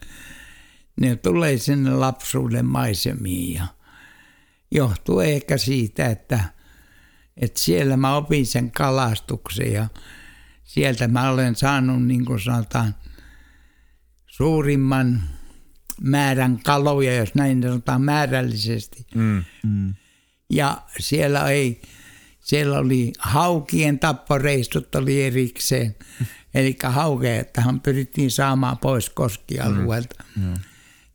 ne 1.01 1.17
tulee 1.17 1.59
sinne 1.59 1.91
lapsuuden 1.91 2.67
maisemiin 2.67 3.55
ja 3.55 3.67
johtuu 4.71 5.21
ehkä 5.21 5.57
siitä, 5.57 6.07
että, 6.07 6.41
että 7.37 7.61
siellä 7.61 7.97
mä 7.97 8.17
opin 8.17 8.47
sen 8.47 8.71
kalastuksen 8.71 9.73
ja 9.73 9.89
sieltä 10.65 11.09
mä 11.09 11.31
olen 11.31 11.57
saanut 11.57 12.07
niin 12.07 12.25
kuin 12.25 12.41
sanotaan– 12.41 12.95
suurimman 14.37 15.23
määrän 16.01 16.59
kaloja, 16.65 17.17
jos 17.17 17.35
näin 17.35 17.63
sanotaan 17.63 18.03
määrällisesti. 18.03 19.07
Mm. 19.15 19.45
Mm. 19.63 19.95
Ja 20.51 20.83
siellä 20.99 21.49
ei, 21.49 21.83
siellä 22.41 22.79
oli 22.79 23.13
haukien 23.19 23.99
tapporeistut 23.99 24.95
oli 24.95 25.23
erikseen. 25.23 25.97
Mm. 26.21 26.27
Eli 26.55 26.77
haukeethan 26.85 27.81
pyrittiin 27.81 28.31
saamaan 28.31 28.79
pois 28.79 29.11
koskialueelta. 29.11 30.25
Mm. 30.37 30.53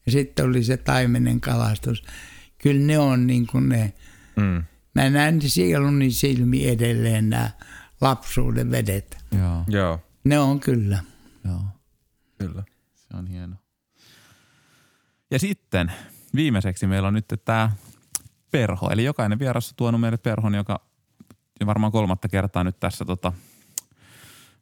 Ja 0.06 0.12
sitten 0.12 0.46
oli 0.46 0.64
se 0.64 0.78
taimenen 0.78 1.42
kalastus. 1.42 2.04
Kyllä 2.58 2.86
ne 2.86 3.00
on 3.00 3.28
niin 3.28 3.48
kuin 3.48 3.70
ne, 3.70 3.94
mm. 4.36 4.64
Mä 4.96 5.10
näen 5.10 5.42
sieluni 5.42 6.12
silmi 6.12 6.68
edelleen 6.68 7.30
nämä 7.30 7.50
lapsuuden 8.02 8.72
vedet. 8.72 9.18
Joo. 9.38 9.64
Joo. 9.68 10.00
Ne 10.24 10.40
on 10.40 10.60
kyllä. 10.60 11.04
Joo. 11.46 11.62
Kyllä. 12.38 12.64
Se 12.96 13.18
on 13.18 13.28
hieno. 13.28 13.56
Ja 15.32 15.40
sitten 15.40 15.92
viimeiseksi 16.36 16.88
meillä 16.88 17.08
on 17.08 17.14
nyt 17.14 17.34
tämä 17.46 17.72
perho. 18.52 18.90
Eli 18.90 19.04
jokainen 19.04 19.40
vieras 19.40 19.70
on 19.70 19.76
tuonut 19.76 20.02
meille 20.02 20.18
perhon, 20.18 20.56
joka 20.56 20.82
varmaan 21.66 21.92
kolmatta 21.92 22.28
kertaa 22.30 22.64
nyt 22.64 22.80
tässä 22.80 23.06
tota, 23.06 23.34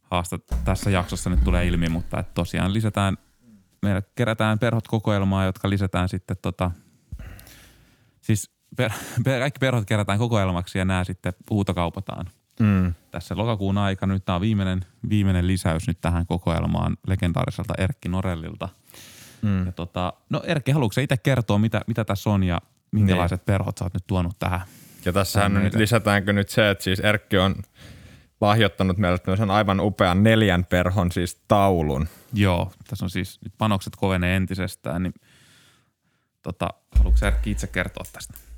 haasta, 0.02 0.40
tässä 0.66 0.90
jaksossa 0.90 1.30
nyt 1.30 1.44
tulee 1.44 1.68
ilmi, 1.68 1.90
mutta 1.90 2.20
että 2.20 2.34
tosiaan 2.34 2.74
lisätään, 2.74 3.18
meillä 3.82 4.02
kerätään 4.16 4.60
perhot 4.60 4.88
kokoelmaa, 4.88 5.46
jotka 5.46 5.70
lisätään 5.70 6.10
sitten 6.10 6.38
tota, 6.42 6.72
siis 8.22 8.52
per, 8.76 8.92
per, 9.26 9.40
kaikki 9.40 9.60
perhot 9.60 9.86
kerätään 9.86 10.20
kokoelmaksi 10.20 10.78
ja 10.78 10.86
nämä 10.86 11.04
sitten 11.04 11.34
huutokaupataan 11.50 12.26
mm. 12.60 12.94
tässä 13.12 13.38
lokakuun 13.38 13.78
aikana. 13.78 14.14
Nyt 14.14 14.26
tämä 14.26 14.36
on 14.36 14.42
viimeinen, 14.42 14.86
viimeinen 15.10 15.48
lisäys 15.48 15.88
nyt 15.88 16.02
tähän 16.02 16.26
kokoelmaan 16.26 16.98
legendaariselta 17.08 17.74
Erkki 17.78 18.10
Norellilta. 18.10 18.70
Mm. 19.42 19.66
Ja 19.66 19.72
tota, 19.72 20.14
no 20.30 20.42
Erkki, 20.46 20.72
haluatko 20.72 21.02
itse 21.02 21.18
kertoa, 21.18 21.58
mitä, 21.58 21.82
mitä 21.88 22.06
tässä 22.06 22.30
on 22.30 22.44
ja 22.44 22.62
minkälaiset 22.92 23.40
niin. 23.40 23.46
perhot 23.46 23.78
sä 23.78 23.86
oot 23.86 23.94
nyt 23.94 24.08
tuonut 24.08 24.40
tähän? 24.40 24.62
Ja 25.06 25.14
tässähän 25.14 25.54
nyt 25.54 25.76
lisätäänkö 25.76 26.34
nyt 26.34 26.50
se, 26.50 26.70
että 26.70 26.84
siis 26.84 27.00
Erkki 27.00 27.38
on 27.38 27.56
lahjoittanut 28.42 28.98
meille 28.98 29.20
tämmöisen 29.20 29.52
aivan 29.52 29.80
upean 29.80 30.24
neljän 30.24 30.66
perhon 30.66 31.12
siis 31.12 31.42
taulun. 31.48 32.08
Joo, 32.34 32.72
tässä 32.88 33.06
on 33.06 33.10
siis 33.10 33.40
nyt 33.44 33.54
panokset 33.58 33.96
kovenee 33.96 34.36
entisestään, 34.36 35.04
niin 35.04 35.14
tota, 36.44 36.70
haluatko 36.98 37.26
Erkki 37.26 37.52
itse 37.52 37.68
kertoa 37.68 38.04
tästä? 38.14 38.49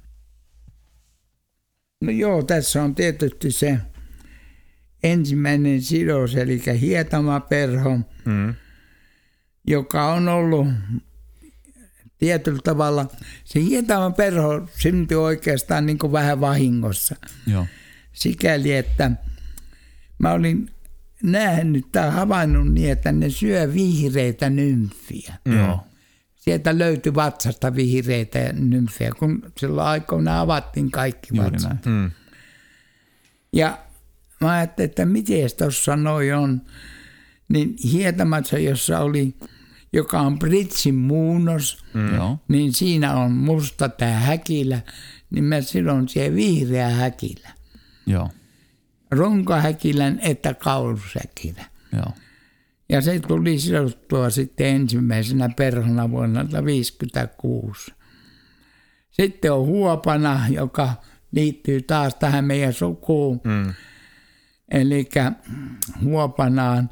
No 2.01 2.11
joo, 2.11 2.43
tässä 2.43 2.83
on 2.83 2.95
tietysti 2.95 3.51
se 3.51 3.77
ensimmäinen 5.03 5.81
sidos, 5.81 6.35
eli 6.35 6.61
hietamaperho, 6.81 7.97
mm. 8.25 8.53
joka 9.67 10.13
on 10.13 10.27
ollut 10.27 10.67
tietyllä 12.17 12.59
tavalla, 12.63 13.07
se 13.43 13.59
hietamaperho 13.61 14.67
syntyi 14.77 15.17
oikeastaan 15.17 15.85
niin 15.85 15.97
kuin 15.97 16.11
vähän 16.11 16.41
vahingossa. 16.41 17.15
Joo. 17.47 17.67
Sikäli, 18.13 18.73
että 18.73 19.11
mä 20.17 20.31
olin 20.31 20.69
nähnyt 21.23 21.91
tai 21.91 22.11
havainnut 22.11 22.73
niin, 22.73 22.91
että 22.91 23.11
ne 23.11 23.29
syö 23.29 23.73
vihreitä 23.73 24.49
nymfiä. 24.49 25.33
Mm. 25.45 25.90
Sieltä 26.41 26.77
löytyi 26.77 27.15
vatsasta 27.15 27.75
vihreitä 27.75 28.53
nymfejä, 28.53 29.11
kun 29.19 29.51
silloin 29.57 29.87
aikoina 29.87 30.41
avattiin 30.41 30.91
kaikki 30.91 31.37
vatsat. 31.37 31.85
Mm. 31.85 32.11
Ja 33.53 33.77
mä 34.41 34.51
ajattelin, 34.51 34.89
että 34.89 35.05
miten 35.05 35.49
tuossa 35.57 35.95
noin 35.95 36.35
on. 36.35 36.61
Niin 37.47 37.75
Hietamassa, 37.91 38.57
jossa 38.57 38.99
oli, 38.99 39.35
joka 39.93 40.19
on 40.19 40.39
Britsin 40.39 40.95
muunnos, 40.95 41.85
mm. 41.93 42.37
niin 42.47 42.73
siinä 42.73 43.15
on 43.15 43.31
musta 43.31 43.89
tämä 43.89 44.11
häkilä, 44.11 44.81
niin 45.29 45.43
mä 45.43 45.61
silloin 45.61 46.09
siihen 46.09 46.35
vihreä 46.35 46.89
häkilä. 46.89 47.49
Joo. 48.05 48.29
Ronkohäkilän 49.11 50.19
että 50.19 50.53
kaulushäkilä. 50.53 51.65
Joo. 51.93 52.13
Ja 52.91 53.01
se 53.01 53.19
tuli 53.19 53.59
sidottua 53.59 54.29
sitten 54.29 54.67
ensimmäisenä 54.67 55.49
perhona 55.49 56.11
vuonna 56.11 56.39
1956. 56.39 57.93
Sitten 59.11 59.53
on 59.53 59.65
huopana, 59.65 60.47
joka 60.49 60.93
liittyy 61.31 61.81
taas 61.81 62.15
tähän 62.15 62.45
meidän 62.45 62.73
sukuun. 62.73 63.41
Mm. 63.43 63.73
Eli 64.71 65.09
huopanaan. 66.03 66.89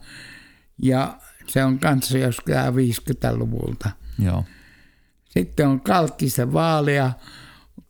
Ja 0.82 1.18
se 1.48 1.64
on 1.64 1.80
kanssa 1.80 2.18
joskus 2.18 2.54
50-luvulta. 2.56 3.90
Joo. 4.20 4.46
Sitten 5.30 5.68
on 5.68 5.82
Kalkkisten 5.82 6.54
vaalia, 6.54 7.12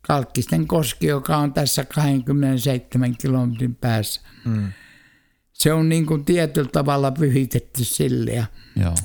Kalkkisten 0.02 0.68
koski, 0.68 1.08
joka 1.08 1.38
on 1.38 1.54
tässä 1.54 1.84
27 1.84 3.18
kilometrin 3.18 3.76
päässä. 3.76 4.22
Mm 4.46 4.72
se 5.60 5.74
on 5.74 5.90
niin 5.90 6.06
kuin 6.06 6.26
tietyllä 6.26 6.70
tavalla 6.72 7.12
pyhitetty 7.12 7.84
sille. 7.84 8.32
Ja 8.32 8.46
Joo. 8.76 8.96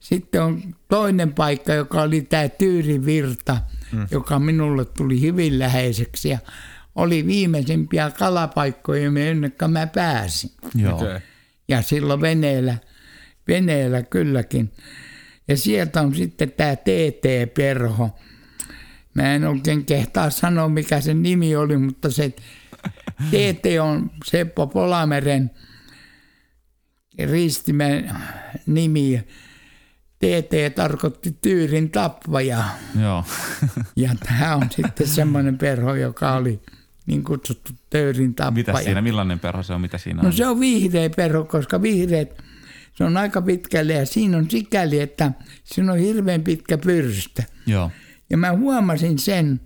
Sitten 0.00 0.42
on 0.42 0.62
toinen 0.88 1.34
paikka, 1.34 1.74
joka 1.74 2.02
oli 2.02 2.20
tämä 2.20 2.48
Tyyrivirta, 2.48 3.56
mm. 3.92 4.06
joka 4.10 4.38
minulle 4.38 4.84
tuli 4.84 5.20
hyvin 5.20 5.58
läheiseksi 5.58 6.28
ja 6.28 6.38
oli 6.94 7.26
viimeisimpiä 7.26 8.10
kalapaikkoja, 8.10 9.02
jonne 9.04 9.52
mä 9.68 9.86
pääsin. 9.86 10.50
Joo. 10.74 10.94
Okay. 10.94 11.20
Ja 11.68 11.82
silloin 11.82 12.20
veneellä, 12.20 12.76
veneellä 13.48 14.02
kylläkin. 14.02 14.72
Ja 15.48 15.56
sieltä 15.56 16.00
on 16.00 16.14
sitten 16.14 16.52
tämä 16.52 16.76
TT-perho. 16.76 18.18
Mä 19.14 19.34
en 19.34 19.44
oikein 19.44 19.84
kehtaa 19.84 20.30
sanoa, 20.30 20.68
mikä 20.68 21.00
sen 21.00 21.22
nimi 21.22 21.56
oli, 21.56 21.76
mutta 21.76 22.10
se 22.10 22.28
TT 23.30 23.64
on 23.82 24.10
Seppo 24.24 24.66
Polameren– 24.66 25.50
ristimen 27.26 28.10
nimi. 28.66 29.24
TT 30.18 30.74
tarkoitti 30.74 31.36
Tyyrin 31.42 31.90
tappaja. 31.90 32.64
Joo. 33.02 33.24
ja 33.96 34.14
tämä 34.26 34.56
on 34.56 34.66
sitten 34.70 35.06
semmoinen 35.06 35.58
perho, 35.58 35.94
joka 35.94 36.32
oli 36.32 36.60
niin 37.06 37.24
kutsuttu 37.24 37.72
Tyyrin 37.90 38.34
tappaja. 38.34 38.66
Mitä 38.66 38.82
siinä, 38.82 39.02
millainen 39.02 39.40
perho 39.40 39.62
se 39.62 39.72
on, 39.72 39.80
mitä 39.80 39.98
siinä 39.98 40.16
no, 40.16 40.20
on? 40.20 40.30
No 40.30 40.36
se 40.36 40.46
on 40.46 40.60
vihreä 40.60 41.10
perho, 41.10 41.44
koska 41.44 41.82
vihreät, 41.82 42.42
se 42.94 43.04
on 43.04 43.16
aika 43.16 43.42
pitkälle 43.42 43.92
ja 43.92 44.06
siinä 44.06 44.36
on 44.36 44.50
sikäli, 44.50 45.00
että 45.00 45.32
siinä 45.64 45.92
on 45.92 45.98
hirveän 45.98 46.42
pitkä 46.42 46.78
pyrstö. 46.78 47.42
Joo. 47.66 47.90
Ja 48.30 48.36
mä 48.36 48.52
huomasin 48.52 49.18
sen, 49.18 49.60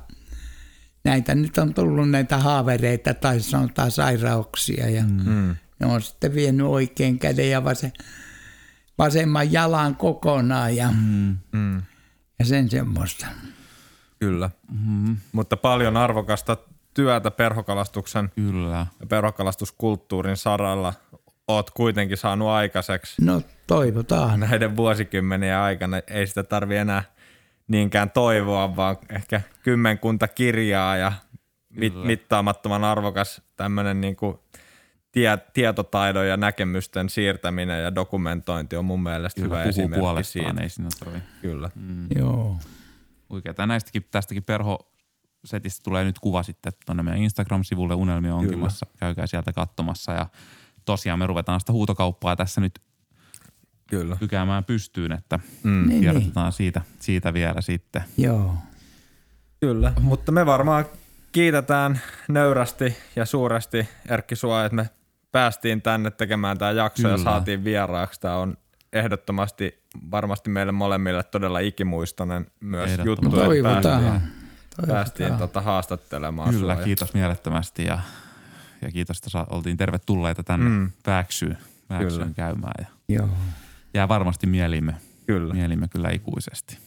näitä 1.03 1.35
nyt 1.35 1.57
on 1.57 1.73
tullut 1.73 2.09
näitä 2.09 2.37
haavereita 2.37 3.13
tai 3.13 3.39
sanotaan 3.39 3.91
sairauksia 3.91 4.89
ja 4.89 5.03
mm. 5.03 5.55
ne 5.79 5.85
on 5.85 6.01
sitten 6.01 6.35
vienyt 6.35 6.67
oikein 6.67 7.19
käden 7.19 7.49
ja 7.49 7.63
vasen, 7.63 7.93
vasemman 8.97 9.51
jalan 9.51 9.95
kokonaan 9.95 10.75
ja, 10.75 10.89
mm. 10.91 11.37
Mm. 11.51 11.81
ja 12.39 12.45
sen 12.45 12.69
semmoista. 12.69 13.25
Kyllä. 14.19 14.49
Mm-hmm. 14.71 15.17
Mutta 15.31 15.57
paljon 15.57 15.97
arvokasta 15.97 16.57
työtä 16.93 17.31
perhokalastuksen 17.31 18.31
Kyllä. 18.35 18.85
ja 18.99 19.05
perhokalastuskulttuurin 19.07 20.37
saralla 20.37 20.93
oot 21.47 21.71
kuitenkin 21.71 22.17
saanut 22.17 22.47
aikaiseksi 22.47 23.25
No 23.25 23.41
toivotaan. 23.67 24.39
näiden 24.39 24.75
vuosikymmenien 24.75 25.57
aikana. 25.57 25.97
Ei 26.07 26.27
sitä 26.27 26.43
tarvi 26.43 26.75
enää 26.75 27.03
niinkään 27.67 28.11
toivoa, 28.11 28.75
vaan 28.75 28.97
ehkä 29.09 29.41
kymmenkunta 29.63 30.27
kirjaa 30.27 30.97
ja 30.97 31.11
mit, 31.69 31.93
mittaamattoman 32.03 32.83
arvokas 32.83 33.41
tämmöinen 33.55 34.01
niinku 34.01 34.43
tie, 35.15 35.37
tietotaidon 35.53 36.27
ja 36.27 36.37
näkemysten 36.37 37.09
siirtäminen 37.09 37.83
ja 37.83 37.95
dokumentointi 37.95 38.75
on 38.75 38.85
mun 38.85 39.03
mielestä 39.03 39.41
Kyllä 39.41 39.55
hyvä 39.55 39.69
esimerkki 39.69 39.99
puolestaan, 39.99 40.45
siitä. 40.45 40.61
ei 40.63 40.69
siinä 40.69 40.89
tarvi. 40.99 41.19
Kyllä. 41.41 41.69
Mm. 41.75 42.07
Joo. 42.15 42.57
Oikeeta. 43.29 43.67
Näistäkin, 43.67 44.05
tästäkin 44.11 44.43
perho-setistä 44.43 45.83
tulee 45.83 46.03
nyt 46.03 46.19
kuva 46.19 46.43
sitten 46.43 46.73
tuonne 46.85 47.03
meidän 47.03 47.21
Instagram-sivulle 47.21 47.95
Unelmia 47.95 48.35
onkimassa. 48.35 48.85
Käykää 48.99 49.27
sieltä 49.27 49.53
katsomassa 49.53 50.11
ja 50.11 50.27
tosiaan 50.85 51.19
me 51.19 51.27
ruvetaan 51.27 51.59
sitä 51.59 51.71
huutokauppaa 51.73 52.35
tässä 52.35 52.61
nyt 52.61 52.79
Kyllä. 53.87 54.15
pykäämään 54.19 54.63
pystyyn, 54.63 55.11
että 55.11 55.39
Mm. 55.63 55.71
Niin, 55.71 55.87
niin. 55.89 56.01
tiedotetaan 56.01 56.51
siitä, 56.51 56.81
siitä 56.99 57.33
vielä 57.33 57.61
sitten. 57.61 58.03
Joo. 58.17 58.55
Kyllä, 59.59 59.93
mutta 60.01 60.31
me 60.31 60.45
varmaan 60.45 60.85
kiitetään 61.31 61.99
nöyrästi 62.27 62.97
ja 63.15 63.25
suuresti 63.25 63.87
Erkki 64.09 64.35
sua, 64.35 64.65
että 64.65 64.75
me 64.75 64.89
päästiin 65.35 65.81
tänne 65.81 66.11
tekemään 66.11 66.57
tämä 66.57 66.71
jakso 66.71 67.01
Kyllä. 67.01 67.13
ja 67.13 67.17
saatiin 67.23 67.63
vieraaksi. 67.63 68.21
Tämä 68.21 68.35
on 68.37 68.57
ehdottomasti 68.93 69.83
varmasti 70.11 70.49
meille 70.49 70.71
molemmille 70.71 71.23
todella 71.23 71.59
ikimuistoinen 71.59 72.45
myös 72.59 72.91
juttu, 73.03 73.27
että 73.27 73.45
Toivotaan. 73.45 73.81
päästiin, 73.83 74.21
päästiin 74.87 75.37
tota 75.37 75.61
haastattelemaan 75.61 76.49
Kyllä, 76.49 76.73
sua. 76.73 76.81
ja- 76.81 76.85
kiitos 76.85 77.13
mielettömästi 77.13 77.85
ja, 77.85 77.99
ja 78.81 78.91
kiitos, 78.91 79.17
että 79.17 79.45
oltiin 79.49 79.77
tervetulleita 79.77 80.43
tänne 80.43 80.69
Mm. 80.69 80.75
mm. 80.75 80.91
Pääksyyn, 81.03 81.55
Kyllä. 81.57 81.65
pääksyyn 81.87 82.33
käymään. 82.35 82.73
Ja 82.79 82.85
Joo. 83.09 83.29
jää 83.93 84.07
varmasti 84.07 84.47
mielimme, 84.47 84.95
Kyllä. 85.27 85.53
mielimme 85.53 85.87
kyllä 85.87 86.09
ikuisesti. 86.09 86.77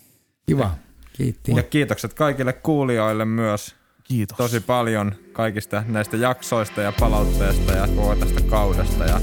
Kiva. 0.46 0.74
Kiitti. 1.12 1.52
Ja 1.56 1.62
kiitokset 1.62 2.14
kaikille 2.14 2.52
kuulijoille 2.52 3.24
myös 3.24 3.76
Kiitos. 4.08 4.36
tosi 4.36 4.60
paljon 4.60 5.12
kaikista 5.32 5.82
näistä 5.88 6.16
jaksoista 6.16 6.80
ja 6.80 6.92
palautteesta 7.00 7.72
ja 7.72 7.88
koko 7.96 8.14
tästä 8.14 8.40
kaudesta. 8.40 9.04
Ja 9.04 9.20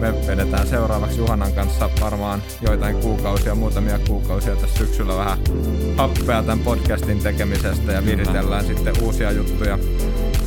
me 0.00 0.26
vedetään 0.26 0.66
seuraavaksi 0.66 1.18
Juhanan 1.18 1.52
kanssa 1.52 1.90
varmaan 2.00 2.42
joitain 2.60 2.96
kuukausia, 2.96 3.54
muutamia 3.54 3.98
kuukausia 4.08 4.56
tässä 4.56 4.78
syksyllä 4.78 5.16
vähän 5.16 5.38
happea 5.96 6.42
tämän 6.42 6.58
podcastin 6.58 7.18
tekemisestä 7.18 7.92
ja 7.92 8.04
viritellään 8.04 8.66
sitten 8.66 9.02
uusia 9.02 9.30
juttuja, 9.30 9.78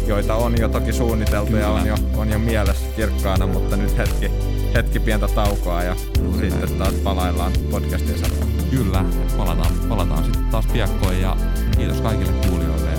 joita 0.07 0.35
on 0.35 0.57
jo 0.59 0.69
toki 0.69 0.93
suunniteltu 0.93 1.55
ja 1.55 1.67
on 1.67 1.87
jo, 1.87 1.95
on 2.15 2.29
jo 2.29 2.39
mielessä 2.39 2.85
kirkkaana, 2.95 3.47
mutta 3.47 3.77
nyt 3.77 3.97
hetki, 3.97 4.31
hetki 4.75 4.99
pientä 4.99 5.27
taukoa 5.27 5.83
ja 5.83 5.95
sitten 6.39 6.77
taas 6.77 6.93
palaillaan 6.93 7.51
podcastin 7.71 8.19
saralla. 8.19 8.45
Kyllä, 8.69 9.05
palataan, 9.37 9.73
palataan 9.89 10.23
sitten 10.23 10.45
taas 10.45 10.65
piakkoin 10.65 11.21
ja 11.21 11.37
kiitos 11.77 12.01
kaikille 12.01 12.33
kuulijoille 12.47 12.90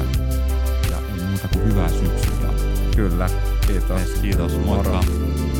muuta 1.33 1.49
kuin 1.49 1.65
hyvää 1.65 1.89
syksyä. 1.89 2.49
Kyllä, 2.97 3.31
kiitos. 3.67 4.01
Kiitos, 4.23 4.53
moikka. 4.59 4.93
Moro. 4.93 5.52